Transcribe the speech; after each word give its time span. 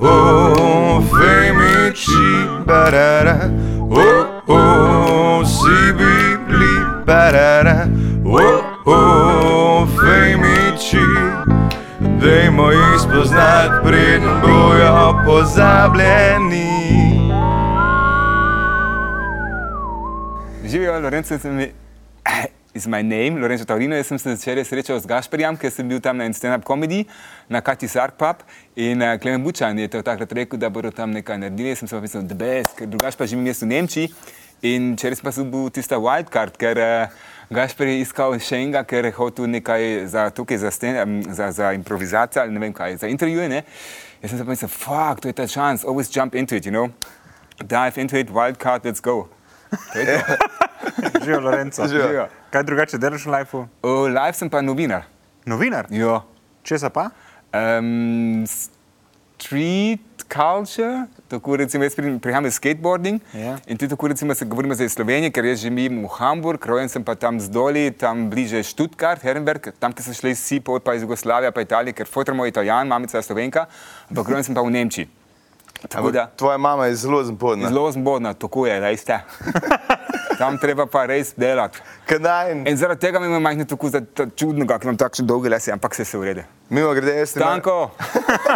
oh, 0.00 1.02
femici, 1.02 2.46
barara, 2.66 3.50
oh, 3.90 4.42
oh, 4.46 5.44
si 5.44 5.92
bibli, 5.92 7.04
barara, 7.06 7.86
oh, 8.24 8.62
oh, 8.86 9.86
femici. 9.86 11.04
Dajmo 12.20 12.70
jih 12.70 13.00
spoznati, 13.00 13.74
preden 13.84 14.40
bojo 14.42 15.22
pozabljeni. 15.26 16.68
Živijo, 20.64 21.00
Lorenzo, 21.00 21.38
sem 21.38 21.54
mi. 21.54 21.87
Is 22.78 22.86
my 22.86 23.02
name, 23.02 23.40
Lorenzo 23.40 23.64
Taurino. 23.64 23.96
Jaz 23.96 24.06
sem 24.06 24.18
se 24.18 24.36
včeraj 24.36 24.64
srečal 24.64 25.00
z 25.02 25.08
Gašperjem, 25.10 25.56
ker 25.58 25.70
sem 25.74 25.88
bil 25.90 25.98
tam 25.98 26.20
na 26.20 26.28
stand-up 26.30 26.62
komediji 26.62 27.08
na 27.50 27.58
Kati 27.58 27.88
Sark 27.90 28.14
Pub 28.14 28.44
in 28.78 29.02
uh, 29.02 29.16
Klemen 29.18 29.42
Bučan 29.42 29.78
je 29.82 29.88
to 29.90 30.02
takrat 30.06 30.30
rekel, 30.32 30.60
da 30.62 30.70
bodo 30.70 30.92
tam 30.94 31.10
nekaj 31.10 31.40
naredili. 31.42 31.72
Jaz 31.72 31.80
sem 31.80 31.88
se 31.90 31.96
pa 31.96 32.00
mislil, 32.04 32.22
da 32.22 32.36
bes, 32.38 32.70
ker 32.78 32.86
drugače 32.86 33.18
pa 33.18 33.26
živim 33.26 33.48
jaz 33.50 33.64
v 33.64 33.66
Nemčiji 33.72 34.12
in 34.62 34.92
včeraj 34.94 35.24
pa 35.26 35.32
sem 35.34 35.50
bil 35.50 35.72
tista 35.74 35.98
wildcard, 35.98 36.54
ker 36.60 36.78
uh, 36.78 37.16
Gašper 37.50 37.90
je 37.90 37.96
iskal 38.04 38.36
še 38.38 38.60
enega, 38.60 38.84
ker 38.86 39.08
je 39.10 39.14
hotel 39.16 39.50
nekaj 39.56 40.06
za 40.12 40.28
tukaj, 40.30 40.60
za, 40.62 40.70
stand, 40.70 41.00
um, 41.02 41.16
za, 41.34 41.48
za 41.56 41.72
improvizacijo 41.74 42.44
ali 42.44 42.54
ne 42.54 42.62
vem 42.62 42.76
kaj, 42.76 43.00
za 43.02 43.10
intervjuje. 43.10 43.48
Ne? 43.56 43.64
Jaz 44.22 44.30
sem 44.30 44.38
se 44.38 44.46
pa 44.46 44.54
mislil, 44.54 44.70
fuck, 44.70 45.24
to 45.24 45.32
je 45.32 45.34
ta 45.34 45.48
chance, 45.50 45.82
always 45.82 46.14
jump 46.14 46.38
into 46.38 46.54
it, 46.54 46.70
you 46.70 46.70
know? 46.70 46.94
Dive 47.58 47.98
into 47.98 48.14
it, 48.22 48.30
wildcard, 48.30 48.86
let's 48.86 49.02
go. 49.02 49.26
Živijo, 51.22 51.40
Lorenzo. 51.40 51.86
Živijo. 51.86 52.28
Kaj 52.50 52.62
drugače 52.62 52.98
delaš 52.98 53.26
v 53.26 53.30
lifeu? 53.30 53.66
V 53.82 54.08
live 54.08 54.32
sem 54.32 54.50
pa 54.50 54.60
novinar. 54.60 55.02
Novinar. 55.46 55.86
Jo. 55.90 56.22
Česa 56.62 56.90
pa? 56.90 57.10
Um, 57.50 58.44
street 59.38 60.00
culture, 60.28 61.06
tako 61.28 61.56
recimo 61.56 61.84
jaz 61.84 61.94
pri- 61.96 62.18
prihajam 62.18 62.46
iz 62.46 62.54
skateboarding 62.54 63.20
Ja. 63.32 63.56
in 63.66 63.78
tudi 63.78 63.88
tako 63.88 64.08
recimo 64.08 64.34
se 64.34 64.44
govorimo 64.44 64.74
zdaj 64.74 64.86
iz 64.86 64.92
Slovenije, 64.92 65.30
ker 65.30 65.44
jaz 65.44 65.58
živim 65.58 66.04
v 66.04 66.08
Hamburg, 66.08 66.66
rojen 66.66 66.88
sem 66.88 67.04
pa 67.04 67.14
tam 67.14 67.40
zdoli, 67.40 67.90
tam 67.90 68.30
bliže 68.30 68.62
Stuttgart, 68.62 69.22
Herrenberg, 69.22 69.72
tam, 69.78 69.92
kjer 69.92 70.04
so 70.04 70.12
šli 70.12 70.34
vsi, 70.34 70.60
pa 70.60 70.94
iz 70.94 71.02
Jugoslavije, 71.02 71.50
pa 71.50 71.60
Italije, 71.60 71.92
ker 71.92 72.06
fotor 72.06 72.34
moj 72.34 72.48
italijan, 72.48 72.88
mamica 72.88 73.16
je 73.16 73.22
slovenka, 73.22 73.66
ampak 74.10 74.28
rojen 74.28 74.44
sem 74.44 74.54
pa 74.54 74.60
v 74.60 74.70
Nemčiji. 74.70 75.08
Tako 75.80 76.10
da, 76.10 76.26
Tvoja 76.28 76.56
mama 76.56 76.86
je 76.86 76.94
zelo 76.96 77.24
zbodna. 77.24 77.68
zelo 77.68 77.92
zbodna, 77.92 78.34
tako 78.34 78.66
je, 78.66 78.80
res 78.80 79.00
ste. 79.00 79.18
Tam 80.38 80.58
treba 80.58 80.86
pa 80.86 81.06
res 81.06 81.34
delati. 81.36 81.78
In 82.64 82.76
zaradi 82.76 83.00
tega 83.00 83.20
mi 83.20 83.26
je 83.26 83.40
majhno 83.40 83.64
tako 83.64 83.90
čudnega, 84.36 84.78
ker 84.78 84.86
imam 84.86 84.96
takšne 84.96 85.26
dolge 85.26 85.50
lase, 85.50 85.72
ampak 85.72 85.94
se 85.94 86.04
se 86.04 86.18
urede. 86.18 86.44
Mimo 86.70 86.94
grede, 86.94 87.16
jaz 87.16 87.36
moram- 87.36 87.48
Tanko, 87.50 87.90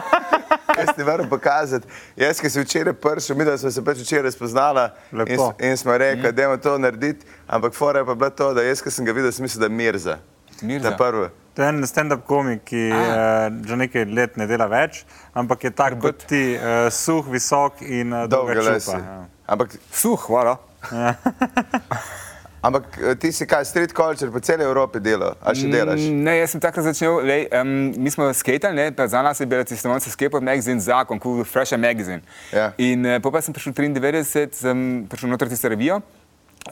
jaz 0.79 0.95
ti 0.97 1.05
moram 1.05 1.29
pokazati. 1.29 1.87
Jaz, 2.17 2.41
ki 2.41 2.51
si 2.51 2.61
včeraj 2.61 2.93
prišel, 2.95 3.37
mi 3.37 3.45
da 3.45 3.59
smo 3.59 3.71
se 3.71 3.85
pač 3.85 3.99
včeraj 3.99 4.31
spoznala 4.31 4.91
in, 5.27 5.39
in 5.61 5.77
smo 5.77 5.99
rekli, 5.99 6.33
da 6.33 6.43
je 6.45 6.61
to 6.61 6.79
narediti, 6.79 7.27
ampak 7.49 7.75
fora 7.75 7.99
je 7.99 8.07
pa 8.07 8.15
bila 8.15 8.31
to, 8.31 8.55
da 8.55 8.63
jaz, 8.63 8.83
ki 8.83 8.91
sem 8.91 9.05
ga 9.05 9.13
videl, 9.13 9.33
sem 9.33 9.43
mislil, 9.43 9.61
da 9.61 9.67
je 9.67 9.77
Mirza. 9.77 10.19
Mirza. 10.63 10.91
Ta 10.91 10.97
prvi. 10.97 11.29
To 11.55 11.63
je 11.63 11.69
en 11.69 11.87
stand-up 11.87 12.25
komik, 12.25 12.65
ki 12.65 12.89
uh, 12.89 13.53
že 13.69 13.77
nekaj 13.77 14.07
let 14.09 14.37
ne 14.41 14.47
dela 14.49 14.65
več, 14.73 15.03
ampak 15.37 15.69
je 15.69 15.71
tak 15.77 15.99
kot 16.01 16.25
ti, 16.25 16.57
uh, 16.57 16.89
suh, 16.89 17.27
visok 17.29 17.83
in 17.85 18.15
uh, 18.17 18.25
lase. 18.25 18.81
čupa. 18.81 18.99
Ja. 18.99 19.19
Ampak, 19.53 19.77
suh, 19.93 20.17
hvala. 20.31 20.57
ampak 22.63 22.85
eh, 22.99 23.15
ti 23.19 23.33
si 23.35 23.47
kaj, 23.47 23.67
street 23.67 23.93
culture 23.93 24.31
po 24.31 24.41
celi 24.41 24.65
Evropi 24.65 25.03
delal, 25.03 25.35
a 25.43 25.53
še 25.53 25.69
delaš? 25.69 26.07
Mm, 26.07 26.23
Ne, 26.25 26.37
jaz 26.39 26.55
sem 26.55 26.63
takrat 26.63 26.87
začel, 26.87 27.19
lej, 27.27 27.45
um, 27.59 27.75
mi 27.99 28.13
smo 28.15 28.31
skatali, 28.33 28.79
ne, 28.79 28.89
pa 28.97 29.09
za 29.11 29.21
nas 29.21 29.43
je 29.43 29.49
bil 29.51 29.65
testimonijalni 29.67 30.15
skateboard 30.15 30.47
magazine 30.47 30.81
zakon, 30.81 31.21
cool 31.21 31.45
Fresh 31.45 31.77
Magazine. 31.77 32.23
Ja. 32.55 32.71
In 32.81 33.05
uh, 33.05 33.19
potem 33.21 33.45
sem 33.45 33.57
prišel 33.57 33.75
93, 33.77 34.63
sem 34.63 35.05
prišel 35.11 35.35
noter 35.35 35.51
tisto 35.53 35.69
revijo 35.69 36.01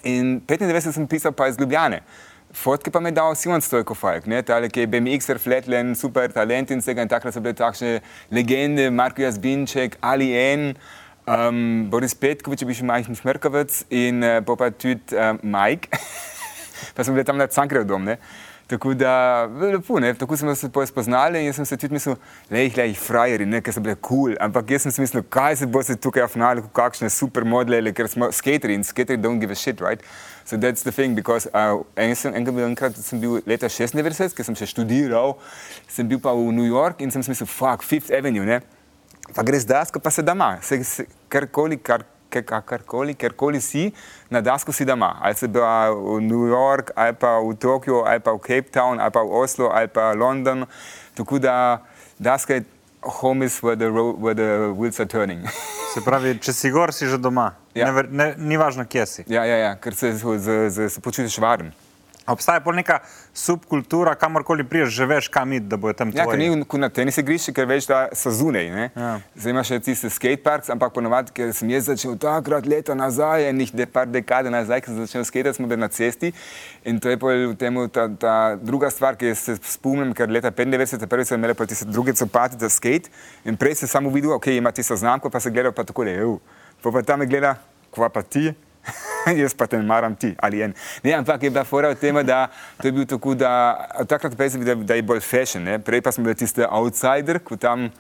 in 0.07 0.39
95 0.47 0.95
sem 0.95 1.07
pisal 1.11 1.35
pa 1.35 1.51
iz 1.51 1.59
Ljubljane. 1.59 2.05
Fotke 2.53 2.91
pa 2.91 3.01
mi 3.01 3.09
je 3.09 3.15
dal 3.15 3.35
Simon 3.39 3.63
Stojko 3.63 3.95
Falk, 3.95 4.27
ne, 4.27 4.41
tale, 4.43 4.69
ki 4.69 4.83
je 4.83 4.91
BMX-er, 4.91 5.39
Flatland, 5.39 5.95
super 5.99 6.33
talent 6.35 6.73
in 6.75 6.83
vsega 6.83 7.05
in 7.07 7.11
takrat 7.11 7.35
so 7.35 7.43
bile 7.43 7.55
takšne 7.55 8.01
legende, 8.35 8.89
Marko 8.91 9.23
Jazbinček, 9.23 10.01
Ali 10.03 10.33
N, 10.35 10.73
um, 11.31 11.87
Boris 11.91 12.17
Petkovič, 12.19 12.67
bil 12.67 12.75
še 12.75 12.87
majhen 12.89 13.19
šmerkovec 13.19 13.85
in 13.95 14.27
uh, 14.27 14.41
pa 14.43 14.73
tudi 14.75 15.15
uh, 15.15 15.37
Mike. 15.47 15.95
pa 16.97 17.07
smo 17.07 17.15
bili 17.15 17.27
tam 17.29 17.39
na 17.39 17.47
Cankrev 17.47 17.87
dom. 17.87 18.09
Ne? 18.11 18.19
Tako 18.71 18.95
da, 18.95 19.47
lepo, 19.47 20.01
ne? 20.03 20.15
tako 20.15 20.37
smo 20.37 20.55
se 20.55 20.69
spoznali 20.87 21.39
in 21.39 21.47
jaz 21.49 21.57
sem 21.57 21.67
se 21.67 21.77
tudi 21.77 21.95
mislil, 21.95 22.15
le 22.51 22.67
jih 22.67 22.77
le 22.77 22.85
jih 22.91 22.99
frajeri, 22.99 23.47
ne, 23.47 23.59
ker 23.67 23.75
so 23.75 23.83
bile 23.83 23.97
kul, 23.97 24.31
cool. 24.31 24.37
ampak 24.43 24.71
jaz 24.71 24.87
sem 24.87 24.95
si 24.95 25.03
mislil, 25.03 25.25
kaj 25.27 25.57
se 25.63 25.67
bo 25.67 25.83
se 25.83 25.97
tukaj 25.99 26.23
afnali, 26.23 26.63
kakšne 26.75 27.11
super 27.11 27.43
modele, 27.43 27.91
ker 27.91 28.07
smo 28.11 28.31
skateri 28.31 28.79
in 28.79 28.87
skateri 28.87 29.19
don't 29.19 29.43
give 29.43 29.51
a 29.51 29.59
shit, 29.59 29.83
right? 29.83 30.03
So 30.45 30.57
that's 30.57 30.83
the 30.83 30.91
thing, 30.93 31.15
because 31.15 31.47
uh, 31.55 31.83
en 31.97 32.15
sem, 32.17 32.33
bil- 32.45 32.67
enkrat 32.67 32.97
sem 32.97 33.21
bil 33.21 33.41
leta 33.47 33.69
96, 33.69 34.35
ker 34.35 34.45
sem 34.45 34.57
še 34.59 34.67
študiral, 34.67 35.37
sem 35.87 36.09
bil 36.09 36.19
pa 36.19 36.33
v 36.35 36.51
New 36.53 36.67
York 36.67 37.01
in 37.05 37.11
sem 37.11 37.23
si 37.23 37.31
mislil, 37.31 37.47
fuck, 37.47 37.85
Fifth 37.87 38.11
Avenue, 38.11 38.47
ne? 38.47 38.61
Pa 39.37 39.45
greš 39.47 39.69
dasko, 39.69 40.01
pa 40.03 40.11
se 40.11 40.25
doma, 40.27 40.57
se, 40.63 40.81
se, 40.83 41.07
karkoli, 41.31 41.79
kar, 41.79 42.03
kar, 42.33 42.65
karkoli, 42.67 43.15
karkoli 43.15 43.61
si, 43.63 43.93
na 44.31 44.41
dasko 44.43 44.75
si 44.75 44.85
doma. 44.85 45.13
Ali 45.23 45.39
se 45.39 45.47
bila 45.47 45.91
v 45.95 46.19
New 46.27 46.49
York, 46.51 46.91
ali 46.97 47.15
pa 47.15 47.39
v 47.39 47.55
Tokiu, 47.55 48.03
ali 48.03 48.19
pa 48.19 48.35
v 48.35 48.43
Cape 48.43 48.75
Town, 48.75 48.99
ali 48.99 49.11
pa 49.15 49.23
v 49.23 49.31
Oslo, 49.31 49.71
ali 49.71 49.87
pa 49.87 50.11
London. 50.19 50.67
Tako 51.15 51.39
da 51.39 51.85
daska 52.19 52.59
je 52.59 52.65
home 53.03 53.47
is 53.47 53.63
where 53.63 53.77
the, 53.77 53.87
ro- 53.87 54.17
where 54.19 54.35
the 54.35 54.75
wheels 54.75 54.99
are 54.99 55.07
turning. 55.07 55.47
Se 55.95 56.03
pravi, 56.03 56.39
če 56.43 56.53
si 56.53 56.71
gor, 56.75 56.91
si 56.93 57.07
že 57.07 57.19
doma. 57.19 57.53
Ja. 57.75 57.93
Ne, 57.93 58.03
ne, 58.11 58.35
ni 58.39 58.57
važno, 58.57 58.85
kje 58.85 59.07
si. 59.07 59.25
ja, 59.29 59.45
ja, 59.45 59.57
ja, 59.57 59.77
ker 59.77 59.95
se, 59.95 60.13
se, 60.19 60.71
se, 60.71 60.89
se 60.91 61.01
počutiš 61.01 61.39
varen. 61.39 61.71
Obstaja 62.31 62.61
pol 62.63 62.77
neka 62.77 62.99
subkultura, 63.35 64.13
kamorkoli 64.15 64.63
priješ, 64.65 64.89
že 64.95 65.07
veš, 65.07 65.29
kam 65.33 65.53
iti, 65.53 65.67
da 65.67 65.77
bojo 65.81 65.97
tam 65.99 66.11
Ja, 66.15 66.27
ker 66.29 66.37
tvoji. 66.37 66.51
ni 66.51 66.79
na 66.79 66.89
tenis 66.89 67.19
igrišču, 67.19 67.53
ker 67.57 67.67
veš, 67.67 67.87
da 67.91 68.09
so 68.15 68.31
zunaj. 68.31 68.69
ne. 68.71 68.91
Ja. 68.95 69.21
Zdaj 69.35 69.51
imaš 69.51 69.71
še 69.73 69.79
tiste 69.81 70.11
skateparks, 70.11 70.71
ampak 70.71 70.93
ponovadi, 70.95 71.33
ker 71.35 71.51
sem 71.57 71.71
jaz 71.73 71.89
začel 71.91 72.15
takrat 72.21 72.67
leta 72.71 72.95
nazaj, 72.95 73.49
enih 73.51 73.73
de, 73.75 73.87
par 73.87 74.07
dekade 74.07 74.51
nazaj, 74.51 74.85
ko 74.85 74.93
sem 74.93 75.07
začel 75.07 75.25
skatati, 75.25 75.57
smo 75.57 75.67
bili 75.67 75.81
na 75.81 75.89
cesti. 75.89 76.31
In 76.85 77.01
to 77.01 77.11
je 77.11 77.19
pol 77.19 77.35
v 77.51 77.57
tem 77.59 77.75
ta, 77.89 78.07
ta 78.09 78.37
druga 78.63 78.91
stvar, 78.91 79.17
ki 79.19 79.35
se 79.35 79.57
spomnim, 79.63 80.15
ker 80.15 80.31
leta 80.31 80.53
95, 80.55 81.07
prvi 81.11 81.25
so 81.27 81.35
imeli 81.35 81.55
pa 81.55 81.67
tiste 81.67 81.89
druge 81.89 82.15
copate 82.15 82.61
za 82.61 82.69
skate. 82.71 83.11
In 83.45 83.57
prej 83.57 83.81
si 83.81 83.91
samo 83.91 84.11
videl, 84.11 84.37
ok, 84.37 84.47
ima 84.55 84.71
tisto 84.71 84.95
znamko, 84.97 85.31
pa 85.31 85.41
se 85.41 85.51
gleda 85.51 85.73
pa 85.73 85.83
tako, 85.83 86.07
ev. 86.07 86.39
Pa 86.83 86.91
pa 86.91 87.03
tam 87.03 87.21
je 87.21 87.27
gleda, 87.27 87.55
kva 87.95 88.09
pa 88.09 88.23
ti. 88.23 88.53
Jaz 89.41 89.55
pa 89.55 89.67
te 89.67 89.77
ne 89.77 89.85
maram 89.85 90.15
ti 90.17 90.33
ali 90.41 90.63
en. 90.65 90.75
Ne, 91.05 91.13
ampak 91.13 91.43
je 91.43 91.51
bila 91.51 91.65
fora 91.65 91.91
v 91.93 91.99
tem, 92.01 92.17
da 92.25 92.49
to 92.81 92.89
je 92.89 92.93
bil 92.93 93.07
tako, 93.07 93.35
da 93.35 93.77
takrat 94.09 94.37
pa 94.37 94.49
je 94.49 94.59
videl, 94.59 94.85
da 94.85 94.97
je 94.97 95.03
bolj 95.03 95.21
fashion. 95.21 95.65
Ne? 95.65 95.79
Prej 95.79 96.01
pa 96.01 96.13
smo 96.13 96.25
bili 96.25 96.35
tiste 96.35 96.65
outsider, 96.65 97.39
ko 97.45 97.57
tam 97.57 97.91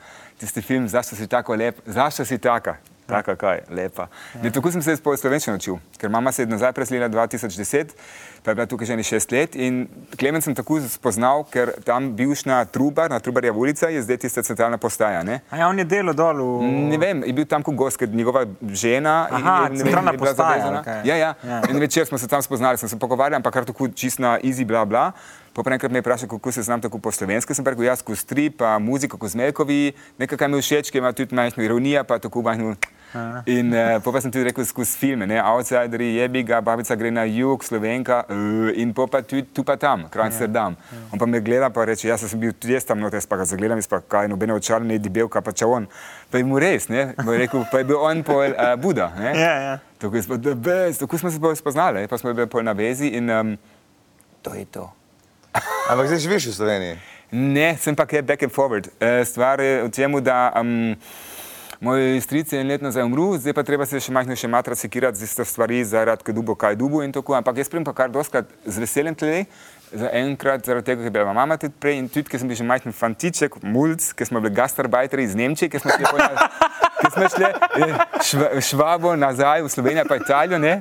tisti 0.41 0.63
film, 0.63 0.89
zašto 0.89 1.17
si 1.17 1.29
tako 1.29 1.55
lep, 1.55 1.83
zašto 1.87 2.25
si 2.25 2.39
taka. 2.39 2.79
Taka 3.11 3.37
kaj, 3.37 3.63
lepa. 3.71 4.09
Ja. 4.43 4.51
Tako 4.51 4.73
sem 4.73 4.83
se 4.83 4.95
jaz 4.95 5.01
po 5.03 5.15
slovenščini 5.17 5.57
učil, 5.59 5.79
ker 5.99 6.11
mama 6.11 6.33
se 6.33 6.43
je 6.43 6.51
nazaj 6.51 6.73
preselila 6.77 7.09
2010, 7.09 7.95
pa 8.43 8.51
je 8.51 8.55
bila 8.55 8.67
tukaj 8.67 8.87
že 8.87 8.97
ne 8.97 9.05
šest 9.05 9.33
let 9.33 9.57
in 9.57 9.83
Klemen 10.19 10.43
sem 10.43 10.55
tako 10.55 10.81
spoznal, 10.89 11.45
ker 11.51 11.73
tam 11.85 12.13
bivšna 12.17 12.65
Trubar, 12.73 13.11
na 13.11 13.21
Trubarja 13.21 13.53
ulica 13.53 13.89
je 13.89 14.03
zdaj 14.03 14.17
tista 14.25 14.43
centralna 14.43 14.79
postaja. 14.79 15.23
Ne? 15.23 15.41
A 15.51 15.57
ja, 15.61 15.69
on 15.69 15.79
je 15.79 15.85
delo 15.85 16.13
dol 16.13 16.41
v... 16.61 16.71
Ne 16.91 16.99
vem, 16.99 17.23
je 17.27 17.33
bil 17.37 17.47
tam 17.49 17.63
kot 17.63 17.75
gost, 17.75 18.01
ker 18.01 18.09
njegova 18.09 18.47
žena 18.73 19.29
Aha, 19.31 19.57
je, 19.65 19.71
ne 19.71 19.85
centralna 19.85 20.15
je 20.15 20.19
bila 20.19 20.31
postaja, 20.31 20.57
zavezana. 20.57 20.83
kaj? 20.83 21.03
Ja, 21.05 21.17
ja. 21.17 21.35
Ja. 21.45 21.61
In 21.71 21.79
večer 21.79 22.07
smo 22.07 22.19
se 22.19 22.29
tam 22.29 22.43
spoznali, 22.43 22.79
sem 22.79 22.89
se 22.89 22.99
pogovarjal, 22.99 23.37
ampak 23.41 23.55
kar 23.55 23.65
tako 23.69 23.89
čist 23.89 24.19
na 24.19 24.39
easy, 24.43 24.67
bla, 24.67 24.85
bla. 24.85 25.11
Pa 25.53 25.63
pa 25.63 25.73
enkrat 25.75 25.91
me 25.93 25.99
je 25.99 26.03
vprašal, 26.05 26.29
kako 26.29 26.53
se 26.53 26.63
znam 26.63 26.81
tako 26.81 26.99
po 26.99 27.11
slovenski, 27.11 27.55
sem 27.55 27.67
rekel, 27.67 27.85
jaz 27.85 27.99
skozi 27.99 28.21
strip, 28.21 28.57
pa 28.63 28.79
muziko, 28.79 29.19
ko 29.19 29.29
zmelkovi, 29.29 29.93
nekaj, 30.19 30.39
kar 30.39 30.49
mi 30.49 30.63
všeč, 30.63 30.93
ki 30.95 30.99
ima 31.03 31.11
tudi 31.13 31.35
majhno 31.35 31.65
ironijo, 31.65 32.05
pa 32.05 32.19
tako 32.19 32.43
majhno. 32.47 32.77
In 33.51 33.73
uh, 33.75 33.99
pa 34.03 34.21
sem 34.23 34.31
tudi 34.31 34.45
rekel 34.47 34.65
skozi 34.69 34.99
filme, 34.99 35.27
ne, 35.27 35.41
outsideri, 35.43 36.13
jebi 36.15 36.45
ga, 36.47 36.61
babica 36.63 36.95
gre 36.99 37.11
na 37.11 37.25
jug, 37.27 37.65
slovenka 37.67 38.23
uh, 38.31 38.71
in 38.79 38.93
pa 38.95 39.23
tudi 39.23 39.43
tu 39.55 39.65
pa 39.67 39.77
tam, 39.81 40.07
kraj 40.13 40.31
Amsterdam. 40.31 40.77
On 41.11 41.19
pa 41.19 41.27
me 41.27 41.41
gleda 41.43 41.73
pa 41.75 41.85
reče, 41.91 42.09
jaz 42.09 42.23
sem 42.31 42.41
bil 42.41 42.55
tudi 42.55 42.77
jaz 42.77 42.87
tam 42.87 43.03
noter, 43.03 43.19
jaz 43.19 43.27
pa 43.31 43.41
ga 43.41 43.49
zagledam, 43.51 43.83
jaz 43.83 43.91
pa 43.91 44.01
kaj, 44.01 44.31
nobene 44.31 44.55
očala, 44.55 44.87
ne 44.87 45.01
debelka, 45.03 45.43
pa 45.43 45.55
če 45.57 45.67
on. 45.67 45.91
Pa 46.31 46.39
je 46.39 46.47
mu 46.47 46.63
res, 46.63 46.87
ne, 46.93 47.11
pa 47.19 47.27
je 47.35 47.43
rekel, 47.45 47.67
pa 47.73 47.83
je 47.83 47.91
bil 47.91 47.99
on 47.99 48.23
pol 48.27 48.55
uh, 48.55 48.75
Buda, 48.81 49.11
ne. 49.19 49.35
Ja, 49.35 49.53
ja. 49.67 49.77
Tako, 50.01 50.23
spod, 50.25 50.47
best, 50.63 51.03
tako 51.03 51.19
smo 51.21 51.35
se 51.35 51.43
bolj 51.43 51.59
spoznali, 51.61 52.07
pa 52.09 52.19
smo 52.19 52.33
bili 52.33 52.49
pol 52.49 52.65
na 52.65 52.73
vezi 52.79 53.11
in 53.19 53.31
um, 53.31 53.57
to 54.43 54.55
je 54.55 54.65
to. 54.71 54.87
Ampak 55.91 56.07
zdaj 56.07 56.23
živiš 56.23 56.53
v 56.53 56.55
Sloveniji. 56.55 57.01
Ne, 57.31 57.77
sem 57.79 57.95
pa 57.95 58.07
kaj 58.11 58.23
back 58.27 58.43
and 58.43 58.53
forward. 58.53 58.89
Eh, 58.99 59.25
Stvar 59.25 59.61
je 59.63 59.83
v 59.87 59.91
tem, 59.95 60.15
da 60.23 60.51
um, 60.59 60.95
moj 61.81 62.21
stric 62.21 62.53
je 62.53 62.61
en 62.61 62.69
let 62.69 62.83
nazaj 62.83 63.05
umrl, 63.05 63.39
zdaj 63.41 63.55
pa 63.57 63.63
treba 63.65 63.87
se 63.89 64.01
še 64.01 64.13
majhno 64.13 64.37
še 64.37 64.49
matra 64.53 64.77
sekirati 64.77 65.19
z 65.19 65.29
isto 65.29 65.45
stvari, 65.49 65.81
zaradi 65.85 66.27
kaj 66.27 66.37
dubo, 66.37 66.55
kaj 66.55 66.77
dubo 66.77 67.01
in 67.03 67.13
tako. 67.13 67.35
Ampak 67.39 67.57
jaz 67.57 67.71
sprem 67.71 67.85
pa 67.85 67.95
kar 67.97 68.13
doskrat 68.13 68.49
z 68.67 68.83
veseljem 68.85 69.17
tle. 69.17 69.45
Za 69.91 70.07
enkrat, 70.15 70.63
zaradi 70.63 70.87
tega, 70.87 71.03
ker 71.03 71.09
je 71.09 71.15
bila 71.17 71.33
mama 71.35 71.57
tudi 71.59 71.75
prej 71.83 71.99
in 71.99 72.07
tudi, 72.07 72.29
ker 72.31 72.39
sem 72.39 72.47
bil 72.47 72.55
že 72.55 72.67
majhen 72.69 72.95
fantiček, 72.95 73.57
mulj, 73.67 73.97
ker 74.15 74.29
smo 74.29 74.39
bili 74.45 74.55
gastarbajteri 74.55 75.25
iz 75.27 75.35
Nemčije, 75.35 75.67
ker 75.73 75.83
smo 75.83 75.97
šli, 75.97 76.21
na, 76.21 76.47
ker 77.01 77.11
smo 77.17 77.31
šli 77.35 77.49
eh, 77.49 77.97
šva, 78.29 78.51
švabo 78.69 79.17
nazaj 79.19 79.65
v 79.67 79.73
Slovenijo, 79.73 80.05
pa 80.07 80.21
Italijo, 80.21 80.61
ne, 80.63 80.77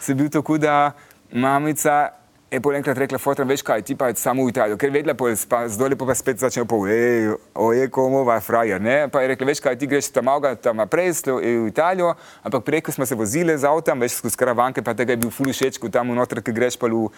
sem 0.00 0.16
bil 0.16 0.32
tako, 0.32 0.56
da 0.56 0.94
mamica 1.28 2.14
pol 2.62 2.76
enkrat 2.78 2.98
rekla, 2.98 3.18
fotor, 3.18 3.46
veš 3.48 3.62
kaj, 3.66 3.82
ti 3.86 3.96
pa 3.98 4.10
samo 4.18 4.44
v 4.44 4.52
Italijo, 4.52 4.78
ker 4.80 4.92
vedela, 4.94 5.16
pol, 5.18 5.32
pa 5.48 5.64
zdolje 5.70 5.98
pa, 6.00 6.08
pa 6.10 6.18
spet 6.18 6.42
začnejo 6.42 6.68
po, 6.70 6.82
ej, 6.90 7.32
oje, 7.54 7.88
komu, 7.94 8.24
va, 8.28 8.40
frajer, 8.44 8.82
ne, 8.82 8.98
pa 9.12 9.24
je 9.24 9.32
rekla, 9.32 9.50
veš 9.52 9.62
kaj, 9.64 9.78
ti 9.80 9.88
greš 9.90 10.10
tam 10.14 10.30
avga, 10.32 10.54
tam 10.54 10.82
naprej, 10.82 11.14
v 11.26 11.66
Italijo, 11.70 12.12
ampak 12.42 12.66
preko 12.66 12.92
smo 12.92 13.06
se 13.06 13.18
vozili 13.18 13.56
z 13.58 13.70
avtom, 13.70 14.04
veš, 14.04 14.20
skozi 14.20 14.38
karavanke, 14.38 14.84
pa 14.84 14.94
tega 14.94 15.16
je 15.16 15.24
bil 15.24 15.34
ful 15.34 15.50
všeč, 15.50 15.80
ko 15.82 15.90
tam 15.92 16.14
vnotraj, 16.14 16.44
ki 16.44 16.54
greš 16.54 16.78
pa 16.80 16.90
v 16.92 17.08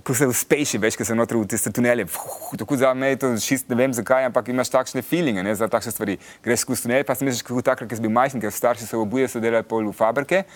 ko 0.00 0.14
se 0.16 0.26
uspeši, 0.26 0.78
veš, 0.80 0.96
ko 0.96 1.04
se 1.04 1.14
notri 1.14 1.36
v 1.36 1.46
tiste 1.52 1.68
tunele. 1.74 2.06
Fuh, 2.08 2.56
tako 2.58 2.76
za 2.80 2.94
me 2.96 3.12
je 3.12 3.18
to 3.20 3.28
šist, 3.36 3.68
ne 3.68 3.76
vem 3.76 3.92
zakaj, 3.92 4.24
ampak 4.24 4.48
imaš 4.48 4.72
takšne 4.72 5.04
feelinge 5.04 5.44
ne, 5.44 5.52
za 5.54 5.68
takšne 5.68 5.92
stvari. 5.92 6.16
Greš 6.44 6.64
skozi 6.64 6.86
tunel, 6.86 7.04
pa 7.04 7.14
si 7.14 7.28
misliš, 7.28 7.44
kako 7.44 7.60
takrat, 7.60 7.90
ker 7.90 8.00
si 8.00 8.04
bil 8.04 8.14
majhen, 8.14 8.40
ker 8.40 8.54
starši 8.54 8.88
se 8.88 8.96
obuje, 8.96 9.28
so 9.28 9.42
delali 9.42 9.68
pol 9.68 9.84
v 9.90 9.92
fabrike. 9.96 10.46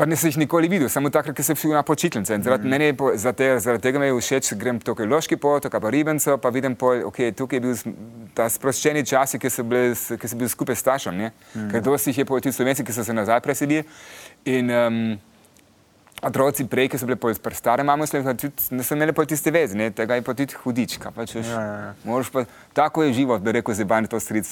Pa 0.00 0.06
ne 0.08 0.16
si 0.16 0.30
jih 0.30 0.38
nikoli 0.40 0.68
videl, 0.72 0.88
samo 0.88 1.10
takrat, 1.12 1.36
ker 1.36 1.44
sem 1.44 1.58
šel 1.60 1.74
na 1.76 1.82
počitnice. 1.84 2.38
Zaradi, 2.40 2.64
mm. 2.64 2.70
mene, 2.72 3.18
zaradi, 3.20 3.36
tega, 3.42 3.58
zaradi 3.60 3.84
tega 3.84 4.00
mi 4.00 4.06
je 4.08 4.14
všeč, 4.16 4.54
grem 4.56 4.78
tukaj 4.80 5.04
loški 5.04 5.36
potok, 5.36 5.76
pa 5.76 5.90
ribenco, 5.92 6.38
pa 6.40 6.52
vidim, 6.54 6.72
pol, 6.80 7.02
okay, 7.10 7.34
tukaj 7.36 7.60
je 7.60 7.64
bil 7.66 7.98
ta 8.32 8.46
sproščeni 8.48 9.04
čas, 9.04 9.36
ki 9.36 9.50
so 9.52 9.60
bili, 9.68 9.92
bil 10.40 10.48
skupaj 10.48 10.78
s 10.78 10.84
staršem. 10.86 11.20
Mm. 11.20 11.66
Ker 11.68 11.84
dosti 11.84 12.14
jih 12.14 12.22
je 12.22 12.28
tudi 12.30 12.54
slovenci, 12.56 12.86
ki 12.88 12.96
so 12.96 13.04
se 13.04 13.12
nazaj 13.12 13.42
preselili. 13.44 13.84
In, 14.48 14.72
um, 14.72 15.02
otroci 16.22 16.64
prej, 16.64 16.88
ki 16.94 17.02
so 17.02 17.04
bili 17.04 17.20
pri 17.20 17.54
starem 17.60 17.86
mamu, 17.86 18.08
ne 18.08 18.84
so 18.84 18.96
imeli 18.96 19.26
tiste 19.28 19.52
veze, 19.52 19.76
ne? 19.76 19.90
tega 19.90 20.16
je 20.16 20.24
pa 20.24 20.32
tudi 20.32 20.56
hudička. 20.64 21.12
Pač, 21.12 21.36
veš, 21.36 21.52
ja, 21.52 21.60
ja. 21.60 21.92
ja. 21.92 22.24
Pa, 22.32 22.44
tako 22.72 23.04
je 23.04 23.12
život, 23.20 23.44
bi 23.44 23.52
rekel, 23.60 23.76
zebani 23.76 24.08
to 24.08 24.20
stric 24.20 24.48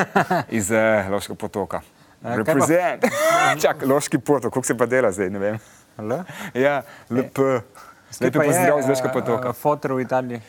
iz 0.62 0.70
uh, 0.70 1.10
Loškega 1.10 1.38
potoka. 1.38 1.82
Reprezent. 2.22 3.04
Čak, 3.62 3.82
Loški 3.86 4.18
potok, 4.18 4.52
kako 4.52 4.66
se 4.66 4.76
pa 4.76 4.86
dela 4.86 5.12
zdaj, 5.12 5.30
ne 5.30 5.38
vem. 5.38 5.58
Le? 5.98 6.22
Ja, 6.54 6.82
lep. 7.10 7.38
Lepo 8.20 8.40
pozdrav 8.40 8.82
z 8.82 8.88
Loškega 8.88 9.12
potoka. 9.12 9.52
Fotor 9.52 9.96
v 9.96 10.06
Italiji. 10.06 10.40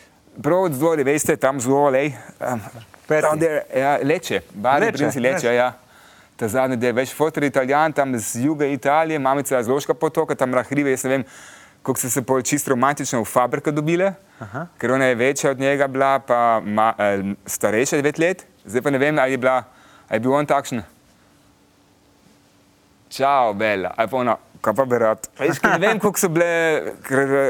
Prav 0.42 0.68
od 0.68 0.78
zdolje, 0.78 1.04
veste, 1.04 1.36
tam 1.36 1.58
lej. 1.92 2.12
Um, 2.40 2.60
tam, 3.08 3.38
der, 3.38 3.62
ja, 3.74 3.98
leče, 4.02 4.40
bari, 4.54 4.92
leče, 4.92 5.04
leče, 5.04 5.20
leče, 5.20 5.54
ja 5.54 5.72
ta 6.38 6.46
zadnji 6.46 6.78
del, 6.78 6.94
več 6.94 7.12
fotor 7.16 7.42
italijan, 7.48 7.92
tam 7.92 8.14
z 8.14 8.44
juga 8.46 8.66
Italije, 8.70 9.18
mamica 9.18 9.58
z 9.62 9.70
Loška 9.72 9.94
potoka, 9.98 10.36
tam 10.38 10.54
rahrive, 10.54 10.92
jaz 10.94 11.04
ne 11.06 11.10
vem, 11.10 11.24
kako 11.82 11.98
so 11.98 12.10
se 12.12 12.22
pol 12.22 12.44
čisto 12.46 12.70
romantično 12.70 13.24
v 13.24 13.26
fabrika 13.26 13.74
dobile, 13.74 14.12
Aha. 14.44 14.68
ker 14.78 14.94
ona 14.94 15.10
je 15.10 15.16
večja 15.18 15.50
od 15.50 15.58
njega 15.58 15.88
bila, 15.90 16.12
pa 16.22 16.60
ma, 16.62 16.92
starejša 17.46 17.98
devet 17.98 18.22
let, 18.22 18.46
zdaj 18.64 18.86
pa 18.86 18.94
ne 18.94 19.02
vem, 19.02 19.18
ali 19.18 19.34
je, 19.34 19.40
bila, 19.42 19.56
ali 20.06 20.20
je 20.20 20.24
bil 20.26 20.36
on 20.38 20.46
takšen. 20.46 20.84
Čau, 23.10 23.54
Bela, 23.54 23.94
ona, 24.12 24.36
kaj 24.60 24.74
pa. 24.74 24.84
Veš, 25.38 25.62
ne 25.62 25.78
vem, 25.80 26.00
koliko 26.00 26.20
so 26.20 26.28
bile 26.28 26.94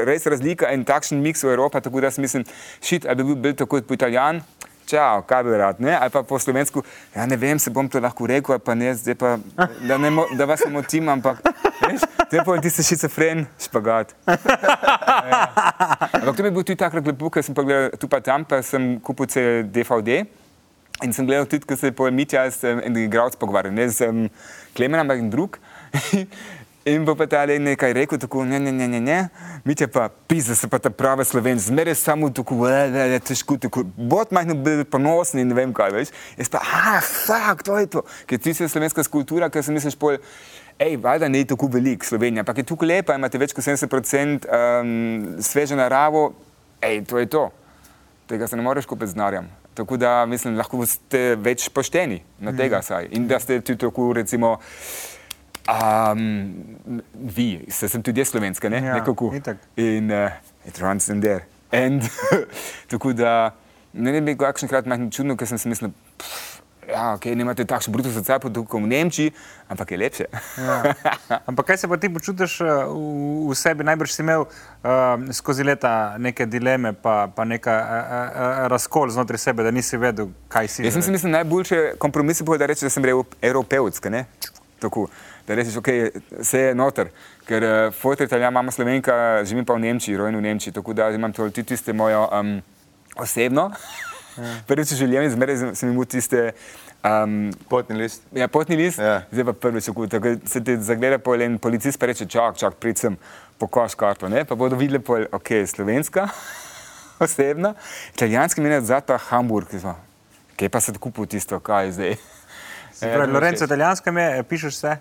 res 0.07 0.27
razlika 0.29 0.71
in 0.73 0.85
takšen 0.87 1.19
miks 1.21 1.43
v 1.43 1.53
Evropi, 1.55 1.81
tako 1.83 2.01
da 2.01 2.11
mislim, 2.17 2.45
šit, 2.81 3.05
ali 3.05 3.23
bi 3.23 3.33
bil, 3.33 3.41
bil 3.43 3.59
tako 3.59 3.77
kot 3.77 3.87
po 3.87 3.97
italijan 3.97 4.41
čau, 4.89 5.21
kaj 5.27 5.43
bi 5.45 5.57
rad, 5.57 5.81
ne? 5.83 5.93
ali 5.93 6.09
pa 6.09 6.23
po 6.23 6.39
slovensku, 6.39 6.83
ja 7.15 7.25
ne 7.29 7.37
vem, 7.37 7.59
se 7.59 7.69
bom 7.69 7.89
to 7.89 8.01
lahko 8.01 8.25
rekel, 8.29 8.57
pa 8.59 8.73
ne, 8.75 8.93
zdaj 8.97 9.15
pa, 9.19 9.35
da, 9.85 9.97
ne 9.97 10.09
mo, 10.09 10.25
da 10.37 10.47
vas 10.49 10.63
ne 10.65 10.71
motim, 10.73 11.09
ampak, 11.13 11.43
veš, 11.83 12.07
te 12.31 12.41
pa 12.45 12.57
ti 12.61 12.71
se 12.73 12.85
šizofren, 12.87 13.45
špagat. 13.61 14.15
Ja. 15.29 15.45
Ampak 16.21 16.35
to 16.37 16.43
mi 16.43 16.49
je 16.49 16.55
bil 16.55 16.63
tudi 16.63 16.79
takrat 16.79 17.05
lepo, 17.05 17.29
ker 17.33 17.45
sem 17.45 17.57
pa 17.57 17.65
gledal 17.67 17.93
tu 18.01 18.09
pa 18.09 18.21
tam, 18.23 18.45
pa 18.49 18.63
sem 18.65 18.95
kupil 19.03 19.29
se 19.29 19.43
DVD 19.67 20.23
in 21.03 21.13
sem 21.13 21.27
gledal 21.27 21.47
tudi, 21.47 21.65
ko 21.65 21.75
se 21.75 21.87
je 21.87 21.95
po 21.95 22.09
Mitja 22.11 22.45
s 22.51 22.63
enim 22.63 23.03
igralcem 23.03 23.39
pogovarjal, 23.39 23.73
ne 23.73 23.89
z 23.89 24.09
um, 24.09 24.25
Klemenom, 24.75 25.05
ampak 25.07 25.29
drug. 25.31 25.59
In 26.89 27.03
pa 27.05 27.25
ta 27.27 27.43
le 27.45 27.57
nekaj 27.59 27.91
rekel, 27.93 28.17
tako 28.17 28.45
ne, 28.47 28.57
ne, 28.59 28.71
ne, 28.71 28.87
ne, 28.87 28.99
ne. 29.03 29.17
mi 29.65 29.75
te 29.75 29.87
pa 29.87 30.07
pisa, 30.09 30.55
se 30.55 30.67
pa 30.67 30.79
ta 30.79 30.89
prava 30.89 31.25
slovenc, 31.27 31.61
zmeraj 31.61 31.95
samo 31.95 32.29
tako, 32.33 32.55
da 32.65 33.03
je 33.11 33.19
težko, 33.19 33.57
tako, 33.59 33.83
bod 33.83 34.31
majhno 34.31 34.55
biti 34.55 34.87
ponosni 34.89 35.43
in 35.43 35.51
ne 35.51 35.57
vem 35.57 35.73
kaj, 35.75 35.91
veš. 35.93 36.13
Jaz 36.39 36.49
pa, 36.49 36.63
ah, 36.63 37.03
fakt, 37.03 37.67
to 37.67 37.77
je 37.77 37.91
to. 37.91 38.03
Ker 38.25 38.39
ti 38.39 38.55
si 38.55 38.67
slovenska 38.71 39.03
kultura, 39.11 39.51
ker 39.51 39.63
si 39.63 39.75
misliš 39.75 39.99
pol, 39.99 40.17
hej, 40.79 40.97
valjda 41.03 41.29
ne 41.29 41.43
je 41.43 41.51
tako 41.51 41.67
velik 41.67 42.07
Slovenija, 42.07 42.47
ampak 42.47 42.63
je 42.63 42.69
tukaj 42.71 42.93
lepa, 42.95 43.19
imate 43.19 43.37
več 43.37 43.53
kot 43.53 43.67
70% 43.67 44.47
um, 44.47 44.91
sveže 45.43 45.77
naravo, 45.77 46.29
hej, 46.81 47.03
to 47.05 47.19
je 47.19 47.29
to. 47.29 47.49
Tega 48.31 48.47
se 48.47 48.57
ne 48.57 48.65
moreš 48.65 48.87
kupiti 48.87 49.11
z 49.11 49.19
narjem. 49.19 49.58
Tako 49.79 49.97
da 49.97 50.25
mislim, 50.27 50.57
lahko 50.59 50.83
ste 50.85 51.37
več 51.39 51.69
pošteni 51.71 52.19
na 52.43 52.51
tega 52.51 52.81
mm. 52.81 52.83
saj. 52.83 53.07
In 53.15 53.29
da 53.29 53.39
ste 53.39 53.61
tudi 53.61 53.79
tako, 53.87 54.11
recimo, 54.13 54.57
Um, 55.69 56.55
vi, 57.13 57.65
se 57.69 57.85
sem 57.91 58.01
tudi 58.01 58.23
jaz 58.23 58.31
slovenska, 58.31 58.71
ne? 58.73 58.79
Ja, 58.81 58.95
nekako. 58.97 59.27
In 59.77 60.09
uh, 60.09 60.31
it 60.65 60.79
runs 60.81 61.09
in 61.13 61.21
there. 61.21 61.45
And, 61.69 62.01
tako 62.91 63.13
da 63.13 63.51
ne 63.93 64.11
vem, 64.15 64.31
kakšenkrat 64.37 64.89
majhno 64.89 65.11
čudno, 65.13 65.35
ker 65.37 65.49
sem 65.49 65.61
si 65.61 65.69
mislil, 65.69 65.93
ja, 66.91 67.13
okay, 67.15 67.35
ne 67.35 67.45
imate 67.45 67.65
takšen 67.65 67.93
bruto 67.93 68.11
srca 68.13 68.39
kot 68.39 68.57
v 68.57 68.87
Nemčiji, 68.89 69.33
ampak 69.69 69.91
je 69.91 69.97
lepše. 69.97 70.25
ja. 70.57 70.95
Ampak 71.49 71.71
kaj 71.71 71.77
se 71.77 71.87
pa 71.87 71.97
ti 71.97 72.09
počutiš 72.09 72.61
uh, 72.61 72.89
v, 72.89 73.49
v 73.51 73.57
sebi? 73.57 73.85
Najbrž 73.85 74.11
si 74.13 74.21
imel 74.25 74.45
uh, 74.45 74.51
skozi 75.31 75.63
leta 75.63 76.17
neke 76.17 76.45
dileme, 76.49 76.93
pa, 76.93 77.29
pa 77.29 77.45
neka 77.45 77.71
uh, 77.71 77.87
uh, 77.87 78.67
razkol 78.73 79.09
znotraj 79.13 79.39
sebe, 79.39 79.63
da 79.63 79.71
nisi 79.71 79.97
vedel, 79.97 80.33
kaj 80.49 80.67
si. 80.67 80.85
Jaz 80.87 80.97
sem 80.97 81.05
si 81.05 81.13
mislil, 81.13 81.33
najboljše 81.37 81.99
kompromise 82.01 82.43
bo, 82.43 82.57
da 82.57 82.69
rečeš, 82.69 82.89
da 82.89 82.93
sem 82.93 83.05
evropejc. 83.41 84.01
Tako 84.79 85.09
da 85.47 85.55
rečeš, 85.55 85.79
ok, 85.81 85.87
vse 86.39 86.59
je 86.59 86.75
noter. 86.75 87.09
Ker 87.49 87.63
uh, 87.63 87.77
fotor 87.93 88.27
italijan, 88.29 88.53
mama 88.53 88.71
slovenka, 88.71 89.43
živim 89.45 89.65
pa 89.65 89.75
v 89.75 89.85
Nemčiji, 89.87 90.17
rojen 90.17 90.37
v 90.37 90.45
Nemčiji, 90.45 90.73
tako 90.73 90.93
da 90.93 91.09
imam 91.11 91.33
tudi 91.33 91.63
tiste 91.63 91.93
moje 91.93 92.17
um, 92.17 92.61
osebno. 93.17 93.71
Ja. 94.37 94.55
Prvič 94.67 94.93
želim, 94.93 95.29
zmeraj 95.31 95.75
sem 95.75 95.89
imel 95.89 96.05
tiste. 96.05 96.51
Um, 96.99 97.51
potni 97.69 97.95
list. 97.95 98.23
Ja, 98.35 98.47
potni 98.47 98.75
list. 98.75 98.99
Ja. 98.99 99.21
Zdaj 99.31 99.45
pa 99.45 99.53
prvič, 99.53 99.87
ko 99.95 100.07
se 100.45 100.63
ti 100.63 100.75
zagleda 100.77 101.17
po 101.19 101.35
en 101.35 101.57
policist, 101.57 101.99
pa 101.99 102.09
reče, 102.11 102.25
čak, 102.27 102.57
čak, 102.59 102.75
pridem 102.75 103.15
po 103.59 103.67
koš 103.67 103.95
karto, 103.95 104.29
ne? 104.29 104.45
pa 104.45 104.55
bodo 104.55 104.75
videli, 104.75 104.99
pol, 104.99 105.23
ok, 105.31 105.63
slovenska, 105.67 106.27
osebna, 107.23 107.73
italijanski 108.13 108.61
meni 108.61 108.81
za 108.85 108.99
ta 108.99 109.17
Hamburg, 109.17 109.71
kaj 110.55 110.69
pa 110.69 110.79
se 110.79 110.93
kupu 110.99 111.25
tisto, 111.25 111.59
kaj 111.59 111.85
je 111.85 111.91
zdaj. 111.91 112.15
Ja, 112.99 113.25
Lorenzo, 113.25 113.63
italijanska 113.63 114.11
me, 114.11 114.43
pišeš 114.43 114.75
vse? 114.75 114.97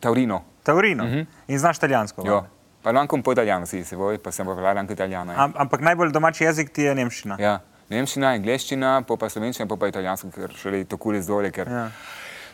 Taurino. 0.00 0.44
Taurino. 0.62 1.04
Mhm. 1.04 1.14
-huh. 1.14 1.26
In 1.48 1.58
znaš 1.58 1.76
italijansko? 1.76 2.22
Ja. 2.26 2.44
Parlo 2.82 3.00
anche 3.00 3.14
un 3.14 3.22
po' 3.22 3.32
italiano, 3.32 3.66
sì, 3.66 3.84
se 3.84 3.96
vuoi 3.96 4.18
possiamo 4.18 4.54
parlare 4.54 4.78
anche 4.78 4.92
italiano. 4.92 5.32
Eh. 5.32 5.36
Am, 5.36 5.52
ampak 5.56 5.80
najbolj 5.80 6.12
domači 6.12 6.44
jezik 6.44 6.70
ti 6.72 6.82
je 6.82 6.94
nemščina. 6.94 7.36
Ja, 7.38 7.60
nemščina, 7.90 8.34
angliščina, 8.38 8.94
pa 9.08 9.18
pa 9.20 9.28
slovenščina, 9.32 9.68
pa 9.70 9.78
pa 9.80 9.90
italijansko, 9.90 10.32
ker 10.34 10.56
šele 10.58 10.84
tako 10.88 11.14
le 11.14 11.22
zdolje. 11.26 11.52
Ker... 11.56 11.70
Ja. 11.70 11.84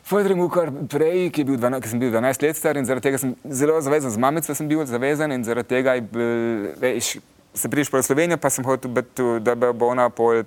Fodrim, 0.06 0.42
kar 0.54 0.70
prej, 0.90 1.30
ki, 1.34 1.44
bil 1.48 1.56
12, 1.58 1.82
ki 1.82 1.92
sem 1.92 2.02
bil 2.02 2.12
12 2.14 2.44
let 2.46 2.58
star 2.58 2.78
in 2.78 2.86
zaradi 2.86 3.08
tega 3.08 3.18
sem 3.18 3.32
zelo 3.50 3.78
zavezan, 3.82 4.12
z 4.14 4.22
mamico 4.22 4.54
sem 4.54 4.68
bil 4.70 4.84
zavezan 4.86 5.34
in 5.34 5.46
zaradi 5.46 5.72
tega 5.74 5.96
je 5.98 6.04
bil, 6.12 6.68
veš, 6.82 7.16
se 7.56 7.70
prideš 7.72 7.90
po 7.90 8.02
Slovenijo, 8.02 8.38
pa 8.38 8.52
sem 8.52 8.64
hotel, 8.64 8.92
da 9.42 9.56
bo 9.56 9.90
ona 9.90 10.06
pol 10.10 10.44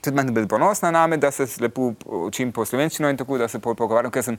tudi 0.00 0.16
meni 0.16 0.32
biti 0.32 0.48
ponosna 0.48 0.90
na 0.90 1.06
me, 1.06 1.16
da 1.16 1.30
se 1.30 1.46
lepo 1.60 1.92
učim 2.04 2.52
po 2.52 2.64
slovenščino 2.64 3.10
in 3.10 3.16
tako, 3.16 3.38
da 3.38 3.48
se 3.48 3.58
pogovarjam, 3.58 4.12
ker 4.12 4.24
sem 4.24 4.38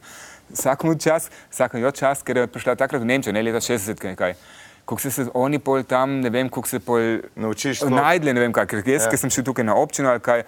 vsak 0.49 0.85
čas, 0.99 1.29
vsak 1.51 1.77
čas, 1.95 2.23
ker 2.23 2.37
je 2.37 2.47
prišla 2.47 2.75
takrat 2.75 3.01
v 3.01 3.05
Nemčijo, 3.05 3.33
ne 3.33 3.43
leta 3.43 3.61
60, 3.61 4.03
nekaj. 4.03 4.35
Kako 4.85 5.01
se, 5.01 5.11
se 5.11 5.25
oni 5.33 5.59
pol 5.59 5.83
tam, 5.83 6.19
ne 6.19 6.29
vem, 6.29 6.49
kako 6.49 6.67
se 6.67 6.79
pol 6.79 7.21
naučiš. 7.35 7.81
Najdli, 7.81 8.33
ne 8.33 8.41
vem, 8.41 8.53
kaj, 8.53 8.67
ker 8.67 8.83
jaz, 8.85 9.05
ja. 9.05 9.09
ker 9.09 9.19
sem 9.19 9.31
šel 9.31 9.45
tukaj 9.47 9.65
na 9.65 9.75
občino 9.77 10.09
ali 10.09 10.19
kaj, 10.19 10.43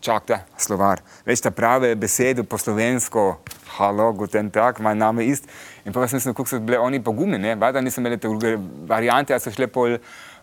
čakaj, 0.00 0.42
slovar, 0.60 1.00
veš, 1.26 1.46
ta 1.46 1.50
prave 1.50 1.94
besede 1.98 2.44
po 2.44 2.58
slovensko, 2.58 3.38
halo, 3.78 4.10
guten 4.12 4.50
tak, 4.50 4.80
maj 4.84 4.94
name 4.94 5.24
ist. 5.26 5.48
In 5.84 5.94
pa 5.94 6.06
sem 6.08 6.20
se, 6.20 6.34
kako 6.34 6.48
so 6.48 6.60
bili 6.60 6.78
oni 6.78 7.02
pogumni, 7.02 7.38
ne, 7.38 7.54
vada 7.54 7.80
nisem 7.80 8.06
imel 8.06 8.18
te 8.18 8.28
druge 8.28 8.56
variante, 8.88 9.34
a 9.34 9.40
so 9.40 9.50
šle 9.54 9.70
pol. 9.70 9.98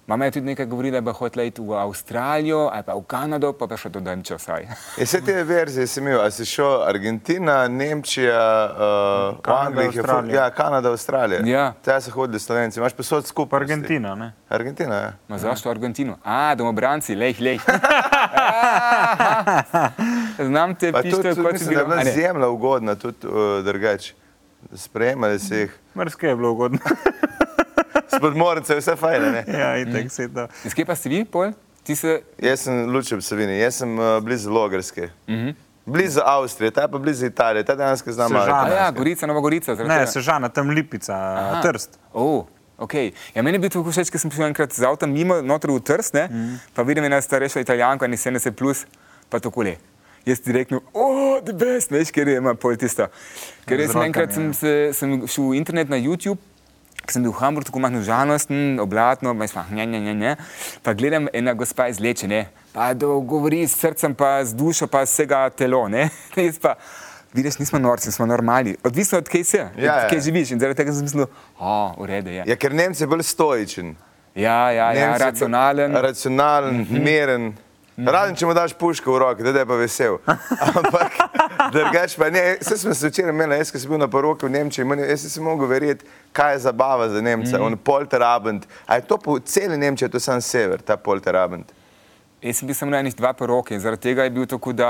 Mama 0.07 0.25
je 0.25 0.31
tudi 0.31 0.45
nekaj 0.45 0.65
govorila, 0.65 0.97
da 0.97 1.01
bo 1.01 1.13
hotela 1.13 1.43
iti 1.43 1.61
v 1.61 1.73
Avstralijo 1.73 2.69
ali 2.73 2.83
pa 2.83 2.93
v 2.93 3.03
Kanado, 3.07 3.53
pa 3.53 3.67
pa 3.67 3.77
še 3.77 3.89
do 3.89 3.99
Nemčije 3.99 4.37
vsaj. 4.37 4.63
In 4.99 5.07
vse 5.07 5.21
te 5.23 5.43
verzije 5.43 5.87
si 5.87 5.99
imel, 5.99 6.19
ali 6.19 6.31
si 6.31 6.45
šel 6.45 6.83
Argentina, 6.83 7.67
Nemčija, 7.67 8.41
uh, 8.67 9.39
Kanada, 9.41 9.81
Avstralija. 9.87 10.35
Ja, 10.35 10.49
Kanada, 10.51 10.91
Avstralija. 10.91 11.39
Ja. 11.47 11.73
Tja 11.83 12.01
so 12.01 12.11
hodili 12.11 12.39
slovenci, 12.39 12.79
imaš 12.79 12.93
pa 12.93 13.03
sod 13.03 13.27
skupaj. 13.27 13.63
Argentina, 13.63 14.15
ne? 14.15 14.33
Argentina, 14.49 14.95
ja. 14.95 15.13
Ma 15.27 15.37
zašto 15.37 15.69
Argentino? 15.69 16.17
A, 16.23 16.55
domobranci, 16.55 17.15
lej, 17.15 17.39
lej. 17.39 17.59
Znam 20.49 20.75
te 20.75 20.91
pište, 20.91 21.11
tudi 21.11 21.43
kot 21.43 21.57
si 21.57 21.63
mislim, 21.63 21.75
da 21.75 21.79
je 21.79 21.85
bil. 21.85 21.95
bila 21.95 22.03
zemlja 22.03 22.49
ugodna, 22.49 22.95
tudi 22.95 23.27
uh, 23.27 23.63
drugače. 23.65 24.13
Sprejemali 24.73 25.39
si 25.39 25.55
jih. 25.55 25.79
Mrske 25.95 26.27
je 26.27 26.35
bilo 26.35 26.51
ugodno. 26.51 26.79
Spod 28.17 28.35
mornice 28.35 28.73
je 28.73 28.79
vse 28.79 28.95
fajn, 28.95 29.27
ne? 29.31 29.43
ja, 29.47 29.77
itek 29.77 30.11
se 30.11 30.27
to. 30.33 30.47
Iz 30.65 30.73
kje 30.73 30.85
pa 30.85 30.95
si 30.95 31.09
vi, 31.09 31.25
Pol? 31.25 31.53
Se... 31.83 32.21
Jaz 32.39 32.63
sem 32.63 32.85
Lučem 32.87 33.21
Savini, 33.21 33.57
jaz 33.59 33.81
sem 33.81 33.99
uh, 33.99 34.17
blizu 34.23 34.51
Logarske. 34.51 35.09
Uh 35.27 35.33
-huh. 35.33 35.55
Blizu 35.85 36.21
Avstrije, 36.25 36.71
ta 36.71 36.87
pa 36.87 36.97
blizu 36.97 37.25
Italije, 37.25 37.63
ta 37.63 37.75
dejansko 37.75 38.11
znam 38.11 38.31
malo. 38.31 38.45
Sežana. 38.45 38.63
A 38.63 38.83
ja. 38.85 38.91
Gorica, 38.91 39.27
Nova 39.27 39.39
Gorica. 39.39 39.75
zaradi 39.75 39.99
Ne, 39.99 40.07
sežana, 40.07 40.49
tam 40.49 40.69
lipica, 40.69 41.13
Aha. 41.13 41.61
trst. 41.61 41.99
Oh, 42.13 42.45
okay. 42.77 43.11
ja, 43.35 43.41
meni 43.41 43.55
je 43.55 43.59
bil 43.59 43.69
to 43.69 43.83
všeč, 43.83 44.09
ker 44.09 44.19
sem 44.19 44.31
šel 44.31 44.47
enkrat 44.47 44.73
z 44.73 44.87
avtom 44.87 45.11
mimo, 45.11 45.41
noter 45.41 45.71
v 45.71 45.79
Trst, 45.79 46.13
ne, 46.13 46.27
mm. 46.31 46.59
pa 46.73 46.83
vidim 46.83 47.03
ena 47.03 47.21
starejša 47.21 47.59
italijanka, 47.59 48.07
ni 48.07 48.17
70 48.17 48.51
plus, 48.51 48.85
pa 49.29 49.39
tako 49.39 49.63
le. 49.63 49.75
Jaz 50.25 50.39
ti 50.39 50.51
reknem, 50.55 50.79
oh, 50.93 51.43
the 51.43 51.53
best, 51.53 51.91
veš, 51.91 52.11
ker 52.15 52.27
je 52.27 52.37
ima 52.37 52.55
pol 52.55 52.79
tisto. 52.79 53.07
Ker 53.67 53.79
jaz 53.79 53.91
sem 53.91 54.01
enkrat 54.01 54.31
rokami, 54.31 54.53
sem, 54.53 54.93
se, 54.93 54.99
sem 54.99 55.27
šel 55.27 55.49
v 55.51 55.59
internet 55.59 55.91
na 55.91 55.99
YouTube, 55.99 56.39
ker 57.03 57.17
sem 57.17 57.23
bil 57.23 57.31
v 57.31 57.39
Hamburgu, 57.39 57.67
tako 57.67 57.79
malo 57.83 58.01
žalosten, 58.03 58.79
oblatno, 58.79 59.33
pa 59.37 59.47
sem, 59.47 59.75
ne, 59.75 59.85
ne, 59.85 59.99
ne, 59.99 60.13
ne. 60.13 60.35
Pa 60.83 60.93
gledam, 60.93 61.27
ena 61.33 61.53
gospa 61.53 61.87
izleče, 61.91 62.27
ne, 62.27 62.45
pa 62.73 62.93
govori 62.95 63.63
s 63.67 63.77
srcem, 63.79 64.15
pa 64.15 64.39
z 64.45 64.55
dušo, 64.55 64.87
pa 64.87 65.03
vsega 65.03 65.49
telo, 65.49 65.87
ne. 65.87 66.09
Jaz 66.35 66.59
pa, 66.63 66.75
vidiš, 67.33 67.59
nismo 67.59 67.79
norci, 67.79 68.11
smo 68.11 68.25
normali. 68.25 68.77
Odvisno 68.83 69.17
od 69.17 69.29
kje 69.29 69.43
si, 69.43 69.57
Ja, 69.57 69.69
ja. 69.77 70.07
kje 70.09 70.21
živiš. 70.29 70.51
In 70.55 70.59
zaradi 70.63 70.77
tega 70.77 70.93
sem 70.93 71.03
mislil, 71.03 71.27
o, 71.59 71.75
v 71.99 72.07
redu 72.07 72.29
je. 72.29 72.43
Ja, 72.47 72.55
ker 72.55 72.73
Nemci 72.73 73.03
je 73.03 73.07
bolj 73.07 73.25
stoičen. 73.27 73.95
Ja, 74.35 74.71
ja, 74.71 74.93
ja 74.93 75.17
racionalen. 75.17 75.93
Racionalen, 75.93 76.77
mm 76.77 76.85
-hmm. 76.85 77.53
Meren. 77.97 78.13
Razen, 78.13 78.35
če 78.39 78.47
mu 78.49 78.53
daš 78.57 78.73
puško 78.79 79.13
v 79.13 79.19
roke, 79.21 79.43
da 79.45 79.63
je 79.63 79.67
pa 79.69 79.77
vesel. 79.79 80.17
Ampak, 80.67 81.19
drugače 81.73 82.17
pa 82.17 82.29
ne. 82.33 82.43
Vse 82.61 82.77
smo 82.77 82.93
se 82.93 83.11
včeraj 83.11 83.33
imeli, 83.33 83.59
jaz 83.61 83.73
sem 83.73 83.89
bil 83.89 84.01
na 84.01 84.07
poroki 84.07 84.47
v 84.47 84.53
Nemčiji, 84.55 84.87
meni, 84.87 85.05
jaz 85.09 85.27
sem 85.29 85.45
mogel 85.45 85.69
verjeti, 85.69 86.05
kaj 86.33 86.55
je 86.55 86.65
zabava 86.67 87.09
za 87.09 87.21
Nemca, 87.21 87.57
mm 87.57 87.63
on 87.63 87.77
polterabend. 87.77 88.67
A 88.85 88.99
je 88.99 89.07
to 89.07 89.17
po 89.17 89.39
celi 89.39 89.77
Nemčiji, 89.77 90.09
to 90.09 90.19
je 90.19 90.27
sam 90.27 90.41
sever, 90.41 90.81
ta 90.81 90.97
polterabend. 90.97 91.71
Jaz 92.43 92.59
sem 92.59 92.67
bil 92.67 92.75
samo 92.75 92.91
na 92.91 92.99
enih 92.99 93.15
dva 93.15 93.31
poroke 93.33 93.77
zaradi 93.79 94.09
tega 94.09 94.25
je 94.27 94.31
bil 94.35 94.45
tako, 94.49 94.73
da 94.75 94.89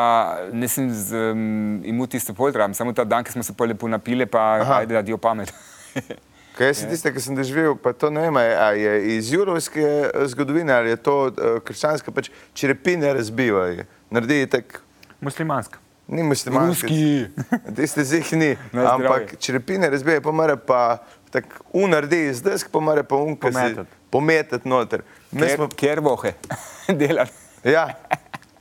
nisem 0.52 0.90
z, 0.90 1.30
um, 1.32 1.82
imel 1.86 2.10
tiste 2.10 2.34
poltram, 2.34 2.74
samo 2.74 2.94
ta 2.98 3.06
dan, 3.06 3.24
ki 3.24 3.36
smo 3.36 3.44
se 3.46 3.54
pa 3.54 3.68
lepo 3.70 3.88
napili, 3.88 4.26
pa 4.26 4.64
ajde, 4.80 4.96
da 4.96 5.02
dio 5.06 5.18
pamet. 5.22 5.54
Kaj 6.58 6.68
jaz 6.68 6.84
tiste, 6.86 7.10
ki 7.14 7.22
sem 7.22 7.36
doživel, 7.36 7.76
pa 7.76 7.94
to 7.94 8.10
ne 8.10 8.22
vem, 8.22 8.38
a 8.38 8.72
je- 8.78 9.18
iz 9.18 9.32
jurovske 9.34 9.82
eh, 9.82 10.28
zgodovine 10.28 10.74
ali 10.74 10.90
je 10.90 10.96
to 10.96 11.16
uh, 11.26 11.60
krščanska, 11.66 12.12
pač 12.12 12.30
črepine 12.54 13.14
razbivajo, 13.14 13.84
naredi 14.10 14.46
tak. 14.48 14.82
Muslimanska. 15.22 15.80
Ni 16.08 16.24
muslimanski. 16.24 16.88
Ruski. 16.88 17.74
Tiste 17.76 18.04
zih 18.04 18.34
ni. 18.34 18.58
Ampak 18.74 19.36
črepine 19.40 19.90
razbije, 19.90 20.22
pa 20.22 20.32
mora 20.32 20.56
pa 20.56 20.98
tako 21.32 21.64
unaredi 21.74 22.26
iz 22.28 22.42
desk, 22.44 22.70
pa 22.72 22.80
mora 22.80 23.04
pa 23.04 23.16
unka 23.16 23.52
si 23.52 23.76
Pometati. 24.12 24.70
noter. 24.70 25.02
Ker, 25.32 25.50
smo, 25.56 25.68
ker 25.68 26.00
vohe 26.00 26.34
delali. 27.00 27.30
ja. 27.64 27.88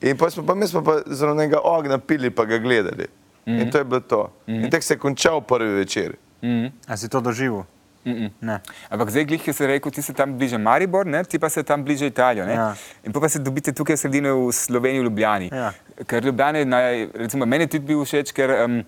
In 0.01 0.17
pa 0.17 0.31
smo 0.31 0.47
pa, 0.47 0.55
mi 0.55 0.67
smo 0.67 0.81
pa 0.83 1.03
zelo 1.07 1.35
nekega 1.35 1.61
ognja 1.61 1.99
pili, 1.99 2.31
pa 2.31 2.45
ga 2.45 2.59
gledali. 2.59 3.07
Mm 3.47 3.53
-hmm. 3.53 3.63
In 3.63 3.71
to 3.71 3.79
je 3.79 3.85
bilo 3.85 4.01
to. 4.01 4.33
Mm 4.47 4.53
-hmm. 4.55 4.65
In 4.65 4.71
tako 4.71 4.83
se 4.83 4.95
je 4.95 4.99
končal 4.99 5.41
prvi 5.41 5.71
večer. 5.71 6.15
Mm 6.43 6.67
A 6.87 6.97
si 6.97 7.09
to 7.09 7.21
doživel? 7.21 7.63
-mm. 8.07 8.31
Ne. 8.41 8.61
Ampak 8.91 9.11
zdaj, 9.11 9.25
glih, 9.25 9.43
ki 9.43 9.53
si 9.53 9.67
rekel, 9.67 9.93
ti 9.93 10.03
si 10.03 10.13
tam 10.13 10.39
bliže 10.39 10.59
Maribor, 10.59 11.07
ne? 11.07 11.25
ti 11.25 11.39
pa 11.39 11.49
si 11.49 11.63
tam 11.65 11.85
bliže 11.85 12.07
Italijo. 12.07 12.47
ne. 12.47 12.55
Ja. 12.55 12.75
In 13.05 13.13
pa 13.13 13.29
se 13.29 13.39
dobite 13.39 13.73
tukaj 13.73 13.97
v 13.97 13.99
sredini 13.99 14.29
v 14.29 14.53
Sloveniji, 14.53 15.01
v 15.01 15.05
Ljubljani. 15.05 15.49
Ja. 15.53 15.73
Ker 16.07 16.25
Ljubljana 16.25 16.59
je, 16.59 16.65
naj, 16.65 17.09
recimo, 17.15 17.47
meni 17.47 17.67
tudi 17.67 17.87
bil 17.87 18.05
všeč, 18.05 18.33
ker 18.33 18.51
um, 18.65 18.83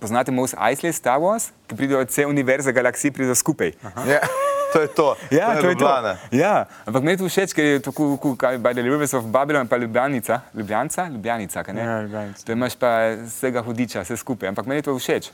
poznate 0.00 0.30
Mos 0.32 0.54
Eisley, 0.54 0.92
Star 0.92 1.18
Wars, 1.18 1.50
ki 1.66 1.76
pridejo 1.76 2.00
od 2.00 2.10
vse 2.10 2.26
univerze, 2.26 2.72
galaksij 2.72 3.10
pridejo 3.10 3.34
skupaj. 3.34 3.72
Ja. 4.06 4.20
To 4.72 4.80
je 4.80 4.88
to. 4.88 5.16
Ja, 5.30 5.52
to 5.52 5.66
je 5.66 5.70
Ljubljana. 5.70 6.14
to. 6.14 6.36
Ja, 6.36 6.54
ampak 6.86 7.02
meni 7.02 7.12
je 7.12 7.18
to 7.18 7.26
všeč, 7.26 7.52
ker 7.52 7.64
je 7.66 7.80
tako, 7.80 8.04
kaj 8.36 8.58
by 8.58 8.72
the 8.72 8.82
Rivers 8.82 9.14
of 9.14 9.24
Babylon, 9.26 9.66
pa 9.66 9.76
Ljubljanica, 9.76 10.40
Ljubljanca, 10.52 11.06
Ljubljanica, 11.06 11.62
kaj 11.62 11.74
ne? 11.74 11.82
Ja, 11.82 12.00
Ljubljanica. 12.00 12.44
To 12.44 12.52
imaš 12.52 12.76
pa 12.76 12.90
vsega 13.18 13.62
hudiča, 13.62 14.00
vse 14.00 14.16
skupaj, 14.16 14.48
ampak 14.48 14.66
meni 14.66 14.78
je 14.78 14.82
to 14.82 14.94
všeč. 14.94 15.30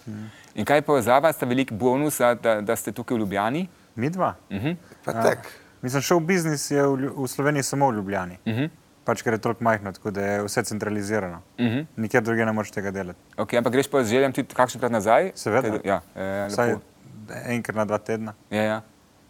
In 0.54 0.64
kaj 0.64 0.82
pa 0.82 1.00
za 1.00 1.18
vas, 1.18 1.36
sta 1.36 1.46
velik 1.46 1.72
bonus, 1.72 2.18
da, 2.18 2.60
da, 2.60 2.76
ste 2.76 2.92
tukaj 2.92 3.14
v 3.14 3.20
Ljubljani? 3.20 3.68
Mi 3.94 4.10
dva. 4.10 4.34
Mhm. 4.50 4.74
Pa 5.04 5.12
tak. 5.14 5.46
Mislim, 5.82 6.02
šel 6.02 6.20
biznis 6.20 6.70
je 6.70 6.82
v, 6.82 7.10
v 7.16 7.28
Sloveniji 7.28 7.62
samo 7.64 7.88
v 7.88 7.94
Ljubljani. 7.94 8.38
Mhm. 8.44 8.66
Pač 9.04 9.22
ker 9.22 9.32
je 9.32 9.38
toliko 9.38 9.64
majhno, 9.64 9.92
tako 9.92 10.10
da 10.10 10.20
je 10.22 10.42
vse 10.42 10.62
centralizirano. 10.64 11.38
Mhm. 11.58 11.86
Nikjer 11.96 12.22
drugje 12.22 12.44
ne 12.44 12.52
moreš 12.52 12.70
tega 12.70 12.90
delati. 12.90 13.18
Okay, 13.36 13.56
ampak 13.56 13.72
greš 13.72 13.86
pa 13.86 14.02
z 14.02 14.10
željem 14.10 14.32
tudi 14.32 14.52
kakšenkrat 14.52 14.92
nazaj? 14.92 15.30
Seveda. 15.34 15.68
Kaj- 15.70 15.80
Ja, 15.84 16.00
e, 16.14 16.46
Vsaj 16.48 16.68
lepo. 16.68 16.80
enkrat 17.46 17.76
na 17.76 17.84
dva 17.84 17.98
tedna. 17.98 18.34
Ja, 18.50 18.62
ja. 18.64 18.80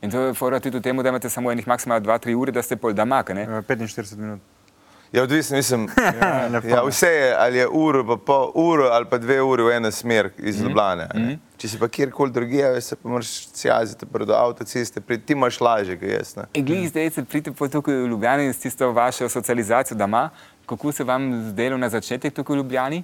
In 0.03 0.11
to 0.11 0.21
je 0.21 0.35
fora 0.35 0.61
tudi 0.61 0.79
v 0.79 0.83
tem, 0.83 0.97
da 1.03 1.09
imate 1.09 1.31
samo 1.31 1.51
enih 1.53 1.67
maksimalno 1.67 2.07
2-3 2.07 2.35
ure, 2.35 2.53
da 2.53 2.63
ste 2.63 2.77
pol 2.77 2.95
kaj 2.95 3.35
ne? 3.35 3.43
Eh, 3.43 3.63
45 3.67 4.17
minut. 4.17 4.41
Ja, 5.13 5.23
odvisno, 5.23 5.57
mislim. 5.57 5.89
lepo. 6.53 6.69
Ja, 6.75 6.83
vse 6.85 7.07
je, 7.07 7.35
ali 7.39 7.59
je 7.59 7.69
uro, 7.69 8.05
pa 8.07 8.17
pol 8.17 8.53
uro 8.55 8.85
ali 8.93 9.07
pa 9.11 9.19
dve 9.19 9.43
uri 9.43 9.63
v 9.63 9.73
eno 9.77 9.91
smer 9.91 10.31
iz 10.39 10.61
Ljubljane. 10.63 11.09
a 11.15 11.19
ne. 11.19 11.39
Če 11.57 11.69
si 11.69 11.79
pa 11.79 11.89
kjerkoli 11.89 12.33
drugje, 12.33 12.81
se 12.81 12.97
pa 12.97 13.09
moraš 13.09 13.49
sjaziti 13.55 14.07
do 14.07 14.35
avtoceste, 14.35 15.01
pri 15.01 15.19
ti 15.19 15.33
imaš 15.33 15.61
lažje, 15.61 15.97
kot 15.99 16.09
jaz. 16.09 16.37
Ne. 16.37 16.45
In 16.55 16.65
glih 16.65 16.89
zdaj 16.89 17.11
se 17.11 17.25
pridete 17.25 17.57
po 17.57 17.69
tukaj 17.69 17.95
v 17.95 18.07
Ljubljani 18.07 18.53
s 18.53 18.59
tisto 18.59 18.93
vašo 18.93 19.29
socializacijo 19.29 19.97
doma. 19.97 20.31
Kako 20.67 20.93
se 20.93 21.05
vam 21.05 21.51
zdelo 21.51 21.77
na 21.77 21.89
začetek 21.89 22.35
tukaj 22.35 22.55
v 22.55 22.57
Ljubljani? 22.59 23.03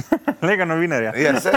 Lega 0.48 0.64
novinarja. 0.64 1.12
Ja, 1.16 1.40
se, 1.40 1.52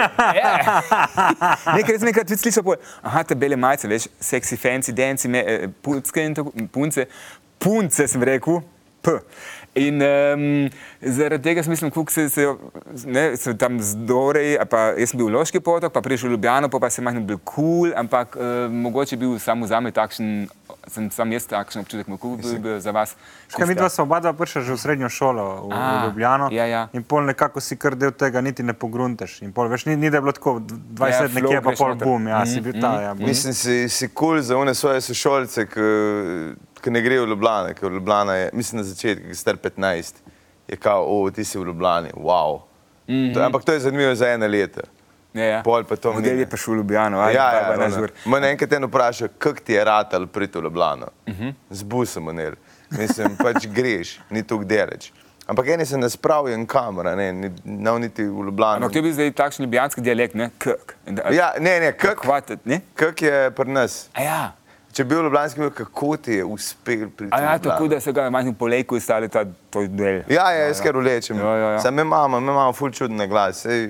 Nekaj 1.77 2.00
sem 2.00 2.12
enkrat 2.12 2.30
tudi 2.30 2.42
slišal, 2.44 2.65
pol, 2.65 2.80
aha, 3.04 3.24
te 3.27 3.38
bele 3.39 3.58
majice, 3.60 3.89
veš, 3.92 4.08
seksi, 4.20 4.60
fancy, 4.60 4.96
danci, 4.96 5.32
me, 5.32 5.44
eh, 5.44 5.68
punce 5.82 6.25
in 6.25 6.38
tako, 6.38 6.54
punce, 6.74 7.08
punce 7.62 8.08
sem 8.12 8.24
rekel, 8.24 8.62
p. 9.06 9.20
In 9.75 10.00
um, 10.00 10.44
zaradi 11.04 11.44
tega 11.50 11.63
sem 11.63 11.74
mislil, 11.74 11.92
kako 11.92 12.12
se, 12.12 12.30
se, 12.32 12.46
ne, 13.12 13.25
se 13.36 13.54
tam 13.60 13.75
zdorej, 13.84 14.56
pa 14.72 14.94
jaz 14.96 15.12
sem 15.12 15.20
bil 15.20 15.27
v 15.27 15.36
Loški 15.36 15.60
potok, 15.60 15.92
pa 15.92 16.00
prišel 16.04 16.30
v 16.30 16.38
Ljubljano, 16.38 16.70
pa, 16.72 16.80
pa 16.80 16.89
sem 16.94 17.04
malo 17.04 17.20
bil 17.20 17.42
kul, 17.44 17.89
cool, 17.89 17.92
ampak 18.00 18.38
uh, 18.39 18.72
mogoče 18.72 19.20
bil 19.20 19.36
samo 19.39 19.68
za 19.68 19.82
me 19.84 19.92
takšen, 19.92 20.46
sem 20.88 21.12
sam 21.12 21.32
jaz 21.32 21.48
takšen 21.48 21.82
občutek, 21.82 22.08
kako 22.08 22.36
bi 22.38 22.60
bil 22.60 22.80
za 22.80 22.92
vas. 22.92 23.15
Kaj 23.58 23.68
mi 23.68 23.75
dva 23.75 23.89
sva 23.89 24.04
oba 24.04 24.20
dva 24.20 24.34
prišla 24.34 24.62
že 24.62 24.74
v 24.74 24.77
srednjo 24.77 25.10
šolo 25.10 25.46
v, 25.46 25.70
v 25.70 25.74
A, 25.74 26.06
Ljubljano 26.06 26.50
ja, 26.51 26.65
ja. 26.65 26.88
in 26.94 27.04
pol 27.04 27.25
nekako 27.25 27.62
si 27.62 27.77
kar 27.77 27.96
del 27.96 28.12
tega 28.12 28.42
niti 28.42 28.63
ne 28.63 28.74
pogruntaš. 28.74 29.42
In 29.42 29.54
pol, 29.54 29.68
veš, 29.68 29.86
ni, 29.86 29.96
ni 29.96 30.10
da 30.10 30.18
je 30.18 30.22
bilo 30.22 30.32
tako 30.32 30.60
20 30.60 31.12
Ja, 31.12 31.27
nekje, 31.27 31.62
pa 31.62 31.72
pol 31.77 31.94
noter. 31.94 32.08
bum, 32.08 32.27
ja, 32.27 32.46
si 32.46 32.60
Mhm, 32.60 32.63
bil 32.63 32.82
ta, 32.82 33.01
ja. 33.01 33.13
bum. 33.13 33.25
mislim, 33.27 33.54
si, 33.54 33.89
si 33.89 34.08
kul 34.08 34.36
cool 34.36 34.42
za 34.42 34.58
one 34.58 34.75
svoje 34.75 35.01
sošolce, 35.01 35.65
ki 36.82 36.92
ne 36.92 37.01
grejo 37.01 37.25
v 37.25 37.30
Ljubljano, 37.30 37.74
ker 37.74 37.92
Ljubljana 37.92 38.36
je, 38.36 38.50
mislim, 38.54 38.82
na 38.82 38.84
začetku, 38.84 39.27
ki 39.30 39.36
star 39.36 39.58
15, 39.58 40.13
je 40.68 40.77
kao, 40.77 41.06
o, 41.06 41.32
ti 41.32 41.44
si 41.44 41.60
v 41.60 41.65
Ljubljani, 41.65 42.10
wow. 42.15 42.62
Mm 43.08 43.13
-hmm. 43.13 43.34
to, 43.34 43.42
ampak 43.42 43.63
to 43.63 43.74
je 43.74 43.80
zanimivo 43.80 44.15
za 44.15 44.27
eno 44.30 44.48
leto. 44.48 44.82
Ja, 45.36 45.46
ja. 45.46 45.62
Pol 45.62 45.84
pa 45.84 45.96
to 45.96 46.13
Model 46.13 46.32
mine. 46.32 46.42
je 46.42 46.48
prišel 46.48 46.74
v 46.74 46.77
Ljubljano, 46.77 47.20
ajde, 47.20 47.36
Ja, 47.36 47.48
ja, 47.51 47.62
pa 47.62 47.75
na 47.75 47.86
ono. 47.86 47.96
žur. 47.96 48.12
Mene 48.25 48.50
enkrat 48.50 48.72
eno 48.72 48.88
vpraša, 48.88 49.27
kako 49.36 49.60
ti 49.60 49.74
je 49.74 49.84
ratal 49.84 50.27
priti 50.27 50.58
v 50.58 50.63
Ljubljano. 50.63 51.08
Uh 51.27 51.34
-huh. 51.34 51.54
Z 51.70 51.84
busom, 51.84 52.24
manel. 52.24 52.54
Mislim, 52.92 53.36
pač 53.38 53.68
greš, 53.68 54.20
ni 54.30 54.44
tu 54.44 54.63
deleč. 54.63 55.12
Ampak 55.46 55.68
eni 55.68 55.86
se 55.86 55.98
ne 55.98 56.10
spravijo 56.10 56.65
kamera, 56.65 57.15
ne, 57.15 57.34
ni, 57.34 57.51
nav 57.65 58.00
niti 58.00 58.24
v 58.24 58.46
Ljubljano. 58.46 58.75
Ampak 58.75 58.92
to 58.92 58.98
je 58.98 59.01
bil 59.01 59.13
zdaj 59.13 59.32
takšen 59.34 59.63
ljubljanski 59.63 60.01
dialekt, 60.01 60.36
ne? 60.36 60.50
Kak. 60.58 60.96
Da- 61.06 61.30
Ja, 61.32 61.54
ne, 61.60 61.80
ne, 61.80 61.92
kak, 61.94 62.18
Kvatet, 62.18 62.65
ne? 62.65 62.82
kak 62.96 63.22
je 63.22 63.51
pri 63.51 63.70
nas. 63.70 64.10
A 64.13 64.22
ja. 64.22 64.51
Če 64.95 65.03
bi 65.03 65.11
bil 65.11 65.25
ljubljanski, 65.25 65.59
bi 65.59 65.65
bil, 65.65 65.73
kako 65.75 66.17
ti 66.17 66.37
je 66.37 66.43
uspel 66.45 67.09
priti 67.09 67.33
A 67.35 67.41
v 67.41 67.43
ja, 67.43 67.55
tako 67.59 67.87
da 67.91 67.99
se 67.99 68.13
ga 68.15 68.29
manj 68.31 68.53
po 68.55 68.67
lejku 68.71 68.99
stali 68.99 69.27
ta 69.29 69.43
del. 69.73 70.21
Ja, 70.31 70.45
ja, 70.55 70.69
jaz 70.69 70.79
kar 70.79 70.95
ulečem. 70.95 71.39
Ja, 71.39 71.55
ja, 71.57 71.71
ja. 71.73 71.81
Sam 71.83 71.99
me 71.99 72.05
imamo, 72.07 72.37
imamo 72.37 72.71
ful 72.73 72.93
čuden 72.95 73.17
na 73.19 73.27
glas. 73.27 73.65
Sej, 73.65 73.89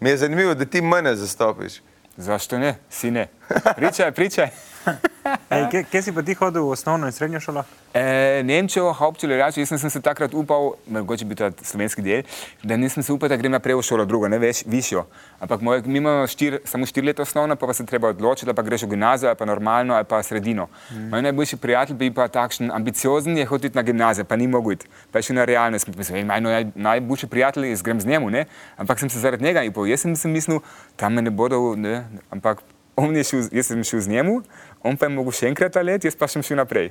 mi 0.00 0.10
je 0.10 0.16
zanimivo, 0.16 0.54
da 0.54 0.64
ti 0.64 0.82
mene 0.82 1.14
zastopiš. 1.16 1.78
Zašto 2.16 2.58
ne? 2.58 2.74
Si 2.90 3.10
ne. 3.10 3.28
Pričaj, 3.76 4.12
pričaj. 4.12 4.50
Ej, 5.50 5.66
kje, 5.70 5.84
kje 5.90 6.02
si 6.02 6.12
pa 6.12 6.22
ti 6.22 6.34
hodil 6.34 6.64
v 6.66 6.74
osnovno 6.74 7.06
in 7.06 7.14
srednjo 7.14 7.40
šolo? 7.40 7.62
E, 7.94 8.42
Nemčijo, 8.44 8.92
Hauptschule, 8.96 9.36
jaz 9.38 9.54
sem, 9.54 9.78
se 9.78 10.00
takrat 10.00 10.34
upal, 10.34 10.72
mogoče 10.90 11.26
bi 11.28 11.36
to 11.38 11.50
slovenski 11.62 12.02
del, 12.02 12.22
da 12.62 12.76
nisem 12.76 13.02
se 13.02 13.12
upal, 13.12 13.30
da 13.30 13.36
grem 13.36 13.52
naprej 13.52 13.76
v 13.78 13.84
šolo 13.86 14.06
drugo, 14.08 14.28
ne 14.32 14.40
veš, 14.42 14.64
višjo. 14.66 15.04
Ampak 15.44 15.62
moj, 15.62 15.82
mi 15.86 16.00
imamo 16.00 16.26
štir, 16.26 16.58
samo 16.64 16.88
štiri 16.88 17.12
leta 17.12 17.22
osnovno, 17.22 17.56
pa, 17.56 17.68
pa 17.68 17.76
se 17.76 17.86
treba 17.86 18.10
odločiti, 18.10 18.48
ali 18.50 18.56
pa 18.56 18.64
greš 18.66 18.86
v 18.86 18.92
gimnazijo, 18.94 19.30
ali 19.30 19.38
pa 19.38 19.48
normalno, 19.48 19.94
ali 19.94 20.08
pa 20.08 20.22
sredino. 20.22 20.68
Mm. 20.90 21.08
Moj 21.12 21.22
najboljši 21.28 21.60
prijatelj 21.62 21.96
bi 22.00 22.10
pa 22.14 22.28
takšen 22.32 22.72
ambiciozen, 22.72 23.38
je 23.38 23.46
hotel 23.46 23.70
iti 23.70 23.78
na 23.78 23.86
gimnazijo, 23.86 24.24
pa 24.24 24.36
ni 24.36 24.48
mogel 24.48 24.78
iti. 24.78 24.90
Pa 25.12 25.20
je 25.20 25.30
šel 25.30 25.42
na 25.42 25.44
realnost, 25.44 25.86
sem 25.86 25.94
mislil, 25.98 26.26
moj 26.26 26.40
naj, 26.40 26.70
najboljši 26.74 27.26
prijatelj, 27.26 27.70
jaz 27.70 27.82
grem 27.82 28.00
z 28.00 28.08
njemu, 28.14 28.30
ne? 28.30 28.46
ampak 28.76 28.98
sem 28.98 29.10
se 29.10 29.20
zaradi 29.20 29.44
njega 29.44 29.62
in 29.62 29.72
jaz 29.86 30.00
sem, 30.00 30.16
sem 30.16 30.30
mislil, 30.32 30.60
tam 30.96 31.14
me 31.14 31.22
ne 31.22 31.30
bodo, 31.30 31.74
ne? 31.76 32.04
ampak 32.30 32.62
on 32.96 33.16
je 33.16 33.24
šel, 33.24 33.46
jaz 33.52 33.70
sem 33.70 33.84
šel 33.84 34.00
z 34.00 34.08
njemu, 34.08 34.40
on 34.84 34.96
pa 34.96 35.06
je 35.08 35.14
mogel 35.14 35.34
še 35.34 35.50
enkrat 35.50 35.76
let, 35.82 36.04
jaz 36.04 36.16
pa 36.18 36.28
sem 36.28 36.42
šel 36.42 36.60
naprej. 36.62 36.90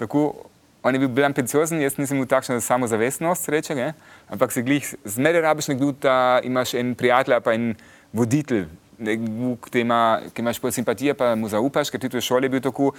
Tako, 0.00 0.30
on 0.82 0.96
je 0.96 1.08
bil 1.08 1.24
ambiciozen, 1.24 1.80
jaz 1.84 1.98
nisem 1.98 2.16
imel 2.16 2.28
takšno 2.28 2.60
samozavestnost, 2.64 3.48
sreče, 3.48 3.74
ne? 3.74 3.92
ampak 4.32 4.52
se 4.52 4.62
glih 4.62 4.94
zmeraj 5.04 5.44
rabiš 5.44 5.72
nekdo, 5.72 5.92
da 5.92 6.40
imaš 6.44 6.74
en 6.74 6.94
prijatelj 6.94 7.40
pa 7.44 7.54
en 7.56 7.74
voditelj, 8.12 8.66
nekdo, 9.00 9.54
ki, 9.64 9.80
ima, 9.80 10.20
ki 10.34 10.44
imaš 10.44 10.60
pol 10.60 10.72
simpatije, 10.72 11.14
pa 11.16 11.32
mu 11.36 11.48
zaupaš, 11.48 11.90
ker 11.92 12.00
tudi 12.00 12.18
v 12.18 12.24
šoli 12.24 12.48
je 12.48 12.52
bil 12.52 12.62
tako. 12.64 12.92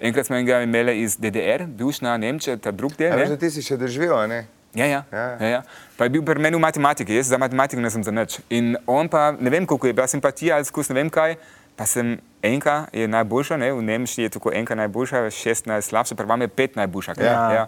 Enkrat 0.00 0.28
smo 0.28 0.36
enega 0.36 0.60
imeli 0.64 0.98
iz 1.02 1.16
DDR, 1.20 1.66
bivšna 1.66 2.16
Nemčija, 2.20 2.58
ta 2.60 2.72
drug 2.72 2.96
del. 2.98 3.12
A 3.12 3.16
ne. 3.16 3.24
veš, 3.24 3.34
da 3.36 3.40
ti 3.40 3.50
si 3.50 3.64
še 3.64 3.78
a 4.12 4.26
ne? 4.26 4.44
Ja, 4.76 4.84
ja. 4.84 5.04
Ja. 5.12 5.26
Ja, 5.40 5.48
ja. 5.48 5.62
Pa 5.96 6.04
je 6.04 6.12
bil 6.12 6.24
pri 6.24 6.40
meni 6.42 6.56
v 6.56 6.60
matematiki, 6.60 7.16
jaz 7.16 7.32
za 7.32 7.38
matematiko 7.40 7.80
nisem 7.80 8.04
za 8.04 8.12
nič. 8.12 8.40
In 8.52 8.76
on 8.86 9.08
pa, 9.08 9.32
ne 9.32 9.50
vem, 9.50 9.64
koliko 9.64 9.88
je 9.88 9.96
bila 9.96 10.06
simpatija 10.06 10.56
ali 10.56 10.68
skus, 10.68 10.92
ne 10.92 11.00
vem 11.00 11.08
kaj, 11.10 11.38
pa 11.76 11.86
sem 11.86 12.16
enka 12.42 12.86
je 12.92 13.08
najboljša, 13.08 13.56
ne? 13.56 13.72
v 13.72 13.82
Nemčiji 13.82 14.22
je 14.22 14.28
tako 14.28 14.52
enka 14.52 14.74
najboljša, 14.74 15.30
šest 15.30 15.66
najslabša, 15.66 16.14
pa 16.14 16.24
vam 16.24 16.40
je 16.40 16.48
pet 16.48 16.76
najboljša. 16.76 17.14
kaj? 17.14 17.26
Ja. 17.26 17.52
Ja. 17.52 17.66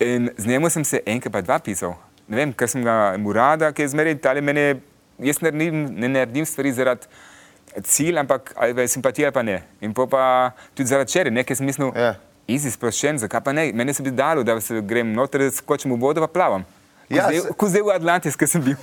In 0.00 0.30
z 0.36 0.46
njemu 0.46 0.70
sem 0.70 0.84
se 0.84 1.00
enka 1.06 1.30
pa 1.30 1.40
dva 1.40 1.58
pisal. 1.58 1.94
Ne 2.28 2.36
vem, 2.36 2.52
ker 2.52 2.68
sem 2.68 2.84
ga 2.84 3.16
mu 3.18 3.32
rada, 3.32 3.72
ki 3.72 3.82
je 3.82 3.88
zmeraj 3.88 4.18
ali 4.24 4.40
mene, 4.40 4.80
jaz 5.18 5.40
ne 5.40 5.50
naredim, 5.50 5.84
ne 5.94 6.08
naredim 6.08 6.46
stvari 6.46 6.72
zaradi 6.72 7.06
cilj, 7.82 8.18
ampak 8.18 8.52
ali 8.56 8.74
pa 8.74 8.80
je 8.80 8.88
simpatija 8.88 9.28
ali 9.28 9.34
pa 9.34 9.42
ne. 9.42 9.62
In 9.80 9.94
pol 9.94 10.06
pa 10.06 10.50
tudi 10.74 10.88
zaradi 10.88 11.10
čeri, 11.10 11.30
nekaj 11.30 11.56
sem 11.56 11.66
mislil, 11.66 11.92
Ja. 11.96 12.14
Easy, 12.48 12.70
sproščen, 12.70 13.18
zakaj 13.18 13.40
pa 13.40 13.52
ne? 13.52 13.72
Meni 13.72 13.92
se 13.94 14.02
bi 14.02 14.10
dalo, 14.10 14.42
da 14.42 14.60
se 14.60 14.80
grem 14.80 15.12
noter, 15.12 15.50
skočim 15.52 15.92
v 15.92 15.98
vodo, 16.00 16.20
pa 16.20 16.26
plavam. 16.28 16.64
Ja, 17.08 17.28
Ko 17.56 17.68
zdaj- 17.68 17.84
v 17.84 17.90
Atlantis, 17.92 18.36
ki 18.36 18.46
sem 18.46 18.62
bil. 18.62 18.76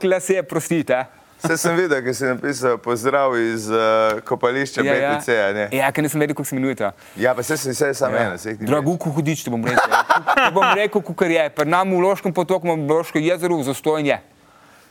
Klase 0.00 0.34
je 0.34 0.42
prostite. 0.42 1.06
Vse 1.44 1.56
sem 1.60 1.76
videl, 1.76 2.00
ker 2.00 2.14
si 2.16 2.24
napisal 2.24 2.78
pozdrav 2.80 3.34
iz 3.36 3.66
uh, 3.68 4.20
kopališča 4.24 4.80
ja, 4.80 4.94
BTC. 5.12 5.28
Ja, 5.28 5.68
ja, 5.68 5.90
ker 5.92 6.00
nisem 6.04 6.20
vedel, 6.20 6.32
kako 6.34 6.44
se 6.48 6.56
imenuje. 6.56 6.90
ja, 7.20 7.34
pa 7.34 7.42
se 7.42 7.56
sem 7.56 7.72
vse 7.72 7.94
samo 7.94 8.16
ena. 8.16 8.38
saj 8.38 8.52
jih 8.52 8.60
ni 8.60 8.66
Drago, 8.66 8.96
ko 8.96 9.10
hudič, 9.12 9.44
ti 9.44 9.50
bom 9.52 9.64
rekel. 9.64 9.92
Ja, 9.92 10.50
bom 10.50 10.64
rekel, 10.74 11.02
kar 11.14 11.30
je. 11.30 11.44
Pri 11.50 11.68
nam 11.68 11.92
v 11.92 12.00
Loškem 12.00 12.32
potoku 12.32 12.66
imamo 12.66 12.94
Loško 12.94 13.18
jezero, 13.20 13.60
zastojn 13.62 14.06
je. 14.06 14.18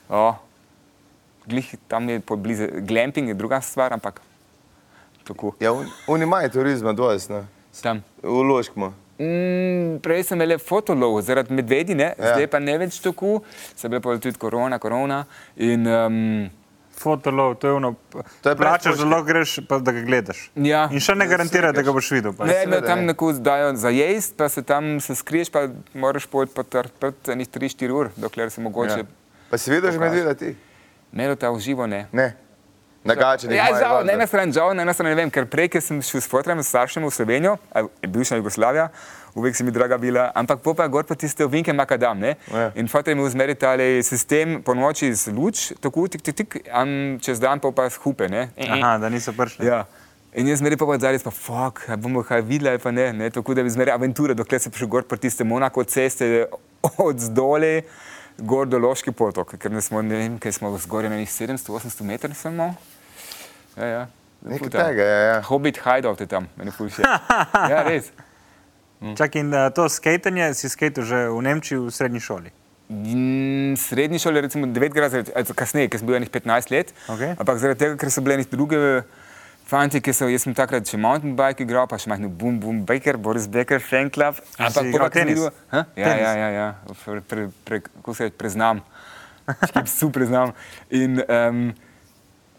O, 0.09 0.35
glih, 1.49 1.73
tam 1.87 2.09
je 2.09 2.19
poblizu, 2.19 2.67
glamping 2.85 3.27
je 3.27 3.33
druga 3.33 3.61
stvar, 3.61 3.93
ampak 3.93 4.21
tako. 5.25 5.55
Ja, 5.59 5.73
un- 5.73 5.89
oni 6.07 6.23
imajo 6.23 6.49
turizma 6.49 6.93
dosti, 6.93 7.33
no. 7.33 7.45
Tam. 7.81 8.03
v 8.21 8.43
Loškmu. 8.45 8.93
Mm, 9.19 9.99
prej 10.01 10.23
sem 10.25 10.41
imel 10.41 10.57
fotolov 10.57 11.19
zaradi 11.21 11.53
medvedi, 11.53 11.95
ne? 11.95 12.13
Ja. 12.17 12.33
zdaj 12.33 12.49
pa 12.49 12.59
ne 12.59 12.77
več 12.81 12.97
tako, 13.03 13.43
se 13.75 13.87
je 13.87 13.93
bila 13.93 14.17
tudi 14.17 14.39
korona, 14.41 14.79
korona. 14.81 15.23
In, 15.55 15.87
um, 15.87 16.49
Fotolov, 16.93 17.55
to 17.55 17.67
je 17.67 17.73
ono. 17.73 17.95
To 18.41 18.49
je 18.49 18.55
Plačaš, 18.55 18.97
da 18.97 19.05
lahko 19.05 19.25
greš, 19.25 19.55
pa 19.67 19.79
da 19.79 19.91
ga 19.91 20.01
gledaš. 20.05 20.43
Ja. 20.55 20.85
In 20.93 21.01
še 21.01 21.15
ne 21.17 21.25
garantira, 21.27 21.71
da 21.73 21.81
ga 21.81 21.93
boš 21.93 22.11
videl. 22.13 22.35
pa. 22.37 22.45
ne, 22.45 22.59
ne, 22.69 22.81
tam 22.85 23.01
ne. 23.01 23.11
neko 23.11 23.31
dajo 23.33 23.73
za 23.75 23.89
jesti, 23.89 24.37
pa 24.37 24.49
se 24.49 24.63
tam 24.63 24.99
se 25.01 25.15
skriješ, 25.17 25.49
pa 25.51 25.65
moraš 25.93 26.29
pojeti 26.29 26.53
po 26.53 26.63
trpet 26.63 27.33
enih 27.33 27.49
3-4 27.49 27.97
ur, 27.97 28.11
dokler 28.15 28.53
se 28.53 28.61
mogoče. 28.61 28.99
Ja. 29.03 29.09
Pa 29.49 29.57
si 29.57 29.73
videl 29.73 29.91
že 29.91 29.99
medveda 30.01 30.37
ti? 30.37 30.53
Melo 31.11 31.35
ta 31.35 31.49
v 31.53 31.59
živo 31.61 31.87
ne. 31.89 32.05
Ne. 32.13 32.33
Nagačenih 33.03 33.57
Ja, 33.57 33.67
žal, 33.79 34.05
na 34.07 34.15
eni 34.15 34.27
strani 34.27 34.55
žal, 34.55 34.71
na 34.75 34.85
eni 34.85 34.93
strani 34.95 35.11
ne 35.11 35.19
vem, 35.19 35.31
ker 35.33 35.47
prej, 35.49 35.69
ko 35.73 35.81
sem 35.83 35.99
šel 36.03 36.23
s 36.23 36.29
fotorjem, 36.31 36.61
s 36.63 36.71
staršem 36.71 37.03
v 37.03 37.11
Slovenijo, 37.11 37.57
a 37.75 37.83
je 37.83 38.07
bivša 38.07 38.39
Jugoslavija, 38.39 38.87
uvek 39.35 39.57
si 39.57 39.65
mi 39.67 39.73
draga 39.75 39.97
bila, 39.99 40.29
ampak 40.35 40.61
po 40.63 40.73
pa 40.77 40.87
gor 40.87 41.03
pa 41.03 41.17
tiste 41.19 41.43
ovinke 41.43 41.73
makadam, 41.75 42.19
ne? 42.19 42.35
Ja. 42.47 42.69
In 42.79 42.87
fotor 42.87 43.11
je 43.11 43.17
imel 43.17 43.27
zmeri 43.33 43.55
tale 43.59 43.87
sistem 44.07 44.61
po 44.63 44.75
noči 44.77 45.11
z 45.11 45.35
luč, 45.35 45.73
tako 45.83 46.07
tik, 46.07 46.23
tik, 46.23 46.37
tik, 46.39 46.57
am 46.71 47.19
čez 47.19 47.43
dan 47.43 47.59
pa 47.59 47.73
pa 47.75 47.89
hupe, 48.05 48.31
ne? 48.31 48.47
Aha, 48.69 48.95
da 49.03 49.11
niso 49.11 49.35
prišli. 49.35 49.67
Ja. 49.67 49.83
In 50.33 50.47
jaz 50.49 50.63
zmeraj 50.63 50.79
pa 50.81 50.95
zadaj, 50.97 51.19
pa 51.21 51.29
fuck, 51.29 51.83
a 51.91 51.97
bomo 51.99 52.23
kaj 52.25 52.41
videli 52.41 52.71
ali 52.71 52.79
pa 52.81 52.89
ne, 52.89 53.11
ne? 53.13 53.29
tako 53.29 53.53
da 53.53 53.61
bi 53.63 53.69
zmeraj 53.69 53.93
aventure, 53.93 54.33
dokler 54.33 54.63
se 54.63 54.71
prišel 54.71 54.89
gor 54.89 55.03
po 55.05 55.19
tiste 55.19 55.43
Monako 55.43 55.83
ceste 55.83 56.47
od 56.97 57.19
zdole 57.19 57.83
gor 58.37 58.67
do 58.67 58.79
Loški 58.81 59.11
potok, 59.11 59.53
ker 59.61 59.71
ne 59.71 59.81
smo, 59.81 60.01
ne 60.01 60.17
vem, 60.17 60.39
kaj 60.41 60.57
smo 60.57 60.71
zgoraj 60.77 61.11
na 61.13 61.19
njih 61.21 61.29
700-800 61.29 62.07
metrov 62.07 62.33
samo. 62.33 62.73
Ja, 63.77 63.85
ja. 63.85 64.03
Nekaj 64.41 64.59
Puta. 64.59 64.77
tega, 64.83 65.03
ja, 65.03 65.19
ja. 65.25 65.35
Hobbit 65.41 65.77
hideout 65.77 66.19
je 66.19 66.27
tam, 66.27 66.47
meni 66.57 66.71
fulše. 66.71 67.01
Ja, 67.71 67.83
res. 67.83 68.11
Čak 69.15 69.35
in 69.35 69.51
uh, 69.51 69.67
to 69.69 69.87
skatanje 69.87 70.53
si 70.53 70.69
skatal 70.69 71.03
že 71.03 71.27
v 71.27 71.39
Nemčiji 71.41 71.79
v 71.79 71.91
srednji 71.91 72.19
šoli. 72.19 72.51
Mm, 72.87 73.73
Srednji 73.75 74.19
šoli, 74.19 74.41
recimo 74.41 74.67
9 74.67 74.99
razred, 74.99 75.31
also 75.33 75.53
kasneje, 75.53 75.89
ker 75.89 75.99
sem 75.99 76.07
bil 76.07 76.15
enih 76.15 76.29
15 76.29 76.71
let. 76.71 76.91
Okej. 77.07 77.35
Ampak 77.35 77.57
zaradi 77.57 77.79
tega, 77.79 77.95
ker 77.95 78.11
so 78.11 78.21
bili 78.21 78.37
neki 78.37 78.51
druge 78.51 78.79
fanti, 79.65 79.99
ki 79.99 80.13
so, 80.13 80.27
jaz 80.27 80.43
sem 80.43 80.53
takrat 80.53 80.85
še 80.85 80.99
mountain 80.99 81.33
bike 81.35 81.63
igral, 81.63 81.87
pa 81.87 81.97
še 81.97 82.11
majhno 82.11 82.27
boom 82.29 82.59
boom 82.59 82.83
baker, 82.85 83.17
Boris 83.17 83.47
Becker, 83.47 83.79
fan 83.79 84.11
club. 84.11 84.37
A 84.59 84.67
si 84.69 84.83
igral 84.83 84.91
pol 84.91 84.99
pa, 84.99 85.07
ko 85.07 85.09
sem 85.09 85.19
tenis? 85.23 85.39
videl- 85.39 85.55
Ha? 85.71 85.81
Ja, 85.95 86.05
Tenis? 86.05 86.21
ja, 86.21 86.31
ja, 86.35 86.49
ja. 86.51 86.67
Pre, 87.05 87.21
pre, 87.23 87.47
pre, 87.65 87.79
kako 87.87 88.13
se 88.13 88.27
reče, 88.27 88.37
preznam. 88.37 88.83
Super 89.99 90.27
znam. 90.27 90.53
In 90.91 91.23
um, 91.23 91.73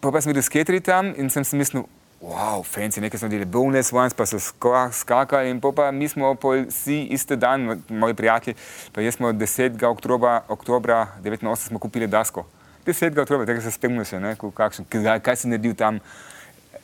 pa, 0.05 0.13
pa 0.13 0.21
sem 0.21 0.31
videl 0.31 0.45
skateri 0.45 0.81
tam 0.81 1.15
in 1.17 1.31
sem 1.31 1.45
si 1.45 1.57
mislil, 1.57 1.87
wow, 2.21 2.61
fancy, 2.61 3.01
nekaj 3.01 3.21
smo 3.21 3.29
delali, 3.29 3.49
bonus 3.49 3.93
once, 3.93 4.13
pa 4.13 4.27
so 4.27 4.37
ska- 4.37 4.91
skakali 4.93 5.51
in 5.51 5.61
pa 5.61 5.91
mi 5.91 6.09
smo 6.09 6.35
vsi 6.35 7.09
iste 7.11 7.37
dan, 7.37 7.81
moji 7.89 8.15
prijatelji, 8.15 8.57
pa 8.93 9.01
jaz 9.01 9.15
smo 9.15 9.33
10. 9.33 9.83
oktobra, 9.83 10.43
oktobra 10.49 11.07
89 11.23 11.57
smo 11.59 11.79
kupili 11.79 12.07
dasko. 12.07 12.45
10. 12.87 13.19
oktobra, 13.19 13.47
tega 13.47 13.61
se 13.61 13.71
spomnim 13.71 14.05
še, 14.05 14.21
ne, 14.21 14.37
kakšen, 14.37 14.85
kaj, 14.85 15.21
kaj 15.21 15.37
si 15.37 15.49
naredil 15.49 15.75
tam 15.75 16.01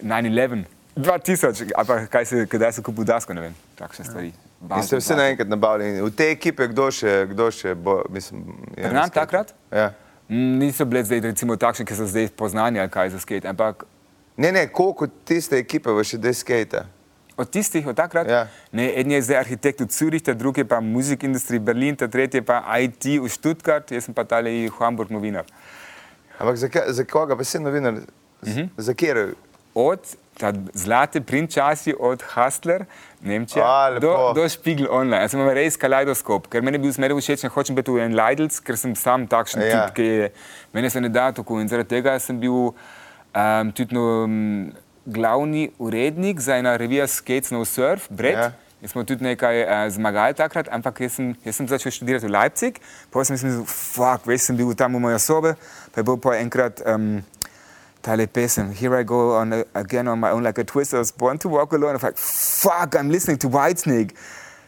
9-11, 0.02 0.64
2000, 0.96 1.72
ali 1.76 1.86
pa 1.86 2.06
kaj 2.06 2.24
si, 2.24 2.46
kdaj 2.46 2.72
si 2.72 2.82
kupil 2.82 3.04
dasko, 3.04 3.34
ne 3.34 3.40
vem, 3.40 3.54
takšne 3.76 4.04
stvari. 4.04 4.32
In 4.60 4.82
ste 4.82 4.96
vsi 4.96 5.16
naenkrat 5.16 5.48
nabavljeni. 5.48 6.02
V 6.02 6.12
tej 6.12 6.32
ekipe, 6.32 6.66
kdo 6.68 6.90
še, 6.92 7.26
kdo 7.30 7.48
še 7.48 7.72
bo, 7.74 8.02
mislim, 8.08 8.42
je 8.76 8.84
Pri 8.84 8.92
na 8.92 9.00
nam 9.00 9.08
skate? 9.08 9.20
takrat? 9.20 9.54
Ja. 9.72 9.92
Mm, 10.30 10.58
Niso 10.58 10.84
bili 10.84 11.04
zdaj 11.04 11.20
recimo 11.20 11.56
takšni, 11.56 11.84
ki 11.84 11.94
so 11.94 12.06
zdaj 12.06 12.28
poznani 12.38 12.80
ali 12.80 12.90
kaj 12.90 13.10
za 13.10 13.18
skate, 13.18 13.48
ampak 13.48 13.84
Ne, 14.36 14.52
ne, 14.52 14.68
koliko 14.72 15.06
tiste 15.06 15.58
ekipe 15.58 15.90
bo 15.92 16.00
še 16.04 16.16
deskate? 16.18 16.84
Od 17.36 17.50
tistih, 17.50 17.86
od 17.86 17.96
takrat, 17.96 18.28
Ja. 18.28 18.46
ne, 18.72 18.86
en 19.00 19.10
je 19.10 19.22
zdaj 19.22 19.36
arhitekt 19.36 19.80
v 19.80 19.86
Zürichu, 19.90 20.32
drugi 20.34 20.60
je 20.60 20.64
pa 20.64 20.80
Music 20.80 21.22
Industry 21.22 21.58
Berlin, 21.58 21.96
ta 21.96 22.08
tretji 22.08 22.40
pa 22.40 22.62
IT 22.78 23.04
v 23.20 23.28
Stuttgart, 23.28 23.90
jaz 23.90 24.04
sem 24.04 24.14
pa 24.14 24.24
tale 24.24 24.50
v 24.68 24.72
Hamburg 24.78 25.10
novinar. 25.10 25.44
Ampak 26.38 26.56
za, 26.56 26.68
za 26.88 27.04
koga 27.04 27.36
pa 27.36 27.44
si 27.44 27.58
novinar? 27.58 28.00
Z, 28.42 28.48
uh 28.48 28.56
-huh. 28.56 28.68
Za 28.76 28.94
kjer? 28.94 29.34
Od 29.74 30.16
zlate 30.72 31.20
prinčasi, 31.20 31.94
od 32.00 32.22
Hustler, 32.34 32.84
Nemčija, 33.20 33.64
A, 33.64 34.00
do, 34.00 34.32
do 34.34 34.48
Spiegel 34.48 34.88
Online. 34.90 35.22
Jaz 35.22 35.34
sem 35.34 35.40
imel 35.40 35.52
res 35.54 35.76
kaleidoskop, 35.76 36.46
ker 36.48 36.64
meni 36.64 36.78
je 36.78 36.84
bil 36.86 36.94
zmeraj 36.96 37.20
všeč, 37.20 37.42
ne 37.44 37.50
hočem 37.52 37.76
biti 37.76 37.92
v 37.92 38.06
en 38.06 38.16
Lidls, 38.16 38.60
ker 38.64 38.78
sem 38.80 38.94
sam 38.96 39.26
takšen 39.28 39.60
Ja. 39.60 39.84
tip, 39.84 39.98
ki 39.98 40.06
je, 40.08 40.30
meni 40.72 40.90
se 40.90 41.00
ne 41.00 41.10
da 41.12 41.28
tako 41.36 41.60
in 41.60 41.68
zaradi 41.68 41.92
tega 41.92 42.16
sem 42.18 42.40
bil 42.40 42.72
um, 42.72 43.72
tudi 43.76 43.94
no, 43.94 44.24
um, 44.24 44.72
glavni 45.04 45.70
urednik 45.78 46.40
za 46.40 46.56
ena 46.56 46.76
revija 46.80 47.06
Skates 47.06 47.52
No 47.52 47.64
Surf, 47.64 48.08
Brett. 48.08 48.38
Ja. 48.38 48.52
Jaz 48.80 48.94
smo 48.94 49.04
tudi 49.04 49.20
nekaj 49.24 49.58
uh, 49.60 49.82
zmagali 49.92 50.32
takrat, 50.32 50.70
ampak 50.72 51.02
jaz 51.04 51.18
sem, 51.18 51.34
jaz 51.44 51.58
sem 51.60 51.68
začel 51.68 51.92
študirati 51.92 52.24
v 52.24 52.32
Leipzig, 52.32 52.78
potem 53.12 53.36
sem 53.36 53.50
mislil, 53.50 53.66
fuck, 53.68 54.24
veš, 54.24 54.48
sem 54.48 54.56
bil 54.56 54.72
tam 54.72 54.96
v 54.96 55.02
moja 55.04 55.18
sobe, 55.20 55.52
pa 55.92 56.00
je 56.00 56.06
bil 56.08 56.16
pa 56.16 56.38
enkrat 56.40 56.80
um, 56.88 57.20
tale 58.02 58.26
pesem, 58.26 58.72
Here 58.72 59.00
I 59.00 59.04
go 59.04 59.36
on 59.36 59.52
a, 59.52 59.64
again 59.74 60.08
on 60.08 60.18
my 60.18 60.30
own 60.30 60.42
like 60.42 60.58
a 60.58 60.64
twist, 60.64 60.94
I 60.94 60.98
was 60.98 61.12
born 61.12 61.38
to 61.38 61.48
walk 61.48 61.72
alone, 61.72 61.96
I'm 61.96 62.02
like, 62.02 62.16
fuck, 62.16 62.96
I'm 62.96 63.10
listening 63.10 63.38
to 63.38 63.48
Whitesnake, 63.48 64.14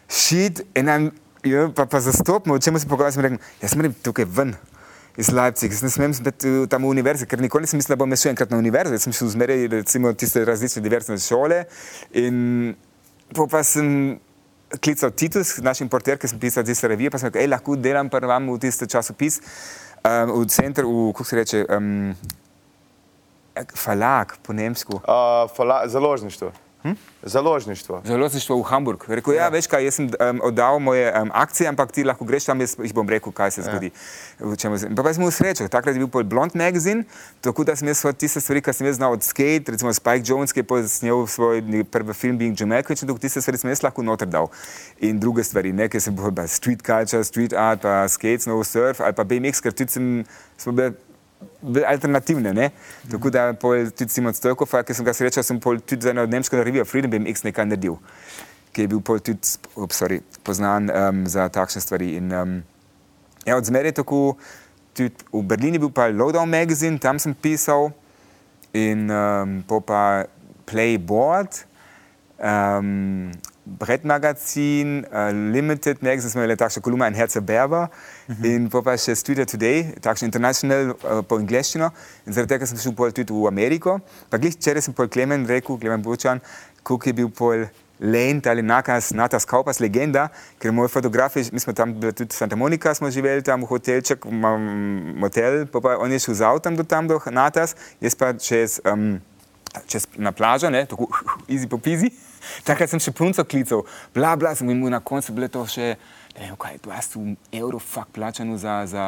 shit, 0.09 0.67
and 0.77 0.91
I'm, 0.91 1.13
ja, 1.45 1.69
pa, 1.69 1.87
pa 1.87 2.01
zastopimo, 2.01 2.55
o 2.55 2.59
čem 2.59 2.79
se 2.79 2.87
pogovarjam, 2.87 3.13
sem 3.13 3.23
rekel, 3.23 3.39
jaz 3.63 3.75
moram 3.77 3.95
tukaj 4.03 4.29
ven. 4.29 4.55
Iz 5.17 5.29
Leipziga, 5.29 5.75
jaz 5.75 5.83
ne 5.85 5.91
smem 5.93 6.13
uh, 6.17 6.67
tam 6.73 6.87
v 6.87 6.89
univerzi, 6.89 7.27
ker 7.29 7.41
nikoli 7.41 7.67
nisem 7.67 7.77
mislil, 7.77 7.99
da 7.99 8.01
bom 8.01 8.15
šel 8.17 8.31
enkrat 8.33 8.53
na 8.53 8.57
univerzo. 8.57 8.95
Jaz 8.97 9.05
sem 9.05 9.13
šel 9.13 9.29
zmeraj, 9.35 9.67
recimo, 9.75 10.13
tiste 10.17 10.41
različne 10.49 10.81
diverzne 10.81 11.19
šole. 11.21 11.59
In 12.17 12.73
po 13.37 13.45
pa 13.51 13.61
sem 13.61 14.17
klical 14.81 15.13
Titus, 15.13 15.59
naš 15.61 15.83
importer, 15.85 16.17
ki 16.17 16.31
sem 16.31 16.41
pisal 16.41 16.65
tiste 16.65 16.89
revije, 16.89 17.13
pa 17.13 17.21
sem 17.21 17.29
rekel, 17.29 17.45
hej, 17.45 17.51
lahko 17.53 17.77
delam 17.77 18.09
pa 18.13 18.23
vam 18.25 18.49
v 18.55 18.59
tiste 18.63 18.89
časopis, 18.89 19.41
um, 20.01 20.33
v 20.41 20.47
center, 20.49 20.89
v, 20.89 21.11
kako 21.13 21.29
se 21.29 21.41
reče, 21.43 21.63
um, 21.77 22.15
falag 23.75 24.37
po 24.43 24.53
nemsku. 24.53 25.01
Uh, 25.03 25.49
fala, 25.57 25.83
založništvo. 25.89 26.53
Hm? 26.83 26.93
Založništvo. 27.23 28.03
Založništvo 28.05 28.59
v 28.59 28.63
Hamburg. 28.63 29.05
Rekel, 29.09 29.35
ja, 29.35 29.49
veš 29.49 29.67
kaj, 29.71 29.85
jaz 29.85 29.95
sem 29.95 30.09
um, 30.11 30.41
oddal 30.43 30.79
moje 30.83 31.13
um, 31.23 31.31
akcije, 31.35 31.69
ampak 31.69 31.93
ti 31.93 32.05
lahko 32.05 32.25
greš 32.25 32.45
tam, 32.45 32.61
jaz 32.61 32.75
jih 32.83 32.95
bom 32.95 33.09
rekel, 33.09 33.33
kaj 33.33 33.51
se 33.51 33.63
zgodi. 33.63 33.93
Ja. 34.41 34.47
Pa, 34.97 35.03
pa 35.03 35.13
sem 35.15 35.23
imel 35.23 35.31
srečo, 35.31 35.69
takrat 35.71 35.95
je 35.95 36.03
bil 36.03 36.11
pol 36.11 36.25
Blond 36.27 36.57
magazin, 36.59 37.05
tako 37.41 37.65
da 37.65 37.77
sem 37.79 37.89
jaz 37.89 38.03
tiste 38.19 38.43
stvari, 38.43 38.63
ki 38.63 38.75
sem 38.75 38.87
jaz 38.87 38.99
znal 38.99 39.15
od 39.15 39.23
skate, 39.23 39.77
recimo 39.77 39.95
Spike 39.95 40.27
Jones, 40.27 40.53
ki 40.53 40.65
je 40.65 40.67
posnel 40.67 41.23
svoj 41.27 41.63
prvi 41.91 42.15
film 42.15 42.39
Being 42.39 42.61
in 42.61 42.75
tako 42.83 43.19
tiste 43.19 43.41
stvari 43.41 43.59
sem 43.59 43.71
jaz 43.71 43.83
lahko 43.83 44.03
noter 44.03 44.27
dal. 44.27 44.51
In 44.99 45.21
druge 45.21 45.45
stvari, 45.45 45.73
nekaj 45.73 46.01
sem 46.01 46.17
bil 46.17 46.35
pa 46.35 46.47
street 46.47 46.83
culture, 46.83 47.23
street 47.25 47.53
art, 47.53 47.87
pa 47.87 48.09
skate, 48.09 48.43
snow 48.43 48.65
surf, 48.67 49.01
ali 49.01 49.15
pa 49.15 49.23
BMX, 49.23 49.63
ker 49.63 49.71
tudi 49.71 49.93
sem, 49.93 50.25
smo 50.59 50.73
bili 50.73 50.91
alternativne. 51.87 52.53
Ne? 52.53 52.71
Tako 53.11 53.31
da 53.31 53.53
tudi 53.53 54.09
Simon 54.09 54.35
Stojkov, 54.35 54.71
ki 54.87 54.95
sem 54.95 55.05
ga 55.05 55.15
srečal, 55.17 55.45
sem 55.47 55.61
tudi 55.61 56.01
za 56.01 56.11
eno 56.11 56.27
nemško 56.27 56.63
revijo 56.65 56.85
Freedom 56.85 57.11
BMX 57.11 57.45
nekaj 57.49 57.67
naredil. 57.67 58.01
ki 58.73 58.83
je 58.83 58.89
bil 58.89 59.01
tudi 59.05 59.37
oh, 59.77 59.89
sorry, 59.93 60.23
poznan 60.45 60.89
um, 60.89 61.25
za 61.29 61.49
takšne 61.53 61.81
stvari. 61.85 62.17
In, 62.17 62.33
um, 62.33 62.53
ja, 63.45 63.57
od 63.57 63.69
zmeraj 63.69 64.01
tako, 64.01 64.37
tudi 64.97 65.13
v 65.33 65.45
Berlini 65.45 65.77
je 65.77 65.85
bil 65.85 65.93
pa 65.93 66.09
Lowdown 66.09 66.49
Magazine, 66.49 66.99
tam 66.99 67.21
sem 67.21 67.37
pisal 67.37 67.93
in 68.73 69.13
um, 69.13 69.61
pa 69.69 70.25
Playboard. 70.65 71.69
Um, 72.41 73.31
Brett 73.65 74.05
Magazin, 74.05 75.05
uh, 75.13 75.31
Limited 75.53 76.03
Magazine, 76.03 76.31
smo 76.31 76.43
imeli 76.43 76.57
takšno 76.57 76.83
kolumno 76.83 77.07
in 77.07 77.15
Herce 77.15 77.41
Berber 77.41 77.83
uh 77.83 77.89
-huh. 78.37 78.55
in 78.55 78.71
pa 78.71 78.97
še 78.97 79.15
Studio 79.15 79.45
Today, 79.45 80.01
takšno 80.01 80.27
international 80.27 80.95
po 81.29 81.37
angliščino 81.37 81.91
in 82.27 82.33
zaradi 82.33 82.49
tega 82.49 82.67
sem 82.67 82.79
šel 82.79 82.95
pol 82.95 83.13
tudi 83.13 83.33
v 83.33 83.47
Ameriko. 83.47 84.01
Pa 84.31 84.39
glih 84.39 84.55
včeraj 84.55 84.83
sem 84.83 84.95
pol 84.95 85.09
Klemen 85.09 85.47
rekel, 85.47 85.79
Klemen 85.79 86.03
Bučan, 86.03 86.41
koliko 86.83 87.09
je 87.09 87.13
bil 87.13 87.29
pol 87.29 87.67
Lent 88.03 88.47
ali 88.47 88.63
Nakas, 88.63 89.13
Natas 89.15 89.45
Kaupas, 89.45 89.79
legenda, 89.81 90.29
ker 90.59 90.73
moj 90.73 90.89
fotograf, 90.89 91.37
mi 91.53 91.61
smo 91.61 91.73
tam 91.73 91.95
bili 92.01 92.13
tudi 92.13 92.35
Santa 92.35 92.57
Monica, 92.57 92.95
smo 92.95 93.11
živeli 93.11 93.43
tam 93.43 93.63
v 93.63 93.67
hotelček, 93.71 94.25
motel, 95.15 95.67
pa, 95.67 95.81
pa 95.81 95.97
on 96.03 96.13
je 96.13 96.19
šel 96.19 96.35
z 96.35 96.43
avtom 96.43 96.77
do 96.77 96.83
tam, 96.83 97.07
do 97.07 97.21
Natas, 97.31 97.77
jaz 98.01 98.19
pa 98.19 98.33
čez, 98.35 98.81
um, 98.85 99.21
čez 99.87 100.07
na 100.17 100.33
plažo, 100.33 100.71
ne, 100.71 100.85
tako 100.87 101.09
easy 101.49 101.69
po 101.69 101.79
pizi. 101.79 102.11
Takrat 102.67 102.91
sem 102.91 102.99
še 102.99 103.13
punco 103.15 103.45
klical, 103.47 103.85
bla, 104.15 104.35
bla, 104.37 104.51
sem 104.59 104.67
imel 104.69 104.91
na 104.91 104.99
koncu, 105.01 105.31
bilo 105.33 105.47
to 105.49 105.63
še, 105.71 105.93
ne 106.35 106.49
vem, 106.49 106.57
kaj, 106.59 106.81
20 106.83 107.37
evrov, 107.55 107.79
fuk, 107.81 108.09
plačano 108.13 108.57
za, 108.59 108.81
za, 108.91 109.05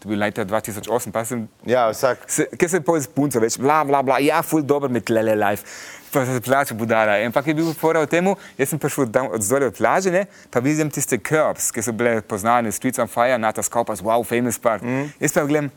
to 0.00 0.08
je 0.08 0.14
bilo 0.14 0.24
leta 0.24 0.44
2008, 0.48 1.12
pa 1.12 1.24
sem, 1.28 1.42
Ja, 1.68 1.90
vsak. 1.92 2.24
se, 2.30 2.46
ker 2.56 2.70
sem 2.72 2.82
pol 2.82 2.96
z 2.96 3.10
punco 3.12 3.42
več, 3.44 3.58
bla, 3.60 3.82
bla, 3.84 4.00
bla, 4.02 4.16
ja, 4.24 4.40
ful 4.40 4.64
dobro 4.64 4.88
med 4.88 5.04
lele 5.12 5.34
life, 5.36 5.68
pa 6.08 6.22
se 6.24 6.40
plača 6.40 6.72
budala. 6.74 7.18
Ampak 7.28 7.50
je 7.52 7.54
bil 7.58 7.68
fora 7.76 8.00
v 8.00 8.08
tem, 8.08 8.30
jaz 8.56 8.72
sem 8.72 8.80
prišel 8.80 9.10
tam 9.12 9.28
od 9.36 9.44
zdolje 9.44 9.68
od 9.68 9.76
plaže, 9.76 10.14
ne, 10.14 10.24
pa 10.48 10.62
vidim 10.64 10.88
tiste 10.88 11.20
curbs, 11.20 11.68
ki 11.68 11.84
so 11.84 11.92
bile 11.92 12.22
poznane, 12.24 12.72
Streets 12.72 12.98
on 13.04 13.10
Fire, 13.12 13.36
Nata 13.36 13.60
Skopas, 13.60 14.00
wow, 14.00 14.24
famous 14.24 14.56
part. 14.56 14.80
Mm. 14.80 15.12
Jaz 15.20 15.36
pa 15.36 15.44
gledam, 15.44 15.68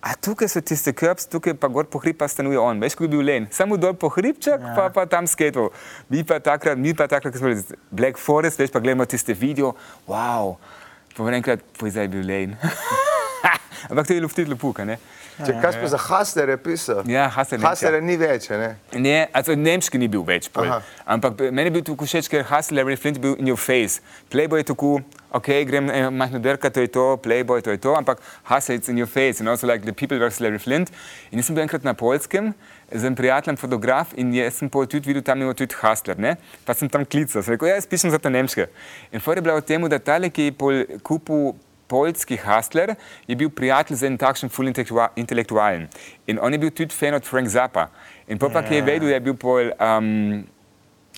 A 0.00 0.14
tukaj 0.16 0.48
so 0.48 0.62
tiste 0.64 0.94
krps, 0.96 1.26
tukaj 1.28 1.52
pa 1.60 1.68
gor 1.68 1.84
po 1.84 2.00
hrib 2.00 2.16
pa 2.20 2.28
stanuje 2.28 2.56
on, 2.56 2.80
veš, 2.80 2.96
ko 2.96 3.04
je 3.04 3.12
bil 3.12 3.24
len. 3.26 3.48
Samo 3.52 3.76
dol 3.76 3.92
po 4.00 4.08
hribček, 4.08 4.56
ja. 4.56 4.72
pa, 4.76 4.88
pa 4.94 5.04
tam 5.04 5.28
sketov. 5.28 5.74
Mi 6.08 6.24
pa 6.24 6.40
takrat, 6.40 6.80
mi 6.80 6.94
pa 6.96 7.04
takrat, 7.10 7.34
ko 7.34 7.42
smo 7.42 7.52
bili 7.52 7.80
Black 7.92 8.16
Forest, 8.16 8.62
veš, 8.62 8.72
pa 8.72 8.80
gledamo 8.80 9.04
tiste 9.04 9.36
video, 9.36 9.74
wow, 10.08 10.56
pa 11.16 11.28
enkrat, 11.36 11.60
zdaj 11.84 12.08
je 12.08 12.12
bil 12.16 12.24
len. 12.24 12.56
Ampak 13.90 14.08
to 14.08 14.16
je 14.16 14.24
luftit 14.24 14.48
lepuka, 14.48 14.88
ne? 14.88 14.96
Če 15.46 15.54
kaj 15.62 15.78
pa 15.80 15.90
za 15.92 16.00
Hasler 16.00 16.52
je 16.52 16.56
pisal? 16.60 17.02
Ja, 17.10 17.28
Hasler 17.32 17.60
Nemčija. 17.60 17.70
Hasler 17.70 18.02
ni 18.04 18.16
več, 18.20 18.48
ne? 18.50 18.70
Ne, 18.92 19.16
also 19.36 19.56
nemški 19.56 20.00
ni 20.00 20.08
bil 20.12 20.24
več. 20.26 20.50
Ampak 21.06 21.40
meni 21.48 21.68
je 21.70 21.74
bil 21.78 21.84
tako 21.86 22.08
všeč, 22.08 22.28
ker 22.32 22.44
Larry 22.76 22.96
Flint 23.00 23.16
je 23.16 23.22
bil 23.22 23.36
in 23.38 23.48
your 23.48 23.60
face. 23.60 24.00
Playboy 24.30 24.62
je 24.62 24.70
tako, 24.72 25.00
ok, 25.32 25.48
grem 25.66 25.90
eh, 25.90 26.10
majhno 26.10 26.38
derka, 26.38 26.70
to 26.70 26.80
je 26.80 26.88
to, 26.88 27.16
Playboy, 27.22 27.62
to 27.62 27.70
je 27.70 27.78
to, 27.78 27.94
ampak 27.96 28.20
Hustle 28.44 28.76
it's 28.76 28.88
in 28.88 28.98
your 28.98 29.08
face. 29.08 29.40
And 29.40 29.48
also 29.48 29.66
like 29.66 29.84
the 29.84 29.92
people 29.92 30.18
versus 30.18 30.40
Larry 30.40 30.58
Flint. 30.58 30.90
In 31.30 31.38
jaz 31.38 31.50
sem 31.50 31.56
bil 31.56 31.64
enkrat 31.64 31.84
na 31.84 31.94
Polskem 31.94 32.54
z 32.90 33.04
enim 33.04 33.14
prijateljem, 33.14 33.56
fotograf, 33.56 34.12
in 34.18 34.32
jaz 34.34 34.58
sem 34.58 34.68
pol 34.70 34.86
tudi 34.90 35.12
videl 35.12 35.22
tam 35.22 35.40
imel 35.40 35.54
tudi 35.54 35.78
Hustler, 35.78 36.18
ne? 36.18 36.36
Pa 36.66 36.74
sem 36.74 36.90
tam 36.90 37.06
klical, 37.06 37.42
sem 37.42 37.54
rekel, 37.54 37.70
ja, 37.70 37.78
jaz 37.78 37.86
pišem 37.86 38.10
za 38.10 38.18
te 38.18 38.30
nemške. 38.30 38.66
In 39.14 39.22
for 39.22 39.38
je 39.38 39.44
bila 39.46 39.60
v 39.60 39.66
tem, 39.66 39.86
da 39.88 40.00
tale, 40.02 40.30
ki 40.34 40.50
je 40.50 40.56
pol 40.58 40.82
kupil 41.06 41.52
poljski 41.90 42.38
hustler, 42.44 42.94
je 43.26 43.36
bil 43.36 43.50
prijatelj 43.50 43.98
z 43.98 44.08
enim 44.08 44.18
takšnim 44.18 44.52
full 44.54 44.70
intelektua 44.70 45.10
intelektualen. 45.18 45.88
In 46.30 46.38
on 46.38 46.54
je 46.54 46.62
bil 46.62 46.70
tudi 46.70 46.94
fan 46.94 47.18
od 47.18 47.26
Frank 47.26 47.50
Zappa. 47.50 47.88
In 48.30 48.38
pa, 48.38 48.48
pa 48.54 48.62
ki 48.62 48.78
je 48.78 48.86
vedel, 48.86 49.10
je 49.10 49.20
bil 49.26 49.34
pol 49.34 49.72
um, 49.74 50.42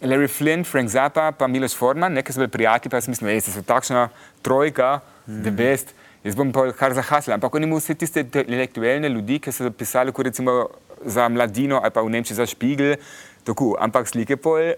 Larry 0.02 0.28
Flynn, 0.28 0.64
Frank 0.64 0.88
Zappa, 0.90 1.30
pa 1.36 1.46
Miloš 1.46 1.76
Forman, 1.78 2.16
nekaj 2.16 2.34
so 2.34 2.42
bili 2.42 2.50
prijatelji, 2.50 2.90
pa 2.90 3.00
sem 3.00 3.12
mislil, 3.12 3.34
da 3.36 3.52
so 3.52 3.64
takšna 3.66 4.06
trojka, 4.42 5.00
mm. 5.26 5.42
the 5.42 5.52
best. 5.52 5.94
Jaz 6.22 6.38
bom 6.38 6.52
pa 6.54 6.68
kar 6.78 6.94
za 6.94 7.02
hustler. 7.02 7.34
Ampak 7.34 7.54
on 7.54 7.64
je 7.64 7.68
imel 7.68 7.82
vse 7.82 7.98
tiste 7.98 8.22
intelektualne 8.22 9.10
ljudi, 9.10 9.40
ki 9.42 9.52
so 9.52 9.70
pisali, 9.70 10.14
kot 10.14 10.30
recimo 10.30 10.64
za 11.04 11.28
mladino 11.28 11.80
ali 11.82 11.90
pa 11.90 12.02
v 12.02 12.14
Nemčiji 12.14 12.38
za 12.38 12.46
špigel. 12.46 12.96
Tako, 13.42 13.74
ampak 13.82 14.06
slike 14.06 14.36
pol, 14.38 14.70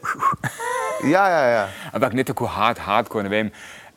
Ja, 1.02 1.28
ja, 1.28 1.42
ja. 1.48 1.64
ampak 1.92 2.14
ne 2.14 2.24
tako 2.24 2.46
hard, 2.46 2.78
hardcore, 2.78 3.26
ne 3.26 3.32
vem. 3.32 3.50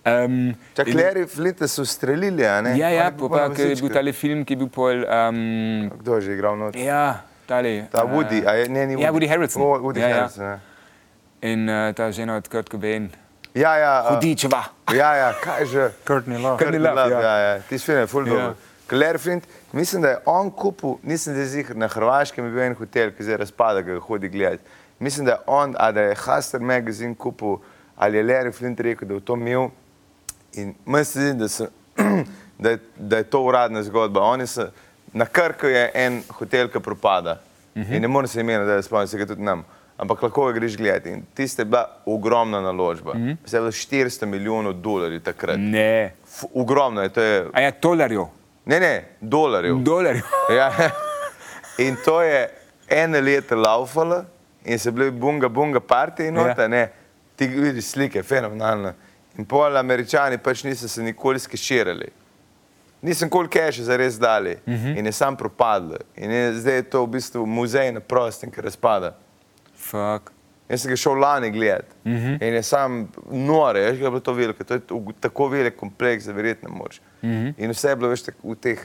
Um, 0.08 0.56
Čak, 0.74 0.88
Larry 0.96 1.26
Flinte 1.28 1.68
so 1.68 1.82
ustrelili, 1.84 2.46
a 2.48 2.62
ne? 2.62 2.78
Ja, 2.80 2.88
ja, 2.90 3.12
pa, 3.12 3.28
pa 3.28 3.50
ker 3.52 3.68
je 3.68 3.76
bil 3.82 3.92
tale 3.92 4.14
film, 4.16 4.46
ki 4.48 4.54
je 4.54 4.60
bil 4.62 4.70
pol. 4.72 5.04
Um, 5.04 5.90
Kdo 6.00 6.16
je 6.16 6.22
že 6.22 6.32
igral 6.34 6.56
not? 6.56 6.76
ja, 6.80 7.26
tale. 7.46 7.88
Ta 7.92 8.06
uh, 8.06 8.12
Woody, 8.12 8.40
a 8.48 8.54
je, 8.56 8.70
ne, 8.70 8.86
ni 8.88 9.02
Ja, 9.04 9.12
Woody 9.12 9.28
Harrelson. 9.28 9.62
O, 9.62 9.76
Woody 9.84 10.00
Ja, 10.00 10.08
ja. 10.08 10.16
Harrelson, 10.16 10.46
ja. 10.46 10.58
In 11.42 11.68
uh, 11.70 11.92
ta 11.94 12.08
žena 12.12 12.38
od 12.38 12.48
Kurt 12.48 12.70
Cobain. 12.70 13.10
Ja, 13.54 13.76
ja. 13.76 13.94
a- 14.08 14.16
Hudičeva. 14.16 14.64
Ja, 14.96 15.12
ja, 15.16 15.30
kaj 15.44 15.66
že? 15.66 15.92
Courtney 16.08 16.38
Love. 16.40 16.58
Courtney 16.58 16.80
Love, 16.80 17.12
ja. 17.12 17.20
ja, 17.20 17.36
ja. 17.38 17.54
Ti 17.62 17.78
film 17.78 17.98
je 17.98 18.08
full 18.08 18.28
Ja. 18.28 18.34
dobro. 18.34 18.56
Larry 18.90 19.20
Flint, 19.20 19.44
mislim, 19.74 20.02
da 20.02 20.10
je 20.10 20.18
on 20.26 20.48
kupil, 20.48 20.96
nisem 21.04 21.34
zdaj 21.34 21.46
zihar, 21.46 21.76
na 21.76 21.88
Hrvaškem 21.88 22.46
je 22.46 22.52
bil 22.52 22.62
en 22.64 22.76
hotel, 22.76 23.12
ki 23.12 23.24
zdaj 23.24 23.38
razpada, 23.38 23.84
ki 23.84 23.92
ga 23.92 24.00
hodi 24.00 24.30
gledati. 24.30 24.64
Mislim, 25.00 25.26
da 25.26 25.32
je 25.32 25.40
on, 25.46 25.76
a 25.76 25.92
da 25.92 26.02
je 26.02 26.16
Hustler 26.16 26.62
magazine 26.64 27.12
kupil, 27.16 27.58
ali 27.98 28.18
je 28.18 28.24
Larry 28.24 28.54
Flint 28.54 28.80
rekel, 28.80 29.04
da 29.04 29.14
je 29.14 29.20
v 29.20 29.24
to 29.24 29.36
imel. 29.36 29.68
In 30.58 30.74
meni 30.86 31.06
se 31.06 31.20
zdi, 31.22 31.34
da, 31.40 31.48
so, 31.48 31.66
da, 32.64 32.70
je, 32.70 32.80
da 32.98 33.18
je 33.18 33.24
to 33.24 33.42
uradna 33.46 33.84
zgodba. 33.84 34.22
Oni 34.22 34.48
So, 34.48 34.68
na 35.14 35.26
Krku 35.26 35.68
je 35.68 35.92
en 35.94 36.22
hotel, 36.40 36.68
ki 36.70 36.80
propada. 36.80 37.38
Uh 37.76 37.82
-huh. 37.84 37.96
In 37.96 38.02
ne 38.02 38.08
morem 38.08 38.28
se 38.28 38.40
imena, 38.42 38.66
da 38.66 38.74
je 38.74 38.84
spomnim 38.84 39.08
se 39.08 39.18
ga 39.18 39.26
tudi 39.26 39.42
nam. 39.42 39.64
Ampak 39.98 40.22
lahko 40.22 40.46
ga 40.46 40.52
greš 40.52 40.78
gledati. 40.78 41.10
In 41.10 41.24
tiste 41.34 41.62
je 41.62 41.66
bila 41.66 41.86
ogromna 42.06 42.62
naložba. 42.62 43.12
Uh 43.12 43.18
-huh. 43.18 43.36
Se 43.46 43.58
je 43.58 43.62
bilo 43.62 43.72
400 43.72 44.26
milijonov 44.26 44.74
dolarjev 44.74 45.22
takrat. 45.22 45.56
Ne. 45.60 46.14
F, 46.26 46.44
ogromno 46.54 47.02
je, 47.02 47.10
to 47.10 47.22
je. 47.22 47.48
A 47.54 47.62
ja, 47.62 47.72
dolarjev. 47.82 48.26
Ne, 48.66 48.80
ne, 48.80 49.04
dolarjev. 49.22 49.76
Dolarjev. 49.76 50.24
Ja. 50.58 50.72
In 51.78 51.96
to 52.06 52.22
je 52.22 52.50
eno 52.90 53.20
leto 53.20 53.56
laufalo 53.56 54.24
in 54.66 54.80
se 54.80 54.92
bili 54.92 55.12
bunga, 55.12 55.50
bunga 55.50 55.80
partije 55.80 56.32
nota, 56.32 56.62
Ja. 56.62 56.68
ne. 56.68 56.92
Ti 57.36 57.48
vidiš 57.48 57.86
slike, 57.86 58.24
fenomenalno. 58.24 58.94
In 59.38 59.46
pol 59.46 59.78
američani 59.78 60.38
pač 60.38 60.64
niso 60.64 60.88
se 60.88 61.04
nikoli 61.04 61.40
skeširali. 61.40 62.10
Nisem 63.02 63.30
kol 63.30 63.48
keša 63.48 63.84
za 63.84 63.98
res 63.98 64.18
dali 64.20 64.56
uh 64.58 64.74
-huh. 64.74 64.98
in 65.00 65.06
je 65.06 65.12
sam 65.12 65.36
propadlo. 65.38 65.98
In 66.16 66.32
je, 66.32 66.54
zdaj 66.54 66.76
je 66.76 66.84
to 66.84 67.04
v 67.06 67.08
bistvu 67.08 67.46
muzej 67.46 67.92
na 67.92 68.00
prostem, 68.00 68.52
ki 68.52 68.62
razpada. 68.62 69.16
Fuck. 69.76 70.32
Jaz 70.70 70.82
sem 70.82 70.90
ga 70.90 70.96
šel 70.96 71.14
lani 71.14 71.52
gledati 71.52 71.94
uh 72.06 72.12
-huh. 72.12 72.44
in 72.48 72.54
je 72.54 72.64
sam 72.64 73.08
nore, 73.32 73.80
veš, 73.80 73.98
kaj 73.98 74.06
je 74.06 74.10
bilo 74.10 74.20
to 74.20 74.34
veliko. 74.34 74.64
To 74.64 74.74
je 74.74 74.82
tako 75.20 75.48
velik 75.48 75.76
kompleks, 75.76 76.26
da 76.26 76.32
verjetno 76.32 76.70
moč. 76.70 77.00
Uh 77.22 77.30
-huh. 77.30 77.54
In 77.58 77.72
vse 77.72 77.90
je 77.90 77.96
bilo 77.96 78.16
tak, 78.16 78.36
v 78.44 78.56
teh 78.56 78.80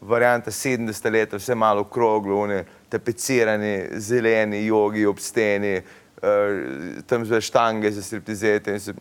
variantah 0.00 0.54
70 0.54 1.10
let, 1.10 1.32
vse 1.32 1.54
malo 1.54 1.80
okroglo, 1.80 2.40
one, 2.40 2.64
tapecirani, 2.88 3.88
zeleni, 3.92 4.66
jogi 4.66 5.06
ob 5.06 5.18
steni, 5.18 5.82
uh, 6.22 7.02
tam 7.06 7.24
zve 7.24 7.40
štange 7.40 7.90
za 7.90 8.02
striptizete 8.02 8.72
in 8.72 8.80
se, 8.80 8.94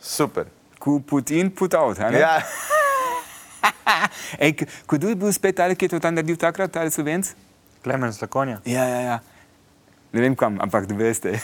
super. 0.00 0.46
Ku 0.80 1.00
put 1.00 1.30
in, 1.30 1.50
put 1.50 1.74
out. 1.74 1.98
ne? 1.98 2.18
Ja, 2.18 2.40
Ej, 4.38 4.64
kdo 4.88 5.08
je 5.08 5.16
bil 5.16 5.32
spet 5.32 5.60
ali 5.60 5.76
ki 5.76 5.84
je 5.84 5.96
to 5.96 6.00
tam 6.00 6.14
naredil 6.14 6.36
takrat, 6.36 6.76
ali 6.76 6.90
slovenc? 6.90 7.34
Clemens 7.84 8.20
Lakonja. 8.20 8.60
Ja, 8.64 8.84
ja, 8.84 9.00
ja. 9.00 9.18
Ne 10.12 10.20
vem 10.24 10.34
kam, 10.34 10.56
ampak 10.60 10.88
da 10.90 10.94
veste. 10.98 11.36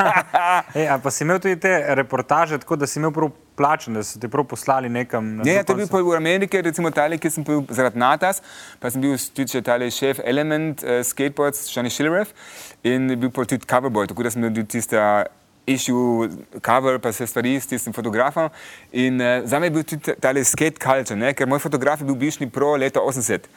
Ej, 0.78 0.88
a 0.90 0.98
pa 0.98 1.10
si 1.14 1.22
imel 1.22 1.38
tudi 1.38 1.54
te 1.62 1.70
reportaže, 1.94 2.58
tako 2.58 2.76
da 2.76 2.88
si 2.90 2.98
imel 2.98 3.12
prav 3.14 3.30
plačen, 3.54 3.94
da 3.94 4.02
so 4.02 4.18
ti 4.18 4.26
prav 4.28 4.48
poslali 4.50 4.88
nekam. 4.90 5.36
na 5.36 5.46
Ja, 5.46 5.60
ja, 5.60 5.64
to 5.64 5.76
je 5.76 5.84
bil 5.84 5.90
pa 5.92 6.02
v 6.02 6.16
Ameriki, 6.18 6.58
recimo 6.62 6.90
tale, 6.90 7.20
ki 7.22 7.30
sem 7.30 7.46
bil 7.46 7.62
zaradi 7.70 8.00
Natas, 8.02 8.42
pa 8.82 8.90
sem 8.90 9.04
bil 9.04 9.14
tudi 9.36 9.54
še 9.54 9.62
tale 9.62 9.86
šef 9.94 10.18
Element 10.26 10.82
uh, 10.82 11.04
Skateboards, 11.06 11.68
Johnny 11.70 11.92
Schillerev 11.92 12.34
in 12.82 13.14
bil 13.14 13.30
pa 13.30 13.46
tudi 13.46 13.62
coverboy, 13.68 14.10
tako 14.10 14.26
da 14.26 14.34
sem 14.34 14.42
naredil 14.42 14.66
tista 14.66 15.22
issue 15.66 16.28
cover, 16.60 16.98
pa 16.98 17.12
vse 17.12 17.26
stvari 17.26 17.56
s 17.60 17.66
tistim 17.66 17.92
fotografom. 17.92 18.50
In 18.92 19.20
uh, 19.20 19.40
za 19.44 19.58
me 19.58 19.66
je 19.66 19.70
bil 19.70 19.84
tudi 19.84 20.14
tale 20.20 20.44
skate 20.44 20.78
culture, 20.78 21.16
ne? 21.18 21.32
ker 21.34 21.48
moj 21.48 21.62
fotograf 21.64 22.00
je 22.00 22.08
bil 22.08 22.18
bišni 22.20 22.50
pro 22.50 22.74
leta 22.76 23.00
80. 23.00 23.48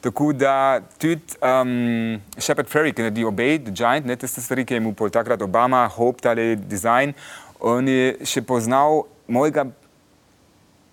Tako 0.00 0.32
da 0.32 0.80
tudi 0.98 1.38
um, 1.40 2.20
Shepard 2.38 2.68
Ferry, 2.68 2.92
ki 2.92 3.02
naredi 3.02 3.24
Obey, 3.24 3.58
The 3.58 3.72
Giant, 3.74 4.06
ne 4.06 4.16
tiste 4.16 4.42
stvari, 4.44 4.66
ki 4.68 4.76
je 4.76 4.84
mu 4.84 4.92
pol 4.94 5.10
takrat 5.10 5.42
Obama, 5.42 5.86
Hope, 5.96 6.20
tale 6.22 6.54
design, 6.68 7.14
on 7.58 7.88
je 7.88 8.12
še 8.28 8.44
poznal 8.46 9.06
mojega 9.26 9.64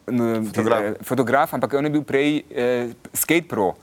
no, 0.08 0.30
Fotograf. 0.48 0.82
eh, 0.82 1.04
fotograf, 1.04 1.54
ampak 1.54 1.76
on 1.78 1.86
je 1.86 1.94
bil 1.94 2.06
prej 2.08 2.42
eh, 2.50 2.96
skate 3.14 3.48
pro, 3.52 3.74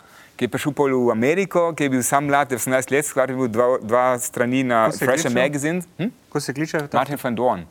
ki 0.40 0.48
je 0.48 0.52
prišel 0.56 0.72
pol 0.72 0.94
v 0.96 1.12
Ameriko, 1.12 1.66
ki 1.76 1.84
je 1.84 1.90
bil 1.92 2.00
sam 2.00 2.24
mlad, 2.24 2.48
18 2.48 2.88
let, 2.88 3.04
je 3.04 3.36
bil 3.36 3.48
dva, 3.52 3.76
dva 3.84 4.04
strani 4.16 4.62
na 4.64 4.86
se 4.88 5.04
Fresh 5.04 5.28
klical? 5.28 5.36
Magazine. 5.36 5.82
Hm? 5.98 6.08
Ko 6.32 6.40
se 6.40 6.54
kliče? 6.56 6.86
Martin 6.96 7.18
van 7.20 7.34
Dorn. 7.36 7.66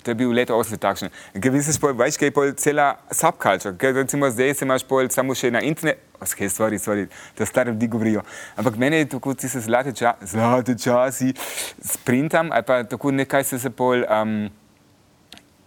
To 0.00 0.10
je 0.10 0.14
bil 0.14 0.30
leto 0.32 0.56
80 0.56 0.80
takšen. 0.80 1.12
Ker 1.36 1.52
misliš, 1.52 1.76
pol, 1.76 1.92
veš, 1.92 2.16
kaj 2.16 2.30
je 2.30 2.32
pol 2.32 2.52
cela 2.56 2.86
subkultura. 3.12 3.74
Ker 3.76 3.92
recimo 3.92 4.30
zdaj 4.32 4.54
se 4.56 4.64
imaš 4.64 4.86
pol 4.88 5.10
samo 5.12 5.36
še 5.36 5.50
na 5.52 5.60
internetu, 5.60 6.00
oske 6.24 6.48
stvari, 6.48 6.78
stvari, 6.80 7.04
da 7.36 7.44
stari 7.44 7.74
ljudi 7.74 7.90
govorijo. 7.92 8.22
Ampak 8.56 8.78
meni 8.80 9.02
je 9.02 9.10
tako, 9.12 9.34
ti 9.36 9.50
se 9.52 9.60
zlate, 9.60 9.92
ča, 9.92 10.14
zlate 10.24 10.78
časi 10.80 11.34
sprintam, 11.84 12.48
ali 12.56 12.64
pa 12.64 12.78
tako 12.88 13.12
nekaj 13.12 13.44
se 13.44 13.58
se 13.60 13.68
pol, 13.68 14.06
um, 14.08 14.32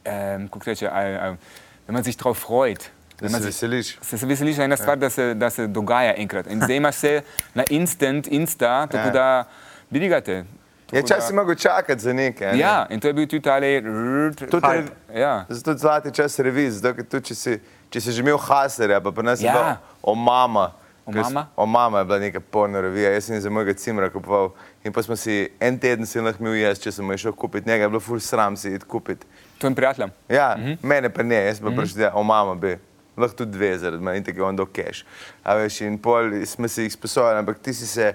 um, 0.10 0.49
kako 0.49 0.73
reče, 0.73 0.89
da 0.89 1.93
man 1.93 2.01
sich 2.01 2.17
drauf 2.17 2.41
freut. 2.41 2.89
Da 3.21 3.29
se 3.29 3.39
veseliš. 3.39 3.97
Se, 4.01 4.17
se 4.17 4.25
veseliš 4.25 4.57
na 4.57 4.63
ena 4.63 4.77
stvar, 4.77 4.97
da 4.97 5.10
se, 5.10 5.34
da 5.34 5.49
se 5.49 5.67
dogaja 5.67 6.13
enkrat. 6.17 6.47
In 6.47 6.62
zdaj 6.62 6.75
imaš 6.75 6.95
vse 6.95 7.21
na 7.53 7.63
instant, 7.69 8.27
insta, 8.27 8.88
tako 8.88 9.07
Ja. 9.07 9.12
da 9.12 9.43
vidigate. 9.89 10.45
Ja, 10.91 11.01
čas 11.03 11.27
si 11.27 11.34
mogel 11.34 11.55
čakati 11.55 12.01
za 12.01 12.13
nekaj. 12.13 12.51
ne? 12.51 12.60
Ja, 12.60 12.88
in 12.89 12.99
to 12.99 13.07
je 13.07 13.13
bil 13.13 13.27
tudi 13.27 13.49
Hype. 13.49 14.84
re- 15.10 15.19
Ja. 15.19 15.45
Zato 15.49 15.71
je 15.71 15.77
zlati 15.77 16.12
čas 16.12 16.39
reviz, 16.39 16.73
zato 16.75 17.03
tudi 17.03 17.25
če 17.25 17.36
si, 17.36 17.60
če 17.89 18.01
si 18.01 18.12
že 18.12 18.21
imel 18.21 18.38
Haslerja, 18.38 19.01
pa 19.01 19.12
pri 19.12 19.23
nas 19.23 19.41
je 19.41 19.45
Ja. 19.45 19.53
bilo 19.53 19.77
o 20.03 20.15
mama. 20.15 20.71
O 21.05 21.12
mama? 21.13 21.47
O 21.55 21.65
mama 21.65 21.99
je 21.99 22.05
bila 22.05 22.19
neka 22.19 22.39
porno 22.41 22.81
revija, 22.81 23.12
jaz 23.12 23.23
sem 23.23 23.41
za 23.41 23.49
mojega 23.49 23.73
cimra 23.73 24.10
kupoval 24.10 24.51
in 24.84 24.93
pa 24.93 25.01
smo 25.01 25.15
si 25.15 25.49
en 25.60 25.79
teden 25.79 26.05
si 26.05 26.19
lahko 26.19 26.39
imel 26.39 26.55
jaz, 26.55 26.79
če 26.79 26.91
sem 26.91 27.17
šel 27.17 27.31
kupiti 27.34 27.69
njega, 27.69 27.84
je 27.84 27.89
bilo 27.89 27.99
ful 27.99 28.19
sram 28.19 28.57
si 28.57 28.69
iti 28.69 28.86
kupiti. 28.86 29.25
Tvojim 29.57 29.75
prijateljem. 29.75 30.12
Ja, 30.29 30.55
Mhm. 30.57 30.73
mene 30.84 31.10
pa 31.10 31.23
ne, 31.23 31.36
jaz 31.38 31.60
pa 31.60 31.65
mm 31.65 31.69
-hmm. 31.69 31.77
prišel, 31.77 31.97
da 31.97 32.12
o 32.13 32.23
mama 32.23 32.55
bi. 32.55 32.77
Lahko 33.17 33.41
tudi 33.41 33.52
dve, 33.52 33.74
zaradi 33.78 34.04
meni, 34.04 34.21
in 34.21 34.24
tako 34.24 34.39
je 34.39 34.45
on 34.47 34.56
do 34.56 34.65
cash. 34.65 35.04
A 35.43 35.56
veš, 35.60 35.82
in 35.88 35.97
pol 36.00 36.32
smo 36.47 36.67
si 36.71 36.88
jih 36.88 36.93
sposojali, 36.93 37.41
ampak 37.43 37.60
ti 37.60 37.74
si 37.74 37.88
se 37.88 38.13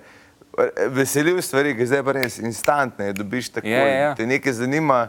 veselil 0.95 1.43
stvari, 1.43 1.75
ki 1.77 1.87
zdaj 1.87 2.03
pa 2.05 2.15
res 2.17 2.39
instantne, 2.41 3.11
dobiš 3.13 3.51
tako. 3.59 3.69
Ja, 3.69 3.85
ja, 3.85 3.99
ja. 4.01 4.15
Te 4.17 4.27
nekaj 4.27 4.57
zanima, 4.57 5.09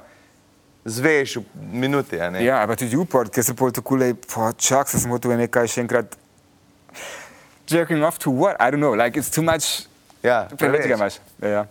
zveš 0.85 1.37
v 1.39 1.69
minuti, 1.85 2.19
a 2.19 2.29
ne? 2.33 2.43
Ja, 2.43 2.59
pa 2.67 2.75
tudi 2.79 2.99
upor, 2.99 3.31
ker 3.31 3.45
se 3.47 3.55
pol 3.55 3.71
tako 3.75 3.99
le, 3.99 4.11
čak 4.57 4.91
se 4.91 4.99
smo 4.99 5.19
tu 5.23 5.31
nekaj 5.31 5.71
še 5.71 5.85
enkrat. 5.85 6.19
Jerking 7.67 8.03
off 8.03 8.19
to 8.19 8.31
what? 8.31 8.55
I 8.59 8.71
don't 8.71 8.83
know, 8.83 8.95
like 8.95 9.19
it's 9.19 9.31
too 9.31 9.43
much. 9.43 9.87
ja 10.23 10.47
Preveč 10.57 10.87
ga 10.87 10.95
imaš. 10.95 11.19
Ja, 11.41 11.47
ja. 11.47 11.65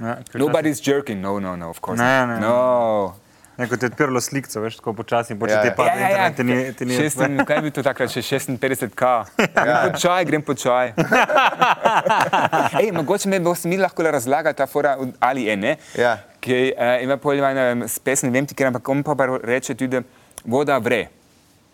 Ja, 0.00 0.16
Nobody's 0.34 0.80
jerking, 0.82 1.20
no, 1.22 1.38
no, 1.38 1.54
no, 1.56 1.70
of 1.70 1.80
course. 1.80 2.02
Ne, 2.02 2.26
not. 2.26 2.28
ne, 2.28 2.34
ne. 2.34 2.46
no. 2.46 3.14
Neko 3.58 3.76
ti 3.76 3.84
je 3.84 3.90
odprlo 3.92 4.20
sliko, 4.20 4.60
veš, 4.60 4.76
tako 4.76 4.92
počasi 4.92 5.32
in 5.32 5.36
Ja, 5.36 5.40
počasi 5.40 5.66
ja. 5.66 5.70
ti 5.70 5.76
pade 5.76 5.90
Ja, 5.90 6.08
ja, 6.08 6.16
ja. 6.16 6.26
internet, 6.26 6.36
ti 6.36 6.44
ni, 6.44 6.72
ti 6.74 6.84
ni 6.84 6.96
Šestin, 6.96 7.38
kaj 7.46 7.56
je 7.56 7.62
bil 7.62 7.70
to 7.70 7.82
takrat, 7.82 8.10
še 8.10 8.22
56K? 8.38 9.10
Ja. 9.66 9.76
Po 9.86 9.98
čaj, 9.98 10.24
grem 10.24 10.42
po 10.42 10.54
čaj. 10.54 10.92
Ej, 12.82 12.90
mogoče 12.92 13.28
me 13.28 13.40
boste 13.40 13.68
mi 13.68 13.78
lahko 13.78 14.02
razlagali 14.02 14.54
ta 14.54 14.66
fora 14.66 14.96
ali 15.20 15.46
je 15.46 15.56
ne. 15.56 15.76
Ja. 15.98 16.16
Ki 16.40 16.74
uh, 16.74 17.02
ima 17.02 17.16
pojma 17.16 17.86
s 17.88 17.98
pesmi, 17.98 18.30
ne 18.30 18.38
vem 18.40 18.46
ti, 18.46 18.54
ker 18.54 18.66
ampak 18.66 18.88
on 18.88 19.02
pa 19.02 19.14
reče 19.42 19.74
tudi, 19.74 20.00
da 20.00 20.02
voda 20.44 20.78
vre. 20.78 21.06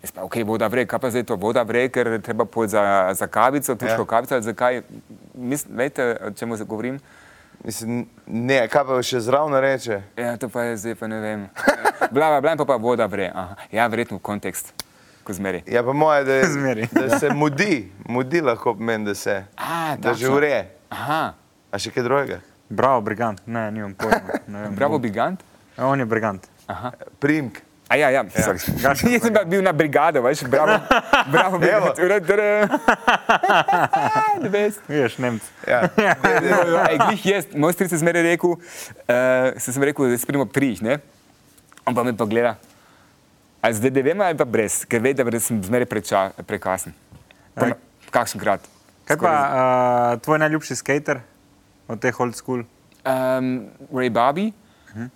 Jaz 0.01 0.11
pa, 0.11 0.23
ok, 0.25 0.39
voda 0.45 0.67
vre, 0.67 0.85
kaj 0.89 0.99
pa 0.99 1.09
zdaj 1.13 1.25
to 1.29 1.35
voda 1.37 1.61
vre, 1.67 1.83
ker 1.93 2.15
treba 2.25 2.45
pol 2.45 2.65
za, 2.67 2.83
za 3.13 3.27
kavico, 3.27 3.75
tuško 3.75 3.91
Ja. 3.91 3.97
ja. 3.99 4.05
kavico, 4.09 4.41
zakaj, 4.41 4.81
mislim, 5.35 5.77
veste, 5.77 6.07
o 6.27 6.31
čemu 6.31 6.57
govorim? 6.65 6.97
Mislim, 7.63 8.05
ne, 8.25 8.67
kaj 8.67 8.83
pa 8.83 9.01
še 9.01 9.19
zraven 9.21 9.53
reče? 9.55 9.99
Ja, 10.17 10.33
to 10.37 10.49
pa 10.49 10.63
je 10.63 10.77
zdaj, 10.77 10.95
pa 10.95 11.07
ne 11.07 11.19
vem. 11.19 11.41
Bla, 12.09 12.27
bla, 12.27 12.41
bla, 12.41 12.51
in 12.51 12.57
pa 12.57 12.65
pa 12.65 12.75
voda 12.75 13.05
vre. 13.05 13.29
Aha. 13.29 13.55
Ja, 13.71 13.85
verjetno 13.87 14.17
kontekst, 14.19 14.71
ko 15.23 15.33
zmeri. 15.33 15.61
Ja, 15.69 15.83
pa 15.83 15.93
moje, 15.93 16.23
da, 16.25 16.39
Zmeri. 16.55 16.87
da 16.91 17.19
se 17.19 17.29
mudi, 17.29 17.85
mudi 18.05 18.41
lahko 18.41 18.73
pomeni, 18.73 19.05
da 19.05 19.15
se, 19.15 19.43
A, 19.57 19.95
da 19.95 20.13
že 20.13 20.29
vre. 20.29 20.55
Aha, 20.89 21.33
A 21.71 21.79
še 21.79 21.91
kaj 21.91 22.03
drugega? 22.03 22.39
Bravo, 22.67 23.01
brigant. 23.01 23.39
Ne, 23.45 23.69
nimam 23.71 23.93
pojma. 23.93 24.41
Ne 24.47 24.65
vem. 24.65 24.73
bravo, 24.75 24.97
bigant. 24.99 25.39
A 25.77 25.85
On 25.87 25.99
je 25.99 26.05
brigant. 26.05 26.43
Primk. 27.19 27.61
A 27.91 27.97
ja, 27.99 28.07
ja, 28.09 28.23
ja. 28.23 28.53
Jaz 28.87 29.03
sem 29.03 29.33
pa 29.35 29.43
bil 29.43 29.59
na 29.59 29.73
brigado, 29.75 30.21
veš, 30.23 30.45
bravo, 30.47 30.79
bravo, 31.27 31.59
brigado. 31.59 31.91
The 34.39 34.47
best. 34.47 34.79
Veš, 34.87 35.17
Nemc. 35.19 35.43
Ja. 35.67 35.91
Ej, 36.87 36.97
glih 37.03 37.25
jaz, 37.25 37.51
moj 37.51 37.75
stric 37.75 37.91
je 37.91 37.99
zmeraj 37.99 38.23
rekel, 38.23 38.55
uh, 38.55 39.59
se 39.59 39.75
sem 39.75 39.83
rekel, 39.83 40.07
da 40.07 40.15
se 40.15 40.29
pridemo 40.29 40.47
prih, 40.47 40.79
ne? 40.79 41.01
On 41.83 41.91
pa 41.91 42.07
me 42.07 42.15
pa 42.15 42.23
gleda. 42.31 42.55
A 43.59 43.73
zdaj 43.75 43.91
ne 43.91 44.05
vem, 44.07 44.23
ali 44.23 44.39
pa 44.39 44.47
brez, 44.47 44.85
ker 44.87 45.03
ve, 45.03 45.11
da 45.11 45.27
sem 45.43 45.59
zmeraj 45.59 45.91
preča, 45.91 46.29
prekasen. 46.47 46.95
Pa, 47.59 47.73
kakšen 48.07 48.39
krat. 48.39 48.63
Kaj 49.03 49.19
pa 49.19 49.35
uh, 49.35 50.15
tvoj 50.23 50.39
najljubši 50.47 50.79
skater 50.79 51.19
od 51.91 51.99
teh 51.99 52.15
old 52.23 52.39
school? 52.39 52.63
Um, 53.03 53.67
Ray 53.91 54.07
Bobby, 54.07 54.53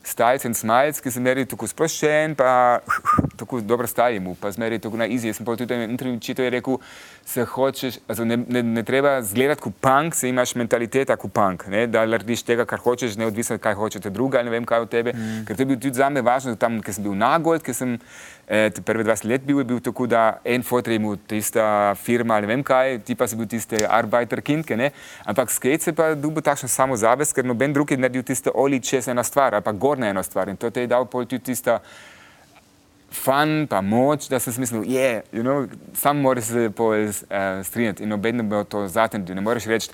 Styles 0.04 0.46
and 0.46 0.58
Smiles, 0.58 1.02
ki 1.04 1.12
sem 1.12 1.24
meri 1.26 1.46
tako 1.50 1.68
sproščen, 1.68 2.36
pa 2.40 2.80
tako 3.40 3.62
dobro 3.62 3.88
stavim 3.88 4.30
mu, 4.30 4.36
pa 4.40 4.52
zmeri 4.56 4.80
tako 4.80 5.02
na 5.02 5.08
izi. 5.12 5.32
Jaz 5.32 5.42
sem 5.42 5.48
pa 5.48 5.58
tudi 5.60 5.76
v 5.76 5.90
intervjuju 5.90 6.24
čital, 6.24 6.48
je 6.48 6.56
rekel, 6.58 6.80
se 7.26 7.44
hočeš, 7.46 7.98
also 8.08 8.26
ne, 8.26 8.38
ne, 8.38 8.62
ne 8.64 8.84
treba 8.84 9.22
zgledati 9.22 9.62
kot 9.62 9.74
punk, 9.82 10.16
se 10.16 10.30
imaš 10.30 10.54
mentaliteta 10.56 11.16
kot 11.18 11.32
punk, 11.34 11.66
ne? 11.74 11.88
da 11.90 12.04
narediš 12.06 12.44
tega, 12.46 12.68
kar 12.70 12.80
hočeš, 12.80 13.18
neodvisno 13.18 13.58
kaj 13.58 13.74
hočete 13.74 14.12
druga, 14.14 14.40
ali 14.40 14.52
ne 14.52 14.54
vem 14.54 14.66
kaj 14.66 14.86
od 14.86 14.92
tebe. 14.94 15.14
Mm. 15.14 15.42
Ker 15.48 15.58
to 15.58 15.66
je 15.66 15.70
bil 15.72 15.80
tudi 15.82 15.98
za 15.98 16.10
me 16.14 16.22
važno, 16.22 16.54
tam, 16.56 16.78
ker 16.86 16.94
sem 16.94 17.04
bil 17.04 17.18
nagold, 17.18 17.66
ker 17.66 17.74
sem 17.74 17.98
eh, 18.46 18.70
prve 18.86 19.04
20 19.10 19.26
let 19.32 19.48
bil, 19.48 19.64
je 19.64 19.68
bil 19.74 19.82
tako, 19.82 20.06
da 20.08 20.38
en 20.46 20.64
fotor 20.64 20.94
je 20.94 21.02
imel 21.02 21.18
tista 21.28 21.96
firma 21.98 22.38
ali 22.38 22.46
ne 22.46 22.54
vem 22.54 22.64
kaj, 22.64 23.00
ti 23.08 23.18
pa 23.18 23.28
si 23.28 23.40
bil 23.40 23.50
tiste 23.50 23.82
arbeiterkindke, 23.90 24.78
ne? 24.78 24.92
Ampak 25.26 25.50
skate 25.50 25.90
se 25.90 25.98
pa 25.98 26.14
dubo 26.14 26.46
takšen 26.46 26.70
samozavest, 26.70 27.34
ker 27.34 27.46
noben 27.46 27.74
drug 27.74 27.90
je 27.90 27.98
naredil 27.98 28.24
tiste 28.24 28.54
oli 28.54 28.80
čez 28.80 29.10
ena 29.10 29.26
stvar, 29.26 29.58
ali 29.58 29.66
pa 29.66 29.74
gorna 29.74 30.14
ena 30.14 30.24
stvar 30.24 30.54
in 30.54 30.62
to 30.62 30.70
te 30.70 30.86
je 30.86 30.94
dal 30.94 31.10
pol 31.10 31.26
tudi 31.26 31.50
tista 31.50 31.82
fan, 33.12 33.68
pa 33.70 33.82
moč, 33.82 34.28
da 34.30 34.40
sem 34.40 34.54
si 34.54 34.60
mislil, 34.60 34.84
je, 34.84 35.00
yeah, 35.00 35.24
you 35.32 35.44
know, 35.44 35.68
sam 35.94 36.22
moraš 36.22 36.52
se 36.52 36.70
pol 36.76 36.94
uh, 36.96 37.62
strinjati 37.64 38.04
in 38.04 38.10
noben 38.10 38.42
ne 38.42 38.44
bo 38.44 38.64
to 38.64 38.88
zatem, 38.88 39.26
ne 39.28 39.42
moreš 39.42 39.68
reči, 39.72 39.94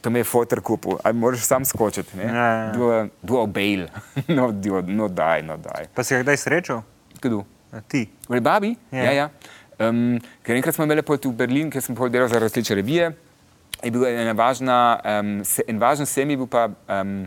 to 0.00 0.10
me 0.10 0.20
je 0.20 0.28
fotor 0.28 0.60
kupil, 0.60 0.98
ali 1.04 1.16
moraš 1.16 1.46
sam 1.48 1.64
skočiti, 1.64 2.16
ne? 2.16 2.24
Ja, 2.24 2.46
ja. 2.46 2.72
Do, 2.72 3.08
do 3.22 3.42
a 3.42 3.46
bail, 3.46 3.86
no, 4.36 4.50
do, 4.52 4.82
no 4.82 5.08
die, 5.08 5.42
no 5.42 5.56
die. 5.56 5.88
Pa 5.94 6.04
si 6.04 6.16
ga 6.16 6.22
kdaj 6.22 6.40
srečal? 6.40 6.82
Kdo? 7.20 7.44
Ti. 7.88 8.06
Rebabi? 8.30 8.76
Ja. 8.92 9.10
Ja, 9.10 9.12
ja. 9.12 9.28
Um, 9.78 10.20
ker 10.46 10.54
enkrat 10.54 10.76
smo 10.76 10.86
imeli 10.86 11.02
pot 11.02 11.24
v 11.26 11.32
Berlin, 11.34 11.70
ker 11.72 11.82
sem 11.82 11.96
delal 11.96 12.28
za 12.30 12.38
različne 12.38 12.76
revije. 12.78 13.10
Je 13.82 13.90
bil 13.90 14.06
ena 14.06 14.32
važna, 14.36 14.76
um, 15.02 15.32
se, 15.44 15.64
en 15.68 15.80
važen 15.80 16.06
semi 16.06 16.36
bil 16.38 16.46
pa 16.46 16.68
um, 16.70 17.24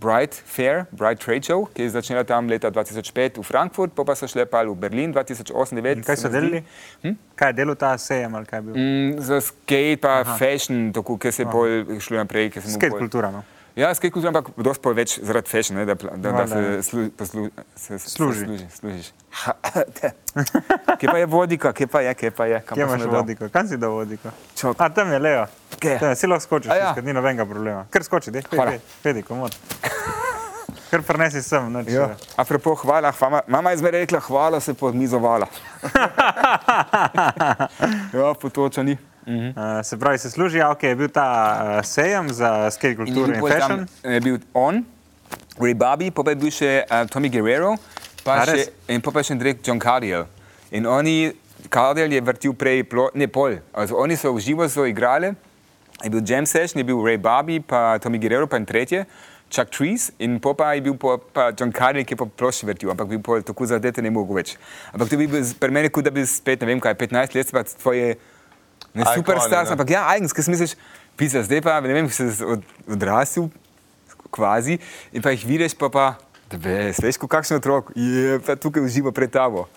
Bright 0.00 0.34
Fair, 0.34 0.86
Bright 0.92 1.18
Trade 1.24 1.42
Show, 1.44 1.64
ki 1.72 1.82
je 1.82 1.90
začela 1.90 2.24
tam 2.24 2.48
leta 2.48 2.68
2005 2.70 3.40
v 3.40 3.42
Frankfurt, 3.42 3.92
pa, 3.96 4.04
pa 4.04 4.12
so 4.12 4.28
šle 4.28 4.44
pa 4.44 4.60
v 4.62 4.74
Berlin 4.76 5.08
2008-2009. 5.14 5.96
In 5.96 6.04
kaj 6.04 6.16
so 6.20 6.28
delali? 6.28 6.60
Hm? 7.02 7.16
Kaj 7.32 7.48
je 7.48 7.56
delal 7.56 7.76
ta 7.80 7.96
sejem 7.96 8.34
ali 8.34 8.44
kaj 8.44 8.58
je 8.58 8.62
bil? 8.62 8.74
Mm, 8.76 9.20
za 9.24 9.40
skate 9.40 9.96
pa 10.04 10.20
Aha. 10.20 10.36
fashion, 10.36 10.92
tako, 10.92 11.16
ki 11.16 11.32
se 11.32 11.42
je 11.42 11.48
pol 11.48 11.96
šlo 11.96 12.20
naprej. 12.20 12.52
Skate 12.60 12.92
pol- 12.92 13.00
kultura. 13.00 13.32
No? 13.32 13.40
Ja, 13.76 13.94
skate 13.94 14.10
kultura, 14.10 14.30
ampak 14.32 14.54
dosti 14.56 14.80
pol 14.80 14.94
več 14.96 15.18
zaradi 15.20 15.50
fashion, 15.52 15.76
ne, 15.76 15.82
da, 15.84 15.92
da, 16.00 16.30
da 16.32 16.44
se, 16.48 16.60
ja. 16.64 16.76
slu, 16.82 17.02
poslu, 17.12 17.42
se, 17.76 17.98
se 18.00 18.08
Služi. 18.08 18.46
služi. 18.46 18.66
služiš. 18.72 19.10
Kje 21.00 21.08
pa 21.10 21.18
je 21.18 21.26
vodika, 21.28 21.72
kje 21.76 21.86
pa 21.92 22.00
je, 22.00 22.14
kje 22.16 22.30
pa 22.32 22.46
je? 22.48 22.60
kam 22.64 22.78
Kje 22.78 22.86
pa 22.86 22.94
imaš 22.94 23.10
vodiko? 23.12 23.48
Kam 23.52 23.68
si 23.68 23.76
dal 23.76 23.92
vodiko? 23.92 24.32
Čop. 24.56 24.80
A 24.80 24.88
tam 24.88 25.12
je 25.12 25.18
Leo. 25.20 25.44
Kje? 25.76 25.98
Tam 26.00 26.08
je, 26.08 26.16
si 26.16 26.24
lahko 26.26 26.44
skočiš, 26.46 26.70
A 26.72 26.76
ja. 26.78 26.94
ja. 26.96 27.02
ni 27.04 27.12
nobenega 27.12 27.44
problema. 27.44 27.84
Ker 27.92 28.00
skoči, 28.06 28.32
dej, 28.32 28.46
Hvala. 28.48 28.78
pedi, 28.78 28.80
pedi, 29.04 29.24
komod. 29.28 29.52
Ker 30.88 31.04
prenesi 31.04 31.42
sem, 31.44 31.68
noč. 31.72 31.90
Ja. 31.92 32.14
Apropo, 32.40 32.72
hvala, 32.80 33.12
hvala. 33.12 33.42
Mama 33.44 33.74
je 33.74 33.82
zmeraj 33.82 34.06
rekla, 34.06 34.22
hvala 34.24 34.60
se 34.60 34.72
podmizovala. 34.72 35.50
ja, 38.16 38.32
potočani. 38.40 38.96
Mhm. 38.96 39.15
Uh, 39.26 39.82
se 39.82 39.98
pravi, 39.98 40.18
se 40.18 40.30
služi, 40.30 40.58
ja, 40.58 40.70
ok, 40.70 40.82
je 40.82 40.94
bil 40.94 41.08
ta 41.10 41.26
uh, 41.58 41.84
sejem 41.84 42.28
za 42.32 42.70
skate 42.70 42.94
In 42.94 42.96
kulturo 42.96 43.26
bil 43.26 43.34
in 43.34 43.40
pol 43.40 43.50
tam, 43.50 43.60
fashion. 43.60 43.86
je 44.14 44.20
bil 44.20 44.38
on, 44.54 44.84
Ray 45.58 45.74
Bobby, 45.74 46.12
pa 46.14 46.22
je 46.30 46.36
bil 46.38 46.52
še 46.54 46.84
uh, 46.86 47.02
Tommy 47.10 47.26
Guerrero, 47.26 47.72
pa 48.22 48.44
še, 48.46 48.68
in 48.86 49.02
pa 49.02 49.10
pa 49.10 49.24
še 49.26 49.34
Drake 49.34 49.66
John 49.66 49.82
Cardiel. 49.82 50.28
In 50.70 50.86
oni, 50.86 51.32
Cardiel 51.66 52.14
je 52.14 52.22
vrtil 52.22 52.54
prej, 52.54 52.84
plo, 52.86 53.08
ne 53.18 53.26
pol, 53.26 53.58
also, 53.74 53.98
oni 53.98 54.14
so 54.14 54.30
v 54.30 54.44
živo 54.46 54.68
so 54.70 54.86
igrali, 54.86 55.32
je 56.04 56.12
bil 56.12 56.22
Jam 56.22 56.46
Session, 56.46 56.78
je 56.78 56.86
bil 56.86 57.02
Ray 57.02 57.18
Bobby, 57.18 57.58
pa 57.58 57.98
Tommy 57.98 58.22
Guerrero, 58.22 58.46
pa 58.46 58.62
en 58.62 58.68
tretje. 58.68 59.02
Chuck 59.50 59.70
Trees 59.70 60.10
in 60.18 60.40
po 60.42 60.54
pa 60.58 60.72
je 60.74 60.82
bil 60.86 60.94
po, 60.98 61.18
pa 61.18 61.50
John 61.50 61.74
Cardiel, 61.74 62.06
ki 62.06 62.14
je 62.14 62.22
pa 62.22 62.26
plošče 62.30 62.66
vrtil, 62.70 62.94
ampak 62.94 63.10
bi 63.10 63.18
pol 63.18 63.42
tako 63.46 63.66
zadete 63.66 64.02
ne 64.02 64.10
mogel 64.10 64.38
več. 64.38 64.54
Ampak 64.94 65.10
to 65.10 65.18
bi 65.18 65.26
bil 65.30 65.42
pri 65.58 65.74
meni, 65.74 65.90
kot 65.90 66.06
da 66.06 66.14
bi 66.14 66.22
spet, 66.26 66.62
ne 66.62 66.70
vem 66.70 66.82
kaj, 66.82 66.94
15 66.98 67.38
let, 67.38 67.54
pa 67.54 67.66
tvoje 67.66 68.16
ne 68.96 69.04
Ikoni, 69.04 69.20
superstar, 69.20 69.68
ne. 69.68 69.76
ampak 69.76 69.92
ja, 69.92 70.06
eigens, 70.14 70.32
ker 70.32 70.46
si 70.46 70.54
misliš, 70.54 70.76
pisa, 71.20 71.44
zdaj 71.44 71.60
pa, 71.64 71.76
ne 71.84 71.98
vem, 71.98 72.08
se 72.12 72.30
od, 72.44 72.64
odrasel, 72.96 73.50
kvazi, 74.32 74.80
in 75.12 75.24
pa 75.24 75.34
jih 75.36 75.44
vidiš, 75.48 75.76
pa 75.76 75.92
pa, 75.92 76.06
da 76.50 76.60
veš, 76.60 77.02
veš, 77.04 77.20
kot 77.20 77.36
kakšen 77.36 77.60
otrok, 77.60 77.92
je 77.96 78.40
pa 78.46 78.56
tukaj 78.56 78.84
uživa 78.84 79.12
pred 79.14 79.32
tabo. 79.32 79.68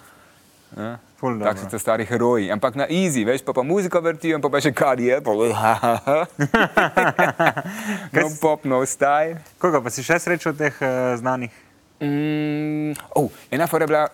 Ja? 0.77 0.97
Tako 1.19 1.33
dobro. 1.33 1.57
so 1.57 1.67
to 1.67 1.79
stari 1.79 2.05
heroji, 2.07 2.51
ampak 2.51 2.75
na 2.79 2.87
easy, 2.87 3.25
veš, 3.27 3.43
pa 3.43 3.53
pa 3.53 3.63
muzika 3.63 3.99
vrtijo, 3.99 4.39
pa 4.39 4.49
pa 4.49 4.61
še 4.63 4.71
kar 4.71 4.99
je, 5.03 5.19
pa 5.19 5.31
no 8.15 8.23
pop, 8.39 8.63
no 8.63 8.79
style. 8.87 9.43
Koga 9.59 9.83
pa 9.83 9.91
si 9.91 9.99
še 9.99 10.15
srečal 10.15 10.55
od 10.55 10.63
teh 10.63 10.71
uh, 10.79 11.19
znanih? 11.19 11.51
Mm, 11.99 12.95
oh, 13.19 13.27
ena 13.51 13.67
fora 13.67 13.83
je 13.83 13.91
bila, 13.91 14.07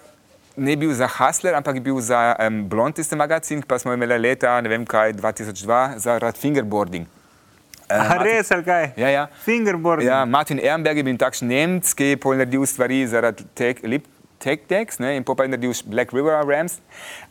ne 0.58 0.76
bil 0.76 0.94
za 0.94 1.08
Hustler, 1.08 1.56
ampak 1.56 1.80
bil 1.84 2.00
za 2.00 2.36
um, 2.39 2.63
Blond 2.70 2.96
tisti 2.96 3.15
magazin, 3.15 3.62
pa 3.62 3.80
smo 3.80 3.94
imeli 3.94 4.18
leta, 4.20 4.56
ne 4.62 4.70
vem 4.70 4.86
kaj, 4.86 5.13
2002, 5.13 5.98
za 5.98 6.18
rad 6.20 6.38
fingerboarding. 6.38 7.08
Eh, 7.89 7.94
A 7.94 8.04
Martin- 8.04 8.26
res, 8.26 8.52
ali 8.52 8.63
kaj? 8.63 8.91
Ja, 8.98 9.10
ja. 9.10 9.28
Fingerboard. 9.44 10.04
Ja, 10.04 10.26
Martin 10.26 10.60
Ehrenberg 10.60 10.98
je 10.98 11.04
bil 11.04 11.18
takšen 11.18 11.48
Nemec, 11.48 11.94
ki 11.94 12.15
je 12.15 12.18
pol 12.18 12.39
naredil 12.39 12.65
stvari 12.65 13.06
zaradi 13.08 13.46
tech, 13.54 13.84
lip, 13.84 14.08
tech 14.41 14.65
decks 14.70 14.98
ne, 15.00 15.15
in 15.18 15.24
pa 15.24 15.36
je 15.44 15.54
naredil 15.54 15.74
Black 15.86 16.13
River 16.13 16.41
Rams. 16.41 16.80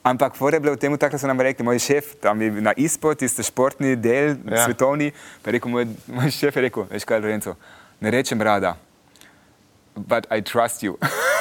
Ampak 0.05 0.39
fora 0.39 0.57
je 0.57 0.61
bilo 0.61 0.77
v 0.77 0.79
tem, 0.79 0.95
takrat 0.95 1.21
so 1.21 1.27
nam 1.27 1.41
rekli, 1.41 1.67
moj 1.67 1.83
šef, 1.83 2.15
tam 2.23 2.39
je 2.43 2.51
na 2.63 2.71
ISPO, 2.77 3.15
tisti 3.19 3.43
športni 3.43 3.97
del, 3.97 4.39
ja. 4.47 4.65
svetovni, 4.69 5.11
pa 5.43 5.51
je 5.51 5.59
rekel, 5.59 5.71
moj, 5.75 5.91
moj 6.07 6.31
šef 6.31 6.55
je 6.55 6.69
rekel, 6.71 6.87
veš 6.91 7.05
kaj, 7.09 7.19
Lorenzo, 7.19 7.59
ne 8.01 8.15
rečem 8.15 8.39
rada, 8.39 8.77
but 9.97 10.27
I 10.31 10.39
trust 10.43 10.87
you. 10.87 10.99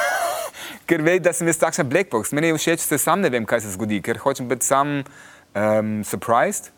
ker 0.86 1.02
ve, 1.02 1.18
da 1.22 1.32
sem 1.32 1.48
jaz 1.50 1.60
takšen 1.62 1.88
black 1.88 2.12
box. 2.12 2.32
Meni 2.36 2.52
je 2.52 2.60
všeč, 2.60 2.86
da 2.90 2.98
sam 3.00 3.24
ne 3.24 3.30
vem, 3.32 3.46
kaj 3.48 3.64
se 3.64 3.74
zgodi, 3.74 4.00
ker 4.04 4.20
hočem 4.22 4.48
biti 4.50 4.66
sam 4.66 5.00
um, 5.00 6.00
surprised. 6.04 6.72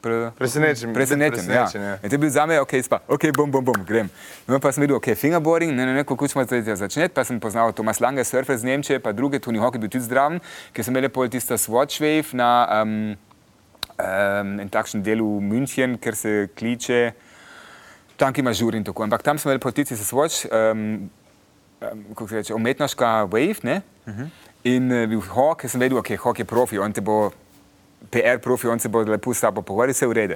Pre, 0.00 0.30
Presenečen, 0.38 0.92
Presenečen, 0.94 1.50
ja. 1.50 1.64
presenečen, 1.66 1.82
ja. 1.82 1.94
In 2.02 2.10
to 2.10 2.14
je 2.14 2.18
bil 2.22 2.30
za 2.30 2.46
me, 2.46 2.60
ok, 2.62 2.72
spa, 2.86 3.00
ok, 3.10 3.24
bom, 3.34 3.50
bom, 3.50 3.64
bom, 3.66 3.80
grem. 3.82 4.06
No, 4.46 4.60
pa 4.62 4.70
sem 4.70 4.84
videl, 4.84 4.94
ok, 4.94 5.10
fingerboarding, 5.18 5.74
ne, 5.74 5.86
ne, 5.88 5.96
ne, 5.96 6.04
kako 6.06 6.28
smo 6.30 6.44
zdaj 6.46 6.62
začeti, 6.78 7.10
pa 7.14 7.24
sem 7.26 7.40
poznal 7.42 7.74
Tomas 7.74 7.98
Lange, 7.98 8.22
surfer 8.22 8.54
z 8.54 8.68
Nemčije, 8.68 9.00
pa 9.02 9.10
druge, 9.10 9.42
Tony 9.42 9.58
Hawk 9.58 9.74
je 9.74 9.82
bil 9.82 9.90
tudi 9.90 10.06
zdraven, 10.06 10.38
ker 10.70 10.86
sem 10.86 10.94
imel 10.94 11.10
pol 11.10 11.26
tista 11.26 11.58
Swatch 11.58 11.98
Wave 11.98 12.30
na 12.38 12.50
um, 12.78 12.94
um, 13.98 14.54
en 14.62 14.70
takšen 14.70 15.02
delu 15.02 15.26
München, 15.42 15.98
ker 15.98 16.14
se 16.14 16.46
kliče, 16.54 17.10
tam 18.14 18.30
ki 18.30 18.46
ima 18.46 18.54
žur 18.54 18.78
in 18.78 18.86
tako. 18.86 19.02
Ampak 19.02 19.26
tam 19.26 19.38
smo 19.38 19.50
imeli 19.50 19.66
potici 19.66 19.98
za 19.98 20.06
Swatch, 20.06 20.46
um, 20.46 21.10
kako 21.80 22.28
se 22.28 22.36
reče, 22.36 22.54
umetniška 22.54 23.26
wave, 23.30 23.62
ne? 23.62 23.82
Uh 24.06 24.14
-huh. 24.14 24.28
In 24.64 24.92
uh, 24.92 25.08
bil 25.08 25.20
Hawk, 25.20 25.60
ker 25.60 25.70
sem 25.70 25.80
vedel, 25.80 25.98
ok, 25.98 26.16
Hawk 26.18 26.38
je 26.38 26.44
profi, 26.44 26.78
on 26.78 26.92
te 26.92 27.00
bo 27.00 27.30
PR 28.10 28.38
profi, 28.42 28.66
on 28.66 28.78
se 28.78 28.88
bo 28.88 29.02
lepo 29.02 29.34
s 29.34 29.40
tabo 29.40 29.62
pogovarjal, 29.62 29.92
vse 29.92 30.06
v 30.06 30.12
redu. 30.12 30.34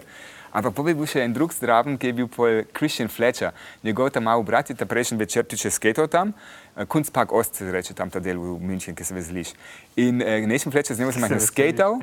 Ampak 0.52 0.74
potem 0.76 0.92
je 0.92 0.98
bil 1.00 1.08
še 1.08 1.22
en 1.24 1.32
drug 1.32 1.52
zdraven, 1.52 1.96
ki 1.96 2.10
je 2.10 2.12
bil 2.12 2.28
pol 2.28 2.60
Christian 2.76 3.08
Fletcher. 3.08 3.54
Njegov 3.84 4.10
ta 4.12 4.20
mal 4.20 4.42
brat 4.44 4.68
je 4.68 4.76
ta 4.76 4.84
prejšnji 4.84 5.16
večer 5.18 5.46
tiče 5.48 5.70
skateal 5.70 6.08
tam, 6.12 6.34
eh, 6.76 6.84
Kunstpark 6.84 7.32
Ost 7.32 7.56
se 7.56 7.70
reče 7.72 7.94
tam 7.94 8.10
ta 8.10 8.20
del 8.20 8.36
v 8.36 8.60
München, 8.60 8.94
ki 8.94 9.04
se 9.04 9.14
vezliš. 9.14 9.54
In 9.96 10.20
eh, 10.20 10.44
Christian 10.44 10.72
Fletcher 10.72 10.96
z 10.96 11.00
njim 11.00 11.12
sem 11.12 11.40
skateal, 11.40 12.00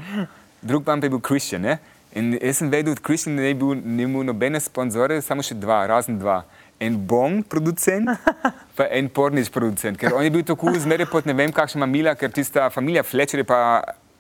drug 0.62 0.84
pa 0.84 0.98
je 0.98 1.10
bil 1.10 1.22
Christian, 1.22 1.62
ne? 1.62 1.78
In 2.18 2.34
jaz 2.42 2.58
sem 2.58 2.72
vedel, 2.72 2.96
da 2.96 3.02
Christian 3.06 3.36
ne 3.36 3.54
bi 3.54 3.54
bil, 3.54 3.76
ni 3.86 4.04
imel 4.04 4.26
nobene 4.26 4.60
sponzore, 4.60 5.22
samo 5.22 5.46
še 5.46 5.54
dva, 5.54 5.86
razen 5.86 6.18
dva. 6.18 6.42
En 6.80 6.96
bong 7.08 7.42
producent, 7.44 8.08
pa 8.78 8.86
en 8.96 9.10
pornič 9.12 9.50
producent, 9.52 10.00
ker 10.00 10.16
on 10.16 10.24
je 10.24 10.32
bil 10.32 10.46
tako 10.48 10.72
zmeraj 10.80 11.10
pod 11.12 11.26
ne 11.28 11.36
vem 11.36 11.52
kakšna 11.52 11.84
mamila, 11.84 12.16
ker 12.16 12.32
tista 12.32 12.70
familija 12.72 13.04
Fletcher 13.04 13.44
je 13.44 13.48
pa 13.48 13.60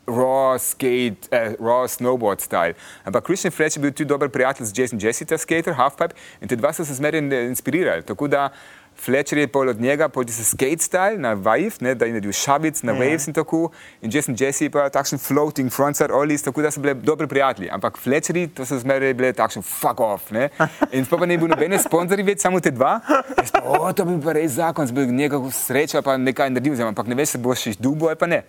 raw 0.09 0.57
skate, 0.57 1.29
eh, 1.31 1.55
raw 1.59 1.87
snowboard 1.87 2.41
style. 2.41 2.75
Ampak 3.05 3.23
Christian 3.23 3.51
Fletcher 3.51 3.79
je 3.79 3.81
bil 3.81 3.93
tudi 3.93 4.09
dober 4.09 4.29
prijatelj 4.29 4.65
z 4.65 4.77
Jason 4.77 4.99
Jesse, 4.99 5.25
ta 5.25 5.37
skater, 5.37 5.73
halfpipe, 5.73 6.15
in 6.41 6.47
te 6.47 6.55
dva 6.55 6.73
so 6.73 6.83
se 6.83 6.93
zmeraj 6.93 7.21
inspirirali. 7.47 8.03
Tako 8.03 8.27
da 8.27 8.49
Fletcher 8.99 9.37
je 9.37 9.47
pol 9.47 9.69
od 9.69 9.79
njega, 9.81 10.09
pol 10.11 10.25
tisti 10.27 10.43
skate 10.43 10.83
style 10.83 11.17
na 11.17 11.31
wave, 11.35 11.77
ne, 11.81 11.93
da 11.95 12.05
je 12.05 12.11
naredil 12.11 12.33
šabic 12.35 12.81
na 12.83 12.93
waves 12.93 13.27
in 13.27 13.33
tako, 13.33 13.69
in 14.01 14.11
Jason 14.13 14.35
Jesse 14.39 14.65
je 14.65 14.73
pa 14.73 14.89
takšen 14.91 15.21
floating 15.23 15.71
frontside 15.71 16.13
ollies, 16.13 16.43
tako 16.43 16.61
da 16.61 16.71
so 16.71 16.81
bili 16.83 16.93
dobri 16.93 17.27
prijatelji. 17.27 17.69
Ampak 17.71 17.97
Fletcherji, 17.97 18.47
to 18.47 18.65
so 18.65 18.79
zmeraj 18.79 19.13
bili 19.13 19.31
takšen 19.33 19.63
fuck 19.63 20.03
off, 20.03 20.31
ne. 20.35 20.49
In 20.91 21.07
sploh 21.07 21.23
pa 21.23 21.29
ne 21.29 21.37
bi 21.37 21.45
bil 21.45 21.53
nobene 21.55 21.79
sponzorji 21.79 22.27
več, 22.27 22.43
samo 22.43 22.59
te 22.59 22.73
dva. 22.75 22.97
Jaz 23.37 23.55
pa, 23.55 23.63
o, 23.63 23.93
to 23.95 24.05
bi 24.05 24.17
bil 24.17 24.25
pa 24.27 24.35
res 24.35 24.57
zakon, 24.59 24.87
z 24.89 24.95
bi 24.95 25.07
nekako 25.07 25.53
sreča, 25.55 26.03
pa 26.03 26.17
nekaj 26.19 26.51
naredil, 26.51 26.75
zdaj, 26.75 26.91
ampak 26.91 27.07
ne 27.07 27.15
veš, 27.19 27.37
se 27.37 27.43
boš 27.43 27.65
še 27.65 27.77
dubo 27.79 28.11
ali 28.11 28.19
pa 28.19 28.27
ne. 28.27 28.43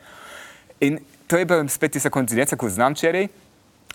In 0.82 0.98
to 1.30 1.38
je 1.38 1.46
pa 1.46 1.62
spet 1.70 1.94
tista 1.94 2.10
koincidenca, 2.10 2.58
ko 2.58 2.68
znam 2.68 2.98
včeraj. 2.98 3.28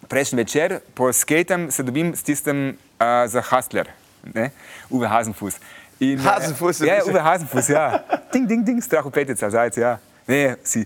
Prejšnji 0.07 0.37
večer 0.37 0.79
po 0.93 1.11
skatem 1.13 1.71
se 1.71 1.83
dobim 1.83 2.15
s 2.15 2.23
tistim 2.23 2.75
uh, 2.75 3.25
za 3.27 3.41
Hustler, 3.41 3.89
ne? 4.35 4.51
Uwe 4.93 5.09
Hasenfuß. 5.09 5.59
In, 5.99 6.17
eh, 6.19 6.23
Hasenfuß 6.25 6.79
je 6.79 6.87
Ja, 6.87 6.99
bil- 7.03 7.13
Uwe 7.13 7.21
Hasenfuß, 7.23 7.69
ja. 7.69 8.03
Ding, 8.33 8.47
ding, 8.49 8.65
ding, 8.65 8.81
strah 8.83 9.05
petica, 9.11 9.49
zajec, 9.49 9.77
ja. 9.77 9.97
Ne, 10.27 10.55
si. 10.65 10.81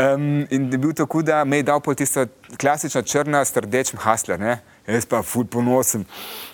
Um, 0.00 0.46
in 0.50 0.70
je 0.72 0.78
bil 0.80 0.92
tako, 0.96 1.20
da 1.22 1.42
me 1.44 1.56
je 1.60 1.62
dal 1.68 1.80
pol 1.84 1.94
tista 1.94 2.24
klasična 2.56 3.02
črna 3.04 3.42
s 3.44 3.52
rdečim 3.56 3.98
Hustler, 4.00 4.40
ne? 4.40 4.54
Jaz 4.88 5.04
pa 5.04 5.20
ful 5.22 5.44
ponosen. 5.44 6.06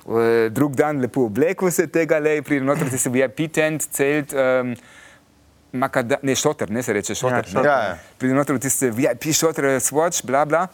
Eh, 0.02 0.48
Drug 0.50 0.74
dan 0.74 0.98
lepo 1.00 1.28
oblekel 1.28 1.70
se 1.70 1.86
tega, 1.86 2.18
le 2.18 2.40
pride 2.42 2.66
noter, 2.66 2.90
ti 2.90 2.98
se 2.98 3.10
VIP 3.14 3.46
tent, 3.54 3.86
celt, 3.94 4.34
um, 4.34 4.74
makada, 5.72 6.18
ne, 6.26 6.34
šoter, 6.34 6.70
ne 6.74 6.82
se 6.82 6.92
reče 6.92 7.14
šoter. 7.14 7.46
šoter. 7.46 7.62
ne. 7.62 7.68
Ja, 7.70 7.78
ja. 7.92 7.96
Pride 8.18 8.34
noter 8.34 8.58
v 8.58 8.64
tiste 8.66 8.90
VIP 8.90 9.30
šoter, 9.32 9.70
swatch, 9.80 10.24
bla, 10.26 10.42
bla. 10.44 10.66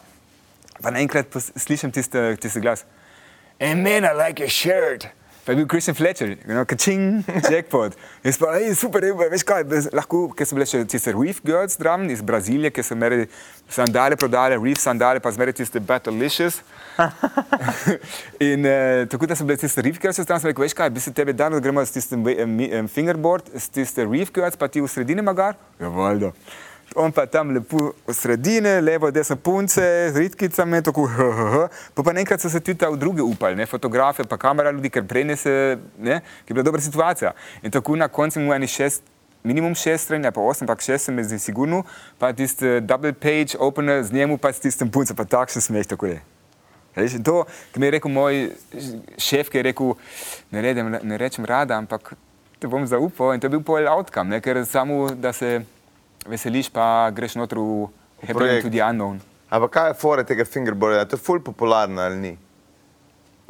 Pa 0.81 0.91
naenkrat 0.91 1.29
slišim 1.61 1.93
tiste 1.93 2.39
glas. 2.65 2.87
And 3.61 3.85
man, 3.85 4.05
I 4.09 4.17
like 4.17 4.41
your 4.41 4.49
shirt. 4.49 5.11
Pa 5.45 5.53
je 5.53 5.57
bil 5.57 5.67
Christian 5.67 5.95
Fletcher, 5.97 6.29
you 6.29 6.53
know, 6.53 6.65
kaching, 6.69 7.25
jackpot. 7.51 7.95
Jaz 8.23 8.37
pa, 8.39 8.51
ej, 8.61 8.75
super, 8.77 9.01
ej, 9.09 9.15
veš 9.33 9.45
kaj, 9.49 9.65
bez, 9.65 9.87
lahko, 9.97 10.27
ker 10.37 10.45
so 10.47 10.55
bile 10.59 10.67
še 10.69 10.83
tiste 10.85 11.15
Reef 11.17 11.41
Girls 11.47 11.79
drum 11.81 12.05
iz 12.13 12.21
Brazilije, 12.21 12.69
ki 12.77 12.85
so 12.85 12.95
meri 12.95 13.25
sandale 13.73 14.19
prodale, 14.21 14.59
Reef 14.61 14.79
sandale, 14.83 15.19
pa 15.25 15.33
zmeri 15.33 15.55
tiste 15.57 15.81
Battlelicious. 15.81 16.61
In 18.51 18.67
eh, 18.69 19.07
tako 19.09 19.27
da 19.27 19.35
so 19.35 19.49
bile 19.49 19.57
tiste 19.57 19.81
Reef 19.83 19.97
Girls, 20.03 20.21
tam 20.29 20.37
sem 20.41 20.51
rekel, 20.53 20.67
veš 20.69 20.77
kaj, 20.77 20.93
bi 20.93 21.01
se 21.01 21.13
tebe 21.17 21.33
dal, 21.33 21.57
da 21.57 21.63
gremo 21.65 21.81
s 21.85 21.97
tistim 21.97 22.21
mi- 22.21 22.69
eh, 22.69 22.85
fingerboard, 22.93 23.49
s 23.57 23.73
tiste 23.73 24.05
Reef 24.05 24.33
Girls, 24.37 24.61
pa 24.61 24.69
ti 24.69 24.85
v 24.85 24.89
sredini 24.93 25.25
magar? 25.25 25.57
Ja, 25.81 25.89
valjda. 25.89 26.35
On 26.97 27.13
pa 27.13 27.27
tam 27.27 27.53
lepo 27.55 27.93
v 28.07 28.15
sredini, 28.15 28.81
levo, 28.83 29.11
desno 29.15 29.37
punce, 29.37 30.11
z 30.11 30.17
ritkicami, 30.19 30.83
tako. 30.83 31.07
Pa 31.95 32.03
pa 32.03 32.15
enkrat 32.19 32.43
so 32.43 32.51
se 32.51 32.59
tudi 32.61 32.79
ta 32.79 32.91
v 32.91 32.99
druge 32.99 33.23
upali, 33.23 33.55
ne, 33.55 33.67
fotografe, 33.67 34.27
pa 34.27 34.37
kamera 34.37 34.73
ljudi, 34.75 34.91
ker 34.91 35.07
prej 35.07 35.25
ne 35.25 35.37
se, 35.39 35.79
ne, 35.99 36.19
ki 36.45 36.51
je 36.51 36.59
bila 36.59 36.67
dobra 36.67 36.83
situacija. 36.83 37.33
In 37.63 37.71
tako 37.71 37.95
na 37.97 38.09
koncu 38.09 38.43
mu 38.43 38.55
eni 38.55 38.67
šest, 38.67 39.07
minimum 39.47 39.75
šest 39.79 40.11
strani, 40.11 40.33
pa 40.35 40.43
osem, 40.43 40.67
pa 40.67 40.75
šest 40.75 41.07
se 41.07 41.13
mi 41.13 41.25
zdi 41.25 41.39
sigurno, 41.39 41.85
pa 42.19 42.33
tisti 42.33 42.81
double 42.81 43.13
page 43.13 43.55
opener 43.59 44.03
z 44.03 44.13
njemu, 44.13 44.39
pa 44.39 44.53
s 44.53 44.61
tistim 44.61 44.91
punce, 44.91 45.15
pa 45.15 45.25
takšen 45.25 45.63
smeh, 45.63 45.87
tako 45.87 46.11
je. 46.11 46.21
In 46.99 47.23
to, 47.23 47.45
ki 47.71 47.81
mi 47.81 47.87
je 47.87 47.91
rekel 47.91 48.11
moj 48.11 48.49
šef, 49.19 49.49
ki 49.49 49.63
je 49.63 49.69
rekel, 49.71 49.95
ne, 50.51 50.63
redem, 50.63 50.97
ne 51.03 51.19
rečem 51.19 51.47
rada, 51.47 51.79
ampak 51.79 52.17
te 52.59 52.67
bom 52.67 52.83
zaupal 52.87 53.35
in 53.35 53.41
to 53.41 53.47
je 53.47 53.55
bil 53.55 53.63
pol 53.63 53.87
outcome, 53.89 54.35
ne, 54.35 54.41
ker 54.43 54.59
samo, 54.67 55.07
da 55.15 55.33
se 55.33 55.61
veseliš, 56.27 56.71
pa 56.71 57.11
greš 57.15 57.37
noter 57.41 57.59
v 57.59 57.89
projekt. 58.29 58.65
tudi 58.69 58.83
unknown. 58.83 59.21
Ampak 59.51 59.71
kaj 59.71 59.89
je 59.91 59.95
fore 59.99 60.25
tega 60.25 60.45
fingerboarda? 60.45 61.05
To 61.05 61.17
je 61.17 61.21
ful 61.21 61.41
popularno 61.43 62.03
ali 62.03 62.17
ni? 62.17 62.39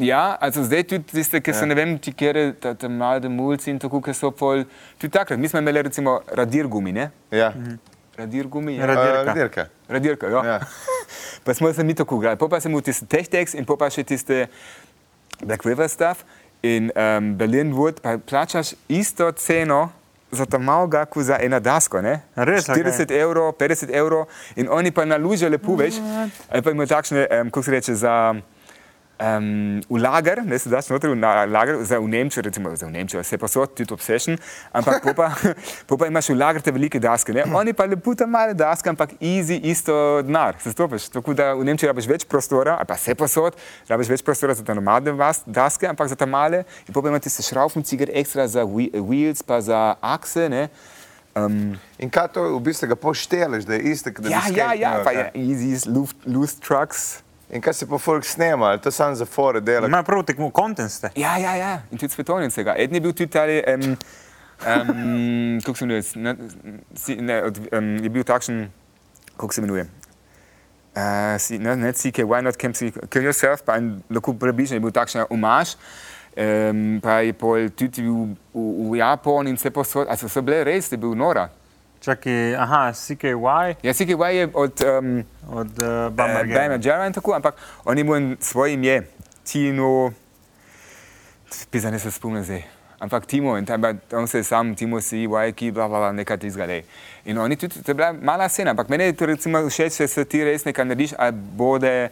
Ja, 0.00 0.38
also 0.40 0.62
zdaj 0.64 0.86
tudi 0.88 1.04
tiste, 1.12 1.42
ki 1.44 1.52
so, 1.52 1.66
ne 1.68 1.76
vem, 1.76 1.98
ti 2.00 2.12
kere, 2.16 2.54
ta, 2.56 2.72
ta 2.74 2.88
mlade 2.88 3.28
mulci 3.28 3.68
in 3.68 3.78
tako, 3.78 4.00
ki 4.00 4.14
so 4.16 4.30
pol, 4.32 4.64
tudi 4.96 5.12
takrat, 5.12 5.38
mi 5.38 5.48
smo 5.48 5.60
imeli 5.60 5.82
recimo 5.90 6.20
radir 6.32 6.70
gumi, 6.72 6.94
ne? 6.96 7.10
Ja. 7.30 7.50
Radir 8.16 8.48
gumi, 8.48 8.78
ja. 8.78 8.88
Radirka. 8.88 9.20
Uh, 9.20 9.34
dirka. 9.36 9.66
Radirka, 9.88 10.30
ja. 10.32 10.44
Ja. 10.44 10.58
pa 11.44 11.54
smo 11.54 11.72
se 11.72 11.84
mi 11.84 11.94
tako 11.94 12.16
igrali. 12.16 12.40
Pa 12.40 12.60
sem 12.60 12.72
v 12.72 12.80
tiste 12.86 13.04
Tech-Tex 13.04 13.58
in 13.60 13.68
pa 13.68 13.90
še 13.92 14.06
tiste 14.08 14.46
Black 15.44 15.68
River 15.68 15.88
stuff 15.88 16.24
in 16.64 16.88
um, 16.96 17.34
Berlin 17.36 17.76
Wood, 17.76 18.00
pa 18.00 18.16
plačaš 18.16 18.72
isto 18.88 19.28
ceno 19.36 19.90
za 20.32 20.46
ta 20.46 20.58
malga, 20.58 21.04
kot 21.04 21.24
za 21.24 21.38
eno 21.42 21.60
dasko, 21.60 22.02
ne? 22.02 22.20
Res, 22.36 22.68
a 22.68 22.74
kaj? 22.74 22.82
40 22.82 23.14
evrov, 23.20 23.52
50 23.58 23.90
evrov 23.94 24.26
in 24.56 24.68
oni 24.70 24.90
pa 24.90 25.04
nalužijo 25.04 25.50
lepo. 25.50 25.78
Ali 26.50 26.62
pa 26.62 26.70
imajo 26.70 26.86
takšne, 26.86 27.26
um, 27.26 27.50
kako 27.50 27.62
se 27.62 27.70
reče, 27.70 27.94
za 27.94 28.14
um, 28.34 28.42
v 29.20 29.98
lager, 30.00 30.40
ne 30.44 30.58
se 30.58 30.70
daš 30.72 30.88
noter 30.88 31.10
v 31.12 31.18
lager, 31.52 31.82
za 31.84 31.98
v 32.00 32.08
Nemčijo, 32.08 32.42
recimo 32.42 32.72
za 32.76 32.86
v 32.86 32.92
Nemčijo, 32.92 33.22
se 33.22 33.38
posod, 33.38 33.74
tudi 33.76 33.92
obsession, 33.92 34.38
ampak 34.72 35.02
po 35.04 35.14
pa, 35.14 35.28
po 35.88 35.98
pa 36.00 36.08
imaš 36.08 36.30
v 36.32 36.38
lager 36.40 36.62
te 36.64 36.72
velike 36.72 37.00
daske, 37.00 37.34
ne? 37.36 37.44
oni 37.44 37.74
pa 37.76 37.84
lepo 37.84 38.14
tam 38.16 38.32
male 38.32 38.54
daske, 38.56 38.88
ampak 38.88 39.12
easy 39.20 39.60
isto 39.68 40.22
denar, 40.24 40.56
se 40.62 40.72
stopiš. 40.72 41.10
Tako 41.12 41.34
da 41.36 41.52
v 41.54 41.68
Nemčiji 41.68 41.92
rabiš 41.92 42.08
več 42.08 42.24
prostora, 42.24 42.78
ali 42.80 42.88
pa 42.88 42.96
se 42.96 43.14
posod, 43.14 43.58
rabiš 43.88 44.14
več 44.16 44.24
prostora 44.24 44.56
za 44.56 44.64
te 44.64 44.74
nomadne 44.74 45.12
daske, 45.46 45.88
ampak 45.90 46.08
za 46.08 46.16
te 46.16 46.26
male, 46.26 46.64
in 46.88 46.96
po 46.96 47.04
pa 47.04 47.12
imaš 47.12 47.28
tiste 47.28 47.44
šraufenciger 47.50 48.08
ekstra 48.14 48.48
za 48.48 48.64
whe- 48.64 48.92
wheels, 48.96 49.44
pa 49.44 49.60
za 49.60 50.00
akse, 50.00 50.48
ne? 50.48 50.68
Um, 51.36 51.78
In 52.02 52.10
kaj 52.10 52.32
to 52.34 52.42
v 52.56 52.60
bistvu 52.66 52.88
ga 52.90 52.96
pošteleš, 52.98 53.68
da 53.68 53.76
je 53.76 53.92
isto, 53.92 54.10
kot 54.10 54.26
da 54.26 54.28
bi 54.28 54.34
ja, 54.34 54.42
ja, 54.50 54.70
ja, 54.74 54.92
skate 54.98 55.04
pa 55.04 55.12
je 55.14 55.24
easy, 55.38 55.76
loose 56.26 56.58
trucks. 56.58 57.20
In 57.50 57.60
kaj 57.60 57.74
se 57.74 57.86
pa 57.86 57.98
folk 57.98 58.24
snema, 58.24 58.66
ali 58.66 58.80
to 58.80 58.90
samo 58.90 59.14
za 59.14 59.24
fore 59.26 59.60
dela? 59.60 59.86
Ima 59.86 60.02
prav 60.02 60.22
tekmo, 60.22 60.50
kontent 60.50 60.92
ste. 60.92 61.10
Ja, 61.16 61.38
ja, 61.38 61.54
ja. 61.54 61.82
in 61.90 61.98
tudi 61.98 62.12
svetovnicega. 62.12 62.74
Eden 62.78 62.94
je 62.94 63.00
bil 63.00 63.12
tudi 63.12 63.30
tali, 63.30 63.62
um, 63.74 63.96
um, 64.66 65.58
kako 65.64 65.78
se 65.78 65.84
imenuje, 65.84 66.02
ne, 66.14 66.36
si, 66.94 67.16
ne, 67.16 67.42
od, 67.42 67.58
um, 67.72 67.96
je 67.96 68.08
bil 68.08 68.24
takšen, 68.24 68.70
kako 69.36 69.52
se 69.54 69.60
imenuje. 69.60 69.88
Uh, 70.96 71.02
si, 71.38 71.58
ne, 71.58 71.76
ne, 71.76 71.92
CK, 71.92 72.18
why 72.18 72.42
not 72.42 72.56
come 72.60 72.74
see, 72.74 72.92
kill 73.10 73.24
yourself, 73.24 73.62
pa 73.66 73.76
en 73.78 74.02
lahko 74.10 74.34
prebližen 74.34 74.78
je 74.78 74.80
bil 74.80 74.94
takšen 74.94 75.26
umaž. 75.30 75.74
Um, 76.36 77.00
pa 77.02 77.20
je 77.26 77.32
pol 77.34 77.66
tudi 77.74 78.06
v, 78.06 78.36
v, 78.54 78.90
v 78.90 78.98
Japonu 79.02 79.50
in 79.50 79.58
vse 79.58 79.70
posod. 79.74 80.06
A 80.06 80.14
so, 80.16 80.30
so 80.30 80.42
bile 80.42 80.62
res, 80.64 80.86
da 80.90 80.94
je 80.94 81.02
bil 81.02 81.18
nora. 81.18 81.48
Čakaj, 82.00 82.56
aha, 82.56 82.92
CKY 82.92 83.76
Ja, 83.82 83.92
CKY 83.92 84.30
je 84.32 84.48
od 84.54 84.72
um, 84.80 85.24
od 85.52 85.68
uh, 85.82 86.08
Bama 86.12 86.78
Jara 86.82 87.06
in 87.06 87.12
tako, 87.12 87.34
ampak 87.34 87.54
on 87.84 87.98
ima 87.98 88.36
svoj 88.40 88.72
ime, 88.72 89.02
Tino, 89.44 90.12
pisane 91.70 91.98
se 91.98 92.10
spomnim 92.10 92.44
zdaj. 92.44 92.62
Ampak 93.00 93.26
Timo 93.26 93.56
in 93.58 93.66
tam, 93.66 93.82
on 94.12 94.28
se 94.28 94.38
je 94.38 94.44
sam, 94.44 94.74
Timo 94.74 95.00
si, 95.00 95.26
Wajki, 95.26 95.72
bla, 95.72 95.88
bla, 95.88 95.98
bla, 95.98 96.12
nekaj 96.12 96.38
tizga. 96.38 96.66
In 97.24 97.38
oni 97.38 97.56
tudi, 97.56 97.82
to 97.82 97.90
je 97.90 97.94
bila 97.94 98.12
mala 98.12 98.48
scena, 98.48 98.70
ampak 98.70 98.88
meni 98.88 99.04
je 99.04 99.12
to 99.12 99.26
recimo 99.26 99.68
všeč, 99.68 99.96
če 99.96 100.08
se 100.08 100.24
ti 100.24 100.44
res 100.44 100.64
nekaj 100.64 100.84
narediš, 100.84 101.14
ali 101.18 101.32
bode 101.32 102.10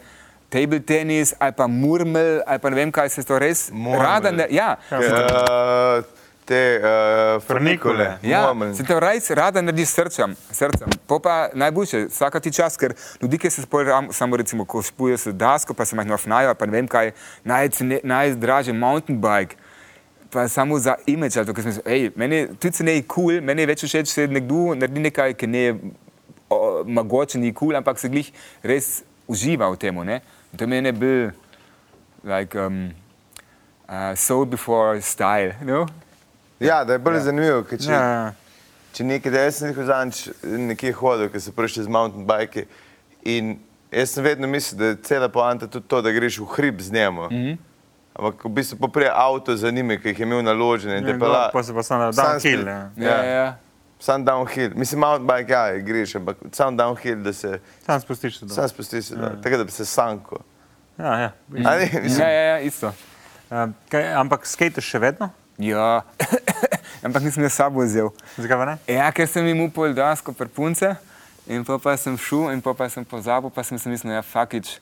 table 0.49 0.79
tenis, 0.79 1.33
ali 1.39 1.53
pa 1.53 1.67
murmel, 1.67 2.41
ali 2.45 2.59
pa 2.59 2.69
ne 2.69 2.75
vem 2.75 2.91
kaj 2.91 3.09
se 3.09 3.23
to 3.23 3.39
res 3.39 3.69
Murmel. 3.71 4.01
rada, 4.01 4.31
ne, 4.31 4.47
ja. 4.49 4.77
Uh, 4.89 6.18
te 6.49 6.81
uh, 6.81 7.41
frnikole. 7.45 8.17
Ja, 8.25 8.49
se 8.73 8.83
to 8.83 8.97
res 8.99 9.29
rada 9.37 9.61
naredi 9.61 9.85
s 9.85 9.93
srcem, 9.93 10.33
srcem. 10.51 10.89
Po 11.07 11.19
pa 11.21 11.51
najboljše, 11.53 12.07
vsaka 12.09 12.41
ti 12.41 12.51
čas, 12.55 12.77
ker 12.79 12.95
ljudi, 13.21 13.37
ki 13.37 13.51
se 13.53 13.65
spojem, 13.67 14.09
samo 14.15 14.39
recimo, 14.41 14.65
ko 14.65 14.81
špuje 14.81 15.17
s 15.17 15.33
dasko, 15.37 15.77
pa 15.77 15.85
se 15.85 15.97
majhno 15.99 16.17
fnajo, 16.17 16.55
pa 16.57 16.65
ne 16.65 16.79
vem 16.79 16.89
kaj, 16.89 17.11
najcene- 17.45 18.01
najdražje 18.03 18.73
mountain 18.73 19.21
bike. 19.21 19.59
Pa 20.33 20.47
samo 20.49 20.77
za 20.81 20.95
imidž, 21.09 21.37
ali 21.37 21.49
to, 21.49 21.53
ker 21.57 21.67
sem 21.67 21.77
rekel, 21.77 21.91
hej, 21.91 22.11
meni 22.17 22.41
tudi 22.57 22.81
se 22.81 22.85
ne 22.85 22.97
je 22.97 23.05
kul, 23.05 23.29
cool, 23.35 23.45
meni 23.45 23.65
je 23.65 23.69
več 23.69 23.85
všeč, 23.85 24.15
če 24.15 24.27
nekdo 24.33 24.73
naredi 24.77 25.05
nekaj, 25.05 25.37
ki 25.37 25.49
ne 25.49 25.63
je 25.63 25.77
o, 26.49 26.59
mogoče 26.85 27.41
ni 27.41 27.53
kul, 27.53 27.69
cool, 27.69 27.77
ampak 27.77 28.01
se 28.01 28.09
glih 28.09 28.33
res 28.65 29.03
uživa 29.29 29.69
v 29.69 29.81
tem. 29.81 30.03
To 30.57 30.65
meni 30.65 30.89
je 30.89 30.97
bil 30.97 31.31
like, 32.25 32.57
um, 32.57 32.89
uh, 33.85 34.13
soul 34.17 34.45
before 34.45 35.01
style. 35.01 35.53
No? 35.61 35.85
Ja, 36.59 36.83
da 36.83 36.93
je 36.93 36.99
bolj 36.99 37.15
ja. 37.15 37.21
zanimivo, 37.21 37.63
ker 37.63 37.79
če, 37.79 37.91
Ja, 37.91 38.01
ja. 38.01 38.11
ja. 38.11 38.33
če 38.93 39.03
nekaj, 39.03 39.31
da 39.31 39.39
jaz 39.39 39.55
sem 39.55 39.67
nekaj 39.67 39.85
zadnjič 39.85 40.19
nekje 40.43 40.91
hodil, 40.93 41.29
ker 41.29 41.41
sem 41.41 41.53
prišel 41.53 41.83
z 41.83 41.87
mountain 41.89 42.25
bike 42.27 42.65
in 43.23 43.55
jaz 43.91 44.11
sem 44.11 44.23
vedno 44.23 44.47
mislil, 44.47 44.79
da 44.79 44.85
je 44.85 44.97
cela 45.03 45.29
poanta 45.29 45.67
tudi 45.67 45.87
to, 45.87 46.01
da 46.01 46.11
greš 46.11 46.39
v 46.39 46.47
hrib 46.47 46.81
z 46.81 46.91
njim. 46.91 47.13
Mm 47.15 47.29
-hmm. 47.29 47.57
Ampak 48.15 48.45
v 48.45 48.49
bistvu 48.49 48.77
poprije 48.77 49.11
avto 49.13 49.55
za 49.55 49.71
njimi, 49.71 50.01
ki 50.01 50.07
jih 50.07 50.19
je 50.19 50.23
imel 50.23 50.43
naložene 50.43 50.97
in 50.97 51.05
te 51.05 51.11
Ja, 51.11 51.19
pela. 51.19 51.49
pa 51.53 51.63
se 51.63 51.73
pa 51.73 51.83
samo 51.83 52.13
sam 52.13 52.25
downhill, 52.25 52.67
ja. 52.67 52.91
Ja, 52.97 53.23
ja. 53.23 53.57
Sam 53.99 54.25
downhill. 54.25 54.75
Mislim, 54.75 54.99
mountain 54.99 55.27
bike, 55.27 55.51
ja, 55.53 55.77
greš, 55.77 56.15
ampak 56.15 56.37
sam 56.51 56.77
downhill, 56.77 57.23
da 57.23 57.33
se 57.33 57.59
Sam 57.85 58.01
spustiš 58.01 58.39
se 58.39 58.45
dol. 58.45 58.55
sam 58.55 58.69
spustiš, 58.69 59.05
se 59.05 59.15
dol, 59.15 59.29
tako 59.43 59.57
da 59.57 59.63
bi 59.63 59.71
se 59.71 59.85
sanko. 59.85 60.37
Ja, 60.97 61.19
ja. 61.19 61.31
A 61.65 61.75
ni? 61.75 61.89
Mislim, 62.03 62.21
Ja, 62.21 62.29
ja, 62.29 62.41
ja, 62.41 62.59
isto. 62.59 62.87
Uh, 63.49 63.57
kaj, 63.89 64.13
ampak 64.13 64.45
skateš 64.45 64.85
še 64.85 64.99
vedno? 64.99 65.29
Ja, 65.59 66.01
ampak 67.05 67.23
nisem 67.23 67.43
s 67.43 67.53
sabo 67.53 67.83
vzel. 67.83 68.09
Zakaj 68.39 68.57
pa 68.57 68.65
ne? 68.65 68.75
Ja, 68.87 69.11
ker 69.11 69.27
sem 69.27 69.43
jim 69.47 69.59
upal 69.67 69.91
dasko 69.93 70.31
prpunce 70.31 70.93
in 71.49 71.65
pol 71.67 71.79
pa 71.83 71.97
sem 71.99 72.15
šel 72.17 72.53
in 72.53 72.61
pol 72.63 72.75
pa 72.77 72.87
sem 72.89 73.03
pozabil, 73.03 73.51
pa 73.51 73.63
sem 73.65 73.75
si 73.77 73.89
mislil, 73.91 74.13
ja, 74.15 74.21
fakič, 74.23 74.77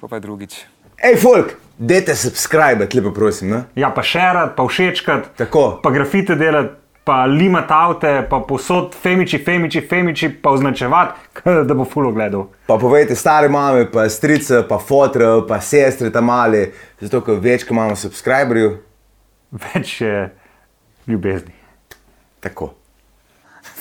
pa 0.00 0.10
pa 0.10 0.20
drugič. 0.20 0.60
Hej, 1.00 1.16
folk, 1.18 1.56
dajte 1.78 2.14
subscribe, 2.16 2.84
lepo 2.86 3.10
prosim. 3.16 3.48
Ne? 3.50 3.60
Ja, 3.74 3.88
pa 3.90 4.02
šerat, 4.02 4.54
pa 4.54 4.62
všečkat, 4.62 5.32
Tako. 5.40 5.80
pa 5.82 5.90
grafite 5.90 6.36
delati, 6.38 6.74
pa 7.04 7.24
limati 7.26 7.72
avte, 7.74 8.12
pa 8.30 8.38
posod 8.40 8.94
femiči, 8.96 9.38
femiči, 9.38 9.82
femiči, 9.82 10.28
pa 10.40 10.50
označevati, 10.50 11.18
k- 11.34 11.64
da 11.64 11.74
bo 11.74 11.84
fulo 11.84 12.12
gledal. 12.12 12.46
Pa 12.68 12.78
povejte 12.78 13.16
stare 13.16 13.48
mame, 13.48 13.84
pa 13.86 14.06
strice, 14.08 14.62
pa 14.68 14.78
fotre, 14.78 15.26
pa 15.48 15.58
sestre 15.60 16.10
tam 16.10 16.30
mali, 16.30 16.66
zato 17.00 17.20
ker 17.20 17.40
več, 17.40 17.64
ko 17.64 17.74
imamo 17.74 17.96
subscriberjev. 17.96 18.78
Več 19.54 20.00
je 20.00 20.30
ljubezni. 21.06 21.54
Tako. 22.42 22.74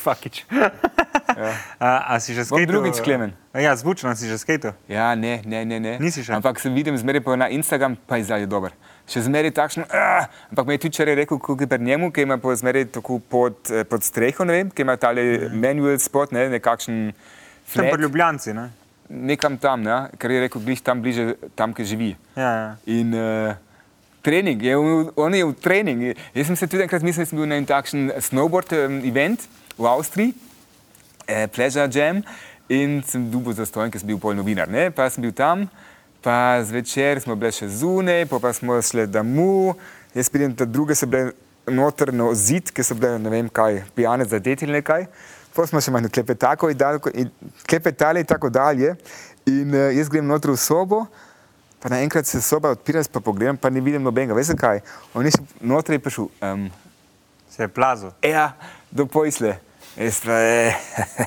Fakič. 0.03 0.45
a, 1.79 2.13
a 2.13 2.19
si 2.19 2.35
že 2.35 2.45
Bom 2.47 2.59
skatal? 2.59 2.67
drugič, 2.67 2.99
Klemen. 3.03 3.33
Ja, 3.55 3.75
zvučno 3.75 4.11
si 4.15 4.27
že 4.27 4.37
skatal. 4.37 4.75
Ja, 4.87 5.15
ne, 5.15 5.41
ne, 5.45 5.63
ne. 5.65 5.79
ne. 5.79 5.93
Nisi 5.99 6.23
še? 6.23 6.35
Ampak 6.37 6.59
sem 6.61 6.75
videl 6.75 6.95
zmeraj 6.99 7.23
pa 7.23 7.35
na 7.39 7.47
Instagram, 7.51 7.95
pa 8.07 8.19
je 8.19 8.27
zdaj 8.27 8.47
dober. 8.51 8.75
Še 9.09 9.25
zmeraj 9.27 9.51
takšno, 9.55 9.87
uh, 9.87 10.27
ampak 10.53 10.69
me 10.69 10.77
je 10.77 10.83
tudi 10.85 10.93
včeraj 10.95 11.17
rekel, 11.23 11.41
kako 11.41 11.65
je 11.65 11.71
pri 11.71 11.83
njemu, 11.83 12.11
ki 12.15 12.27
ima 12.27 12.37
pa 12.39 12.55
zmeraj 12.55 12.87
tako 12.99 13.19
pod, 13.19 13.57
eh, 13.71 13.83
pod 13.83 14.05
streho, 14.05 14.47
ne 14.47 14.59
vem, 14.59 14.71
ki 14.71 14.85
ima 14.85 14.95
tale 14.95 15.49
manual 15.51 15.99
spot, 15.99 16.31
ne, 16.31 16.47
nekakšen 16.53 17.11
Sem 17.63 17.87
pa 17.87 17.95
flat, 17.95 17.99
ljubljanci, 18.03 18.55
ne? 18.55 18.69
nekam 19.09 19.57
tam, 19.59 19.83
ne, 19.83 20.07
ker 20.19 20.31
je 20.31 20.39
rekel, 20.47 20.63
bliž 20.63 20.81
tam 20.81 21.03
bliže, 21.03 21.35
tam, 21.59 21.75
kjer 21.75 21.87
živi. 21.87 22.13
Ja, 22.39 22.51
ja. 22.55 22.69
In 22.89 23.11
uh, 23.15 23.55
trening, 24.23 24.61
je, 24.63 24.77
v- 24.77 25.11
on 25.19 25.35
je 25.35 25.45
v 25.45 25.53
trening. 25.61 26.03
Jaz 26.33 26.47
sem 26.47 26.55
se 26.57 26.67
tudi 26.67 26.85
enkrat 26.85 27.03
mislil, 27.03 27.25
da 27.25 27.29
sem 27.29 27.37
bil 27.41 27.49
na 27.51 27.59
en 27.59 27.67
takšen 27.67 28.09
snowboard 28.23 28.71
um, 28.77 28.99
event 29.05 29.45
v 29.77 29.87
Avstriji, 29.89 30.33
eh, 31.27 31.47
Pleasure 31.51 31.89
Jam, 31.91 32.23
in 32.71 33.01
sem 33.05 33.25
dubil 33.31 33.53
za 33.53 33.65
stojen, 33.67 33.91
ker 33.91 33.99
sem 34.01 34.07
bil 34.07 34.21
pol 34.21 34.35
novinar. 34.37 34.71
Ne? 34.71 34.87
Pa 34.95 35.09
sem 35.11 35.23
bil 35.23 35.33
tam, 35.35 35.67
pa 36.23 36.63
zvečer 36.63 37.19
smo 37.21 37.35
bili 37.35 37.51
še 37.51 37.67
zunaj, 37.67 38.25
pa, 38.31 38.39
pa 38.39 38.53
smo 38.55 38.79
šli 38.81 39.07
domov, 39.11 39.75
jaz 40.15 40.31
pridem, 40.31 40.55
da 40.55 40.65
druge 40.65 40.95
so 40.95 41.09
bile 41.09 41.33
noter 41.67 42.13
na 42.15 42.31
zid, 42.35 42.71
ki 42.71 42.83
so 42.83 42.95
bile 42.95 43.19
ne 43.19 43.31
vem 43.31 43.49
kaj, 43.51 43.83
pijane 43.95 44.27
zadeti 44.27 44.67
ali 44.67 44.79
nekaj. 44.79 45.07
Pa 45.53 45.67
smo 45.69 45.81
še 45.83 45.91
malo 45.93 46.09
klepetako 46.09 46.71
in 46.71 46.79
in 47.13 47.29
klepetali 47.67 48.23
in 48.23 48.25
tako 48.25 48.49
dalje. 48.49 48.95
In 49.45 49.75
uh, 49.75 49.91
jaz 49.93 50.09
grem 50.09 50.25
noter 50.25 50.49
v 50.51 50.57
sobo, 50.57 51.03
pa 51.83 51.91
naenkrat 51.91 52.25
se 52.25 52.39
soba 52.41 52.71
odpira, 52.71 53.03
pa 53.11 53.19
pogledam, 53.19 53.57
pa 53.57 53.69
ne 53.69 53.81
vidim 53.81 54.01
nobenega. 54.01 54.33
Veste 54.33 54.55
kaj? 54.55 54.79
On 55.13 55.25
je 55.25 55.31
je 55.89 55.99
prišel. 55.99 56.29
Um, 56.41 56.69
Se 57.51 57.63
je 57.63 57.67
plazil. 57.67 58.09
Ja, 58.23 58.53
do 58.91 59.05
pojsle. 59.05 59.57
Jaz 59.93 60.21
pa, 60.23 60.31
eh, 60.31 60.73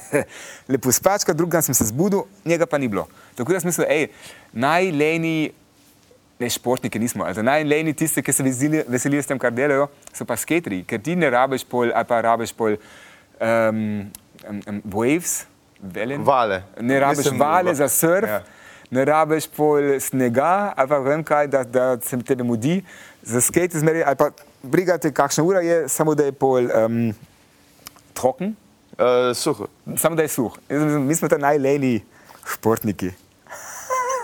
lepo 0.73 0.91
spačka, 0.93 1.31
drug 1.33 1.51
dan 1.51 1.63
sem 1.63 1.75
se 1.75 1.85
zbudil, 1.85 2.25
njega 2.45 2.67
pa 2.67 2.79
ni 2.79 2.89
bilo. 2.89 3.05
Tako 3.35 3.53
da 3.53 3.61
sem 3.61 3.69
mislil, 3.69 3.87
hej, 3.87 4.09
najlejni, 4.53 5.53
ne 6.39 6.51
športniki 6.51 6.99
nismo, 6.99 7.25
ali 7.25 7.43
najlejni 7.43 7.95
tisti, 7.95 8.23
ki 8.23 8.33
se 8.33 8.43
veseli- 8.43 8.83
veselijo 8.89 9.23
s 9.23 9.27
tem, 9.27 9.39
kar 9.39 9.53
delajo, 9.53 9.87
so 10.13 10.25
pa 10.25 10.35
skateri, 10.37 10.83
ker 10.85 10.99
ti 11.01 11.15
ne 11.17 11.31
rabiš 11.31 11.63
pol, 11.65 11.93
ali 11.95 12.05
pa 12.05 12.19
rabiš 12.21 12.53
pol 12.53 12.75
um, 12.75 14.11
um, 14.51 14.61
um, 14.67 14.83
waves, 14.91 15.45
velen. 15.79 16.25
Vale. 16.27 16.63
Ne 16.81 17.01
rabiš 17.01 17.23
Mislim, 17.23 17.39
vale 17.41 17.71
va- 17.71 17.75
za 17.75 17.89
surf, 17.89 18.29
Ja. 18.29 18.43
Ne 18.91 19.05
rabiš 19.05 19.49
pol 19.57 19.97
snega, 20.01 20.73
ali 20.77 20.89
pa 20.89 20.99
vem 20.99 21.25
kaj, 21.25 21.49
da, 21.49 21.65
da 21.65 21.87
se 22.03 22.19
tebe 22.23 22.45
mudi. 22.45 22.83
Za 23.23 23.41
skate 23.41 23.79
zmeri, 23.79 24.05
ali 24.07 24.17
pa 24.17 24.31
brigate, 24.63 25.13
kakšna 25.13 25.45
ura 25.45 25.61
je, 25.61 25.89
samo 25.89 26.15
da 26.15 26.25
je 26.25 26.33
pol 26.33 26.71
um, 26.71 27.13
troken, 28.15 28.55
Uh, 28.97 29.37
suho. 29.37 29.67
samo 29.97 30.17
da 30.17 30.23
je 30.23 30.29
suh. 30.29 30.53
Jaz 30.69 30.83
mislim, 30.83 31.07
Mi 31.07 31.15
smo 31.15 31.29
ta 31.29 31.37
najlejni 31.39 32.01
športniki. 32.49 33.11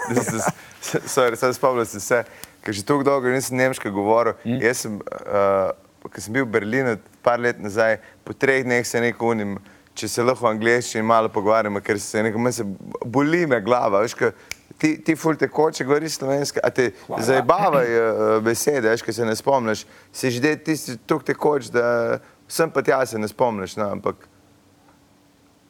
Sorry, 1.13 1.37
Zdaj 1.37 1.53
spomnim 1.53 1.87
se 1.87 1.99
vse, 1.99 2.23
ker 2.65 2.75
že 2.75 2.85
tako 2.85 3.03
dolgo 3.03 3.29
nisem 3.29 3.57
nemško 3.57 3.91
govoril. 3.91 4.33
Mm. 4.45 4.63
Jaz 4.65 4.77
sem, 4.87 4.97
uh, 4.97 5.77
ko 6.09 6.21
sem 6.21 6.33
bil 6.33 6.47
v 6.49 6.55
Berlinu 6.57 6.97
par 7.23 7.41
let 7.41 7.61
nazaj, 7.61 7.99
po 8.25 8.33
treh 8.33 8.65
dneh 8.65 8.87
se 8.87 9.01
neko 9.01 9.35
unim, 9.35 9.59
če 9.95 10.09
se 10.09 10.25
lahko 10.25 10.47
v 10.47 10.51
angleščini 10.55 11.05
malo 11.05 11.29
pogovarjamo, 11.33 11.81
ker 11.85 12.01
se 12.01 12.23
meni 12.23 12.53
se 12.53 12.65
boli 13.05 13.47
me 13.47 13.61
glava. 13.61 14.01
Veš, 14.05 14.17
ko 14.17 14.33
ti, 14.79 14.97
ti 15.05 15.17
ful 15.17 15.37
te 15.37 15.49
koče, 15.49 15.85
govoriš 15.85 16.19
slovenski, 16.19 16.63
a 16.65 16.71
te 16.71 16.91
zabavajo 17.19 18.09
uh, 18.09 18.37
besede, 18.45 18.89
veš, 18.89 19.05
ko 19.05 19.13
se 19.13 19.27
ne 19.29 19.37
spomniš. 19.37 19.85
Se 20.13 20.31
že 20.31 20.57
tisti 20.65 20.97
tuk 21.07 21.25
te 21.25 21.35
koč, 21.35 21.71
da 21.75 22.19
sem 22.49 22.71
pa 22.71 22.83
tja 22.83 23.05
se 23.07 23.19
ne 23.19 23.29
spomniš, 23.29 23.77
no, 23.81 23.91
ampak 23.93 24.29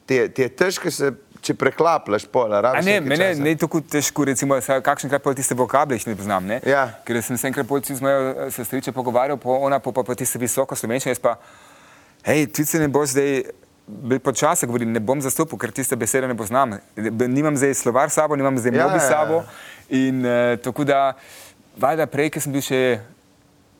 ti 0.06 0.14
je, 0.14 0.28
ti 0.28 0.42
je 0.42 0.48
težko 0.48 0.90
se, 0.90 1.12
če 1.42 1.54
preklaplaš 1.58 2.26
pola. 2.30 2.60
Rabiš 2.62 2.86
ne, 2.86 3.00
nekaj 3.00 3.08
mene 3.10 3.28
časa. 3.32 3.44
ne 3.44 3.54
tako 3.58 3.80
težko, 3.94 4.26
recimo, 4.30 4.58
saj 4.62 4.82
kakšenkrat 4.86 5.24
pol 5.24 5.34
tiste 5.38 5.56
vokable 5.58 5.98
jih 5.98 6.06
ne 6.10 6.16
poznam. 6.18 6.46
Ne? 6.46 6.60
Ja. 6.68 6.86
Ker 7.06 7.18
sem 7.22 7.38
se 7.38 7.50
enkrat 7.50 7.68
pol 7.68 7.82
z 7.82 7.98
mojo 8.02 8.30
eh, 8.30 8.50
sestričo 8.54 8.94
pogovarjal, 8.94 9.40
po 9.42 9.58
ona 9.66 9.80
pa 9.82 9.92
pa, 9.94 10.06
pa 10.06 10.16
tiste 10.18 10.40
visoko 10.42 10.78
slovenščine, 10.78 11.16
jaz 11.16 11.22
pa, 11.22 11.36
hej, 12.28 12.46
ti 12.54 12.66
se 12.66 12.82
ne 12.82 12.90
boš 12.92 13.16
zdaj. 13.16 13.42
Počasi 14.22 14.66
govorim, 14.66 14.92
ne 14.94 15.00
bom 15.02 15.20
zastopil, 15.20 15.58
ker 15.58 15.72
tiste 15.74 15.96
besede 15.98 16.28
ne 16.30 16.36
poznam. 16.38 16.76
Nimam 16.96 17.56
zdaj 17.58 17.74
slovar 17.74 18.10
s 18.10 18.16
sabo, 18.20 18.36
nimam 18.38 18.58
zdaj 18.58 18.76
Ja, 18.78 18.86
mobi 18.86 19.00
ja, 19.00 19.00
s 19.00 19.10
ja. 19.10 19.16
sabo. 19.16 19.42
In 19.90 20.22
uh, 20.24 20.54
tako 20.62 20.86
da, 20.86 21.16
valjda 21.76 22.06
prej, 22.06 22.30
ker 22.32 22.44
sem 22.44 22.54
bil 22.54 22.62
še 22.62 22.80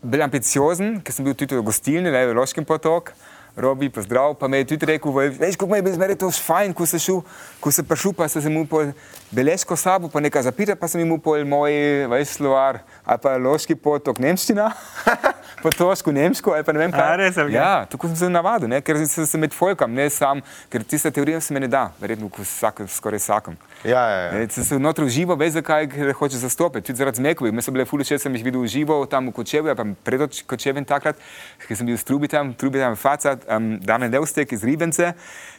bolj 0.03 0.25
ambiciozen, 0.27 0.97
ker 1.07 1.15
sem 1.15 1.25
bil 1.25 1.37
tudi 1.39 1.55
v 1.55 1.63
gostilni, 1.65 2.11
ne, 2.11 2.25
v 2.27 2.35
Loškem 2.35 2.67
potok, 2.67 3.15
Robi, 3.57 3.91
pozdrav, 3.91 4.35
pa 4.35 4.49
me 4.49 4.59
je 4.59 4.65
tudi 4.65 4.87
rekel, 4.87 5.13
"Vej, 5.13 5.29
veš, 5.29 5.57
kako 5.57 5.71
mi 5.71 5.79
je 5.79 5.83
bilo 5.83 5.95
zmeraj 5.95 6.17
to 6.17 6.31
fajn, 6.31 6.73
ko, 6.73 6.87
se 6.87 6.99
šel, 6.99 7.21
ko 7.61 7.71
se 7.71 7.83
prišel, 7.83 8.13
pa 8.13 8.29
sem 8.29 8.43
se 8.43 8.49
mu 8.49 8.67
pol 8.67 8.93
beležko 9.31 9.77
sabo, 9.77 10.09
pa 10.09 10.21
nekaj 10.21 10.43
zapita, 10.43 10.77
pa 10.77 10.89
sem 10.89 11.09
mu 11.09 11.19
pol 11.19 11.45
moj, 11.45 11.73
veš, 12.09 12.29
slovar, 12.41 12.81
ali 13.05 13.19
pa 13.19 13.37
Loški 13.37 13.75
potok, 13.75 14.19
Nemščina. 14.19 14.73
potošku 15.63 16.13
nemško 16.13 16.51
ali 16.53 16.65
pa 16.65 16.73
ne 16.73 16.79
vem 16.79 16.93
kaj. 16.93 17.01
A, 17.01 17.17
res, 17.17 17.37
ok. 17.39 17.51
Ja, 17.55 17.85
tako 17.87 18.11
sem 18.11 18.17
se 18.17 18.29
navadil, 18.29 18.69
ne? 18.69 18.81
ker 18.83 18.99
sem 19.07 19.27
se 19.27 19.39
med 19.39 19.55
folkom, 19.55 19.95
ne 19.95 20.09
sam, 20.11 20.43
ker 20.73 20.83
tista 20.85 21.11
teorija 21.15 21.41
se 21.41 21.55
mi 21.55 21.63
ne 21.63 21.69
da, 21.71 21.85
verjetno 22.01 22.31
vsak, 22.39 22.83
skoraj 22.91 23.23
vsakom. 23.23 23.57
Ja, 23.85 24.03
ja, 24.09 24.19
ja. 24.27 24.33
Ne, 24.33 24.49
Sem 24.53 24.65
se 24.65 24.79
notro 24.79 25.07
užival, 25.07 25.37
veš 25.39 25.57
zakaj, 25.59 25.89
ker 25.91 26.13
hoče 26.19 26.39
zastopiti, 26.39 26.87
tudi 26.91 26.99
zaradi 26.99 27.19
zmekovi. 27.23 27.51
Meni 27.51 27.65
so 27.65 27.75
bile 27.75 27.87
fuluše, 27.89 28.19
sem 28.19 28.35
jih 28.35 28.45
videl 28.47 28.63
užival 28.63 29.07
tam 29.11 29.31
v 29.31 29.35
Kočevu, 29.39 29.75
pa 29.75 29.87
pred 30.05 30.23
Oč- 30.23 30.43
Kočevem 30.47 30.87
takrat, 30.87 31.19
ker 31.67 31.79
sem 31.79 31.87
bil 31.87 31.99
s 31.99 32.07
Trubitam, 32.07 32.53
Trubitam 32.55 32.95
faca, 32.99 33.35
um, 33.49 33.79
Dane 33.81 34.09
Devstek 34.13 34.53
iz 34.53 34.65
Ribence, 34.65 35.13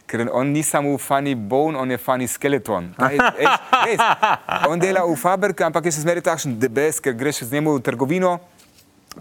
ker 0.07 0.25
on 0.31 0.51
ni 0.51 0.63
samo 0.63 0.97
funny 0.97 1.35
bone, 1.35 1.77
on 1.79 1.91
je 1.91 1.97
funny 1.97 2.27
skeleton. 2.27 2.91
Ta 2.99 3.09
je- 3.11 3.29
ej, 3.39 3.47
res. 3.85 3.99
On 4.69 4.79
dela 4.79 5.05
v 5.07 5.15
fabriki, 5.15 5.63
ampak 5.63 5.85
je 5.87 5.95
še 5.97 6.03
zmeraj 6.05 6.25
takšen 6.27 6.57
debes, 6.59 6.99
ker 6.99 7.15
greš 7.15 7.43
z 7.47 7.55
njim 7.57 7.71
v 7.71 7.79
trgovino, 7.83 8.39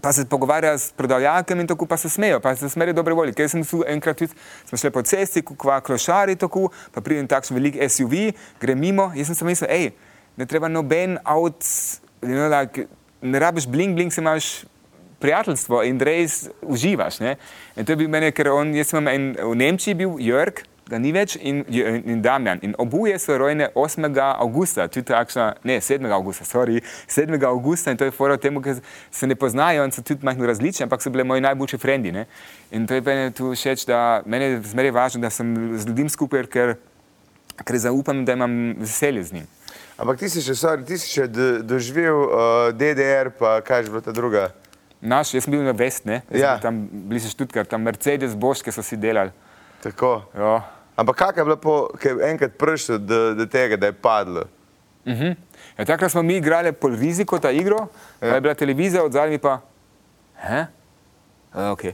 pa 0.01 0.09
se 0.09 0.25
pogovarja 0.25 0.73
s 0.73 0.89
prodajalkami 0.97 1.61
in 1.61 1.67
tako 1.69 1.85
pa 1.85 1.97
se 2.01 2.09
smejo, 2.09 2.39
pa 2.41 2.55
se 2.57 2.69
smejo 2.69 2.95
dobre 2.97 3.13
volje. 3.13 3.33
Ker 3.37 3.45
sem 3.49 3.61
tu 3.61 3.83
enkrat 3.85 4.17
tudi, 4.17 4.33
smo 4.65 4.77
šli 4.77 4.89
po 4.89 5.03
cesti, 5.05 5.43
kukva 5.45 5.77
klošari 5.85 6.35
tako, 6.35 6.71
pa 6.91 7.01
pridem 7.01 7.29
takšen 7.29 7.53
velik 7.53 7.77
SUV, 7.77 8.33
gre 8.57 8.73
mimo, 8.75 9.11
jaz 9.13 9.29
sem 9.29 9.37
si 9.37 9.45
mislil, 9.45 9.69
hej, 9.69 9.91
ne 10.33 10.49
treba 10.49 10.65
noben 10.67 11.19
avt, 11.21 11.61
you 12.25 12.33
know, 12.33 12.49
like, 12.49 12.87
ne 13.21 13.39
rabiš 13.39 13.69
bling 13.69 13.93
bling, 13.93 14.09
se 14.11 14.21
imaš 14.21 14.65
prijateljstvo 15.23 15.81
in 15.87 16.01
res 16.03 16.43
uživaš. 16.61 17.21
Ne? 17.23 17.37
In 17.75 17.87
to 17.87 17.95
je 17.95 18.03
bil 18.03 18.11
meni, 18.11 18.33
ker 18.35 18.51
on, 18.51 18.75
jaz 18.75 18.91
sem 18.91 19.07
en, 19.07 19.31
v 19.39 19.55
Nemčiji 19.55 19.95
bil, 20.03 20.17
Jörg, 20.19 20.65
ga 20.89 20.99
ni 20.99 21.13
več, 21.15 21.37
in, 21.39 21.61
in 21.69 22.21
Damjan. 22.23 22.59
In 22.65 22.75
oboje 22.81 23.15
so 23.21 23.37
rojene 23.39 23.69
8. 23.79 24.09
avgusta, 24.19 24.87
tudi 24.91 25.07
takšna, 25.07 25.53
ne 25.63 25.79
7. 25.81 26.09
avgusta, 26.11 26.45
sorry, 26.47 26.83
7. 27.07 27.39
avgusta 27.47 27.93
in 27.93 27.99
to 27.99 28.07
je 28.09 28.15
fora 28.15 28.37
temu, 28.37 28.61
ker 28.61 28.81
se 29.11 29.27
ne 29.29 29.37
poznajo 29.39 29.85
in 29.87 29.95
so 29.95 30.03
tudi 30.03 30.25
majhno 30.27 30.47
različni, 30.49 30.85
ampak 30.87 31.01
so 31.01 31.13
bile 31.13 31.23
moji 31.23 31.45
najboljši 31.45 31.79
frendi. 31.79 32.11
Ne? 32.11 32.25
In 32.71 32.87
to 32.87 32.99
je 32.99 33.05
meni 33.05 33.31
tu 33.33 33.53
všeč, 33.55 33.87
da 33.87 34.21
meni 34.25 34.51
je 34.51 34.61
zmeraj 34.73 34.95
važno, 34.95 35.23
da 35.23 35.31
sem 35.31 35.53
z 35.77 35.87
ljudmi 35.87 36.11
skupaj, 36.11 36.47
ker, 36.51 36.75
ker 37.63 37.79
zaupam, 37.79 38.25
da 38.27 38.35
imam 38.35 38.75
veselje 38.81 39.23
z 39.29 39.39
njim. 39.39 39.47
Ampak 39.97 40.19
ti 40.19 40.27
si 40.29 40.41
še, 40.41 40.55
sorry, 40.57 40.83
ti 40.87 40.97
si 40.97 41.07
še 41.13 41.29
do- 41.29 41.61
doživel 41.63 42.25
uh, 42.25 42.35
DDR, 42.75 43.29
pa 43.37 43.61
kaj 43.63 43.85
je 43.85 43.93
bila 43.93 44.01
ta 44.03 44.11
druga? 44.11 44.49
Naš, 45.03 45.33
jaz 45.35 45.43
sem 45.43 45.51
bil 45.51 45.63
na 45.65 45.73
Vest, 45.75 46.05
ne? 46.07 46.21
Ja. 46.31 46.55
tam 46.63 46.87
blizu 47.11 47.27
Študkar, 47.33 47.67
tam 47.67 47.83
Mercedes, 47.83 48.35
Boške 48.39 48.71
so 48.71 48.83
si 48.83 48.95
delali. 48.95 49.33
Tako. 49.83 50.21
Ja. 50.31 50.61
Ampak 50.95 51.17
kak 51.19 51.37
je 51.37 51.43
bilo, 51.43 51.57
po, 51.59 51.73
ko 51.91 52.07
je 52.07 52.29
enkrat 52.29 52.55
prišlo 52.57 52.97
do, 53.01 53.19
do 53.35 53.45
tega, 53.45 53.75
da 53.75 53.91
je 53.91 53.95
padlo? 53.97 54.45
Mhm. 55.03 55.35
Ja, 55.77 55.85
takrat 55.85 56.11
smo 56.11 56.23
mi 56.23 56.37
igrali 56.37 56.71
pol 56.71 56.95
riziko 56.95 57.39
ta 57.39 57.51
igro, 57.51 57.87
ja. 58.21 58.35
je 58.35 58.41
bila 58.41 58.53
televizija, 58.53 59.03
od 59.03 59.11
zadnji 59.11 59.37
pa. 59.37 59.59
He? 60.39 60.63
A, 60.63 60.69
Okay. 61.53 61.93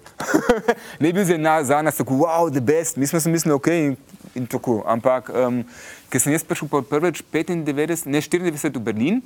ne 1.04 1.12
bil 1.12 1.26
za 1.26 1.38
nas, 1.38 1.68
za 1.68 1.82
nas 1.82 1.98
tako, 1.98 2.14
wow, 2.14 2.52
the 2.52 2.62
best, 2.62 2.96
mi 2.96 3.08
smo 3.08 3.20
si 3.20 3.30
mislili, 3.30 3.54
ok, 3.54 3.68
in, 3.68 3.98
in 4.36 4.46
tako. 4.48 4.84
Ampak, 4.88 5.28
um, 5.36 5.64
ker 6.10 6.22
sem 6.22 6.32
jaz 6.32 6.46
prišel 6.48 6.70
po 6.72 6.80
prvič 6.82 7.20
95, 7.28 8.08
ne 8.08 8.22
94 8.22 8.78
v 8.78 8.80
Berlin, 8.80 9.20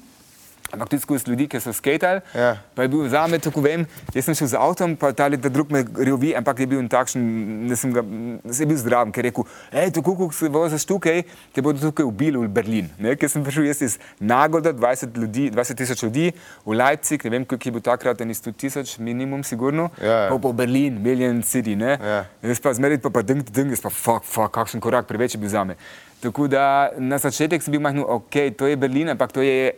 ampak 0.74 0.90
tudi 0.90 1.02
skozi 1.02 1.30
ljudi, 1.30 1.48
ki 1.48 1.62
so 1.62 1.74
skatali. 1.74 2.22
Ja. 2.36 2.56
Pa 2.76 2.86
je 2.86 2.92
bil 2.92 3.08
za 3.10 3.28
me, 3.28 3.40
tako 3.40 3.62
vem, 3.62 3.86
jaz 4.14 4.26
sem 4.26 4.38
šel 4.38 4.52
z 4.54 4.60
avtom, 4.60 4.96
pa 4.98 5.12
ta 5.14 5.30
da 5.30 5.50
drug 5.50 5.72
me 5.72 5.84
revi, 5.84 6.34
ampak 6.36 6.64
je 6.64 6.68
bil 6.68 6.82
en 6.82 6.90
takšen, 6.90 7.24
da 7.70 7.78
sem 7.78 7.94
ga, 7.94 8.04
da 8.44 8.54
sem 8.58 8.70
bil 8.70 8.80
zdrav, 8.82 9.12
ker 9.14 9.26
je 9.26 9.32
rekel, 9.32 9.48
hej, 9.74 9.92
tako 10.00 10.16
kot 10.18 10.36
se 10.38 10.50
voziš 10.50 10.88
tukaj, 10.90 11.24
te 11.54 11.62
bodo 11.62 11.82
tukaj 11.82 12.08
ubili 12.08 12.42
v 12.42 12.50
Berlin. 12.50 12.90
Ne? 12.98 13.16
Ker 13.20 13.30
sem 13.30 13.46
prišel 13.46 13.70
jaz 13.70 13.84
iz 13.86 13.98
Nagoda, 14.20 14.74
20 14.74 15.18
ljudi, 15.20 15.50
20 15.54 15.80
tisoč 15.84 16.04
ljudi, 16.08 16.32
v 16.66 16.80
Leipzig, 16.80 17.26
ne 17.28 17.36
vem, 17.38 17.46
koliko 17.46 17.70
je 17.70 17.76
bil 17.78 17.86
takrat, 17.86 18.22
en 18.26 18.34
100 18.34 18.56
tisoč 18.58 18.98
minimum, 18.98 19.46
sigurno, 19.46 19.90
Ja, 20.02 20.28
pa 20.30 20.38
po 20.42 20.54
Berlin, 20.54 20.98
Million 21.02 21.42
City, 21.46 21.76
ne? 21.76 21.98
Ja. 22.02 22.24
In 22.42 22.50
Jaz 22.54 22.62
pa 22.64 22.74
zmeraj 22.74 23.00
pa, 23.02 23.10
pa 23.14 23.22
ding, 23.26 23.44
ding, 23.46 23.72
jaz 23.74 23.82
pa 23.82 23.90
fuck, 23.94 24.26
fuck, 24.26 24.52
kakšen 24.54 24.82
korak 24.84 25.08
preveč 25.10 25.36
je 25.36 25.40
bil 25.42 25.50
za 25.50 25.64
me. 25.64 25.78
Tako 26.24 26.48
da 26.48 26.92
na 26.98 27.18
začetek 27.20 27.64
sem 27.64 27.74
bil 27.74 27.82
majhno, 27.84 28.06
ok, 28.08 28.36
to 28.58 28.68
je 28.68 28.80
Berlin, 28.80 29.12
ampak 29.12 29.34
to 29.36 29.44
je 29.44 29.74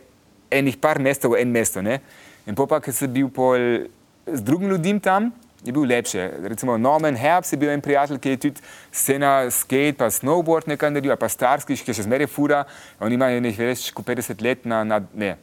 enih 0.50 0.76
par 0.80 1.00
mestov 1.02 1.34
v 1.34 1.42
en 1.42 1.52
mesto. 1.52 1.82
Ne? 1.82 2.00
In 2.46 2.54
pa, 2.54 2.80
ker 2.80 2.94
sem 2.94 3.10
bil 3.12 3.28
pol 3.32 3.88
z 4.26 4.40
drugim 4.42 4.70
ljudem 4.70 5.00
tam, 5.00 5.32
je 5.66 5.72
bil 5.72 5.82
lepše. 5.82 6.30
Recimo 6.42 6.76
Norman 6.78 7.16
Herbst 7.16 7.52
je 7.52 7.58
bil 7.58 7.70
en 7.70 7.80
prijatelj, 7.80 8.18
ki 8.18 8.28
je 8.28 8.36
tudi 8.36 8.60
scena 8.92 9.50
skate, 9.50 9.96
pa 9.98 10.10
snowboard 10.10 10.68
nekaj 10.70 10.90
naredil, 10.90 11.16
pa 11.18 11.28
starski, 11.28 11.74
ki 11.74 11.94
še 11.94 12.06
zmeraj 12.06 12.30
fura. 12.30 12.62
On 13.02 13.12
ima 13.12 13.28
nekaj 13.30 13.72
več 13.72 13.90
kot 13.94 14.06
50 14.06 14.44
let 14.46 14.66
na, 14.68 14.84
na 14.86 15.00
ne, 15.14 15.34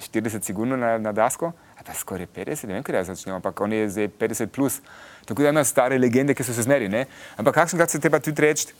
40 0.00 0.44
sigurno 0.44 0.76
na, 0.80 0.96
na 0.98 1.12
dasko. 1.12 1.52
A 1.76 1.84
pa 1.84 1.92
skoraj 1.92 2.28
50, 2.32 2.70
ne 2.70 2.78
vem, 2.78 2.84
kaj 2.84 3.00
jaz 3.02 3.12
začnem, 3.12 3.36
ampak 3.36 3.60
on 3.60 3.72
je 3.72 3.88
zdaj 3.92 4.08
50 4.20 4.52
plus. 4.52 4.80
Tako 5.28 5.44
da 5.44 5.52
ima 5.52 5.64
stare 5.64 5.98
legende, 6.00 6.34
ki 6.34 6.44
so 6.46 6.56
se 6.56 6.64
zmeri. 6.64 6.88
Ne? 6.88 7.04
Ampak 7.36 7.60
kakšenkrat 7.60 7.92
se 7.92 8.00
treba 8.00 8.20
tudi 8.22 8.46
reči, 8.46 8.72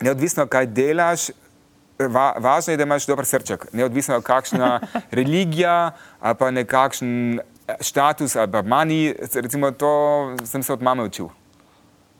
neodvisno 0.00 0.46
kaj 0.48 0.68
delaš, 0.72 1.30
va, 1.98 2.34
važno 2.38 2.72
je, 2.72 2.76
da 2.76 2.82
imaš 2.82 3.06
dober 3.06 3.26
srček. 3.26 3.66
Neodvisno 3.72 4.20
kakšna 4.20 4.80
religija 5.18 5.92
ali 6.20 6.34
pa 6.38 6.50
nekakšen 6.50 7.40
status 7.80 8.36
ali 8.36 8.52
pa 8.52 8.62
mani, 8.62 9.14
recimo 9.34 9.70
to 9.70 9.90
sem 10.44 10.62
se 10.62 10.72
od 10.72 10.82
mame 10.82 11.02
učil. 11.02 11.28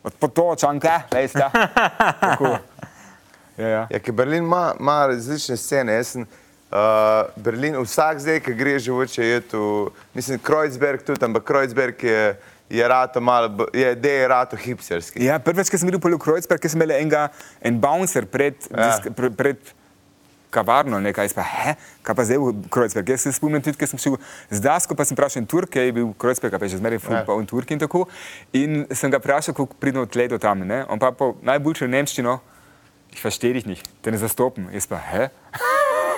Od 0.02 0.14
potočanke, 0.14 0.90
veste. 1.12 1.44
Tako. 2.20 2.56
Ja, 3.56 3.68
ja. 3.68 3.86
Ja, 3.90 3.98
ker 3.98 4.14
Berlin 4.14 4.44
ima, 4.44 4.74
ima 4.80 5.06
različne 5.06 5.56
scene. 5.56 5.94
Jaz 5.94 6.12
sem, 6.12 6.26
uh, 6.70 7.30
Berlin, 7.36 7.78
vsak 7.82 8.20
zdaj, 8.20 8.40
ki 8.44 8.54
gre 8.54 8.78
živoče, 8.78 9.24
je 9.24 9.40
tu, 9.40 9.62
mislim, 10.14 10.38
Kreuzberg 10.38 11.02
tudi, 11.02 11.24
ampak 11.24 11.44
Kreuzberg 11.44 12.04
je, 12.04 12.36
je 12.70 12.88
rato 12.88 13.20
malo, 13.20 13.66
je, 13.72 13.94
de 13.94 14.10
je 14.10 14.28
rato 14.28 14.56
hipsterski. 14.56 15.24
Ja, 15.24 15.38
prvič, 15.38 15.70
ko 15.70 15.78
sem 15.78 15.86
videl 15.86 16.00
Polju 16.00 16.18
Kreuzberg, 16.18 16.60
ker 16.60 16.70
sem 16.70 16.80
imel 16.80 16.96
enega, 16.96 17.28
en 17.62 17.80
bouncer 17.80 18.26
pred, 18.26 18.54
Ja. 18.70 18.88
disk, 18.90 19.10
pred, 19.14 19.36
pred 19.36 19.74
kavarno, 20.50 21.00
nekaj, 21.00 21.28
pa, 21.36 21.42
he, 21.42 21.74
kaj 22.02 22.14
pa 22.14 22.24
zdaj 22.24 22.38
v 22.38 22.68
Kreuzberg. 22.72 23.08
Jaz 23.08 23.20
se 23.20 23.32
spomnim 23.32 23.60
tudi, 23.60 23.76
ker 23.76 23.86
sem 23.86 24.00
šel 24.00 24.16
z 24.48 24.60
Dasko, 24.60 24.94
pa 24.96 25.04
sem 25.04 25.14
vprašal 25.14 25.42
en 25.42 25.46
Turk, 25.46 25.68
ki 25.68 25.84
je 25.84 25.92
bil 25.92 26.12
Kreuzberg, 26.16 26.54
pa 26.54 26.64
je 26.64 26.74
že 26.74 26.80
zmeraj 26.80 26.98
ful, 26.98 27.14
Ja. 27.14 27.24
pa 27.24 27.34
on 27.34 27.46
Turk 27.46 27.70
in 27.70 27.78
tako. 27.78 28.06
In 28.52 28.86
sem 28.90 29.10
ga 29.10 29.18
vprašal, 29.18 29.52
kako 29.52 29.76
pridem 29.76 30.00
od 30.00 30.10
tle 30.10 30.28
do 30.28 30.38
tam, 30.38 30.64
ne? 30.64 30.82
On 30.88 30.98
pa 30.98 31.10
po 31.12 31.36
najboljšo 31.42 31.86
nemščino, 31.86 32.40
ich 33.12 33.22
verstehe 33.22 33.52
dich 33.52 33.66
nicht, 33.66 33.84
te 34.02 34.10
ne 34.10 34.18
zastopim. 34.18 34.66
Jaz 34.72 34.86
pa, 34.86 34.96
he? 35.12 35.28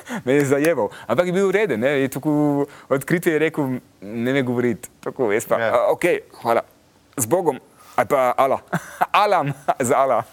Me 0.24 0.32
je 0.32 0.44
zajeval, 0.44 0.88
ampak 1.06 1.26
je 1.26 1.32
bil 1.32 1.48
ureden, 1.48 1.80
ne? 1.80 1.88
je 1.88 2.08
tako 2.08 2.66
odkrito 2.88 3.30
je 3.30 3.38
rekel, 3.38 3.64
ne 4.00 4.32
me 4.32 4.42
govoriti. 4.42 4.88
Tako, 5.00 5.32
jaz 5.32 5.46
pa, 5.46 5.58
Ja. 5.60 5.66
ja. 5.66 5.86
ok, 5.88 6.04
hvala, 6.42 6.62
z 7.16 7.26
Bogom, 7.26 7.60
ali 7.96 8.06
pa 8.08 8.34
Allah, 8.36 8.60
Alam, 9.24 9.52
za 9.80 9.96
Allah. 9.96 10.24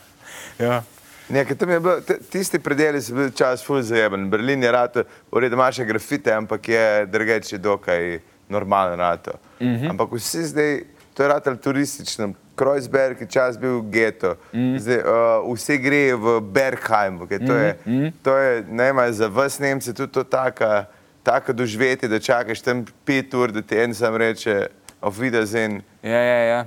Ja. 0.60 0.84
Ne, 1.30 1.42
ker 1.46 1.58
tam 1.58 1.70
je 1.70 1.80
bilo, 1.80 2.02
t- 2.02 2.20
tisti 2.30 2.60
predeli 2.60 3.02
so 3.02 3.16
bili 3.16 3.32
čas 3.32 3.64
ful 3.66 3.82
zajeben. 3.82 4.30
Berlin 4.30 4.64
je 4.64 4.72
rato, 4.72 5.04
v 5.32 5.40
redu 5.40 5.56
imaš 5.56 5.80
grafite, 5.80 6.30
ampak 6.30 6.68
je 6.70 7.06
drugače 7.06 7.58
dokaj 7.58 8.20
normalen 8.50 9.00
rato. 9.00 9.32
Mm 9.60 9.66
-hmm. 9.68 9.90
Ampak 9.90 10.12
vsi 10.12 10.44
zdaj, 10.44 10.84
to 11.14 11.24
je 11.24 11.30
rato 11.30 11.56
turistično. 11.56 12.34
Kreuzberg 12.56 13.22
je 13.22 13.28
čas 13.28 13.58
bil 13.60 13.82
geto, 13.82 14.36
mm 14.54 14.78
zdaj, 14.80 15.02
uh, 15.04 15.54
vse 15.56 15.78
gre 15.78 16.16
v 16.16 16.40
Bergheim, 16.42 17.20
okay, 17.22 17.40
to, 17.48 17.54
je, 17.54 17.78
mm 17.86 17.94
-hmm. 17.94 18.12
to 18.24 18.38
je, 18.38 18.64
ne 18.70 18.94
vem, 18.94 19.14
za 19.14 19.28
vas 19.28 19.60
Nemce 19.60 19.94
tudi 19.94 20.12
to 20.12 20.24
taka, 20.24 20.86
taka 21.24 21.54
doživetje, 21.54 22.10
da 22.10 22.20
čakaš 22.20 22.62
tam 22.62 22.86
pet 23.06 23.34
ur, 23.34 23.52
da 23.52 23.62
ti 23.62 23.78
en 23.78 23.94
sam 23.94 24.16
reče, 24.16 24.68
auf 25.02 25.20
Wiedersehen. 25.20 25.82
Ja, 26.04 26.22
ja, 26.22 26.40
ja. 26.44 26.66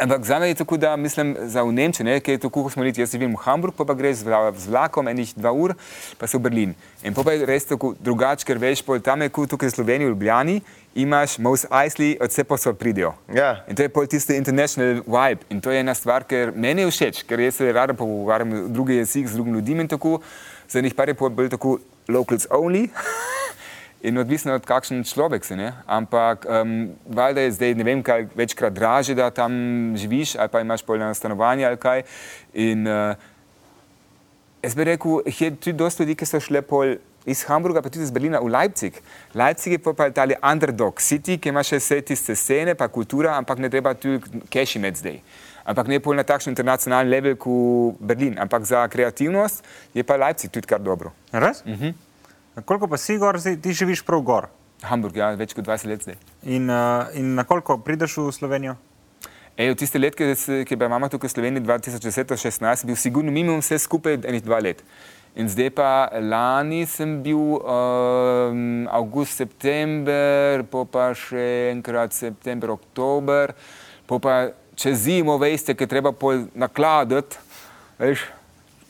Ampak 0.00 0.24
za 0.24 0.38
me 0.38 0.48
je 0.48 0.54
tako, 0.54 0.76
da 0.76 0.96
mislim 0.96 1.36
za 1.40 1.62
v 1.62 1.72
Nemčijo, 1.72 2.04
ne, 2.04 2.20
ker 2.20 2.34
je 2.34 2.38
tako, 2.38 2.62
kot 2.64 2.72
smo 2.72 2.84
rekli, 2.84 3.02
jaz 3.02 3.12
živim 3.12 3.34
v 3.36 3.42
Hamburgu, 3.44 3.76
pa, 3.76 3.84
pa 3.84 3.94
greš 3.94 4.22
z 4.22 4.24
vla- 4.24 4.54
z 4.56 4.68
vlakom 4.72 5.08
enih 5.08 5.34
dva 5.36 5.52
ur, 5.52 5.74
pa 6.18 6.26
si 6.26 6.36
v 6.36 6.40
Berlin. 6.40 6.72
In 7.04 7.12
pa 7.14 7.20
pa 7.22 7.36
je 7.36 7.44
res 7.46 7.68
tako 7.68 7.92
drugače, 8.00 8.46
ker 8.48 8.56
veš, 8.56 8.80
pol 8.86 9.04
tam 9.04 9.20
je 9.20 9.28
kot 9.28 9.52
tukaj 9.52 9.68
v 9.68 9.74
Sloveniji, 9.76 10.08
v 10.08 10.14
Ljubljani, 10.14 10.62
imaš 10.94 11.38
Mos 11.38 11.64
Eisley, 11.70 12.16
od 12.20 12.30
vse 12.30 12.44
posod 12.44 12.78
pridijo. 12.78 13.14
Ja. 13.34 13.64
In 13.68 13.76
to 13.76 13.82
je 13.82 13.88
pol 13.88 14.06
tisti 14.06 14.36
international 14.36 15.02
vibe. 15.06 15.44
In 15.50 15.60
to 15.60 15.70
je 15.70 15.80
ena 15.80 15.94
stvar, 15.94 16.24
ker 16.28 16.52
meni 16.54 16.82
je 16.82 16.90
všeč, 16.90 17.22
ker 17.28 17.40
jaz 17.40 17.60
se 17.60 17.72
rada 17.72 17.94
pogovarjam 17.94 18.72
drugi 18.72 19.00
jezik 19.00 19.28
z 19.28 19.34
drugim 19.34 19.54
ljudmi 19.54 19.80
in 19.86 19.88
tako, 19.88 20.20
za 20.68 20.80
njih 20.80 20.94
par 20.94 21.08
je 21.08 21.14
bolj 21.14 21.48
tako 21.48 21.78
locals 22.08 22.46
only. 22.50 22.88
In 24.02 24.18
odvisno 24.18 24.54
od 24.54 24.64
kakšen 24.66 25.04
človek 25.06 25.44
si, 25.46 25.54
ne? 25.54 25.72
ampak 25.86 26.42
um, 26.50 26.90
valjda 27.06 27.40
je 27.40 27.52
zdaj 27.52 27.74
ne 27.78 27.84
vem, 27.86 28.00
kaj 28.02 28.26
večkrat 28.34 28.72
draže, 28.74 29.14
da 29.14 29.30
tam 29.30 29.52
živiš, 29.96 30.34
ali 30.34 30.48
pa 30.48 30.60
imaš 30.60 30.82
polno 30.82 31.14
stanovanje 31.14 31.66
ali 31.66 31.76
kaj. 31.76 32.02
In 32.52 32.82
uh, 32.86 33.14
jaz 34.62 34.74
bi 34.74 34.84
rekel, 34.84 35.20
je 35.26 35.50
tudi 35.54 35.72
dosta 35.78 36.02
ljudi, 36.02 36.16
ki 36.18 36.26
so 36.26 36.40
šli 36.40 36.62
pol 36.66 36.96
iz 37.26 37.44
Hamburga, 37.48 37.82
pa 37.82 37.90
tudi 37.90 38.04
iz 38.04 38.10
Berlina 38.10 38.40
v 38.40 38.50
Leipzig. 38.50 38.98
Leipzig 39.34 39.72
je 39.72 39.78
pa 39.78 39.92
pa 39.94 40.10
tali 40.10 40.34
underdog 40.52 41.00
city, 41.00 41.38
ki 41.38 41.52
ima 41.52 41.62
še 41.62 41.78
vse 41.80 42.00
tiste 42.12 42.36
scene, 42.36 42.74
pa 42.74 42.88
kultura, 42.88 43.36
ampak 43.38 43.62
ne 43.62 43.70
treba 43.70 43.94
tu 43.94 44.18
cash 44.50 44.76
imeti 44.76 45.02
zdaj. 45.02 45.18
Ampak 45.64 45.86
ne 45.88 46.00
pol 46.02 46.18
na 46.18 46.24
takšen 46.26 46.50
internacionalni 46.50 47.10
level 47.10 47.36
kot 47.38 48.00
Berlin, 48.00 48.38
ampak 48.42 48.66
za 48.66 48.82
kreativnost 48.90 49.62
je 49.94 50.02
pa 50.02 50.18
Leipzig 50.18 50.50
tudi 50.50 50.66
kar 50.66 50.82
dobro. 50.82 51.12
Res? 51.32 51.62
Uh 51.66 51.78
-huh. 51.78 51.94
Koliko 52.64 52.88
pa 52.88 52.96
si 52.96 53.16
gor, 53.18 53.38
ti 53.40 53.72
živiš 53.72 54.02
prav 54.02 54.20
gor? 54.20 54.48
Hamburg, 54.82 55.16
ja, 55.16 55.30
več 55.38 55.54
kot 55.54 55.64
20 55.64 55.86
let 55.86 56.02
zdaj. 56.02 56.16
In, 56.42 56.70
uh, 56.70 57.06
in 57.14 57.34
na 57.34 57.44
koliko 57.44 57.78
prideš 57.78 58.16
v 58.16 58.32
Slovenijo? 58.32 58.76
Ej, 59.56 59.70
v 59.70 59.76
tiste 59.76 60.00
let, 60.00 60.16
ki, 60.16 60.32
ki 60.64 60.72
je 60.72 60.76
bila 60.76 60.88
mama 60.88 61.08
tukaj 61.12 61.28
v 61.28 61.32
Sloveniji 61.32 61.62
2010-2016, 61.68 62.86
bil 62.88 62.96
sigurno 62.96 63.30
minimum 63.30 63.60
vse 63.60 63.78
skupaj 63.78 64.22
enih 64.24 64.42
dva 64.42 64.58
let. 64.64 64.80
In 65.34 65.48
zdaj 65.48 65.70
pa 65.70 65.90
lani 66.12 66.84
sem 66.84 67.22
bil 67.22 67.38
um, 67.56 67.62
avgust, 68.86 69.32
september, 69.34 70.60
po 70.64 70.84
pa 70.84 71.14
še 71.16 71.40
enkrat 71.70 72.12
september, 72.12 72.70
oktober, 72.70 73.54
po 74.04 74.18
pa 74.18 74.50
čez 74.74 75.06
zimo, 75.06 75.38
veste, 75.38 75.72
ki 75.72 75.86
treba 75.86 76.12
pol 76.12 76.44
nakladati, 76.54 77.40
veš, 77.96 78.26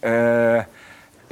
eh, 0.02 0.64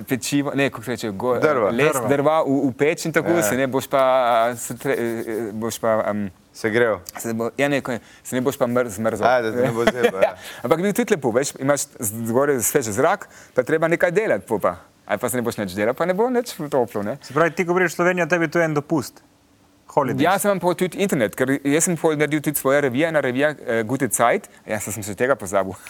pečivo, 0.04 0.54
ne, 0.54 0.70
kako 0.70 0.82
se 0.82 0.90
reče, 0.90 1.10
go, 1.12 1.34
Drva. 1.38 1.70
les, 1.70 1.90
Drva. 1.90 2.08
drva 2.08 2.36
v, 2.42 2.60
v 2.64 2.74
peč 2.74 3.04
in 3.04 3.12
tako, 3.12 3.30
Ja. 3.30 3.42
se 3.42 3.56
ne 3.56 3.66
boš 3.66 3.86
pa, 3.86 4.02
a, 4.44 4.54
se 4.56 4.76
tre, 4.76 4.94
eh, 4.94 5.50
boš 5.52 5.78
pa 5.78 6.04
um, 6.06 6.28
Se 6.52 6.70
grejo. 6.70 7.00
se, 7.16 7.32
bo, 7.32 7.50
ja, 7.56 7.68
ne, 7.68 7.82
se 8.22 8.34
ne 8.34 8.40
boš 8.40 8.56
pa 8.56 8.66
mrz, 8.66 8.94
zmrzal. 8.94 9.26
Aj, 9.26 9.42
da 9.42 9.50
ne 9.52 9.70
bo 9.70 9.84
zeblo, 9.84 10.22
ja. 10.22 10.34
Ampak 10.62 10.78
bil 10.80 10.92
tudi 10.92 11.14
lepo, 11.14 11.30
veš, 11.30 11.54
imaš 11.58 11.86
zgoraj 11.98 12.60
svež 12.60 12.90
zrak, 12.92 13.26
pa 13.54 13.62
treba 13.62 13.88
nekaj 13.88 14.10
delati, 14.12 14.46
po 14.46 14.58
pa. 14.58 14.76
Ali 15.10 15.18
pa 15.18 15.28
se 15.28 15.36
ne 15.36 15.42
boš 15.42 15.58
nič 15.58 15.74
delal, 15.74 15.96
pa 15.98 16.06
ne 16.06 16.14
bo 16.14 16.28
nič 16.30 16.54
toplo. 16.70 17.02
Ne? 17.02 17.16
Se 17.26 17.34
pravi, 17.34 17.50
ti, 17.50 17.66
ko 17.66 17.74
greš 17.74 17.96
v 17.96 17.98
Slovenijo, 17.98 18.30
tebi 18.30 18.46
to 18.46 18.62
je 18.62 18.70
en 18.70 18.78
dopust. 18.78 19.24
Holidays. 19.90 20.22
Jaz 20.22 20.44
sem 20.46 20.60
pa 20.62 20.70
tudi 20.78 21.00
internet, 21.02 21.34
ker 21.34 21.50
jaz 21.66 21.88
sem 21.88 21.96
naredil 21.98 22.38
tudi 22.46 22.60
svoje 22.60 22.84
revije, 22.86 23.10
na 23.10 23.18
revija 23.18 23.48
uh, 23.50 23.80
Gute 23.82 24.06
Zeit, 24.14 24.46
jaz 24.62 24.86
sem 24.86 25.02
se 25.02 25.16
tega 25.18 25.34
pozabil. 25.34 25.74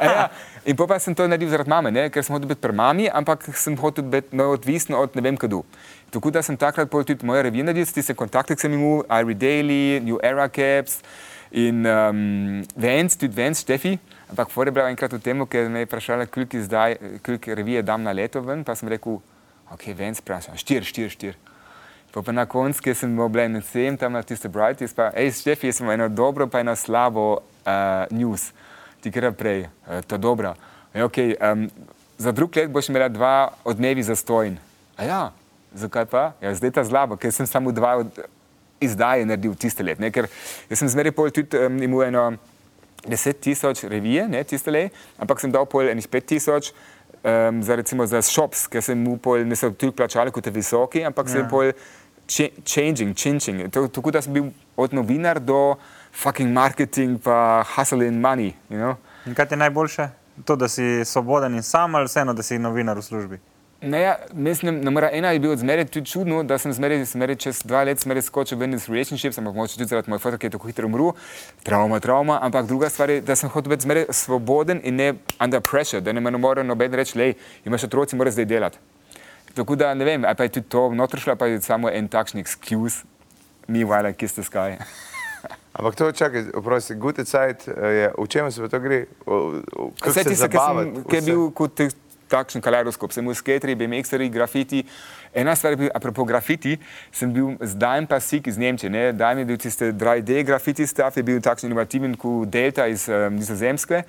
Ja, 0.00 0.30
in 0.64 0.76
pa 0.78 0.96
sem 0.96 1.12
to 1.12 1.26
naredil 1.28 1.50
zaradi 1.52 1.68
mame, 1.68 1.90
ne? 1.92 2.06
ker 2.08 2.24
sem 2.24 2.32
hotel 2.32 2.48
biti 2.48 2.64
pri 2.64 2.72
mami, 2.72 3.10
ampak 3.12 3.44
sem 3.60 3.76
hotel 3.76 4.06
biti 4.08 4.32
neodvisen 4.32 4.96
od 4.96 5.12
ne 5.12 5.24
vem 5.26 5.36
kdo. 5.36 5.60
Tako 6.08 6.32
da 6.32 6.40
sem 6.40 6.56
takrat 6.56 6.88
tudi 6.88 7.26
moje 7.28 7.42
revije 7.44 7.66
naredil, 7.66 7.84
tiste 7.84 8.16
kontakte, 8.16 8.56
sem 8.56 8.72
imel, 8.72 9.04
Irie 9.04 9.36
Daily, 9.36 10.00
New 10.00 10.16
Era 10.24 10.48
Caps 10.48 11.02
in 11.52 11.84
um, 11.84 12.64
Vance, 12.72 13.20
tudi 13.20 13.36
Vance, 13.36 13.60
Štefi. 13.60 13.98
Ampak 14.30 14.50
for 14.50 14.66
je 14.66 14.72
bila 14.72 14.86
enkrat 14.90 15.12
v 15.12 15.18
tem, 15.18 15.42
ker 15.46 15.68
me 15.68 15.82
je 15.82 15.88
vprašala, 15.90 16.26
koliko 16.30 16.56
izdaj, 16.56 16.96
koliko 17.26 17.54
revije 17.54 17.82
dam 17.82 18.02
na 18.02 18.12
leto 18.14 18.40
ven, 18.40 18.62
pa 18.64 18.76
sem 18.78 18.88
rekel, 18.88 19.18
ok, 19.74 19.88
Vance 19.98 20.22
vprašam, 20.22 20.54
štir, 20.54 20.86
štir, 20.86 21.10
štir. 21.10 21.38
Pa, 22.14 22.22
pa 22.22 22.32
na 22.34 22.46
koncu, 22.46 22.82
ki 22.82 22.94
sem 22.94 23.10
bil 23.14 23.26
oblečen 23.26 23.58
vsem 23.62 23.98
tam 23.98 24.14
na 24.14 24.22
tiste 24.26 24.50
Brighties, 24.50 24.94
pa 24.94 25.10
hej, 25.14 25.30
Štefi, 25.34 25.70
jaz 25.70 25.78
sem 25.78 25.90
eno 25.90 26.08
dobro, 26.10 26.46
pa 26.50 26.62
eno 26.62 26.74
slabo 26.78 27.26
uh, 27.38 28.06
news. 28.10 28.50
Ti 29.02 29.10
gre 29.14 29.30
prej, 29.34 29.66
uh, 29.66 30.02
to 30.06 30.18
dobro. 30.18 30.54
Ja, 30.94 31.06
okay, 31.06 31.34
um, 31.38 31.66
za 32.18 32.34
drug 32.34 32.54
let 32.58 32.70
boš 32.70 32.90
imela 32.90 33.08
dva 33.08 33.50
odmevi 33.64 34.02
za 34.02 34.14
stojn. 34.18 34.58
A 34.98 35.06
ja, 35.06 35.20
zakaj 35.74 36.06
pa? 36.10 36.24
Ja, 36.42 36.54
zdaj 36.54 36.74
ta 36.78 36.86
slabo, 36.86 37.18
ker 37.18 37.34
sem 37.34 37.46
samo 37.46 37.70
dva 37.74 37.96
od, 38.02 38.22
izdaje 38.82 39.26
naredil 39.26 39.54
tiste 39.54 39.86
let. 39.86 40.02
Ne? 40.02 40.10
Ker 40.10 40.26
jaz 40.70 40.82
sem 40.82 40.90
zmeraj 40.90 41.14
pol 41.14 41.30
tudi 41.34 41.58
um, 41.58 41.78
imel 41.82 42.08
eno 42.10 42.24
10 43.06 43.40
tisoč 43.40 43.84
revije, 43.84 44.28
ne, 44.28 44.44
tiste 44.44 44.70
le, 44.70 44.88
ampak 45.18 45.40
sem 45.40 45.52
dal 45.52 45.66
pol 45.66 45.88
enih 45.88 46.08
5 46.08 46.26
tisoč. 46.34 46.72
Um, 47.20 47.58
za 47.62 47.76
recimo 47.76 48.06
za 48.08 48.22
shops, 48.24 48.64
ker 48.66 48.80
sem 48.80 48.96
mu 48.96 49.18
pol, 49.20 49.42
ne 49.44 49.56
so 49.56 49.68
tudi 49.70 49.92
plačali 49.92 50.32
kot 50.32 50.46
visoki, 50.48 51.02
ampak 51.04 51.28
ja. 51.28 51.32
sem 51.34 51.48
pol 51.50 51.72
ch 52.24 52.48
changing, 52.64 53.12
changing. 53.12 53.68
To- 53.68 53.88
Tako 53.92 54.10
da 54.10 54.22
sem 54.22 54.32
bil 54.32 54.48
od 54.76 54.94
novinar 54.96 55.40
do 55.40 55.76
fucking 56.12 56.48
marketing 56.52 57.18
pa 57.20 57.62
hustle 57.76 58.06
in 58.06 58.20
money. 58.20 58.54
You 58.70 58.78
know? 58.78 58.94
In 59.26 59.34
kaj 59.34 59.48
ti 59.48 59.54
je 59.54 59.58
najboljše? 59.58 60.08
To, 60.44 60.56
da 60.56 60.68
si 60.68 61.04
svoboden 61.04 61.54
in 61.54 61.62
sam, 61.62 61.94
ali 61.94 62.08
vseeno, 62.08 62.32
da 62.32 62.42
si 62.42 62.58
novinar 62.58 62.96
v 62.96 63.02
službi? 63.02 63.40
Ne, 63.82 64.00
ja, 64.00 64.16
mislim, 64.32 64.80
numera 64.84 65.08
ena 65.12 65.30
je 65.30 65.38
bilo 65.38 65.56
zmeraj 65.56 65.84
tudi 65.84 66.06
čudno, 66.06 66.42
da 66.42 66.58
sem 66.58 66.72
zmeraj, 66.72 67.04
zmeraj 67.04 67.36
čez 67.36 67.62
dva 67.64 67.80
leta 67.88 68.02
zmeraj 68.02 68.22
skočil 68.22 68.58
ven 68.58 68.74
iz 68.76 68.88
relationships, 68.88 69.38
ampak 69.38 69.54
mogoče 69.54 69.78
tudi 69.78 69.88
zaradi 69.88 70.10
mojega 70.10 70.22
fotka, 70.22 70.38
ki 70.38 70.46
je 70.46 70.50
tako 70.50 70.68
hitro 70.68 70.86
umrl, 70.86 71.08
travma, 71.64 72.00
travma, 72.00 72.38
ampak 72.42 72.66
druga 72.66 72.90
stvar 72.90 73.10
je, 73.10 73.20
da 73.24 73.36
sem 73.36 73.48
hotel 73.48 73.70
biti 73.70 73.88
zmeraj 73.88 74.04
svoboden 74.10 74.80
in 74.84 75.00
ne 75.00 75.14
under 75.40 75.60
pressure, 75.60 76.00
da 76.00 76.12
ne 76.12 76.20
me 76.20 76.30
more 76.30 76.64
noben 76.64 76.92
reči, 76.92 77.18
lej, 77.18 77.34
imaš 77.64 77.84
otroci, 77.88 78.16
moraš 78.16 78.36
zdaj 78.36 78.44
delati. 78.44 78.78
Tako 79.54 79.76
da 79.76 79.94
ne 79.94 80.04
vem, 80.04 80.24
ali 80.24 80.36
pa 80.36 80.44
je 80.44 80.52
tudi 80.58 80.68
to 80.68 80.90
notr 80.92 81.18
šlo, 81.18 81.36
pa 81.36 81.46
je 81.46 81.62
samo 81.62 81.88
en 81.90 82.08
takšen 82.08 82.44
excuse, 82.44 83.04
me 83.66 83.84
while 83.84 84.10
I 84.10 84.12
kiss 84.12 84.34
the 84.34 84.42
sky. 84.42 84.76
Ampak 85.72 85.94
to, 85.96 86.12
čakaj, 86.12 86.44
oprosti, 86.54 86.94
Gute 86.94 87.24
Zeit, 87.24 87.68
eh, 87.68 87.88
je, 87.88 88.12
v 88.18 88.28
čem 88.28 88.52
se 88.52 88.60
pa 88.60 88.68
to 88.68 88.80
gre? 88.80 89.06
O, 89.26 89.34
o, 89.76 89.90
kako 90.00 90.10
Vse 90.10 90.22
se 90.22 90.28
tisto, 90.28 90.48
ki 91.08 91.16
je 91.16 91.22
bil 91.22 91.50
kot 91.50 91.80
takšen 92.30 92.62
kaleidoskop, 92.64 93.12
sem 93.12 93.26
bil 93.26 93.36
skateri, 93.36 93.74
BMX-eri, 93.78 94.30
grafiti. 94.32 94.84
Ena 95.34 95.56
stvar 95.58 95.74
je 95.74 95.80
bil, 95.84 95.90
apropo 95.94 96.24
grafiti, 96.28 96.76
sem 97.12 97.32
bil 97.34 97.56
z 97.60 97.78
Dajem 97.80 98.06
pa 98.10 98.20
Sik 98.22 98.46
iz 98.50 98.58
Nemčije. 98.58 98.90
Ne? 98.90 99.04
Dajem 99.12 99.42
je 99.42 99.48
bil 99.50 99.58
tiste 99.60 99.90
3D 99.92 100.44
grafiti 100.46 100.86
stav, 100.86 101.12
je 101.16 101.26
bil 101.26 101.42
takšen 101.42 101.70
inovativen 101.70 102.16
kot 102.18 102.48
Delta 102.50 102.86
iz 102.90 103.08
um, 103.08 103.36
Nizozemske. 103.38 104.04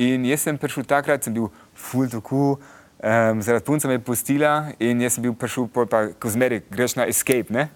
In 0.00 0.24
jaz 0.24 0.46
sem 0.46 0.58
prišel 0.58 0.86
takrat, 0.88 1.24
sem 1.24 1.34
bil 1.34 1.50
full 1.74 2.08
tako. 2.12 2.56
Um, 3.02 3.42
zaradi 3.42 3.64
punca 3.66 3.88
me 3.88 3.96
je 3.98 4.04
pustila 4.06 4.70
in 4.78 5.00
jaz 5.02 5.16
sem 5.16 5.24
bil 5.24 5.34
prišel, 5.34 5.66
pol 5.74 5.88
pa 5.90 6.06
ko 6.14 6.30
zmeraj 6.30 6.62
greš 6.70 6.94
na 7.00 7.08
escape. 7.10 7.66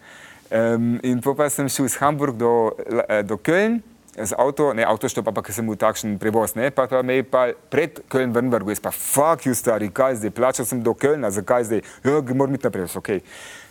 Um, 0.47 1.01
in 1.03 1.19
pa 1.19 1.49
sem 1.51 1.69
šel 1.69 1.89
iz 1.89 1.97
Hamburg 1.99 2.39
do, 2.39 2.71
eh, 3.09 3.23
do 3.27 3.35
Köln, 3.37 3.81
z 4.25 4.33
avto, 4.39 4.73
ne 4.73 4.85
avtoštop, 4.89 5.29
ampak 5.29 5.51
sem 5.53 5.67
bil 5.67 5.77
takšen 5.77 6.17
prevoz, 6.21 6.55
ne, 6.57 6.71
pa, 6.73 6.87
pa 6.89 7.03
me 7.05 7.19
je 7.21 7.25
pa 7.29 7.53
pred 7.73 8.01
Köln 8.09 8.33
vrnil, 8.33 8.65
jaz 8.73 8.81
pa 8.81 8.93
fuck 8.95 9.45
you 9.45 9.53
stari, 9.53 9.91
kaj 9.93 10.23
zdaj, 10.23 10.33
plačal 10.33 10.69
sem 10.69 10.81
do 10.81 10.97
Kölna, 10.97 11.29
zakaj 11.29 11.69
zdaj, 11.69 11.83
ja, 12.05 12.21
moram 12.33 12.57
iti 12.57 12.65
naprej, 12.65 12.89
ok. 12.97 13.11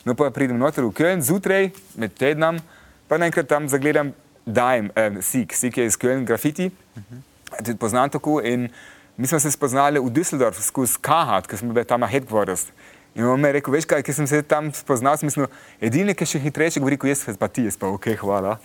No 0.06 0.14
pa 0.14 0.30
pridem 0.30 0.62
noter 0.62 0.86
v 0.86 0.94
Köln, 0.94 1.26
zjutraj, 1.26 1.72
med 1.98 2.14
tednom, 2.14 2.62
pa 3.10 3.18
naenkrat 3.18 3.50
tam 3.50 3.66
zagledam 3.72 4.14
Dajem, 4.46 4.92
eh, 4.94 5.18
Sik, 5.26 5.58
Sik 5.58 5.82
je 5.82 5.90
iz 5.90 5.98
Köln, 5.98 6.26
grafiti, 6.30 6.70
tudi 7.58 7.78
poznam 7.82 8.10
tako 8.14 8.38
in 8.46 8.70
mi 9.18 9.28
smo 9.28 9.40
se 9.40 9.52
spoznali 9.52 10.00
v 10.00 10.12
Düsseldorf 10.14 10.62
skozi 10.62 11.00
Kahat, 11.02 11.48
ker 11.48 11.58
smo 11.58 11.74
bili 11.74 11.86
tam 11.86 12.06
na 12.06 12.08
headquarters. 12.08 12.70
In 13.16 13.24
on 13.26 13.40
mi 13.40 13.48
je 13.48 13.54
rekel, 13.58 13.74
veš 13.74 13.88
kaj, 13.88 14.04
ker 14.04 14.14
sem 14.14 14.28
se 14.28 14.42
tam 14.44 14.74
spoznal, 14.76 15.16
sem 15.18 15.32
mislil, 15.32 15.48
edini, 15.80 16.14
ki 16.14 16.28
še 16.28 16.42
hitrejše 16.44 16.84
govori, 16.84 17.00
kot 17.00 17.14
jaz, 17.14 17.24
pa 17.40 17.48
ti, 17.48 17.64
jaz 17.64 17.80
pa 17.80 17.88
ok, 17.88 18.12
hvala. 18.20 18.58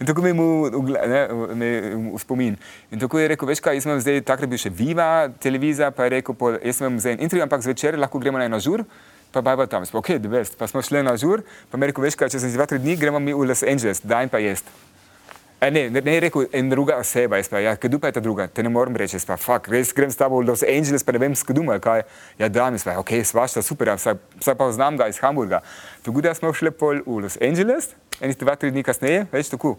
In 0.00 0.08
tako 0.08 0.24
mi 0.24 0.32
je 0.32 0.36
v, 0.36 2.20
spomin. 2.22 2.58
In 2.90 3.02
tako 3.02 3.22
je 3.22 3.28
rekel, 3.34 3.48
veš 3.48 3.62
kaj, 3.64 3.78
jaz 3.78 3.88
imam 3.88 4.00
zdaj, 4.02 4.22
takrat 4.28 4.50
bil 4.50 4.60
še 4.60 4.72
Viva 4.74 5.28
televizija, 5.42 5.90
pa 5.94 6.08
je 6.08 6.16
rekel, 6.18 6.38
pol, 6.38 6.58
jaz 6.62 6.82
imam 6.82 7.00
zdaj 7.02 7.18
en 7.18 7.26
intervju, 7.26 7.44
ampak 7.46 7.66
zvečer 7.66 7.98
lahko 7.98 8.22
gremo 8.22 8.40
na 8.40 8.48
eno 8.50 8.60
žur, 8.62 8.84
pa 9.34 9.42
bajba 9.44 9.66
tam. 9.70 9.86
Sploh, 9.86 10.04
ok, 10.04 10.16
the 10.18 10.30
best. 10.30 10.58
Pa 10.58 10.70
smo 10.70 10.82
šli 10.82 11.02
na 11.02 11.16
žur, 11.20 11.42
pa 11.70 11.78
mi 11.78 11.86
je 11.86 11.92
rekel, 11.92 12.06
veš 12.06 12.18
kaj, 12.18 12.32
če 12.34 12.42
sem 12.42 12.54
dva, 12.54 12.68
tri 12.70 12.80
dni, 12.82 12.98
gremo 13.00 13.22
mi 13.22 13.34
v 13.34 13.50
Los 13.50 13.66
Angeles, 13.66 14.04
daj 14.04 14.30
pa 14.32 14.42
jest. 14.42 14.68
E, 15.64 15.70
ne, 15.70 15.90
ne, 15.90 16.00
ne 16.04 16.20
rekel, 16.20 16.44
en 16.52 16.68
druga 16.68 16.98
oseba, 17.00 17.38
jaz 17.40 17.48
pa, 17.48 17.60
ja, 17.64 17.72
kdo 17.80 17.96
pa 17.96 18.10
je 18.10 18.18
ta 18.18 18.20
druga, 18.20 18.44
te 18.52 18.60
ne 18.62 18.68
morem 18.68 18.96
reči, 19.00 19.16
jaz 19.16 19.24
pa, 19.24 19.38
fuck, 19.40 19.70
res 19.72 19.94
grem 19.96 20.10
s 20.12 20.18
tabo 20.20 20.42
v 20.42 20.44
Los 20.50 20.60
Angeles, 20.60 21.00
pa 21.06 21.14
ne 21.16 21.22
vem, 21.22 21.32
s 21.32 21.46
kdo 21.48 21.62
je, 21.64 21.78
kaj, 21.80 22.02
ja, 22.36 22.50
da, 22.52 22.66
mi 22.68 22.80
pa, 22.84 22.98
ok, 23.00 23.12
svašta, 23.24 23.62
super, 23.64 23.88
ja, 23.88 23.94
vsaj 23.96 24.58
pa 24.60 24.66
znam 24.76 24.98
ga 25.00 25.08
iz 25.08 25.22
Hamburga. 25.24 25.62
Tako 26.04 26.20
da 26.26 26.34
smo 26.36 26.52
šli 26.52 26.68
pol 26.68 27.00
v 27.06 27.22
Los 27.24 27.38
Angeles, 27.40 27.94
enih 28.20 28.36
dva, 28.42 28.58
tri 28.60 28.74
dni 28.74 28.84
kasneje, 28.84 29.24
več 29.32 29.48
tako. 29.54 29.78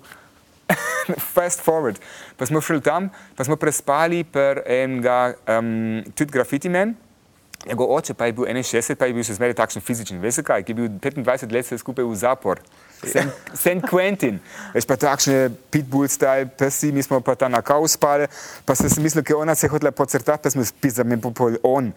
Fast 1.36 1.62
forward. 1.62 2.02
Pa 2.34 2.50
smo 2.50 2.64
šli 2.66 2.82
tam, 2.82 3.12
pa 3.38 3.46
smo 3.46 3.54
prespali 3.54 4.24
per 4.26 4.64
enega, 4.66 5.36
um, 5.60 6.02
tudi 6.18 6.34
grafiti 6.34 6.72
men. 6.74 6.96
Njegov 7.68 7.94
oče 7.94 8.18
pa 8.18 8.26
je 8.26 8.34
bil 8.34 8.50
61, 8.50 8.98
pa 8.98 9.06
je 9.06 9.14
bil 9.14 9.26
še 9.26 9.38
zmeraj 9.38 9.60
takšen 9.62 9.86
fizičen, 9.86 10.18
veš 10.22 10.42
kaj, 10.46 10.66
ki 10.66 10.74
je 10.74 10.82
bil 10.82 10.90
25 10.98 11.54
let 11.54 11.70
se 11.70 11.78
skupaj 11.78 12.10
v 12.10 12.18
zapor. 12.18 12.66
St. 13.04 13.30
St. 13.54 13.82
Quentin, 13.90 14.40
veš 14.74 14.88
pa 14.88 14.96
takšne 14.98 15.50
pitbull 15.72 16.08
style, 16.10 16.48
pesi, 16.58 16.92
mi 16.92 17.04
smo 17.04 17.20
pa 17.22 17.36
tam 17.36 17.52
na 17.52 17.62
kavu 17.62 17.88
spali, 17.88 18.30
pa 18.66 18.76
sem 18.76 18.90
si 18.90 19.02
mislil, 19.04 19.24
ker 19.24 19.38
ona 19.38 19.56
se 19.56 19.68
je 19.68 19.74
hotela 19.74 19.92
pocrtati, 19.92 20.44
pa 20.44 20.50
smo 20.50 20.66
spili, 20.66 20.94
da 20.96 21.04
me 21.04 21.18
bo 21.18 21.32
pol 21.36 21.60
on 21.64 21.92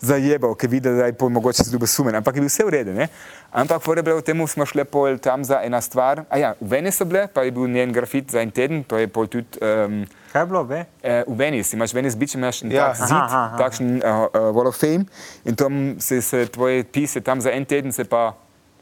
zajebal, 0.00 0.54
ker 0.56 0.70
vidi, 0.72 0.88
da 0.88 1.06
je 1.10 1.14
pol 1.16 1.28
mogoče 1.28 1.66
dobil 1.70 1.88
sumen, 1.88 2.16
ampak 2.16 2.36
je 2.36 2.40
bil 2.40 2.48
vse 2.48 2.64
v 2.64 2.72
redu, 2.72 2.94
ne? 2.96 3.08
Ampak 3.52 3.82
pore 3.84 4.02
bilo 4.02 4.16
v 4.20 4.24
tem, 4.24 4.40
smo 4.48 4.64
šli 4.64 4.84
pol 4.88 5.20
tam 5.20 5.44
za 5.44 5.60
ena 5.64 5.80
stvar, 5.84 6.24
a 6.32 6.40
ja, 6.40 6.54
v 6.60 6.72
Venice 6.72 7.02
so 7.02 7.04
bile, 7.04 7.26
pa 7.28 7.44
je 7.44 7.52
bil 7.52 7.68
njen 7.68 7.92
grafit 7.92 8.32
za 8.32 8.40
en 8.40 8.50
teden, 8.50 8.80
to 8.84 8.96
je 8.96 9.08
pol 9.08 9.28
tudi 9.28 9.60
um, 9.60 10.04
Kaj 10.32 10.42
je 10.42 10.46
bilo, 10.46 10.62
ve? 10.64 10.84
Eh, 11.02 11.24
v 11.26 11.36
Venice, 11.36 11.76
imaš 11.76 11.92
Venice 11.92 12.16
Beach, 12.16 12.34
imaš 12.34 12.62
Ja. 12.62 12.70
ja. 12.70 12.86
tak 12.94 12.96
zid, 12.96 13.16
Aha, 13.16 13.24
aha, 13.26 13.44
aha. 13.44 13.56
takšen 13.58 13.88
uh, 13.98 14.28
uh, 14.32 14.50
Wall 14.56 14.70
of 14.70 14.78
Fame 14.78 15.04
in 15.44 15.54
tam 15.56 16.00
se, 16.00 16.22
se 16.22 16.46
tvoje 16.46 16.84
pise, 16.84 17.20
tam 17.20 17.40
za 17.40 17.50
en 17.50 17.64
teden 17.64 17.92
se 17.92 18.04
pa 18.04 18.32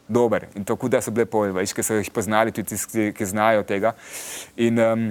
dober. 0.09 0.49
In 0.57 0.65
tako 0.65 0.89
da 0.89 1.01
so 1.05 1.13
bile 1.15 1.27
pol, 1.29 1.53
veš, 1.57 1.75
ki 1.77 1.85
so 1.85 1.99
jih 1.99 2.11
poznali, 2.15 2.53
tudi 2.55 2.75
tisti, 2.75 3.11
ki 3.17 3.29
znajo 3.29 3.65
tega. 3.69 3.95
In 4.57 4.81
um, 4.83 5.07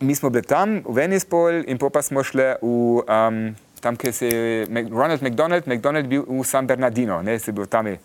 mi 0.00 0.14
smo 0.14 0.30
bili 0.30 0.46
tam, 0.46 0.80
v 0.84 0.96
Venice 1.00 1.28
pol 1.28 1.64
in 1.66 1.80
pa 1.80 2.02
smo 2.02 2.24
šli 2.24 2.52
v, 2.60 3.02
um, 3.04 3.42
tam, 3.80 3.96
kjer 3.96 4.12
se 4.12 4.28
je 4.28 4.86
Ronald 4.90 5.22
McDonald, 5.22 5.66
McDonald 5.66 6.06
bil 6.06 6.24
v 6.28 6.44
San 6.44 6.66
Bernardino, 6.66 7.22
ne, 7.22 7.38
se 7.38 7.52
bil 7.52 7.66
tam. 7.66 7.86
je. 7.86 7.98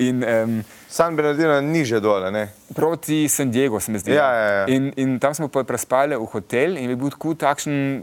In 0.00 0.22
um, 0.24 0.62
San 0.88 1.16
Bernardino 1.16 1.60
niže 1.60 2.00
dole, 2.00 2.30
ne? 2.30 2.48
proti 2.74 3.28
San 3.28 3.50
Diego, 3.50 3.80
se 3.80 3.92
mi 3.92 3.98
zdi. 3.98 4.14
Ja, 4.14 4.32
ja, 4.32 4.48
ja. 4.52 4.66
In, 4.66 4.92
in 4.96 5.18
tam 5.18 5.34
smo 5.34 5.48
pa 5.48 5.64
prespali 5.66 6.16
v 6.16 6.26
hotel 6.32 6.78
in 6.78 6.90
je 6.90 6.96
bil 6.96 7.10
tako 7.10 7.34
takšen 7.34 8.02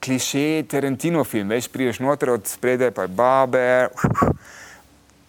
kliše 0.00 0.64
Tarantino 0.68 1.24
film. 1.24 1.48
Veš, 1.48 1.68
priješ 1.68 2.00
noter 2.00 2.30
od 2.30 2.46
spredaj, 2.48 2.90
pa 2.90 3.06
je 3.06 3.08
babe, 3.08 3.88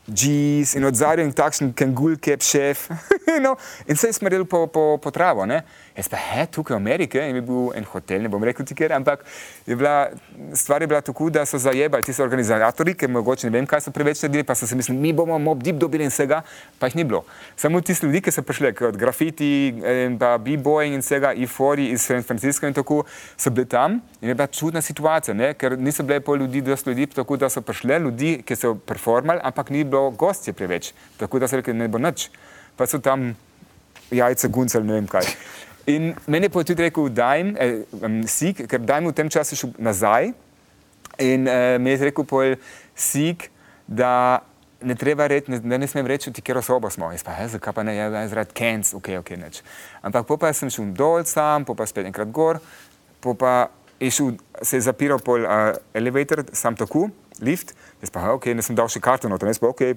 jeez, 0.07 0.75
in 0.75 0.85
od 0.85 0.95
zadaj 0.95 1.25
je 1.25 1.33
takšen 1.35 1.73
kengul, 1.73 2.15
kep 2.17 2.41
šef. 2.41 2.89
You 3.27 3.39
know? 3.43 3.55
In 3.87 3.95
se 3.95 4.07
je 4.07 4.13
smrl 4.13 4.45
po, 4.45 4.67
po, 4.67 4.97
po 4.97 5.11
travo. 5.11 5.45
Ne? 5.45 5.63
Jaz 5.97 6.05
pa, 6.13 6.17
he, 6.21 6.43
tukaj 6.53 6.75
v 6.75 6.77
Ameriki 6.77 7.17
in 7.17 7.39
je 7.39 7.41
bil 7.41 7.71
en 7.73 7.85
hotel, 7.89 8.21
ne 8.21 8.29
bom 8.29 8.43
rekel 8.45 8.65
ti 8.69 8.75
kjer, 8.77 8.91
ampak 8.93 9.23
je 9.65 9.73
bila, 9.75 10.11
stvar 10.53 10.83
je 10.83 10.87
bila 10.91 10.99
tako, 11.01 11.31
da 11.33 11.41
so 11.49 11.57
zajebali 11.57 12.05
ti 12.05 12.13
so 12.13 12.21
organizatorji, 12.21 12.93
ker 12.93 13.09
mogoče 13.09 13.49
ne 13.49 13.55
vem, 13.55 13.65
kaj 13.65 13.87
so 13.87 13.93
preveč 13.95 14.21
naredili, 14.21 14.45
pa 14.45 14.53
so 14.53 14.69
se 14.69 14.77
mislili, 14.77 14.99
mi 15.01 15.13
bomo 15.17 15.39
mob 15.41 15.63
deep 15.65 15.79
dobili 15.81 16.05
in 16.05 16.13
vsega, 16.13 16.43
pa 16.77 16.91
jih 16.91 16.99
ni 16.99 17.07
bilo. 17.09 17.23
Samo 17.57 17.81
tisti 17.81 18.05
ljudi, 18.05 18.21
ki 18.21 18.35
so 18.35 18.45
prišli, 18.45 18.75
kot 18.77 18.99
grafiti, 19.01 19.49
in 20.03 20.19
pa 20.21 20.35
b-boying 20.37 20.99
in 20.99 21.01
vsega, 21.01 21.33
ifori 21.33 21.89
iz 21.95 22.05
San 22.05 22.21
Francisca 22.21 22.69
in 22.69 22.77
tako, 22.77 23.01
so 23.33 23.49
bili 23.49 23.65
tam 23.65 23.97
in 24.21 24.29
je 24.29 24.37
bila 24.37 24.47
čudna 24.47 24.85
situacija, 24.85 25.33
ne? 25.33 25.55
ker 25.57 25.79
niso 25.81 26.05
bile 26.05 26.21
pol 26.21 26.37
ljudi, 26.45 26.61
dosti 26.61 26.93
ljudi, 26.93 27.09
tako 27.17 27.41
da 27.41 27.49
so 27.49 27.65
prišli 27.65 27.97
ljudi, 28.05 28.35
ki 28.45 28.55
so 28.55 28.75
performali, 28.77 29.41
ampak 29.43 29.73
ni 29.73 29.81
bilo 29.83 30.11
gostje 30.13 30.53
preveč, 30.53 30.93
tako 31.17 31.41
da 31.41 31.49
so 31.49 31.57
rekli, 31.57 31.73
ne 31.73 31.89
bo 31.89 31.97
nič. 31.97 32.29
Pa 32.77 32.85
so 32.85 33.01
tam 33.01 33.31
jajce 34.11 34.47
guncali, 34.53 34.85
ne 34.85 35.01
vem 35.01 35.07
kaj. 35.09 35.25
In 35.87 36.11
meni 36.27 36.45
je 36.45 36.51
pa 36.51 36.63
tudi 36.67 36.83
rekel, 36.83 37.07
da 37.15 37.29
jim 37.39 37.53
eh, 37.55 37.79
sik, 38.27 38.65
ker 38.67 38.83
da 38.83 38.99
jim 38.99 39.07
v 39.07 39.15
tem 39.15 39.29
času 39.31 39.55
šel 39.55 39.71
nazaj. 39.79 40.33
In 41.23 41.47
eh, 41.47 41.77
mi 41.79 41.93
je 41.93 42.09
rekel, 42.09 42.27
pol 42.27 42.57
sik, 42.91 43.47
da 43.87 44.43
ne 44.83 44.95
treba 44.99 45.27
reči, 45.31 45.51
ne, 45.51 45.61
da 45.63 45.79
ne 45.79 45.87
smem 45.87 46.05
reči, 46.07 46.33
ti 46.33 46.43
kjer 46.43 46.59
osobo 46.59 46.91
smo. 46.91 47.11
Jaz 47.15 47.23
pa, 47.23 47.37
ja, 47.39 47.47
zakaj 47.55 47.73
pa 47.73 47.87
ne, 47.87 47.95
ja, 47.95 48.09
zaradi 48.27 48.53
kenc, 48.57 48.91
ok, 48.99 49.09
ok, 49.21 49.33
neč. 49.39 49.61
Ampak 50.05 50.27
pa 50.27 50.51
sem 50.53 50.69
šel 50.73 50.91
dol 50.97 51.23
sam, 51.25 51.65
pa 51.65 51.87
spet 51.87 52.11
enkrat 52.11 52.35
gor, 52.35 52.59
pa 53.23 53.55
je 53.99 54.11
šel, 54.11 54.35
se 54.61 54.77
je 54.77 54.85
zapiral 54.85 55.23
pol 55.23 55.47
uh, 55.47 55.71
elevator, 55.97 56.43
sam 56.53 56.75
tako, 56.77 57.07
lift, 57.41 57.73
jaz 58.03 58.13
pa, 58.13 58.27
ok, 58.35 58.51
ne 58.53 58.65
sem 58.65 58.77
dal 58.77 58.91
še 58.91 59.01
karto 59.01 59.31
noter, 59.31 59.49
jaz 59.49 59.63
pa, 59.63 59.71
ok, 59.71 59.95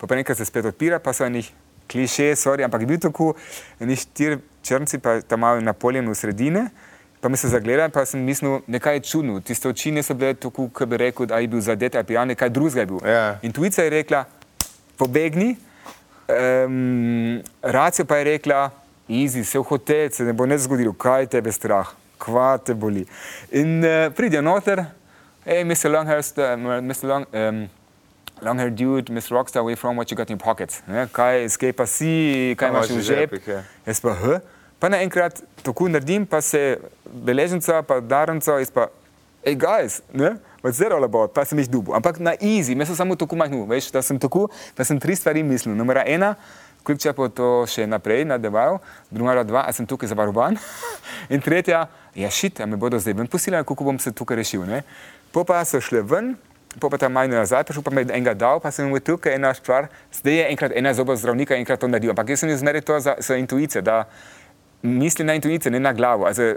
po 0.00 0.08
pa 0.08 0.18
enkrat 0.18 0.40
se 0.40 0.48
spet 0.48 0.66
odpira, 0.72 0.98
pa 1.02 1.14
so 1.14 1.28
enih 1.28 1.52
kliše, 1.88 2.36
sorry, 2.36 2.64
ampak 2.64 2.84
je 2.84 2.86
bil 2.86 3.00
tako, 3.00 3.32
eni 3.80 3.96
štir 3.96 4.38
črnci, 4.62 4.98
pa 4.98 5.20
tam 5.20 5.40
malo 5.40 5.60
Napoleon 5.64 6.08
v 6.08 6.14
sredine, 6.14 6.68
pa 7.20 7.28
mi 7.28 7.36
se 7.36 7.48
zagleda, 7.48 7.88
pa 7.88 8.04
sem 8.06 8.20
mislil, 8.22 8.60
nekaj 8.66 9.00
je 9.00 9.00
čudno, 9.00 9.40
tiste 9.40 9.68
oči 9.68 9.90
niso 9.90 10.14
bile 10.14 10.34
tako, 10.34 10.68
kot 10.72 10.88
bi 10.88 11.00
rekel, 11.00 11.26
da 11.26 11.40
je 11.42 11.48
bil 11.48 11.60
zadet, 11.60 11.96
ali 11.96 12.06
pijan, 12.06 12.28
nekaj 12.28 12.50
drugega 12.50 12.84
je 12.84 12.86
bil. 12.86 13.00
Ja. 13.06 13.38
Intuicija 13.42 13.84
je 13.84 13.90
rekla, 13.90 14.24
pobegni, 14.98 15.56
um, 16.28 17.40
racija 17.62 18.04
pa 18.04 18.20
je 18.20 18.28
rekla, 18.34 18.68
easy, 19.08 19.44
se 19.44 19.58
v 19.58 19.64
hotel, 19.64 20.10
se 20.12 20.24
ne 20.24 20.32
bo 20.32 20.46
ne 20.46 20.58
zgodilo, 20.58 20.92
kaj 20.92 21.26
tebe 21.32 21.52
strah, 21.52 21.90
kva 22.18 22.58
te 22.58 22.74
boli. 22.74 23.06
In 23.50 23.80
uh, 23.82 24.12
pridijo 24.14 24.42
noter, 24.42 24.84
hej, 25.46 25.64
Mr. 25.64 25.90
Longhurst, 25.90 26.38
uh, 26.38 26.54
Mr. 26.82 27.08
Long, 27.08 27.26
um, 27.32 27.66
long 28.42 28.58
hair 28.58 28.70
dude, 28.70 29.12
Mr. 29.12 29.32
Rockstar, 29.32 29.64
where 29.64 29.76
from, 29.76 29.96
what 29.96 30.10
you 30.10 30.16
got 30.16 30.30
in 30.30 30.36
your 30.36 30.44
pockets? 30.44 30.82
Ne? 30.86 31.06
Kaj, 31.12 31.48
skaj 31.48 31.72
pa 31.72 31.86
si, 31.86 32.54
kaj 32.58 32.70
imaš 32.70 32.90
v 32.90 32.98
v 32.98 33.02
žep? 33.02 33.18
žepih, 33.30 33.48
ja. 33.48 33.60
Jaz 33.86 34.00
pa, 34.00 34.14
h? 34.14 34.40
Pa 34.78 34.88
naenkrat 34.88 35.42
tako 35.62 35.88
naredim, 35.90 36.26
pa 36.26 36.40
se 36.40 36.78
beleženca, 37.04 37.82
pa 37.82 38.00
darenca, 38.00 38.58
jaz 38.62 38.70
pa, 38.70 38.88
hej, 39.42 39.56
guys, 39.58 40.02
ne? 40.12 40.36
What's 40.62 40.78
that 40.82 40.92
all 40.92 41.04
about? 41.04 41.34
Pa 41.34 41.44
sem 41.46 41.58
jih 41.58 41.70
dubil. 41.70 41.94
Ampak 41.94 42.18
na 42.18 42.34
easy, 42.38 42.74
jaz 42.74 42.90
sem 42.90 42.98
samo 42.98 43.18
tako 43.18 43.38
majhnul, 43.38 43.66
veš, 43.70 43.90
da 43.94 44.02
sem 44.02 44.18
tako, 44.18 44.48
da 44.78 44.84
sem 44.84 44.98
tri 44.98 45.14
stvari 45.18 45.42
mislil. 45.46 45.74
Numera 45.78 46.02
ena, 46.06 46.34
kljub 46.86 46.98
če 47.02 47.12
pa 47.14 47.28
to 47.30 47.50
še 47.68 47.86
naprej 47.86 48.24
nadaljeval, 48.28 48.80
druga 49.10 49.44
dva, 49.44 49.66
a 49.68 49.74
sem 49.76 49.86
tukaj 49.86 50.10
zavarovan. 50.10 50.58
In 51.34 51.42
tretja, 51.44 51.86
ja, 52.14 52.30
šit, 52.30 52.62
a 52.62 52.66
me 52.66 52.78
bodo 52.80 52.98
zdaj 52.98 53.18
ven 53.18 53.30
posili, 53.30 53.58
kako 53.66 53.90
bom 53.90 53.98
se 54.02 54.14
tukaj 54.14 54.40
rešil. 54.40 54.66
Ne? 54.66 54.82
Po 55.34 55.44
pa 55.44 55.60
so 55.68 55.80
šle 55.84 56.02
ven, 56.02 56.36
pa 56.78 56.98
tam 56.98 57.12
majhno 57.12 57.36
nazaj, 57.36 57.66
prišel 57.66 57.82
pa 57.82 57.90
me 57.90 58.06
je 58.06 58.14
enega 58.14 58.34
dal, 58.34 58.62
pa 58.62 58.70
sem 58.70 58.88
mu 58.88 59.00
tukaj 59.02 59.34
ena 59.34 59.50
stvar, 59.54 59.90
zdaj 60.14 60.34
je 60.34 60.48
enkrat 60.54 60.72
ena 60.78 60.94
zoba 60.94 61.16
zdravnika, 61.18 61.58
enkrat 61.58 61.82
to 61.82 61.90
naredil. 61.90 62.14
Ampak 62.14 62.30
jaz 62.30 62.46
sem 62.46 62.54
izmeril 62.54 62.86
to 62.86 63.00
za, 63.00 63.18
za 63.18 63.36
intuicijo, 63.36 63.82
da 63.82 64.04
misli 64.82 65.24
na 65.24 65.34
intuicijo, 65.34 65.72
ne 65.72 65.80
na 65.80 65.92
glavo. 65.92 66.26
Also, 66.30 66.54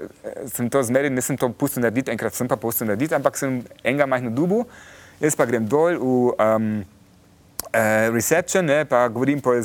sem 0.54 0.70
to 0.70 0.84
zmeril, 0.84 1.14
nisem 1.14 1.38
to 1.38 1.50
pustil 1.50 1.82
narediti, 1.82 2.14
enkrat 2.14 2.38
sem 2.38 2.48
pa 2.48 2.56
pustil 2.56 2.88
narediti, 2.88 3.16
ampak 3.18 3.38
sem 3.38 3.62
enega 3.84 4.06
majhno 4.06 4.30
dubu, 4.30 4.66
jaz 5.22 5.36
pa 5.36 5.46
grem 5.46 5.66
dol 5.70 5.98
v 5.98 6.34
um, 6.38 6.74
uh, 7.74 8.14
reception, 8.14 8.66
ne, 8.66 8.86
pa 8.86 9.08
govorim 9.08 9.42
po 9.42 9.54
uh, 9.54 9.64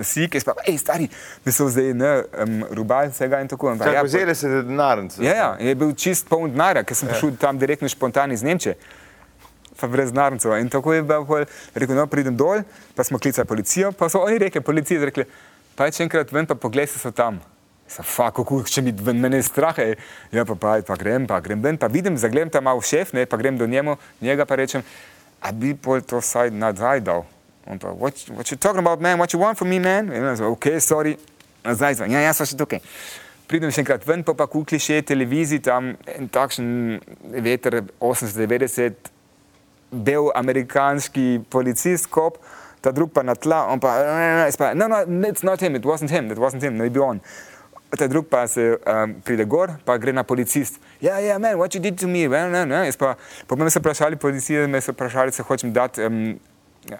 sik, 0.00 0.34
jaz 0.34 0.44
pa, 0.44 0.54
hej, 0.66 0.78
stari, 0.78 1.08
mi 1.44 1.52
so 1.52 1.68
zdaj, 1.68 1.92
ne, 1.94 2.12
um, 2.44 2.62
rubal 2.76 3.10
vsega 3.12 3.40
in 3.42 3.48
tako. 3.48 3.74
Pa, 3.78 3.88
Kaj, 3.88 3.98
ja, 3.98 4.04
vzeli 4.06 4.34
ste 4.34 4.62
denarnice? 4.68 5.22
Ja, 5.24 5.34
ja, 5.34 5.50
je 5.68 5.74
bil 5.78 5.92
čist 5.98 6.28
poln 6.30 6.52
denarja, 6.54 6.84
ker 6.86 6.96
sem 6.96 7.10
prišel 7.10 7.36
tam 7.40 7.60
direktno 7.60 7.88
spontan 7.92 8.32
iz 8.32 8.44
Nemčije, 8.46 8.78
pa 9.80 9.86
brez 9.86 10.10
denarnice. 10.12 10.48
In 10.60 10.70
tako 10.72 10.96
je 10.96 11.04
bil, 11.06 11.26
pol, 11.28 11.44
rekel, 11.74 11.96
no, 11.96 12.06
pridem 12.10 12.36
dol, 12.36 12.64
pa 12.94 13.06
smo 13.06 13.18
klicali 13.18 13.46
policijo, 13.46 13.92
pa 13.92 14.08
so 14.10 14.24
oni 14.26 14.40
rekli, 14.42 14.62
policija, 14.64 15.04
rekli, 15.10 15.26
pa 15.78 15.90
če 15.94 16.04
enkrat 16.06 16.32
ven, 16.34 16.48
pa 16.50 16.58
poglej, 16.58 16.90
se 16.90 17.02
so 17.02 17.14
tam. 17.14 17.38
Sa, 17.88 18.04
fuck, 18.04 18.36
kako 18.36 18.60
če 18.68 18.82
mi 18.84 18.92
ven, 18.92 19.20
mene 19.22 19.38
je 19.40 19.46
strah, 19.48 19.78
ej. 19.80 19.94
ja 20.34 20.44
pa, 20.44 20.58
pa, 20.60 20.74
pa 20.84 20.96
grem, 21.00 21.24
pa 21.30 21.38
grem 21.40 21.62
ven, 21.64 21.78
pa 21.80 21.88
vidim, 21.88 22.18
zagledam 22.20 22.50
tam 22.52 22.66
malo 22.68 22.82
šef, 22.84 23.14
ne, 23.16 23.24
pa 23.24 23.38
grem 23.40 23.56
do 23.56 23.66
njemu, 23.66 23.96
njega 24.20 24.44
pa 24.44 24.58
rečem, 24.60 24.84
a 25.40 25.52
bi 25.54 25.72
pol 25.72 26.02
to 26.04 26.20
saj 26.20 26.50
nazaj 26.52 27.00
dal. 27.06 27.24
On 27.68 27.78
pa, 27.80 27.94
what, 27.96 28.18
what 28.34 28.50
you 28.50 28.58
talking 28.58 28.80
about, 28.80 29.00
man, 29.00 29.18
what 29.18 29.32
you 29.32 29.40
want 29.40 29.56
from 29.56 29.70
me, 29.70 29.78
man? 29.78 30.12
In 30.12 30.26
jaz, 30.28 30.42
ok, 30.44 30.68
sorry, 30.84 31.16
nazaj 31.64 32.00
zvon, 32.00 32.12
ja, 32.12 32.26
ja, 32.26 32.34
so 32.36 32.44
še 32.48 32.58
tukaj. 32.60 32.82
Pridem 33.48 33.72
še 33.72 33.80
enkrat 33.80 34.04
ven, 34.04 34.20
pa 34.26 34.34
pa 34.36 34.44
kukli 34.50 34.76
še 34.80 35.00
televiziji, 35.08 35.62
tam 35.64 35.94
en 36.12 36.28
takšen 36.28 36.98
veter 37.44 37.80
890, 38.04 39.08
bel 39.90 40.30
amerikanski 40.34 41.40
policist, 41.50 42.10
kop, 42.10 42.38
ta 42.80 42.92
drug 42.92 43.12
pa 43.12 43.22
na 43.22 43.34
tla, 43.34 43.64
on 43.72 43.80
pa, 43.80 43.94
pa, 44.58 44.72
no, 44.74 44.88
no, 44.88 45.02
it's 45.28 45.42
not 45.42 45.60
him, 45.60 45.76
it 45.76 45.84
wasn't 45.84 46.10
him, 46.10 46.30
it 46.32 46.38
wasn't 46.38 46.62
him, 46.62 46.76
ne 46.76 46.88
bi 46.88 46.94
bil 46.98 47.06
on. 47.06 47.22
Ta 47.96 48.06
drug 48.06 48.26
pa 48.28 48.44
se 48.46 48.76
um, 48.76 49.14
pride 49.24 49.46
gor, 49.48 49.72
pa 49.84 49.96
gre 49.96 50.12
na 50.12 50.22
policist. 50.22 50.76
Ja, 51.00 51.18
ja, 51.18 51.38
man, 51.38 51.56
what 51.56 51.74
you 51.74 51.80
did 51.80 51.98
to 51.98 52.08
me? 52.08 52.26
No, 52.28 52.64
no. 52.64 52.82
Jaz 52.84 53.00
pa, 53.00 53.14
pa 53.48 53.56
me 53.56 53.70
so 53.72 53.80
vprašali, 53.80 54.16
policija 54.20 54.66
me 54.68 54.80
so 54.80 54.92
vprašali, 54.92 55.32
se 55.32 55.42
hočem 55.42 55.72
dati 55.72 56.04
um, 56.04 56.36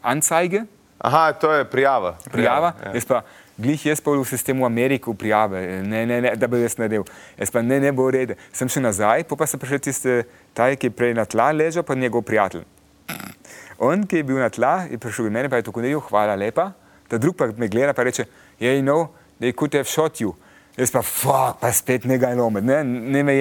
anzeige, 0.00 0.64
Aha, 0.98 1.32
to 1.32 1.52
je 1.52 1.64
prijava. 1.64 2.16
prijava. 2.32 2.72
Ja. 2.84 2.94
Jaz 2.94 3.04
pa, 3.06 3.22
glih 3.58 3.86
jaz 3.86 4.00
pa 4.00 4.10
v 4.10 4.24
sistemu 4.24 4.66
Amerike 4.66 5.14
prijave, 5.14 5.82
ne, 5.82 6.06
ne, 6.06 6.20
ne, 6.20 6.32
da 6.36 6.46
bi 6.46 6.62
jaz 6.62 6.74
naredil. 6.78 7.04
Jaz 7.38 7.50
pa 7.50 7.62
ne, 7.62 7.80
ne 7.80 7.92
bo 7.92 8.08
urede. 8.10 8.34
Sem 8.52 8.68
šel 8.68 8.82
nazaj, 8.82 9.24
pa, 9.28 9.36
pa 9.36 9.46
se 9.46 9.58
prišel 9.58 9.78
tiste, 9.78 10.16
taj, 10.54 10.76
ki 10.76 10.90
je 10.90 10.96
prej 10.96 11.14
na 11.14 11.24
tla 11.24 11.52
ležal, 11.52 11.86
pa 11.86 11.94
njegov 11.94 12.26
prijatelj. 12.26 12.66
On, 13.78 14.02
ki 14.02 14.20
je 14.20 14.26
bil 14.26 14.40
na 14.42 14.50
tla, 14.50 14.88
je 14.90 14.98
prišel 14.98 15.28
do 15.28 15.34
mene, 15.34 15.48
pa 15.48 15.60
je 15.60 15.68
tako 15.68 15.84
naredil, 15.84 16.02
hvala 16.10 16.34
lepa. 16.34 16.72
Ta 17.08 17.18
drug 17.18 17.36
pa 17.38 17.46
me 17.56 17.68
gleda, 17.70 17.94
pa 17.94 18.04
reče, 18.04 18.26
yeah, 18.60 18.74
you 18.74 18.82
know, 18.82 19.08
they 19.40 19.52
could 19.52 19.74
have 19.74 19.88
shot 19.88 20.20
you. 20.20 20.34
Jaz 20.78 20.92
pa, 20.94 21.02
fuck, 21.02 21.58
pa 21.58 21.72
spet 21.74 22.04
nekaj 22.06 22.36
lomet, 22.38 22.62
ne, 22.62 22.82
ne 22.86 23.22
me 23.26 23.34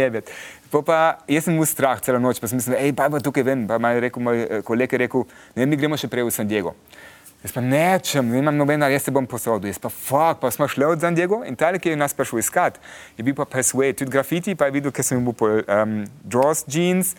pa 0.83 1.17
jaz 1.29 1.45
sem 1.45 1.53
imel 1.53 1.67
strah 1.69 1.99
celo 2.03 2.19
noč, 2.19 2.41
pa 2.41 2.47
sem 2.49 2.57
mislil, 2.59 2.77
hej, 2.79 2.93
pa 2.97 3.09
pa 3.09 3.21
tukaj 3.23 3.45
ven. 3.45 3.67
Pa 3.69 3.77
mi 3.79 3.93
je 3.93 4.01
rekel, 4.07 4.23
moj 4.23 4.41
eh, 4.41 4.63
kolega 4.65 4.97
je 4.97 5.03
rekel, 5.05 5.23
ne, 5.55 5.65
mi 5.65 5.77
gremo 5.79 5.97
še 5.97 6.09
prej 6.11 6.25
v 6.27 6.33
San 6.33 6.49
Diego. 6.49 6.73
Jaz 7.43 7.53
pa 7.53 7.61
nečem, 7.61 8.25
ne 8.33 8.41
imam 8.41 8.57
nobena, 8.57 8.89
jaz 8.89 9.05
se 9.05 9.13
bom 9.13 9.27
posodil. 9.29 9.69
Jaz 9.69 9.79
pa, 9.79 9.91
fuck, 9.93 10.41
pa 10.41 10.51
smo 10.51 10.67
šli 10.67 10.87
od 10.89 11.05
San 11.05 11.15
Diego 11.15 11.43
in 11.45 11.55
tale, 11.55 11.79
ki 11.79 11.93
je 11.93 11.99
nas 11.99 12.17
prišel 12.17 12.41
iskat, 12.41 12.81
je 13.17 13.23
bil 13.23 13.37
pa 13.37 13.45
Persuade, 13.45 13.99
tudi 14.01 14.11
grafiti, 14.11 14.57
pa 14.57 14.67
je 14.67 14.75
videl, 14.79 14.91
ker 14.91 15.05
sem 15.05 15.21
bil 15.23 15.37
po 15.37 15.51
um, 15.61 15.99
Jaws 16.25 16.65
jeans, 16.65 17.13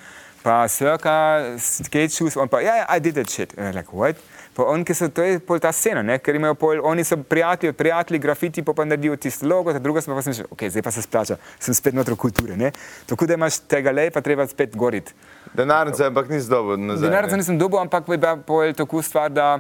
pa 0.49 0.65
Circa, 0.69 1.15
skate 1.61 2.09
shoes, 2.09 2.37
on 2.37 2.49
pa, 2.49 2.63
ja, 2.65 2.81
yeah, 2.81 2.97
I 2.97 3.01
did 3.01 3.15
that 3.15 3.29
shit. 3.29 3.53
And 3.59 3.69
I'm 3.69 3.75
like, 3.77 3.93
what? 3.93 4.17
Pa 4.57 4.65
on, 4.65 4.83
ki 4.85 4.95
so, 4.97 5.07
to 5.13 5.23
je 5.23 5.37
pol 5.45 5.61
ta 5.61 5.71
scena, 5.77 6.01
ne? 6.03 6.17
ker 6.25 6.35
imajo 6.35 6.57
pol, 6.59 6.81
oni 6.89 7.05
so 7.05 7.19
prijatelji, 7.21 7.75
prijatelji, 7.77 8.19
grafiti, 8.25 8.65
pa 8.65 8.73
pa 8.75 8.87
naredijo 8.89 9.19
tisto 9.21 9.47
logo, 9.47 9.75
ta 9.77 9.79
druga 9.79 10.01
smo 10.03 10.17
pa 10.17 10.25
sem 10.25 10.35
že, 10.41 10.47
ok, 10.49 10.65
zdaj 10.73 10.85
pa 10.87 10.93
se 10.95 11.05
splača, 11.05 11.37
sem 11.63 11.77
spet 11.77 11.95
noter 11.95 12.17
v 12.17 12.23
kulture, 12.25 12.57
ne? 12.57 12.73
Tako 13.07 13.29
da 13.29 13.37
imaš 13.37 13.61
tega 13.69 13.93
le, 13.95 14.09
pa 14.11 14.25
treba 14.25 14.49
spet 14.49 14.75
goriti. 14.75 15.15
Denarnice, 15.55 16.09
ampak 16.09 16.33
nisi 16.33 16.51
dobil 16.51 16.81
nazaj. 16.81 17.07
Denarca 17.07 17.37
ne. 17.37 17.43
nisem 17.45 17.61
dobil, 17.61 17.83
ampak 17.85 18.09
je 18.09 18.19
bila 18.19 18.35
pol 18.49 18.73
tako 18.81 19.05
stvar, 19.05 19.29
da 19.31 19.53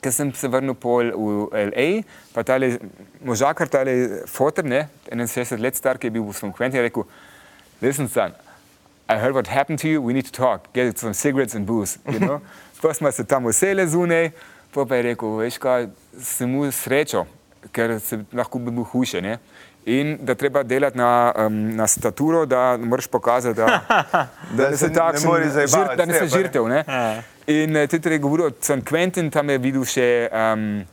ker 0.00 0.14
sem 0.14 0.32
se 0.34 0.48
vrnil 0.48 0.74
pol 0.74 1.12
v 1.12 1.68
LA, 1.68 1.88
pa 2.32 2.46
tale 2.48 2.78
možakar, 3.20 3.68
tale 3.70 4.24
fotor, 4.30 4.64
ne, 4.64 4.86
61 5.12 5.62
let 5.62 5.78
star, 5.78 6.00
ki 6.00 6.08
je 6.08 6.16
bil 6.16 6.26
v 6.26 6.34
San 6.34 6.54
Quentin, 6.54 6.80
je 6.80 6.88
rekel, 6.88 7.06
listen 7.84 8.08
son, 8.10 8.34
I 9.08 9.16
heard 9.16 9.34
what 9.34 9.46
happened 9.46 9.78
to 9.80 9.88
you, 9.88 10.02
we 10.02 10.12
need 10.12 10.26
to 10.26 10.32
talk, 10.32 10.72
get 10.74 10.98
some 10.98 11.14
cigarettes 11.14 11.54
and 11.54 11.66
booze, 11.66 11.98
you 12.12 12.18
know? 12.18 12.40
pa 12.82 12.94
smo 12.94 13.12
se 13.12 13.24
tam 13.24 13.46
usele 13.46 13.86
zunaj, 13.86 14.30
pa 14.74 14.84
pa 14.84 14.96
je 14.96 15.02
rekel, 15.02 15.36
veš 15.36 15.58
kaj, 15.58 15.88
sem 16.20 16.50
mu 16.50 16.68
srečo, 16.72 17.24
ker 17.72 17.98
se 18.00 18.20
lahko 18.32 18.58
bi 18.58 18.70
bil 18.70 18.84
hujše, 18.84 19.22
ne? 19.22 19.38
In 19.88 20.18
da 20.20 20.34
treba 20.34 20.62
delati 20.62 20.98
na, 20.98 21.32
um, 21.46 21.76
na 21.76 21.86
staturo, 21.86 22.44
da 22.46 22.76
moraš 22.76 23.06
pokazati, 23.06 23.56
da, 23.56 23.80
Da 24.56 24.76
se 24.76 24.88
ne 24.88 25.24
moreš 25.24 25.48
zajebavati 25.48 25.90
žrt, 25.90 25.96
da 25.96 26.06
nisi 26.06 26.18
sebe, 26.18 26.30
ne? 26.30 26.42
žrtev. 26.42 26.68
Ne? 26.68 26.84
Ja. 26.88 27.22
In 27.46 27.76
uh, 27.76 27.88
tudi 27.88 28.12
je 28.12 28.18
govoril 28.18 28.46
o 28.46 28.50
San 28.60 28.82
Quentin, 28.82 29.30
tam 29.30 29.50
je 29.50 29.58
videl 29.58 29.84
še 29.88 30.28
um, 30.32 30.84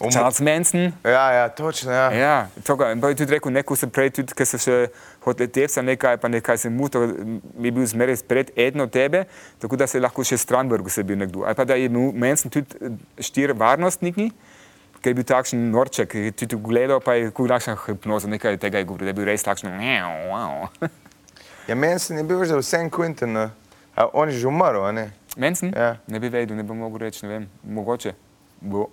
Umor- 0.00 0.12
Charles 0.12 0.40
Manson. 0.40 0.92
Ja, 1.04 1.32
ja, 1.32 1.48
točno. 1.48 1.92
Ja. 1.92 2.12
Ja, 2.12 2.48
toga, 2.64 2.90
in 2.92 3.00
pa 3.00 3.08
je 3.08 3.14
tudi 3.16 3.32
rekel, 3.32 3.52
neko 3.52 3.76
se 3.76 3.86
prej, 3.88 4.10
tudi, 4.10 4.34
ker 4.36 4.44
so 4.46 4.58
še 4.60 4.74
hoteli 5.24 5.48
tepsa 5.48 5.80
nekaj, 5.82 6.18
pa 6.20 6.28
nekaj 6.28 6.58
se 6.58 6.70
mu, 6.70 6.88
to 6.92 7.02
je 7.02 7.70
bil 7.72 7.86
zmeraj 7.88 8.18
spred 8.20 8.50
eden 8.56 8.84
od 8.84 8.92
tebe, 8.92 9.24
tako 9.58 9.76
da 9.80 9.86
se 9.88 10.00
lahko 10.00 10.24
še 10.24 10.36
Strandbergu 10.36 10.92
se 10.92 11.00
bil 11.02 11.16
nekdo. 11.16 11.46
Ali 11.48 11.56
pa 11.56 11.64
da 11.64 11.78
je 11.80 11.88
imel 11.88 12.12
Manson 12.12 12.52
tudi 12.52 12.76
eh, 12.76 12.92
štiri 13.24 13.56
varnostniki, 13.56 14.28
ker 15.00 15.14
je 15.14 15.16
bil 15.16 15.24
takšen 15.24 15.64
norček, 15.72 16.12
ki 16.12 16.26
je 16.28 16.34
tudi 16.44 16.60
gledal, 16.60 17.00
pa 17.00 17.16
je 17.16 17.32
kot 17.32 17.48
takšna 17.48 17.78
hipnoza, 17.86 18.28
nekaj 18.28 18.60
tega 18.60 18.84
je 18.84 18.88
govoril, 18.90 19.08
da 19.08 19.14
je 19.14 19.18
bil 19.22 19.30
res 19.32 19.48
takšen. 19.48 19.72
Wow. 20.28 20.68
Ja, 21.66 21.74
Manson 21.74 22.20
je 22.20 22.26
bil 22.28 22.44
že 22.44 22.52
v 22.52 22.62
St. 22.62 22.92
Quentinu, 22.92 23.48
a 23.96 24.06
on 24.12 24.28
je 24.28 24.36
že 24.44 24.46
umrl, 24.52 24.84
a 24.84 24.92
ne? 24.92 25.08
Manson? 25.40 25.72
Ja. 25.72 25.96
Ne 26.06 26.20
bi 26.20 26.28
vedel, 26.28 26.52
ne 26.56 26.62
bi 26.68 26.76
mogel 26.76 27.08
reči, 27.08 27.24
ne 27.24 27.32
vem, 27.32 27.48
mogoče. 27.64 28.12
Bo. 28.60 28.90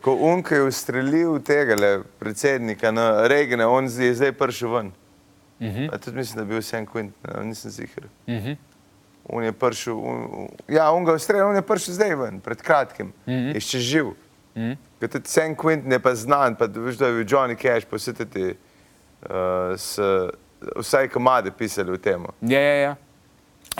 Ko 0.00 0.14
Unka 0.14 0.54
je 0.54 0.62
ustrelil 0.62 1.38
tega 1.40 1.74
le, 1.74 1.90
predsednika 2.18 2.90
na 2.90 3.28
Regane, 3.28 3.66
on 3.66 3.84
je 3.86 4.14
zdaj 4.14 4.32
prišel 4.32 4.70
ven. 4.70 4.86
Uh 4.86 4.92
Mhm. 5.60 5.76
-huh. 5.80 5.98
Tudi 6.00 6.16
mislim, 6.16 6.36
da 6.36 6.42
je 6.42 6.46
bil 6.48 6.62
St. 6.62 6.74
Quentin, 6.86 7.10
a 7.24 7.42
nisem 7.42 7.70
ziger. 7.70 8.04
Uh 8.26 8.34
-huh. 8.34 8.56
On 9.24 9.44
je 9.44 9.52
prišel, 9.52 9.94
un, 9.94 10.48
ja, 10.68 10.90
on 10.90 11.04
ga 11.04 11.10
je 11.10 11.16
ustrelil, 11.16 11.46
on 11.46 11.56
je 11.56 11.62
prišel 11.62 11.94
zdaj 11.94 12.14
ven, 12.14 12.40
pred 12.40 12.62
kratkim, 12.62 13.06
uh 13.06 13.12
Mhm. 13.26 13.36
-huh. 13.38 13.54
je 13.54 13.60
še 13.60 13.78
živ. 13.78 14.06
Uh 14.06 14.12
Mhm. 14.54 14.64
-huh. 14.64 14.76
Tudi 15.00 15.28
St. 15.28 15.56
Quentin 15.56 15.92
je 15.92 15.98
pa 15.98 16.14
znan, 16.14 16.54
pa 16.56 16.66
veš, 16.66 16.96
da 16.96 17.06
je 17.06 17.12
bil 17.14 17.24
Johnny 17.28 17.56
Cash, 17.56 17.86
posvetiti, 17.86 18.54
uh, 19.22 19.30
s, 19.76 19.98
vsaj 20.76 21.08
komade 21.08 21.50
pisali 21.50 21.92
o 21.92 21.96
tem. 21.96 22.24
Ja, 22.40 22.60
ja, 22.60 22.74
ja. 22.74 22.96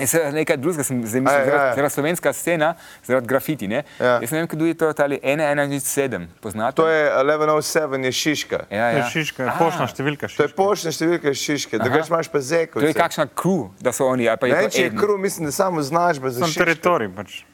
Je 0.01 0.07
se 0.07 0.32
nekaj 0.32 0.57
drugega, 0.57 0.82
sem 0.84 1.07
zdaj 1.07 1.20
mislil, 1.20 1.38
ja, 1.38 1.45
ja. 1.45 1.51
zaradi, 1.51 1.74
zaradi 1.76 1.95
slovenska 1.95 2.32
scena, 2.32 2.74
zaradi 3.07 3.26
grafiti. 3.26 3.68
Ne? 3.68 3.84
Ja. 4.01 4.18
Jaz 4.20 4.32
ne 4.32 4.38
vem, 4.38 4.49
kdo 4.51 4.66
je 4.66 4.74
to, 4.74 4.92
ali 4.99 5.20
1107, 5.22 6.26
poznate? 6.40 6.76
To 6.76 6.88
je 6.88 7.12
1107, 7.14 8.05
je 8.05 8.12
Šiška. 8.12 8.59
ja, 8.70 8.90
To 8.90 8.97
je 8.97 8.99
ja. 8.99 9.09
šiška, 9.09 9.42
Aha. 9.47 9.59
poštna 9.59 9.86
številka. 9.86 10.26
To 10.26 10.42
je 10.42 10.49
Šiška. 10.49 10.57
poštna 10.57 10.90
številka 10.90 11.34
Šiške, 11.34 11.78
drugače 11.78 12.11
imaš 12.11 12.28
pa 12.28 12.40
zeko. 12.40 12.80
To 12.80 12.86
je 12.86 12.95
kakšna 12.95 13.26
kru, 13.34 13.70
da 13.80 13.92
so 13.92 14.07
oni, 14.07 14.28
ali 14.28 14.38
pa 14.38 14.47
je 14.47 14.55
Ne, 14.55 14.62
to 14.62 14.68
če 14.68 14.82
je 14.82 14.90
kru, 14.99 15.18
mislim, 15.18 15.47
da 15.47 15.53
samo 15.53 15.82
značba 15.82 16.30
za 16.30 16.42
Sam 16.42 16.55
teritorij 16.59 17.09
pač. 17.14 17.45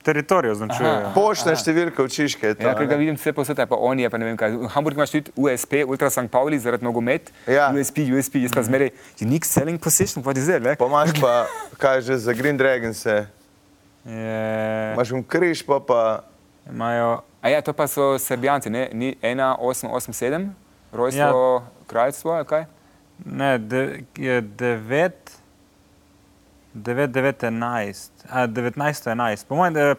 Hm? 0.00 0.04
Teritorij 0.04 0.50
označuje. 0.50 1.12
Poštna 1.12 1.52
številka 1.52 2.00
v 2.00 2.08
Čiške 2.08 2.46
je 2.46 2.54
to. 2.56 2.64
Ja, 2.64 2.72
ker 2.72 2.88
ga 2.88 2.96
vidim 2.96 3.20
vse 3.20 3.34
posod, 3.36 3.60
pa 3.60 3.76
oni, 3.76 4.08
ali 4.08 4.10
pa 4.10 4.16
ne 4.16 4.24
vem 4.24 4.36
kaj. 4.40 4.56
V 4.56 4.70
Hamburgu 4.72 4.96
imaš 4.96 5.12
tudi 5.12 5.32
USP, 5.36 5.84
Ultra 5.84 6.08
St. 6.08 6.32
Pauli, 6.32 6.56
zaradi 6.56 6.84
nogomet. 6.84 7.28
Ja. 7.44 7.68
USP, 7.68 8.08
USP, 8.08 8.40
jaz 8.40 8.56
pa 8.56 8.64
zmeraj, 8.64 8.94
unique 9.20 9.44
selling 9.44 9.76
position, 9.76 10.24
what 10.24 10.40
is 10.40 10.48
that, 10.48 10.64
ne? 10.64 10.72
Pa 10.80 10.88
imaš 10.88 11.12
pa, 11.20 11.44
kaj 11.76 12.00
že 12.08 12.16
za 12.16 12.32
Green 12.32 12.56
Dragons, 12.56 13.04
je. 13.04 13.28
Je- 14.08 14.92
imaš 14.96 15.12
un 15.12 15.20
križ, 15.20 15.60
pa 15.68 15.76
pa. 15.84 16.24
Imajo 16.64 17.20
A 17.42 17.48
ja, 17.48 17.60
to 17.64 17.72
pa 17.72 17.88
so 17.88 18.18
Srbijanci, 18.20 18.70
ne? 18.70 18.88
Ni 18.92 19.16
1887, 19.22 20.52
rojstvo, 20.92 21.64
ja. 21.64 21.84
kraljstvo, 21.86 22.44
kaj? 22.44 22.64
Ne, 23.24 23.58
de, 23.58 24.04
je 24.16 24.42
9, 24.42 25.12
9, 26.74 27.06
9, 27.08 27.42
11, 27.42 28.10
a 28.28 28.46
19, 28.46 28.74
11. 29.06 29.44
Po 29.44 29.54
mojem, 29.54 29.74
da- 29.74 29.94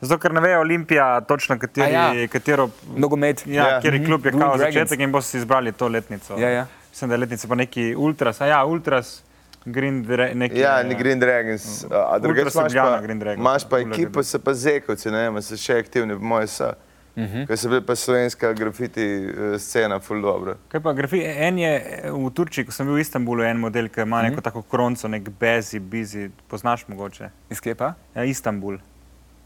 zato 0.00 0.18
ker 0.18 0.32
ne 0.32 0.40
ve 0.40 0.58
Olimpija 0.58 1.20
točno, 1.20 1.58
kateri, 1.58 1.96
A 1.96 2.12
ja. 2.12 2.28
katero, 2.28 2.68
Nogomet. 2.96 3.42
ja, 3.46 3.52
Ja. 3.64 3.76
kateri 3.76 4.04
klub 4.04 4.26
je 4.26 4.32
Blue 4.32 4.42
kao 4.42 4.56
Dragons. 4.56 4.74
začetek 4.74 5.00
in 5.00 5.12
bo 5.12 5.20
si 5.20 5.38
izbrali 5.38 5.72
to 5.72 5.88
letnico. 5.88 6.36
Ja, 6.36 6.48
ja. 6.50 6.66
Mislim, 6.90 7.08
da 7.08 7.14
je 7.14 7.18
letnica 7.18 7.48
pa 7.48 7.54
neki 7.54 7.94
Ultras, 7.96 8.40
a 8.40 8.46
ja, 8.46 8.64
Ultras, 8.64 9.22
Green, 9.64 10.06
neki, 10.34 10.58
Ja, 10.58 10.82
ni 10.82 10.94
Green 10.94 11.20
Dragons. 11.20 11.84
A 11.86 12.18
drugače 12.18 12.40
imaš 12.52 12.72
pa, 12.74 13.00
Green 13.00 13.18
Dragons, 13.18 13.40
imaš 13.40 13.68
pa 13.68 13.78
ekipo, 13.80 14.22
so 14.22 14.38
pa 14.38 14.54
zekovci, 14.54 15.10
ne 15.10 15.18
vem, 15.20 15.42
so 15.42 15.56
še 15.56 15.78
aktivni, 15.78 16.14
moje 16.14 16.46
so. 16.46 16.72
Uh 17.16 17.22
-huh. 17.24 17.46
Ker 17.46 17.58
so 17.58 17.68
bili 17.68 17.80
pa 17.80 17.96
slovenska 17.96 18.52
grafiti 18.52 19.02
eh, 19.02 19.58
scena, 19.58 20.00
ful 20.00 20.22
dobro. 20.22 20.54
Kaj 20.68 20.80
pa 20.80 20.92
grafi, 20.92 21.22
en 21.24 21.58
je 21.58 21.74
eh, 21.76 22.10
v 22.10 22.30
Turčiji, 22.30 22.64
ko 22.64 22.72
sem 22.72 22.86
bil 22.86 22.94
v 22.94 23.00
Istanbulu, 23.00 23.42
en 23.42 23.56
model, 23.56 23.88
ki 23.88 24.00
ima 24.00 24.22
neko 24.22 24.40
tako 24.40 24.62
kronco, 24.62 25.08
nek 25.08 25.28
bezi, 25.30 25.78
bizi, 25.80 26.30
poznaš 26.48 26.88
mogoče. 26.88 27.30
Iz 27.50 27.60
Kepa? 27.60 27.94
Ja, 28.14 28.24
Istanbul. 28.24 28.78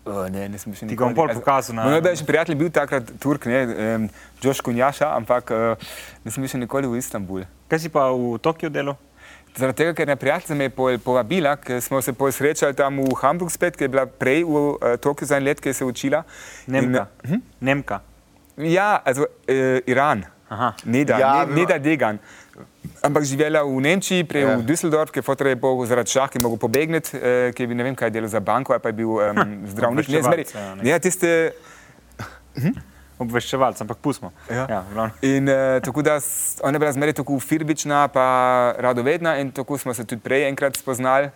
O, 0.04 0.28
ne, 0.28 0.48
nisem 0.48 0.74
še 0.74 0.86
Ti 0.86 0.94
ga 0.96 1.04
bom 1.04 1.14
pol 1.14 1.28
pokazal 1.34 1.74
na- 1.76 1.82
Moj 1.82 1.90
najboljši 1.92 2.24
prijatelj 2.24 2.52
je 2.52 2.58
bil 2.58 2.70
takrat 2.70 3.02
Turk, 3.18 3.46
ne, 3.46 3.66
um, 3.96 4.08
Još 4.42 4.60
Kunjaša, 4.60 5.16
ampak 5.16 5.50
uh, 5.50 5.74
nisem 6.24 6.42
bil 6.42 6.48
še 6.48 6.58
nikoli 6.58 6.86
v 6.86 6.98
Istanbul. 6.98 7.42
Kaj 7.68 7.78
si 7.78 7.88
pa 7.88 8.10
v 8.10 8.38
Tokiu 8.38 8.70
delal? 8.70 8.94
Zaradi 9.56 9.76
tega, 9.76 9.94
ker 9.94 10.08
je 10.08 10.16
prijateljica 10.16 10.54
me 10.54 10.64
je 10.64 10.70
pol- 10.70 10.98
povabila, 10.98 11.56
ker 11.56 11.80
smo 11.80 12.02
se 12.02 12.12
pol 12.12 12.28
srečali 12.32 12.74
tam 12.76 12.98
v 13.00 13.14
Hamburgu 13.22 13.50
spet, 13.50 13.76
ki 13.76 13.84
je 13.84 13.88
bila 13.88 14.04
prej 14.06 14.44
v 14.44 14.48
uh, 14.50 14.96
Tokiu 15.00 15.26
za 15.26 15.36
en 15.36 15.44
let, 15.44 15.60
se 15.64 15.84
je 15.84 15.88
učila. 15.88 16.24
Nemka. 16.66 17.06
In, 17.24 17.30
hm? 17.30 17.40
Nemka. 17.60 18.00
Ja, 18.58 19.00
also, 19.04 19.24
uh, 19.24 19.80
Iran. 19.86 20.24
Aha. 20.48 20.74
Neda, 20.84 21.18
Ja, 21.18 21.36
ja, 21.36 21.44
vem. 21.44 21.54
Neda 21.56 21.78
Degan. 21.78 22.18
Ampak 23.02 23.24
živela 23.24 23.64
v 23.64 23.80
Nemčiji, 23.80 24.24
prej 24.24 24.42
Ja. 24.42 24.50
ja. 24.50 24.56
v 24.56 24.62
Düsseldorf, 24.64 25.10
ki 25.10 25.18
je 25.18 25.22
fotor 25.22 25.46
je 25.46 25.56
bil 25.56 25.86
zaradi 25.86 26.10
šah, 26.10 26.30
ki 26.30 26.38
je 26.38 26.42
mogel 26.42 26.58
pobegniti, 26.58 27.16
eh, 27.16 27.52
ki 27.52 27.62
je 27.62 27.66
bil 27.66 27.76
ne 27.76 27.82
vem 27.84 27.94
kaj 27.96 28.10
delal 28.10 28.28
za 28.28 28.40
banko, 28.40 28.78
pa 28.78 28.88
je 28.88 28.92
bil 28.92 29.08
um, 29.08 29.40
zdravnik. 29.72 30.08
Ne, 30.08 30.22
zmeri, 30.22 30.44
Obveščevalec, 30.46 30.54
ja, 30.54 30.74
nekaj. 30.74 30.90
ja, 30.92 30.98
tiste, 33.16 33.24
Obveščevalc, 33.24 33.80
ampak 33.80 33.98
pustimo. 34.04 34.32
Ja. 34.50 34.66
ja 34.68 34.80
v 34.84 34.92
glavnem. 34.94 35.18
In 35.24 35.48
uh, 35.48 35.80
tako 35.84 36.02
da 36.02 36.18
ona 36.62 36.76
je 36.76 36.80
bila 36.84 36.92
zmeraj 36.92 37.14
tako 37.22 37.40
firbična, 37.40 38.08
pa 38.12 38.74
radovedna 38.78 39.38
in 39.40 39.52
tako 39.52 39.78
smo 39.78 39.94
se 39.94 40.04
tudi 40.04 40.20
prej 40.22 40.48
enkrat 40.48 40.76
spoznali 40.76 41.30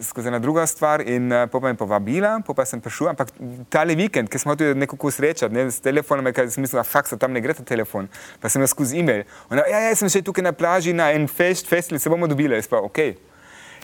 skozi 0.00 0.28
ena 0.28 0.38
druga 0.38 0.66
stvar 0.66 1.00
in 1.00 1.32
uh, 1.32 1.48
pa 1.50 1.60
me 1.60 1.72
je 1.72 1.74
povabila, 1.74 2.40
pa, 2.46 2.54
pa 2.54 2.64
sem 2.64 2.80
prišel, 2.80 3.08
ampak 3.08 3.32
tale 3.70 3.96
vikend, 3.98 4.30
ki 4.30 4.38
smo 4.38 4.54
tudi 4.54 4.78
nekako 4.78 5.10
srečali, 5.10 5.54
ne, 5.54 5.64
s 5.70 5.82
telefonom, 5.82 6.28
ker 6.34 6.50
sem 6.50 6.62
mislil, 6.62 6.82
fakt, 6.86 7.14
tam 7.18 7.34
ne 7.34 7.42
gre 7.42 7.56
ta 7.56 7.64
telefon, 7.66 8.06
pa 8.40 8.50
sem 8.52 8.62
jo 8.62 8.68
skozi 8.70 9.00
e-mail. 9.00 9.24
Ona, 9.50 9.64
ja, 9.66 9.80
ja, 9.88 9.96
sem 9.98 10.10
še 10.12 10.22
tukaj 10.22 10.44
na 10.46 10.52
plaži 10.54 10.94
na 10.94 11.10
en 11.16 11.26
fest, 11.26 11.66
festival, 11.66 11.98
se 12.02 12.12
bomo 12.12 12.30
dobili, 12.30 12.54
jaz 12.60 12.70
pa, 12.70 12.82
ok. 12.84 13.27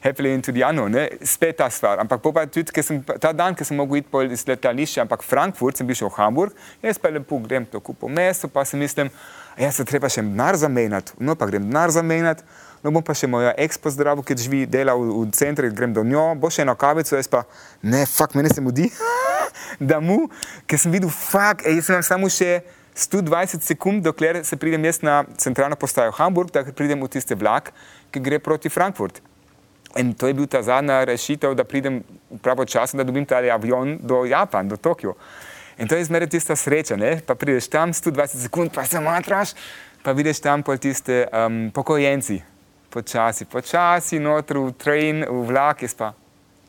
Happily 0.04 0.34
into 0.34 0.52
the 0.52 0.60
unknown, 0.60 0.92
ne? 0.92 1.08
spet 1.24 1.56
ta 1.56 1.70
stvar. 1.72 1.96
Ampak 2.02 2.20
pa 2.20 2.44
tudi, 2.44 2.68
ker 2.76 2.84
sem, 2.84 2.98
ta 3.00 3.30
dan, 3.32 3.54
ki 3.56 3.64
sem 3.64 3.78
mogel 3.80 4.02
iti 4.02 4.10
pol 4.12 4.28
iz 4.28 4.42
letališča, 4.44 5.06
ampak 5.06 5.24
Frankfurt, 5.24 5.80
sem 5.80 5.88
bil 5.88 5.96
še 5.96 6.04
v 6.04 6.12
Hamburg, 6.18 6.58
jaz 6.84 7.00
pa 7.00 7.08
lepo 7.08 7.38
grem 7.40 7.64
to 7.64 7.80
kupo 7.80 8.10
mesto, 8.12 8.50
pa 8.52 8.66
si 8.68 8.76
mislim, 8.76 9.08
ja 9.56 9.72
se 9.72 9.88
treba 9.88 10.12
še 10.12 10.20
denar 10.20 10.60
zamenjati, 10.60 11.16
no 11.24 11.32
pa 11.40 11.48
grem 11.48 11.64
denar 11.64 11.88
zamenjati, 11.96 12.44
no 12.84 12.92
bom 12.92 13.00
pa 13.00 13.16
še 13.16 13.32
moja 13.32 13.56
ex 13.64 13.80
pozdravil, 13.80 14.20
ki 14.28 14.36
živi, 14.44 14.62
dela 14.68 14.92
v, 14.92 15.08
v 15.24 15.32
centru, 15.32 15.72
grem 15.72 15.96
do 15.96 16.04
njo, 16.04 16.28
bo 16.36 16.52
še 16.52 16.68
eno 16.68 16.76
kavico, 16.76 17.16
jaz 17.16 17.32
pa, 17.32 17.46
ne, 17.80 18.04
fakt, 18.04 18.36
meni 18.36 18.52
se 18.52 18.60
mudi, 18.60 18.92
da 19.90 20.04
mu, 20.04 20.26
ker 20.68 20.84
sem 20.84 20.92
videl, 20.92 21.08
fakt, 21.08 21.64
jaz 21.64 21.88
sem 21.88 22.04
samo 22.04 22.28
še 22.28 22.58
120 22.92 23.64
sekund, 23.64 24.04
dokler 24.04 24.44
se 24.44 24.60
pridem 24.60 24.84
jaz 24.84 25.00
na 25.00 25.22
centralno 25.40 25.80
postajo 25.80 26.12
Hamburg, 26.20 26.52
da 26.52 26.68
pridem 26.76 27.00
v 27.00 27.14
tiste 27.16 27.40
vlak, 27.40 27.72
ki 28.12 28.20
gre 28.20 28.36
proti 28.36 28.68
Frankfurt. 28.68 29.24
In 29.96 30.14
to 30.14 30.26
je 30.26 30.34
bil 30.34 30.46
ta 30.50 30.62
zadnja 30.62 31.04
rešitev, 31.04 31.54
da 31.54 31.64
pridem 31.64 32.02
pravočasno, 32.42 32.98
da 32.98 33.04
dobim 33.04 33.26
ta 33.26 33.38
avion 33.38 33.98
do 34.02 34.24
Japana, 34.24 34.68
do 34.68 34.76
Tokio. 34.76 35.14
In 35.78 35.88
to 35.88 35.96
je 35.96 36.04
zmeraj 36.04 36.28
tista 36.28 36.56
sreča, 36.56 36.96
ne? 36.96 37.20
pa 37.26 37.34
prideš 37.34 37.68
tam 37.68 37.92
120 37.92 38.42
sekund, 38.46 38.70
pa 38.74 38.84
se 38.84 39.00
matraš, 39.00 39.54
pa 40.02 40.12
vidiš 40.12 40.40
tam 40.40 40.62
pol 40.62 40.78
tiste 40.78 41.26
um, 41.32 41.70
pokojenci, 41.74 42.42
počasi, 42.90 43.44
počasi, 43.44 44.18
noter 44.18 44.58
v 44.58 44.72
train, 44.78 45.24
v 45.26 45.46
vlak, 45.48 45.82
jaz 45.82 45.94
pa, 45.98 46.12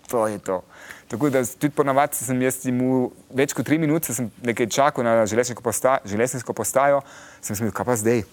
to 0.09 0.28
je 0.28 0.39
to. 0.39 0.61
Tako 1.07 1.30
da 1.30 1.43
tudi 1.45 1.73
ponavadi 1.76 2.17
sem 2.17 2.41
jaz 2.41 2.63
mu 2.73 3.11
več 3.30 3.53
kot 3.53 3.65
tri 3.65 3.78
minute, 3.78 4.13
sem 4.13 4.32
nekaj 4.41 4.69
čakal 4.73 5.05
na 5.05 5.26
železniško 5.30 5.61
postajo, 5.61 6.01
železniško 6.09 6.53
postajo 6.53 7.03
sem 7.41 7.53
si 7.53 7.61
mislil, 7.61 7.76
kaj 7.78 7.86
pa 7.86 7.95
zdaj, 8.01 8.23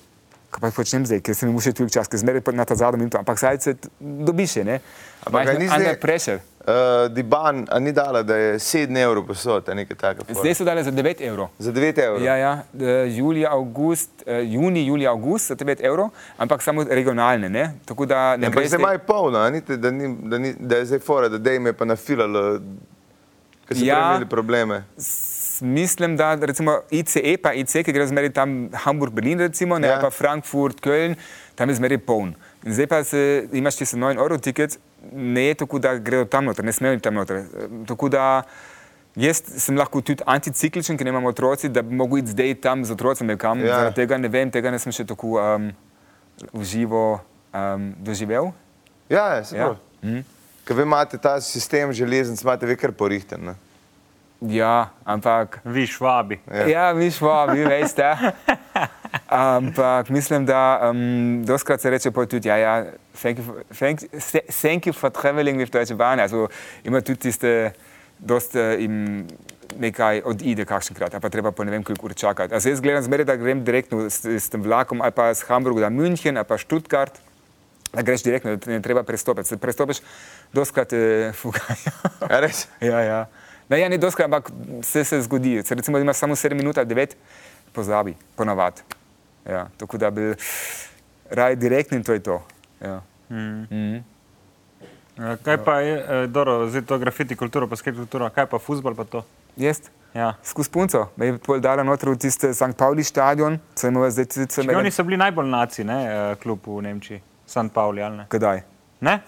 kaj 0.53 0.61
pa 0.61 0.71
počnem 0.71 1.03
zdaj, 1.03 1.21
ker 1.21 1.33
sem 1.33 1.49
imel 1.49 1.61
še 1.61 1.73
toliko 1.73 1.91
časa, 1.91 2.07
ker 2.07 2.21
zmeraj 2.21 2.43
pa 2.43 2.53
na 2.53 2.65
ta 2.65 2.77
zadnjo 2.77 2.99
minuto, 2.99 3.17
ampak 3.17 3.39
zdaj 3.39 3.57
se 3.59 3.73
dobiš, 3.99 4.61
ne? 4.63 4.81
Ampak 5.25 5.47
ga 5.47 5.53
ni 5.55 5.67
zdaj- 5.67 5.97
pressure. 5.99 6.41
Uh, 6.63 6.69
Diban, 7.09 7.67
a 7.67 7.79
ni 7.79 7.91
dala, 7.91 8.21
da 8.23 8.37
je 8.37 8.51
7 8.57 8.95
evrov 8.97 9.25
posod, 9.25 9.67
nekaj 9.67 9.97
takega. 9.97 10.31
Zdaj 10.33 10.55
so 10.55 10.63
dali 10.63 10.79
za 10.81 10.93
9 10.93 11.19
evrov. 11.21 11.49
Za 11.59 11.73
9 11.73 11.99
evrov. 11.99 12.23
Ja, 12.23 12.37
ja, 12.37 12.53
eh, 12.73 12.87
julija, 13.11 13.51
august, 13.51 14.11
eh, 14.23 14.45
juni, 14.45 14.87
julija, 14.87 15.11
august 15.11 15.49
za 15.49 15.57
9 15.57 15.81
evrov, 15.81 16.13
ampak 16.39 16.63
samo 16.63 16.85
regionalne, 16.85 17.49
ne? 17.49 17.65
Tako 17.85 18.07
da 18.07 18.37
ne 18.37 18.47
Ampak 18.47 18.61
gre 18.61 18.69
zdaj 18.69 18.79
imajo 18.79 18.99
polno, 19.01 19.39
a 19.39 19.51
ni, 19.51 19.59
da, 19.61 19.91
ni, 19.91 20.07
da, 20.23 20.39
ni, 20.39 20.55
da 20.55 20.77
je 20.77 20.87
zdaj 20.87 20.99
fora, 21.01 21.29
da 21.29 21.39
dej 21.41 21.59
me 21.59 21.73
pa 21.73 21.85
nafilalo, 21.85 22.61
ker 23.67 23.75
so 23.75 23.83
Ja. 23.83 23.97
ja. 23.97 24.11
imeli 24.11 24.29
probleme. 24.29 24.85
S- 24.97 25.32
Mislim, 25.61 26.17
da 26.17 26.35
recimo 26.35 26.81
ICE, 26.91 27.37
pa 27.43 27.53
IC, 27.53 27.73
ki 27.85 27.93
gre 27.93 28.07
zmeraj 28.07 28.31
tam 28.33 28.71
Hamburg-Berlin, 28.73 29.39
recimo, 29.39 29.79
ne 29.79 29.87
Ja. 29.89 29.95
ja. 29.95 30.01
pa 30.01 30.11
Frankfurt-Köln, 30.11 31.15
tam 31.55 31.69
je 31.69 31.75
zmeraj 31.75 31.99
poln. 31.99 32.35
In 32.65 32.73
zdaj 32.73 32.87
pa 32.87 33.05
se, 33.05 33.49
imaš 33.53 33.77
ti 33.77 33.85
se 33.85 33.97
9 33.97 34.17
evrov 34.17 34.39
tiket, 34.41 34.79
ne 35.13 35.45
je 35.45 35.55
tako, 35.55 35.79
da 35.79 35.95
gredo 35.99 36.25
tam 36.25 36.45
noter, 36.45 36.65
ne 36.65 36.73
smejo 36.73 37.01
tam 37.01 37.15
noter. 37.15 37.43
Tako 37.89 38.09
da 38.09 38.43
jaz 39.17 39.43
sem 39.59 39.77
lahko 39.77 40.01
tudi 40.01 40.23
anticikličen, 40.27 40.97
ker 40.97 41.05
nemam 41.05 41.25
otroci, 41.25 41.69
da 41.69 41.83
bi 41.83 41.95
mogel 41.95 42.19
iti 42.19 42.31
zdaj 42.31 42.55
tam 42.55 42.85
z 42.85 42.93
otroci 42.93 43.27
kam. 43.37 43.61
Ja. 43.61 43.67
Ja. 43.67 43.77
Zaradi 43.77 43.97
tega 43.97 44.17
ne 44.19 44.29
vem, 44.29 44.51
tega 44.51 44.71
nisem 44.71 44.93
še 44.93 45.05
tako 45.05 45.37
um, 45.37 45.73
v 46.53 46.65
živo 46.65 47.21
um, 47.53 47.93
doživel. 47.99 48.53
Ja, 49.11 49.35
ja, 49.35 49.45
se 49.45 49.57
Ja. 49.57 49.65
pravi. 49.67 49.79
Mhm. 50.03 50.25
Ker 50.65 50.77
vi 50.77 50.83
imate 50.83 51.19
ta 51.19 51.41
sistem 51.41 51.91
železnic, 51.93 52.41
imate 52.43 52.67
vi 52.67 52.77
kar 52.77 52.93
porihten. 52.93 53.41
Ne? 53.45 53.55
Ja, 54.49 54.91
ampak 55.05 55.61
Vi 55.65 55.87
švabi. 55.87 56.41
Ja. 56.51 56.67
Ja, 56.67 56.93
vi 56.93 57.65
veste. 57.65 58.17
Ampak 59.29 60.09
mislim, 60.09 60.47
da 60.47 60.91
um, 60.91 61.45
doskrat 61.47 61.81
se 61.81 61.91
reče 61.91 62.11
pa 62.11 62.27
tudi, 62.27 62.49
ja, 62.49 62.57
ja, 62.57 62.85
thank 63.23 63.39
you, 63.39 63.45
for, 63.45 63.63
thank, 63.79 64.01
thank 64.63 64.87
you 64.87 64.93
for 64.93 65.11
traveling 65.11 65.59
with 65.59 65.73
Deutsche 65.73 65.95
Bahn. 65.95 66.21
Also 66.21 66.49
ima 66.85 67.01
tudi 67.01 67.19
tiste, 67.19 67.73
dost, 68.19 68.55
uh, 68.55 68.83
im, 68.83 69.27
nekaj 69.79 70.23
odide 70.25 70.65
kakšenkrat, 70.65 71.15
pa 71.21 71.31
treba 71.31 71.53
po 71.53 71.65
ne 71.65 71.71
vem 71.71 71.85
koliko 71.85 72.07
ur 72.07 72.15
čakati. 72.15 72.55
A 72.55 72.61
zdaj 72.61 72.73
jaz 72.73 72.81
gledam 72.81 73.03
zmeraj, 73.03 73.25
da 73.25 73.37
grem 73.37 73.65
direktno 73.65 74.11
s, 74.11 74.25
s 74.25 74.51
tem 74.51 74.63
vlakom, 74.63 75.01
ali 75.03 75.13
pa 75.13 75.31
z 75.35 75.47
Hamburga 75.49 75.89
do 75.89 75.97
München, 75.97 76.37
ali 76.37 76.49
pa 76.49 76.59
Stuttgart, 76.59 77.21
da 77.93 78.03
greš 78.03 78.25
direktno, 78.25 78.57
da 78.57 78.73
ne 78.73 78.83
treba 78.83 79.03
prestopiti. 79.03 79.49
Se 79.49 79.57
prestopiš, 79.57 80.03
doskrat 80.53 80.93
eh, 80.93 81.33
fugajo. 81.41 81.95
A 82.29 82.41
res? 82.41 82.67
ja, 82.81 83.01
ja. 83.01 83.27
Ne, 83.73 83.81
ja, 83.81 83.89
ne 83.89 83.97
doskrat, 83.99 84.27
ampak 84.29 84.51
vse 84.83 85.05
se 85.05 85.23
zgodi. 85.23 85.63
Se 85.65 85.75
recimo, 85.75 85.99
da 85.99 86.03
imaš 86.03 86.17
samo 86.17 86.37
7 86.37 86.55
minut 86.55 86.79
ali 86.79 86.87
9, 86.87 87.15
pozabi, 87.73 88.15
ponavad. 88.37 88.83
Ja, 89.49 89.69
tako 89.77 89.99
da 89.99 90.11
bi 90.11 90.35
raj 91.31 91.57
direktno 91.57 91.97
in 91.97 92.05
to 92.05 92.13
je 92.13 92.23
to. 92.23 92.43
Ja. 92.81 93.01
Eh, 93.31 94.03
Kaj 95.43 95.65
pa 95.65 95.81
je, 95.81 95.97
eh, 96.09 96.27
dobro, 96.27 96.69
zdaj 96.69 96.83
to 96.83 96.99
grafiti 96.99 97.37
kulturo, 97.37 97.69
pa 97.69 97.77
skate 97.77 97.97
kulturo, 97.97 98.29
kaj 98.31 98.47
pa 98.47 98.59
futbol 98.59 98.95
pa 98.95 99.05
to? 99.05 99.25
Jaz? 99.57 99.81
Ja. 100.15 100.35
Skozi 100.45 100.71
punco, 100.71 101.07
me 101.17 101.27
je 101.27 101.39
pol 101.39 101.61
dala 101.61 101.83
noter 101.83 102.13
v 102.13 102.19
tiste 102.21 102.55
St. 102.55 102.77
Pauli 102.77 103.05
stadion, 103.05 103.59
co 103.75 103.89
imamo 103.89 104.11
zdaj 104.11 104.25
tudi 104.25 104.47
Če 104.53 104.77
Oni 104.77 104.91
so 104.91 105.05
bili 105.05 105.17
najbolj 105.17 105.49
naci, 105.49 105.85
ne, 105.85 106.05
eh, 106.05 106.35
klub 106.43 106.61
v 106.67 106.83
Nemčiji, 106.83 107.23
St. 107.47 107.73
Pauli, 107.73 108.03
ali 108.03 108.17
ne? 108.17 108.27
Kdaj? 108.29 108.63
Ne? 109.01 109.21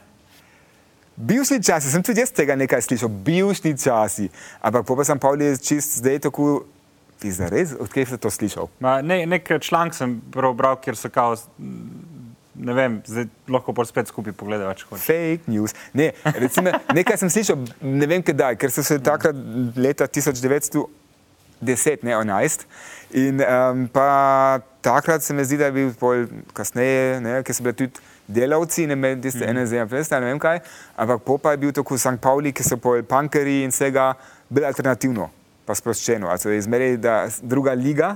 Bivšni 1.16 1.62
časi, 1.62 1.90
sem 1.90 2.02
tudi 2.02 2.24
jaz 2.24 2.32
tega 2.34 2.56
nekaj 2.58 2.82
slišal, 2.82 3.10
bivšni 3.22 3.76
časi, 3.78 4.26
ampak 4.58 4.82
po 4.86 4.96
pa 4.98 5.04
sem 5.06 5.18
Pavli 5.18 5.52
čist 5.62 6.02
zdaj 6.02 6.18
tako, 6.26 6.64
ti 7.22 7.30
za 7.30 7.46
res, 7.46 7.70
odkje 7.78 8.06
si 8.10 8.18
to 8.18 8.30
slišal? 8.34 8.66
Ma, 8.82 8.98
ne, 8.98 9.22
nek 9.26 9.46
članek 9.62 9.94
sem 9.94 10.18
prebral, 10.34 10.74
kjer 10.82 10.98
so 10.98 11.08
kao, 11.14 11.36
ne 12.54 12.74
vem, 12.74 12.98
zdaj 13.06 13.28
lahko 13.46 13.72
pa 13.76 13.86
spet 13.86 14.10
skupaj 14.10 14.34
pogledajo, 14.34 14.74
če 14.74 14.90
hočeš. 14.90 15.06
Fake 15.06 15.54
news. 15.54 15.76
Ne, 15.94 16.10
recimo, 16.34 16.74
nekaj 16.98 17.22
sem 17.22 17.30
slišal, 17.30 17.62
ne 17.78 18.10
vem 18.10 18.22
kdaj, 18.26 18.58
ker 18.58 18.74
so 18.74 18.82
se 18.82 18.98
takrat 18.98 19.38
leta 19.78 20.10
1910, 20.10 22.02
ne 22.02 22.18
11. 22.18 22.66
In 23.22 23.38
um, 23.38 23.86
pa 23.94 24.58
takrat 24.82 25.22
se 25.22 25.30
mi 25.30 25.46
zdi, 25.46 25.62
da 25.62 25.70
je 25.70 25.78
bil 25.78 25.94
pol 25.98 26.26
kasneje, 26.58 27.22
ne, 27.22 27.38
ker 27.46 27.54
so 27.54 27.62
bili 27.62 27.84
tudi 27.84 28.02
delavci, 28.26 28.86
ne 28.86 28.96
vem, 28.96 29.20
tiste 29.20 29.44
ene 29.44 29.66
ZMFS, 29.66 30.10
ne 30.14 30.20
vem 30.30 30.38
kaj, 30.40 30.60
ampak 30.96 31.24
po 31.26 31.38
pa 31.38 31.52
je 31.54 31.62
bil 31.64 31.72
tako 31.76 31.98
St. 31.98 32.16
Pauli, 32.22 32.52
ki 32.52 32.64
so 32.64 32.78
pol 32.80 33.02
punkeri 33.08 33.62
in 33.64 33.74
vsega, 33.74 34.12
bil 34.48 34.64
alternativno, 34.68 35.28
pa 35.66 35.76
sproščeno. 35.76 36.30
Also 36.32 36.50
je 36.52 36.58
izmerili, 36.62 36.96
da 37.00 37.24
druga 37.42 37.74
liga, 37.76 38.14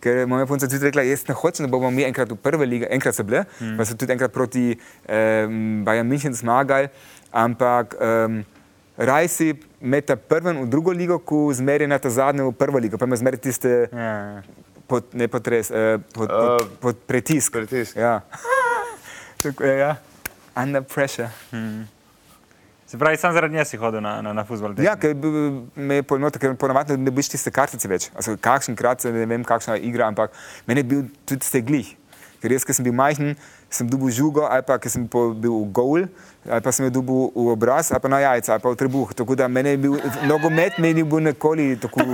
ker 0.00 0.26
moja 0.28 0.46
punca 0.46 0.68
tudi 0.68 0.84
rekla, 0.90 1.06
jaz 1.08 1.24
ne 1.28 1.34
hočem, 1.34 1.66
da 1.66 1.72
bomo 1.72 1.90
mi 1.90 2.04
enkrat 2.04 2.30
v 2.30 2.36
prve 2.36 2.66
lige, 2.68 2.90
enkrat 2.92 3.16
so 3.16 3.24
bile, 3.24 3.46
mm. 3.60 3.78
pa 3.78 3.86
so 3.88 3.96
tudi 3.96 4.12
enkrat 4.12 4.34
proti 4.34 4.66
um, 4.76 5.82
Bayern 5.86 6.08
München 6.08 6.36
zmagali, 6.36 6.92
ampak 7.32 7.96
um, 7.96 8.42
raj 8.96 9.28
si 9.32 9.48
med 9.80 10.06
ta 10.08 10.16
prvem 10.16 10.62
v 10.64 10.68
drugo 10.72 10.92
ligo, 10.92 11.18
ko 11.18 11.48
zmeri 11.52 11.88
na 11.88 11.98
ta 11.98 12.12
zadnjo 12.12 12.50
v 12.52 12.56
prvo 12.56 12.80
ligo, 12.80 13.00
pa 13.00 13.08
ima 13.08 13.16
zmeri 13.16 13.40
tiste 13.40 13.88
Ja, 13.92 14.12
ja. 14.12 14.42
pod, 14.86 15.10
ne 15.12 15.28
potres, 15.28 15.70
eh, 15.70 15.96
pod, 16.12 16.28
pod, 16.28 16.62
Uh, 16.62 16.68
pod 16.80 16.96
pritisk. 17.08 17.52
pritisk. 17.56 17.96
Ja. 17.96 18.20
Tako 19.46 19.64
je, 19.64 19.78
ja. 19.78 19.96
Under 20.56 20.82
pressure. 20.82 21.30
Se 22.86 22.98
pravi, 22.98 23.16
sam 23.16 23.32
zaradi 23.32 23.54
nje 23.54 23.64
si 23.64 23.76
hodil 23.76 24.00
na, 24.00 24.20
na, 24.22 24.32
na 24.32 24.44
futbol. 24.44 24.74
Ja, 24.78 24.94
ker 24.96 25.14
me 25.74 25.98
je 25.98 26.06
poenotil, 26.06 26.40
ker 26.40 26.54
ponavadi 26.58 26.96
ne 26.98 27.10
boš 27.10 27.32
tiste 27.34 27.50
kartice 27.50 27.90
več. 27.90 28.08
Also, 28.14 28.36
kakšen 28.38 28.78
krat 28.78 29.02
se 29.02 29.10
ne 29.12 29.26
vem, 29.26 29.44
kakšna 29.44 29.74
igra, 29.82 30.06
ampak 30.06 30.34
meni 30.66 30.84
je 30.84 30.88
bil 30.92 31.06
tudi 31.26 31.46
steglih. 31.46 31.92
Ker 32.42 32.54
jaz, 32.54 32.66
ker 32.68 32.76
sem 32.78 32.86
bil 32.86 32.94
majhen, 32.94 33.34
sem 33.72 33.88
dobil 33.90 34.12
žugo, 34.14 34.44
ali 34.46 34.62
pa 34.66 34.78
ker 34.78 34.92
sem 34.92 35.06
bil 35.10 35.56
v 35.64 35.70
gol, 35.74 36.06
ali 36.46 36.62
pa 36.62 36.72
sem 36.74 36.86
jo 36.86 36.94
dobil 37.00 37.30
v 37.34 37.48
obraz, 37.56 37.90
ali 37.90 38.02
pa 38.02 38.12
na 38.12 38.22
jajca, 38.22 38.54
ali 38.54 38.62
pa 38.62 38.74
v 38.74 38.78
trebuh. 38.78 39.14
Tako 39.18 39.38
da 39.38 39.48
meni 39.50 39.74
je 39.74 39.82
bil 39.82 39.98
nogomet, 40.30 40.78
meni 40.78 41.02
ni 41.02 41.08
bil 41.10 41.26
nikoli 41.26 41.74
tako 41.82 42.06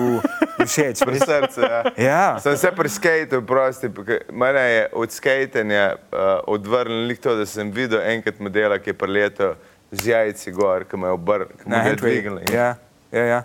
všeč. 0.67 1.03
Pri 1.05 1.19
srcu, 1.21 1.61
ja. 1.61 1.83
Ja. 1.97 2.25
Sem 2.41 2.57
se 2.57 2.71
pri 2.73 2.89
skateu, 2.89 3.43
prosti, 3.47 3.91
mene 4.33 4.61
je 4.61 4.89
od 4.93 5.13
skatanja 5.13 5.95
uh, 5.95 6.19
odvrnilo 6.47 7.07
lik 7.09 7.21
to, 7.21 7.37
da 7.37 7.47
sem 7.47 7.71
videl 7.71 8.01
enkrat 8.01 8.41
modela, 8.41 8.79
ki 8.79 8.91
je 8.91 8.99
preletel 8.99 9.55
z 9.93 10.13
jajci 10.13 10.53
gor, 10.57 10.85
ki 10.89 10.97
me 10.97 11.09
je 11.11 11.17
obrnil, 11.19 11.57
Na 11.67 11.85
dvignil. 11.93 12.41
Ja, 12.53 12.75
ja, 13.13 13.25
ja. 13.25 13.43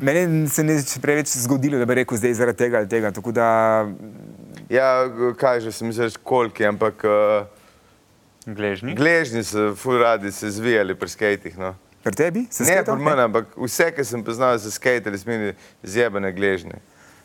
Meni 0.00 0.48
se 0.48 0.64
ni 0.64 0.78
preveč 1.02 1.28
zgodilo, 1.28 1.78
da 1.78 1.84
bi 1.84 1.94
rekel 1.94 2.16
zdaj 2.16 2.34
zaradi 2.34 2.58
tega 2.58 2.78
ali 2.80 2.88
tega. 2.88 3.10
Tako 3.12 3.32
da, 3.32 3.48
ja, 4.72 5.04
kaj 5.36 5.60
že 5.60 5.72
sem 5.72 5.92
že 5.92 6.08
koliki, 6.22 6.64
ampak 6.64 7.04
uh, 7.04 7.44
Gležni. 8.46 8.94
gležni 8.94 9.44
so 9.44 9.74
ful 9.76 9.98
radi 9.98 10.32
se 10.32 10.50
zvijali 10.50 10.94
pri 10.94 11.08
skatih. 11.08 11.58
No. 11.58 11.74
Pri 12.04 12.14
tebi 12.14 12.46
se 12.48 12.62
Ne 12.62 12.68
skatal? 12.74 12.94
pri 12.94 13.04
meni, 13.04 13.20
ampak 13.22 13.46
vse, 13.58 13.90
ki 13.90 14.04
sem 14.04 14.22
poznal 14.22 14.56
za 14.56 14.70
skateri, 14.70 15.16
smo 15.16 15.32
imeli 15.32 15.54
zjebene 15.82 16.30
gležne. 16.30 16.78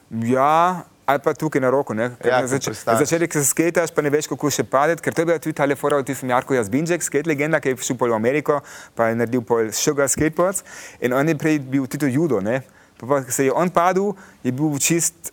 Ja, 0.10 0.82
ali 1.06 1.20
pa 1.20 1.34
tukaj 1.34 1.60
na 1.60 1.70
roko. 1.70 1.94
ne. 1.94 2.12
Ja, 2.20 2.36
na 2.36 2.42
ko 2.42 2.48
zač- 2.50 2.66
pristaneš. 2.66 2.86
na 2.90 2.96
začetku 3.00 3.34
se 3.34 3.46
skataš, 3.46 3.92
pa 3.92 4.02
ne 4.02 4.10
veš, 4.10 4.28
kako 4.28 4.50
še 4.50 4.64
padeti, 4.66 5.02
ker 5.02 5.12
to 5.12 5.22
je 5.22 5.26
bila 5.28 5.38
tudi 5.38 5.54
ta 5.54 5.66
lefora 5.66 5.98
od 5.98 6.06
tistem 6.06 6.30
Jarko 6.30 6.54
Jazbinček, 6.54 7.00
skate 7.00 7.28
legenda, 7.28 7.60
ki 7.60 7.70
je 7.70 7.78
šel 7.84 7.96
pol 7.96 8.10
v 8.10 8.16
Ameriko, 8.16 8.62
pa 8.92 9.08
je 9.08 9.16
naredil 9.16 9.42
pol 9.44 9.70
Sugar 9.72 10.08
Skateboards 10.08 10.64
in 11.00 11.14
on 11.14 11.26
je 11.26 11.36
prej 11.36 11.60
bil 11.62 11.86
tudi 11.86 12.10
judo, 12.10 12.40
ne. 12.40 12.62
Pa, 12.98 13.06
pa 13.06 13.24
se 13.24 13.46
je 13.46 13.54
on 13.54 13.70
padel, 13.70 14.14
je 14.42 14.52
bil 14.52 14.74
čist 14.78 15.32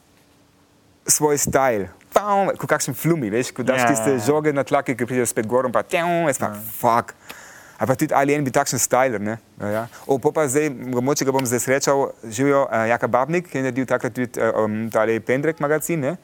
svoj 1.06 1.36
stil. 1.36 1.86
Pam, 2.12 2.48
Kot 2.50 2.66
kakšen 2.66 2.94
flumi, 2.94 3.28
veš, 3.28 3.50
ko 3.50 3.62
daš 3.62 3.78
Ja, 3.78 3.88
tiste 3.88 4.10
ja, 4.10 4.12
ja. 4.12 4.22
žoge 4.22 4.48
na 4.50 4.62
tlake, 4.62 4.92
ki 4.92 5.04
pridejo 5.04 5.26
spet 5.26 5.44
gor, 5.44 5.68
pa 5.68 5.82
tjam, 5.82 6.08
jaz 6.26 6.38
pa 6.38 6.48
fuck. 6.72 7.12
Ali 7.78 7.86
pa 7.86 7.94
tudi 7.94 8.14
ali 8.14 8.34
en 8.34 8.44
bi 8.44 8.50
takšen 8.50 8.80
styler, 8.80 9.20
ne? 9.20 9.36
Ja. 9.60 9.86
O, 10.06 10.18
pa 10.18 10.46
zdaj, 10.48 10.70
mogoče 10.70 11.26
ga 11.28 11.34
bom 11.34 11.46
zdaj 11.46 11.60
srečal, 11.60 12.06
živijo 12.24 12.64
uh, 12.64 12.86
Jaka 12.88 13.08
Babnik, 13.08 13.50
ki 13.50 13.58
je 13.58 13.66
naredil 13.66 13.88
takrat 13.88 14.14
tudi 14.16 14.40
uh, 14.40 14.64
um, 14.64 14.86
tale 14.92 15.18
Pendrek 15.20 15.60
magazin, 15.60 16.00
ne? 16.00 16.14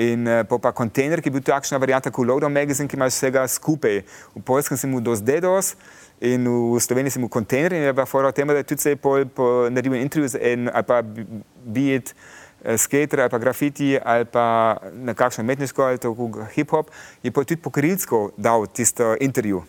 In 0.00 0.26
uh, 0.26 0.42
pa 0.50 0.72
kontejner, 0.74 1.22
ki 1.22 1.30
je 1.30 1.36
bil 1.38 1.46
takšna 1.46 1.78
varianta 1.78 2.10
kot 2.10 2.26
Lowdown 2.26 2.54
magazin, 2.54 2.90
ki 2.90 2.98
ima 2.98 3.06
vsega 3.10 3.46
skupaj. 3.46 4.02
V 4.34 4.42
Poljskem 4.46 4.80
sem 4.80 4.90
mu 4.90 5.02
dos 5.04 5.22
dedos 5.22 5.76
in 6.20 6.44
v 6.44 6.80
Sloveniji 6.82 7.16
sem 7.16 7.22
mu 7.24 7.30
kontejner 7.32 7.72
in 7.72 7.86
je 7.86 7.94
pa 7.96 8.04
fora 8.04 8.28
o 8.28 8.34
tem, 8.34 8.48
da 8.48 8.58
je 8.58 8.68
tudi 8.74 8.96
pol, 9.00 9.24
po, 9.24 9.70
naredil 9.70 9.96
intervju 9.96 10.34
z 10.34 10.42
en, 10.52 10.68
ali 10.68 10.84
pa 10.84 11.00
bit 11.64 12.14
skater 12.76 13.20
ali 13.20 13.30
pa 13.32 13.38
grafiti 13.38 13.94
ali 13.96 14.24
pa 14.24 14.76
na 14.92 15.14
kakšno 15.14 15.44
umetniško 15.44 15.82
ali 15.82 15.98
tako 15.98 16.28
hip-hop, 16.56 16.90
je 17.22 17.32
pa 17.32 17.44
tudi 17.44 17.60
pokrilsko 17.62 18.30
dal 18.36 18.66
tisto 18.66 19.14
intervju. 19.20 19.62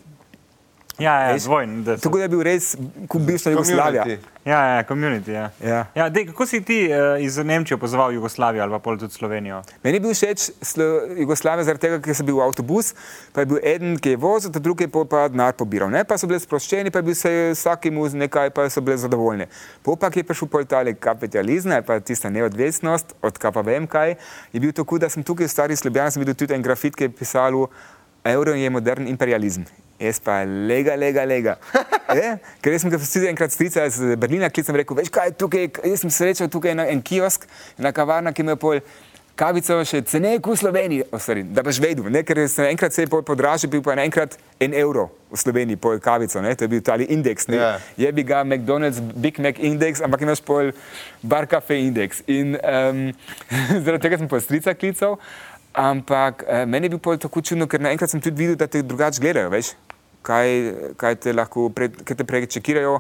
Ja, 1.02 1.20
ja, 1.22 1.38
dvojn. 1.38 1.84
da 1.84 1.92
so- 1.92 2.04
Tako 2.04 2.18
da 2.18 2.24
je 2.24 2.30
bil 2.30 2.42
res 2.42 2.76
bivša 3.10 3.50
Jugoslavija. 3.50 4.04
Community. 4.04 4.18
Ja, 4.44 4.60
ja, 4.68 4.84
community. 4.84 5.32
Ja. 5.32 5.50
Ja. 5.62 5.86
Ja, 5.96 6.10
dej, 6.10 6.26
kako 6.26 6.46
si 6.46 6.62
ti 6.62 6.78
uh, 6.86 6.96
iz 7.20 7.38
Nemčije 7.38 7.78
pozval 7.78 8.12
Jugoslavijo 8.12 8.64
ali 8.64 8.74
pa 8.74 8.98
tudi 8.98 9.10
Slovenijo? 9.10 9.62
Meni 9.84 9.96
je 9.96 10.00
bil 10.00 10.10
všeč 10.12 10.40
Slo- 10.62 10.86
Jugoslavija 11.16 11.64
zaradi 11.64 11.82
tega, 11.82 12.00
ker 12.00 12.16
sem 12.16 12.26
bil 12.26 12.36
v 12.36 12.42
avtobus, 12.42 12.94
pa 13.32 13.42
je 13.42 13.46
bil 13.46 13.60
eden, 13.64 13.98
ki 13.98 14.10
je 14.10 14.18
vozil, 14.18 14.52
ta 14.52 14.60
drugi 14.60 14.84
je 14.84 14.90
pa 15.06 15.28
denar 15.28 15.54
pobiral. 15.54 15.90
Ne? 15.90 16.04
Pa 16.04 16.18
so 16.18 16.26
bili 16.26 16.40
sproščeni, 16.40 16.90
pa 16.90 17.00
je 17.00 17.04
bil 17.04 17.16
se 17.16 17.52
vsakemu 17.52 18.10
z 18.10 18.16
nekaj, 18.16 18.50
pa 18.50 18.66
so 18.68 18.82
bili 18.82 18.98
zadovoljni. 18.98 19.46
Popak 19.82 20.18
je 20.18 20.24
prišel 20.24 20.48
pol 20.48 20.66
tale 20.66 20.94
kapitalizem, 20.96 21.72
ali 21.72 21.82
pa 21.84 22.00
tista 22.00 22.30
neodvisnost 22.30 23.14
od 23.22 23.38
kapa 23.38 23.62
vem 23.62 23.88
kaj, 23.88 24.16
je 24.52 24.60
bil 24.60 24.72
tako, 24.72 24.98
da 24.98 25.10
sem 25.10 25.24
tukaj 25.24 25.46
v 25.46 25.50
stari 25.50 25.76
Sloveni, 25.76 26.12
sem 26.12 26.20
videl 26.20 26.36
tudi 26.36 26.54
en 26.54 26.62
grafit, 26.62 26.96
ki 26.96 27.04
je 27.04 27.10
pisal, 27.12 27.68
evro 28.24 28.54
je 28.54 28.70
modern 28.70 29.08
imperializem. 29.08 29.66
Jaz 30.02 30.20
pa 30.20 30.42
lega, 30.44 30.96
lega, 30.96 31.26
lega. 31.26 31.58
Je? 32.18 32.32
Ker 32.62 32.80
sem 32.80 32.90
ga 32.92 32.98
vsi 33.00 33.28
enkrat 33.30 33.54
strica 33.54 33.86
iz 33.86 34.00
Berlina, 34.20 34.50
ki 34.50 34.64
sem 34.66 34.76
rekel, 34.76 34.98
veš 34.98 35.12
kaj 35.14 35.30
je 35.30 35.36
tukaj, 35.40 35.70
jaz 35.88 36.02
sem 36.02 36.12
srečal 36.12 36.50
tukaj 36.52 36.74
na 36.76 36.90
en 36.92 37.00
kiosk, 37.06 37.46
ena 37.80 37.94
kavarna, 37.96 38.34
ki 38.36 38.44
me 38.44 38.58
je 38.58 38.60
pol 38.60 38.82
kavico 39.42 39.78
še 39.88 40.02
ceneje 40.06 40.42
kot 40.44 40.58
v 40.58 40.60
Sloveniji, 40.60 41.06
sorry, 41.22 41.44
da 41.48 41.64
boš 41.66 41.80
vedel, 41.82 42.10
ne? 42.14 42.22
ker 42.28 42.44
sem 42.52 42.68
enkrat 42.70 42.94
se 42.94 43.06
je 43.06 43.10
pol 43.10 43.24
podražil, 43.26 43.72
bil 43.72 43.84
pa 43.86 43.96
enkrat 44.04 44.36
en 44.62 44.76
evro 44.78 45.08
v 45.32 45.40
Sloveniji 45.40 45.80
pol 45.82 46.02
kavico, 46.04 46.42
ne? 46.44 46.52
to 46.56 46.68
je 46.68 46.72
bil 46.74 46.84
tali 46.86 47.08
indeks, 47.14 47.48
ne? 47.50 47.58
Ja. 47.58 47.72
je 47.98 48.12
bi 48.12 48.26
ga 48.28 48.44
McDonald's 48.44 49.00
Big 49.00 49.40
Mac 49.40 49.58
indeks, 49.58 50.04
ampak 50.04 50.26
imaš 50.28 50.44
pol 50.46 50.74
bar 51.24 51.48
cafe 51.50 51.80
indeks. 51.82 52.22
In 52.30 52.58
um, 52.60 53.02
zaradi 53.86 54.04
tega 54.04 54.20
sem 54.22 54.30
pol 54.30 54.44
strica 54.44 54.76
klical, 54.78 55.18
ampak 55.74 56.44
uh, 56.48 56.66
meni 56.68 56.90
je 56.90 56.96
bil 56.96 57.04
pol 57.04 57.18
tako 57.22 57.42
čudno, 57.42 57.68
ker 57.68 57.82
naenkrat 57.82 58.12
sem 58.12 58.22
tudi 58.22 58.44
videl, 58.44 58.60
da 58.60 58.68
te 58.68 58.84
drugače 58.84 59.22
gledajo, 59.24 59.52
veš, 59.54 59.74
kaj, 60.26 60.52
kaj 61.00 61.18
te 61.24 61.34
lahko, 61.34 61.70
pred, 61.76 61.96
kaj 62.06 62.20
te 62.20 62.28
prečekirajo 62.28 63.00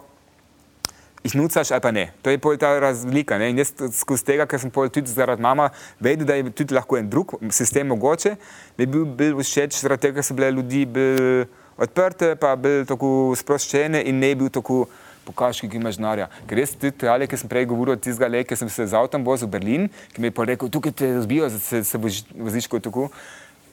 jih 1.24 1.36
nucaš 1.36 1.72
ali 1.72 1.82
pa 1.82 1.91
ne. 1.91 2.11
To 2.22 2.30
je 2.30 2.38
pol 2.38 2.57
ta 2.57 2.80
razlika. 2.80 3.38
Ne? 3.38 3.49
In 3.49 3.61
jaz 3.61 3.74
skozi 3.93 4.26
tega, 4.26 4.47
ker 4.49 4.59
sem 4.59 4.72
pol 4.74 4.89
tudi 4.89 5.11
zaradi 5.11 5.41
mama 5.41 5.69
vedel, 5.99 6.26
da 6.26 6.36
je 6.36 6.49
tudi 6.49 6.74
lahko 6.74 6.97
en 6.97 7.09
drug 7.09 7.36
sistem 7.49 7.88
mogoče, 7.88 8.36
mi 8.78 8.84
je 8.84 8.88
bil, 8.88 9.05
bil 9.05 9.38
všeč 9.41 9.82
zaradi 9.82 10.07
tega, 10.07 10.19
ker 10.19 10.26
so 10.26 10.38
bile 10.38 10.51
ljudi 10.51 10.86
bolj 10.86 11.45
odprte, 11.82 12.36
pa 12.41 12.55
bolj 12.55 12.86
tako 12.89 13.34
sproščene 13.38 14.03
in 14.09 14.19
ne 14.19 14.34
bil 14.36 14.49
tako 14.49 14.86
pokaži, 15.26 15.69
ki 15.69 15.78
imaš 15.78 15.99
denarja. 15.99 16.30
Ker 16.49 16.61
res 16.61 16.74
tudi 16.76 17.09
ali, 17.09 17.28
ki 17.30 17.39
sem 17.39 17.51
prej 17.51 17.67
govoril 17.69 17.95
od 17.95 18.03
tistega 18.03 18.30
le, 18.32 18.43
ki 18.47 18.57
sem 18.57 18.69
se 18.69 18.88
z 18.88 18.97
avtom 18.97 19.26
vozil 19.28 19.49
v 19.49 19.57
Berlin, 19.57 19.88
ki 20.15 20.22
mi 20.22 20.32
je 20.32 20.36
pa 20.38 20.47
rekel, 20.49 20.72
tukaj 20.74 20.95
te 20.97 21.13
razbijo, 21.15 21.49
se, 21.57 21.84
se 21.88 22.01
boš 22.01 22.24
voziš 22.36 22.69
kot 22.72 22.86
tako. 22.89 23.09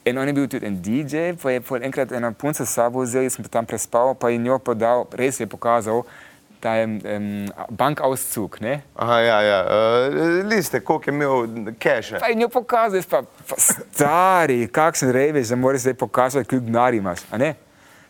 In 0.09 0.18
on 0.18 0.28
je 0.28 0.32
bil 0.32 0.49
tudi 0.49 0.66
en 0.66 0.78
DJ, 0.82 1.34
pa 1.42 1.53
je 1.53 1.61
pol 1.61 1.84
enkrat 1.84 2.12
ena 2.16 2.30
punca 2.32 2.64
s 2.64 2.72
sabo 2.72 3.03
vzel, 3.05 3.26
jaz 3.26 3.36
sem 3.36 3.44
pa 3.44 3.53
tam 3.59 3.66
prespal, 3.68 4.14
pa 4.16 4.30
je 4.32 4.38
njo 4.40 4.57
podal, 4.62 5.05
res 5.12 5.40
je 5.40 5.46
pokazal, 5.46 6.05
ta 6.61 6.74
je 6.78 6.86
um, 6.86 7.26
bankauszug, 7.70 8.57
ne? 8.64 8.80
Aha, 8.96 9.18
ja, 9.20 9.38
ja. 9.42 9.59
Uh, 9.66 10.49
liste, 10.49 10.80
koliko 10.80 11.11
je 11.11 11.14
imel 11.14 11.74
keša. 11.78 12.22
Pa 12.22 12.32
in 12.32 12.40
jo 12.40 12.49
pokazuješ, 12.49 13.07
pa, 13.11 13.22
pa 13.22 13.61
stari, 13.61 14.66
kakšen 14.72 15.12
revež, 15.14 15.53
da 15.53 15.57
moraš 15.61 15.86
zdaj 15.86 15.99
pokazati, 16.01 16.49
koliko 16.49 16.66
denar 16.66 16.94
imaš, 16.94 17.26
a 17.30 17.38
ne? 17.38 17.55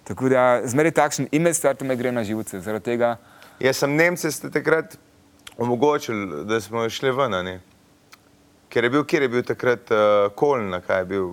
Tako 0.08 0.28
da 0.32 0.60
zmeraj 0.64 0.94
takšen 0.96 1.28
ime 1.32 1.52
stvar, 1.54 1.76
to 1.76 1.84
me 1.84 1.96
gre 1.96 2.12
na 2.12 2.24
živce, 2.24 2.80
tega, 2.80 3.16
Jaz 3.60 3.76
sem 3.76 3.90
Nemce 3.96 4.30
ste 4.30 4.50
takrat 4.50 4.94
omogočili, 5.58 6.44
da 6.44 6.60
smo 6.60 6.88
šli 6.88 7.10
ven, 7.10 7.30
ne. 7.44 7.60
Ker 8.68 8.84
je 8.84 8.90
bil, 8.90 9.04
kjer 9.04 9.22
je 9.22 9.28
bil 9.28 9.42
takrat 9.42 9.90
uh, 9.90 10.30
Koln, 10.34 10.76
kaj 10.86 11.00
je 11.00 11.04
bil. 11.04 11.26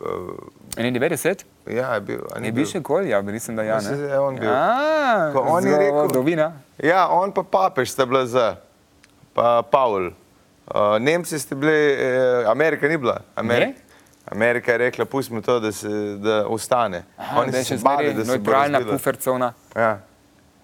Uh, 0.00 0.36
91, 0.76 1.42
ja, 1.66 1.94
je 1.94 2.00
bil. 2.00 2.20
ni 2.40 2.48
je 2.48 2.52
bil 2.52 2.66
še 2.66 2.80
kol, 2.82 3.06
ja, 3.06 3.20
mislim, 3.22 3.56
da 3.56 3.62
ja, 3.66 3.76
Mislim, 3.76 3.98
ne? 4.00 4.08
da 4.08 4.14
je 4.14 4.20
on 4.20 4.38
bil. 4.38 4.50
A, 4.50 5.32
on 5.34 5.66
je 5.66 5.78
rekel- 5.78 6.12
Dovina. 6.12 6.52
Ja, 6.78 7.08
on 7.10 7.32
pa 7.32 7.42
papež 7.42 7.90
sta 7.90 8.06
bila 8.06 8.26
za, 8.26 8.56
pa 9.34 9.62
Paul. 9.62 10.12
Uh, 10.70 10.96
Nemci 11.02 11.38
ste 11.38 11.58
bili, 11.58 11.74
eh, 11.74 12.44
Amerika 12.46 12.88
ni 12.88 12.96
bila. 12.96 13.20
Amerika, 13.34 13.80
Amerika 14.32 14.72
je 14.72 14.78
rekla, 14.78 15.04
pustimo 15.04 15.40
to, 15.40 15.60
da, 15.60 15.72
se, 15.72 15.88
da 16.16 16.46
ostane. 16.48 17.02
Aha, 17.16 17.44
da 17.50 17.60
je 17.60 17.64
še 17.68 17.76
zmeraj 17.82 18.14
neutralna 18.24 18.80
pufer 18.86 19.18
cona. 19.20 19.52
Ja. 19.76 19.98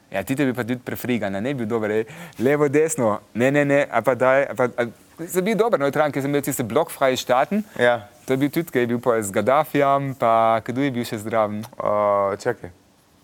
Ja, 0.09 0.23
ti 0.25 0.33
te 0.37 0.47
bi 0.49 0.55
pa 0.57 0.65
tudi 0.65 0.81
prefrigana, 0.81 1.41
ne 1.45 1.53
bi 1.53 1.67
bil 1.67 1.69
dober, 1.69 1.93
ej. 1.93 2.07
levo, 2.41 2.69
desno, 2.73 3.19
ne, 3.37 3.51
ne, 3.53 3.65
ne, 3.69 3.83
a 3.93 4.01
pa 4.01 4.15
daj, 4.17 4.47
a 4.49 4.57
pa, 4.57 4.69
a, 4.81 5.27
sem 5.29 5.45
bil 5.45 5.59
dober 5.61 5.81
neutral, 5.83 6.09
ker 6.15 6.25
sem 6.25 6.33
imel 6.33 6.45
tiste 6.47 6.65
blokfreje 6.65 7.21
štaten. 7.21 7.61
Ja. 7.77 7.99
To 8.25 8.33
je 8.33 8.41
bil 8.41 8.53
tudi, 8.53 8.73
ki 8.73 8.87
je 8.87 8.91
bil 8.95 9.03
pa 9.05 9.19
z 9.21 9.37
Gaddafijem, 9.37 10.15
pa 10.17 10.33
kdo 10.65 10.87
je 10.87 10.95
bil 10.97 11.05
še 11.05 11.21
zdraven. 11.21 11.61
Uh, 11.77 12.33
čakaj. 12.41 12.73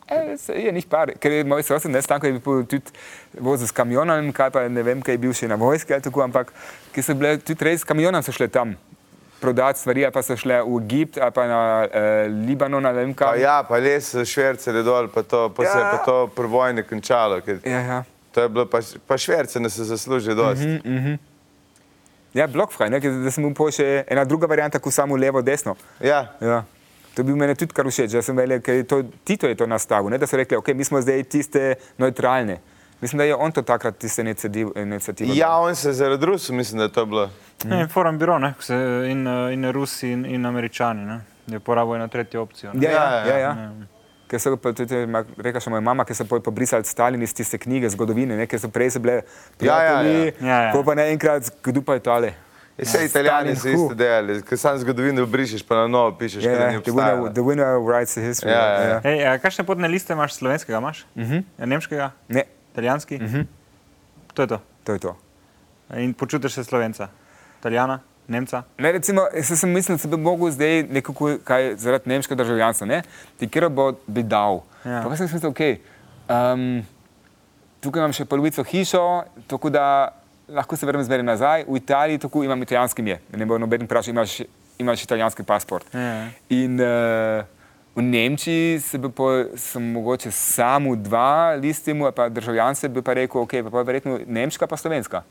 E, 0.04 0.36
se, 0.36 0.52
je 0.60 0.72
njih 0.76 0.84
par, 0.92 1.14
ker 1.16 1.32
je 1.32 1.48
moj 1.48 1.64
sosed, 1.64 1.88
ne 1.88 2.04
stanko 2.04 2.28
je 2.28 2.36
bil 2.36 2.66
tudi 2.68 2.92
vozil 3.40 3.64
s 3.64 3.72
kamionom, 3.72 4.28
kaj 4.36 4.52
pa 4.52 4.68
ne 4.68 4.84
vem, 4.84 5.00
kaj 5.00 5.16
je 5.16 5.22
bil 5.24 5.32
še 5.32 5.48
na 5.48 5.56
vojski 5.56 5.96
ali 5.96 6.04
tako, 6.04 6.20
ampak 6.28 6.52
ki 6.92 7.04
so 7.04 7.16
bile 7.16 7.38
tudi 7.40 7.64
res 7.64 7.80
s 7.80 7.88
kamionom 7.88 8.20
so 8.20 8.36
šle 8.36 8.52
tam 8.52 8.76
prodati 9.44 9.78
stvari, 9.82 10.06
pa 10.12 10.22
so 10.22 10.36
šle 10.36 10.62
v 10.62 10.80
Egipt, 10.80 11.18
pa 11.34 11.44
na 11.46 11.60
eh, 11.84 12.00
Libanon, 12.48 12.86
ali 12.86 13.04
Pa 13.14 13.32
kaj. 13.32 13.42
ja, 13.42 13.58
pa 13.68 13.78
les 13.78 14.08
švercele 14.24 14.82
dol, 14.82 15.08
pa, 15.12 15.22
to, 15.22 15.48
pa 15.52 15.64
ja. 15.64 15.72
se 15.72 15.78
je 15.78 15.84
Ja. 15.84 15.90
pa 15.92 16.04
to 16.04 16.16
pri 16.32 16.48
vojni 16.48 16.82
končalo. 16.82 17.40
Ja, 17.64 17.80
ja. 17.80 18.00
To 18.32 18.40
je 18.40 18.48
bilo, 18.48 18.66
pa, 18.66 18.80
pa 19.06 19.18
šverce 19.18 19.60
ne 19.60 19.70
se 19.70 19.84
zasluži 19.84 20.34
dosti. 20.34 20.66
Mm 20.66 20.98
-hmm. 20.98 21.18
ja 22.34 22.46
blokfraj, 22.46 22.90
ne, 22.90 23.00
ker 23.00 23.12
da 23.12 23.30
sem 23.30 23.44
mu 23.44 23.70
še 23.70 24.04
ena 24.08 24.24
druga 24.24 24.46
varianta, 24.46 24.78
ko 24.78 24.90
samo 24.90 25.16
levo, 25.16 25.42
desno. 25.42 25.76
Ja, 26.00 26.26
Ja. 26.40 26.64
To 27.14 27.22
bi 27.22 27.34
meni 27.34 27.54
tudi 27.54 27.72
kar 27.72 27.86
všeč, 27.86 28.10
da 28.10 28.22
sem 28.22 28.36
vedel, 28.36 28.60
ker 28.60 28.74
je 28.74 28.84
to, 28.84 29.02
Tito 29.24 29.46
je 29.46 29.54
to 29.54 29.66
nastavil, 29.66 30.10
ne, 30.10 30.18
da 30.18 30.26
so 30.26 30.36
rekli, 30.36 30.56
ok, 30.56 30.68
mi 30.74 30.84
smo 30.84 31.00
zdaj 31.00 31.22
tiste 31.24 31.74
neutralne. 31.98 32.58
Mislim, 33.00 33.18
da 33.18 33.24
je 33.24 33.34
on 33.34 33.52
to 33.52 33.62
takrat 33.62 33.98
tiste 33.98 34.22
inicijative. 34.76 35.36
ja, 35.36 35.56
on 35.56 35.74
se 35.74 35.88
je 35.88 35.92
zaradi 35.92 36.26
Rusov, 36.26 36.56
mislim, 36.56 36.78
da 36.78 36.84
je 36.84 36.92
to 36.92 37.06
bilo. 37.06 37.30
Ne, 37.64 37.80
in 37.80 37.88
Forum 37.88 38.18
Biro, 38.18 38.38
ne, 38.38 38.54
ko 38.56 38.62
se, 38.62 38.74
in, 39.08 39.26
in 39.52 39.70
Rusi, 39.72 40.10
in, 40.10 40.26
in 40.26 40.46
Američani, 40.46 41.04
ne, 41.04 41.20
je 41.46 41.60
porabil 41.60 41.94
eno 41.94 42.08
tretjo 42.08 42.42
opcijo. 42.42 42.70
Ne. 42.74 42.86
Ja, 42.86 42.90
ja, 42.90 43.10
Ja, 43.10 43.26
ja. 43.26 43.38
ja. 43.38 43.48
ja. 43.48 43.72
Ker 44.26 44.40
so 44.40 44.56
pa 44.56 44.72
tudi, 44.72 44.96
rekla 45.38 45.60
še 45.60 45.70
moja 45.70 45.80
mama, 45.84 46.04
ki 46.04 46.14
so 46.14 46.24
pobrisali 46.24 46.84
Stalin 46.84 47.22
iz 47.22 47.34
tiste 47.36 47.58
knjige 47.58 47.90
zgodovine, 47.92 48.36
ne, 48.36 48.46
ker 48.46 48.58
so 48.58 48.68
prej 48.72 48.90
se 48.90 48.98
bile 48.98 49.12
Ja, 49.12 49.20
ja, 49.20 49.82
ja. 49.82 49.98
prijatelji, 49.98 50.32
Ja, 50.48 50.62
ja. 50.62 50.72
pol 50.72 50.84
pa 50.84 50.94
naenkrat, 50.94 51.50
kdo 51.62 51.82
pa 51.82 51.94
je 51.94 52.00
tale. 52.00 52.32
Vse 52.78 52.98
Ja, 52.98 53.04
italijani 53.06 53.52
so 53.56 53.68
isto 53.68 53.94
delali, 53.94 54.40
ker 54.42 54.58
sam 54.58 54.78
zgodovino 54.80 55.22
obrišeš, 55.22 55.62
pa 55.62 55.76
na 55.76 55.86
novo 55.86 56.16
pišeš, 56.18 56.42
Ja, 56.42 56.50
yeah, 56.50 56.58
da 56.58 56.64
ja, 56.64 56.70
ni 56.72 56.82
the, 56.82 56.90
winner, 56.92 57.32
the 57.36 57.44
winner 57.44 57.76
writes 57.78 58.16
the 58.16 58.24
history. 58.24 58.50
Ja, 58.50 58.64
ja, 58.66 58.88
ja. 58.88 59.00
Ej, 59.04 59.26
a 59.28 59.38
kakšne 59.38 59.64
potne 59.64 59.88
liste 59.88 60.12
imaš 60.16 60.34
slovenskega? 60.40 60.78
Imaš? 60.78 61.04
-huh. 61.16 61.42
ja, 61.58 61.66
nemškega, 61.66 62.10
Ne, 62.28 62.42
italijanski? 62.74 63.16
Uh 63.16 63.22
-huh. 63.22 63.46
To 64.34 64.42
je 64.42 64.48
to. 64.48 64.58
to 64.84 64.92
je 64.92 64.98
to. 64.98 65.16
In 65.96 66.14
počutiš 66.14 66.52
se 66.52 66.64
slovenca, 66.64 67.08
italijana, 67.60 68.00
nemca. 68.28 68.62
Ne, 68.78 68.92
recimo, 68.92 69.26
jaz 69.34 69.60
sem 69.60 69.70
mislil, 69.70 69.94
da 69.94 70.02
se 70.02 70.08
bi 70.08 70.16
mogel 70.16 70.50
zdaj 70.50 70.82
nekako 70.82 71.36
kaj 71.44 71.76
zaradi 71.76 72.08
nemškega 72.08 72.42
državljanstva, 72.42 72.86
ne? 72.86 73.02
ti 73.38 73.48
kjer 73.48 73.68
bo 73.68 73.92
bi 74.06 74.22
dal. 74.22 74.60
Ja. 74.84 75.02
Pa 75.04 75.16
sem 75.16 75.28
mislil, 75.32 75.50
ok, 75.50 75.60
um, 76.28 76.82
tukaj 77.80 78.00
imam 78.00 78.12
še 78.12 78.24
polovico 78.24 78.64
hišo, 78.64 79.22
tako 79.46 79.70
da 79.70 79.86
lahko 80.48 80.76
se 80.76 80.86
vrnem 80.86 81.04
zmeraj 81.04 81.24
nazaj. 81.24 81.64
V 81.68 81.76
Italiji 81.76 82.18
tako 82.18 82.44
imam 82.44 82.62
italijanski 82.62 83.02
ime, 83.02 83.20
ne 83.36 83.46
bo 83.46 83.58
noben 83.58 83.84
vprašal, 83.84 84.10
imaš, 84.10 84.40
imaš 84.78 85.04
italijanski 85.04 85.42
pasport. 85.42 85.86
Ja. 85.94 86.28
In 86.48 86.80
uh, 86.80 87.44
v 87.96 88.02
Nemčiji 88.02 88.80
se 88.80 88.98
bi 88.98 89.08
pol, 89.08 89.54
sem 89.56 89.82
mogoče 89.92 90.30
samo 90.30 90.96
dva 90.96 91.54
listimu, 91.54 92.10
pa 92.12 92.28
državljanstvo 92.28 92.88
bi 92.88 93.02
pa 93.02 93.14
rekel, 93.14 93.40
ok, 93.40 93.62
pa, 93.62 93.70
pa 93.70 93.82
verjetno 93.82 94.18
nemška 94.26 94.66
pa 94.66 94.76
slovenska. 94.76 95.22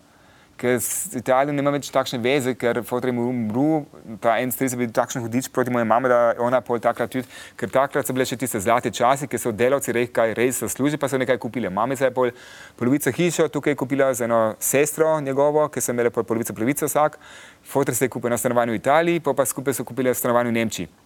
Ker 0.57 0.78
s 0.78 1.09
Italijo 1.18 1.51
nima 1.57 1.72
več 1.74 1.89
takšne 1.91 2.20
veze, 2.22 2.53
ker 2.55 2.78
fotorjem 2.86 3.18
umru, 3.20 3.84
pa 4.22 4.38
en 4.39 4.51
stric 4.53 4.72
je 4.72 4.80
bil 4.80 4.91
takšen 4.95 5.26
hudič 5.26 5.49
proti 5.51 5.74
moje 5.74 5.88
mame, 5.89 6.07
da 6.07 6.20
je 6.30 6.43
ona 6.45 6.61
pol 6.61 6.80
takrat 6.80 7.11
tudi, 7.11 7.28
ker 7.59 7.74
takrat 7.74 8.07
so 8.07 8.14
bile 8.16 8.28
še 8.30 8.38
tiste 8.39 8.61
zlate 8.61 8.93
časi, 8.93 9.28
ki 9.28 9.41
so 9.41 9.51
delavci 9.51 9.91
rekli, 9.97 10.14
kaj 10.14 10.36
res 10.38 10.61
zasluži, 10.64 11.01
pa 11.01 11.09
so 11.09 11.20
nekaj 11.20 11.41
kupili. 11.41 11.74
Mamica 11.74 12.05
je 12.05 12.14
pol 12.16 12.32
polovico 12.80 13.11
hišo 13.11 13.49
tukaj 13.51 13.76
kupila 13.76 14.14
za 14.14 14.30
eno 14.30 14.43
sestro 14.61 15.18
njegovo, 15.26 15.66
ki 15.74 15.82
so 15.82 15.91
imele 15.91 16.14
pol 16.14 16.24
polovico 16.24 16.53
polovico 16.53 16.88
vsak, 16.88 17.18
fotor 17.66 17.97
se 17.97 18.05
je 18.05 18.14
kupil 18.14 18.32
na 18.32 18.38
stanovanju 18.38 18.78
v 18.78 18.80
Italiji, 18.80 19.26
pa 19.26 19.34
pa 19.34 19.49
skupaj 19.49 19.74
so 19.74 19.84
kupili 19.84 20.14
stanovanje 20.16 20.53
v 20.53 20.61
Nemčiji. 20.61 21.02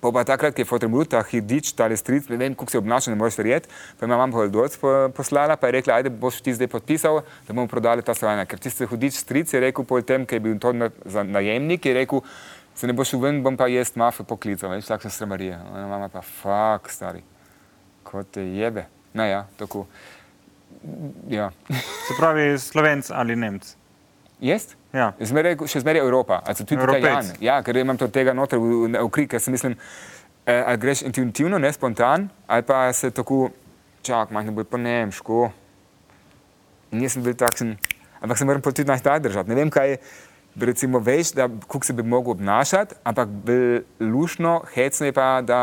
Pa, 0.00 0.10
pa 0.12 0.24
takrat, 0.26 0.54
ko 0.54 0.60
je 0.60 0.68
fotografiral 0.68 1.08
ta 1.08 1.22
hidič, 1.24 1.72
ta 1.78 1.86
stric, 1.96 2.28
ne 2.28 2.36
vem, 2.36 2.54
kako 2.54 2.70
se 2.70 2.78
obnaša, 2.78 3.12
ne 3.12 3.16
moreš 3.16 3.38
verjeti. 3.38 3.70
Pa 3.98 4.04
je 4.04 4.10
mama 4.10 4.26
Holdorc 4.34 4.76
poslala, 5.16 5.56
pa 5.56 5.70
je 5.70 5.78
rekla, 5.78 6.00
ajde, 6.00 6.10
boš 6.10 6.40
ti 6.44 6.54
zdaj 6.54 6.68
podpisal, 6.72 7.22
da 7.46 7.54
bomo 7.54 7.66
prodali 7.70 8.02
ta 8.02 8.14
stanovanja. 8.14 8.46
Ker 8.50 8.60
tisti 8.60 8.88
hudič 8.88 9.16
stric 9.22 9.54
je 9.54 9.62
rekel, 9.62 9.86
po 9.86 10.00
tem, 10.02 10.26
ker 10.26 10.40
je 10.40 10.44
bil 10.48 10.58
to 10.60 10.74
na, 10.76 10.90
za 11.04 11.22
najemnik, 11.22 11.86
je 11.86 11.94
rekel, 11.96 12.24
se 12.76 12.90
ne 12.90 12.96
boš 12.96 13.14
ven, 13.22 13.40
bom 13.46 13.56
pa 13.56 13.70
jaz 13.72 13.94
mafe 13.96 14.26
poklical, 14.26 14.74
veš, 14.74 14.90
takšne 14.90 15.14
stremarije. 15.14 15.56
Ona 15.72 15.86
mama 15.88 16.10
pa, 16.12 16.20
fuk, 16.20 16.90
stari, 16.92 17.24
kot 18.04 18.34
te 18.36 18.44
jebe. 18.44 18.88
No 19.16 19.24
ja, 19.24 19.46
tako. 19.56 19.86
Ja. 21.32 21.50
Se 22.06 22.14
pravi, 22.18 22.58
slovenc 22.60 23.08
ali 23.10 23.36
nemc. 23.36 23.72
Jaz? 24.40 24.74
Ja. 24.92 25.10
Zmeraj, 25.20 25.56
še 25.68 25.80
zmeraj 25.80 26.04
Evropa, 26.04 26.40
ali 26.44 26.58
tudi 26.58 26.76
Evropejc. 26.76 27.04
Italijani. 27.04 27.38
Ja, 27.44 27.56
ker 27.64 27.76
imam 27.80 27.96
to 28.00 28.08
tega 28.12 28.34
noter 28.36 28.60
v, 28.60 28.84
v, 28.84 28.92
v 29.00 29.10
krik, 29.12 29.30
ker 29.32 29.40
si 29.40 29.52
mislim, 29.52 29.76
eh, 30.44 30.60
ali 30.60 30.80
greš 30.80 31.06
intuitivno, 31.08 31.60
ne 31.60 31.72
spontan, 31.72 32.28
ali 32.46 32.66
pa 32.66 32.84
se 32.92 33.10
tako, 33.16 33.50
čak, 34.04 34.32
manj 34.36 34.52
bo 34.56 34.64
pa 34.64 34.80
nemško. 34.80 35.50
In 36.92 37.04
jaz 37.04 37.16
sem 37.16 37.24
bil 37.24 37.36
takšen, 37.36 37.76
ampak 38.20 38.38
se 38.38 38.48
moram 38.48 38.64
pa 38.64 38.72
tudi 38.72 38.88
najtaj 38.88 39.24
držati. 39.24 39.50
Ne 39.50 39.58
vem, 39.58 39.72
kaj, 39.72 39.96
bi 40.56 40.68
recimo 40.68 41.00
veš, 41.00 41.32
da 41.36 41.48
kako 41.48 41.84
se 41.84 41.96
bi 41.96 42.04
mogel 42.04 42.36
obnašati, 42.36 43.00
ampak 43.04 43.28
bolj 43.28 43.84
lušno, 44.00 44.62
hecno 44.74 45.08
je 45.08 45.16
pa, 45.16 45.40
da... 45.44 45.60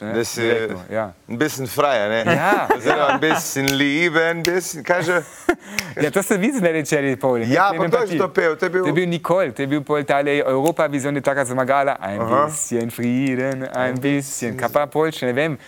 ne, 0.00 0.12
Da 0.14 0.24
si 0.24 0.40
direktno, 0.40 0.80
ja. 0.90 1.12
ein 1.28 1.38
bisschen 1.38 1.66
freier, 1.66 2.08
ne? 2.08 2.34
Ja. 2.34 2.68
Oziroma 2.76 3.06
ein 3.06 3.20
bisschen 3.20 3.68
Liebe, 3.68 4.20
ein 4.24 4.42
bisschen, 4.42 4.82
kaj 4.84 5.02
že? 5.02 5.22
Ja, 6.02 6.10
to 6.10 6.22
se 6.22 6.36
vidi, 6.36 6.60
ne 6.60 6.72
reče, 6.72 7.16
pol. 7.20 7.38
Ja, 7.46 7.70
pa 7.76 7.86
kdo 7.86 7.98
je 8.02 8.18
to 8.18 8.28
pel? 8.28 8.56
To 8.56 8.66
je 8.66 8.70
bil- 8.70 8.82
To 8.82 8.88
je 8.88 8.92
bil 8.92 9.06
Nikol, 9.08 9.52
to 9.52 9.62
je 9.62 9.66
bil 9.66 9.80
pol 9.82 10.02
tale 10.04 10.38
Evropa, 10.40 10.86
vizjon 10.86 11.14
je 11.14 11.20
taka 11.22 11.44
zmagala. 11.44 11.96
Ein 12.00 12.20
Aha. 12.20 12.46
bisschen 12.46 12.90
Frieden, 12.90 13.64
ein 13.72 13.94
bisschen, 14.00 14.56
kaj 14.56 14.68
pa 14.72 14.86
pol, 14.86 15.12
še 15.12 15.26
ne 15.26 15.32
vem. 15.32 15.58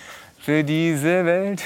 Für 0.47 0.62
diese 0.62 1.24
Welt. 1.27 1.62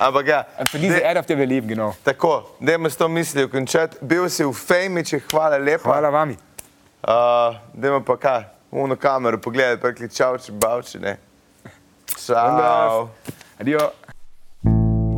Ampak 0.00 0.26
ja, 0.26 0.46
Für 0.66 0.78
diese 0.78 0.98
Erde, 0.98 1.20
auf 1.20 1.26
der 1.26 1.38
wir 1.38 1.46
leben, 1.46 1.68
genau. 1.68 1.94
tako, 2.04 2.42
dajmo 2.60 2.90
s 2.90 2.96
to 2.96 3.08
mislijo 3.08 3.48
končati. 3.48 3.96
Bil 4.00 4.28
si 4.28 4.44
v 4.44 4.52
Fejmiči, 4.52 5.20
hvala 5.30 5.56
lepa. 5.58 5.84
Hvala 5.88 6.10
vami. 6.10 6.36
Uh, 7.02 7.54
dajmo 7.74 8.00
pa 8.00 8.16
kaj, 8.16 8.42
uno 8.74 8.96
kamero 8.96 9.38
pogledati, 9.38 9.80
prekli 9.80 10.08
čavči, 10.08 10.52
bavči, 10.52 10.98
ne. 10.98 11.16
Čau. 12.26 13.08
Adio. 13.60 13.78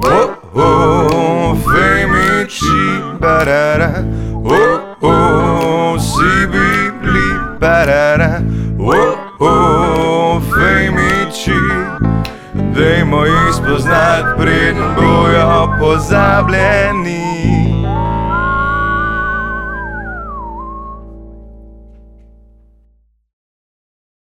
Oh, 0.04 0.30
oh, 0.54 1.56
Fejmiči, 1.64 3.00
barara. 3.20 4.04
Oh, 4.44 4.96
oh, 5.00 6.00
si 6.00 6.46
bibli, 6.46 7.58
barara. 7.60 8.40
Oh, 8.78 9.16
oh, 9.40 10.42
Fejmiči. 10.54 11.60
Dajmo 12.54 13.24
jih 13.24 13.54
spoznati, 13.54 14.28
preden 14.38 14.94
bojo 14.96 15.76
pozabljeni. 15.80 17.75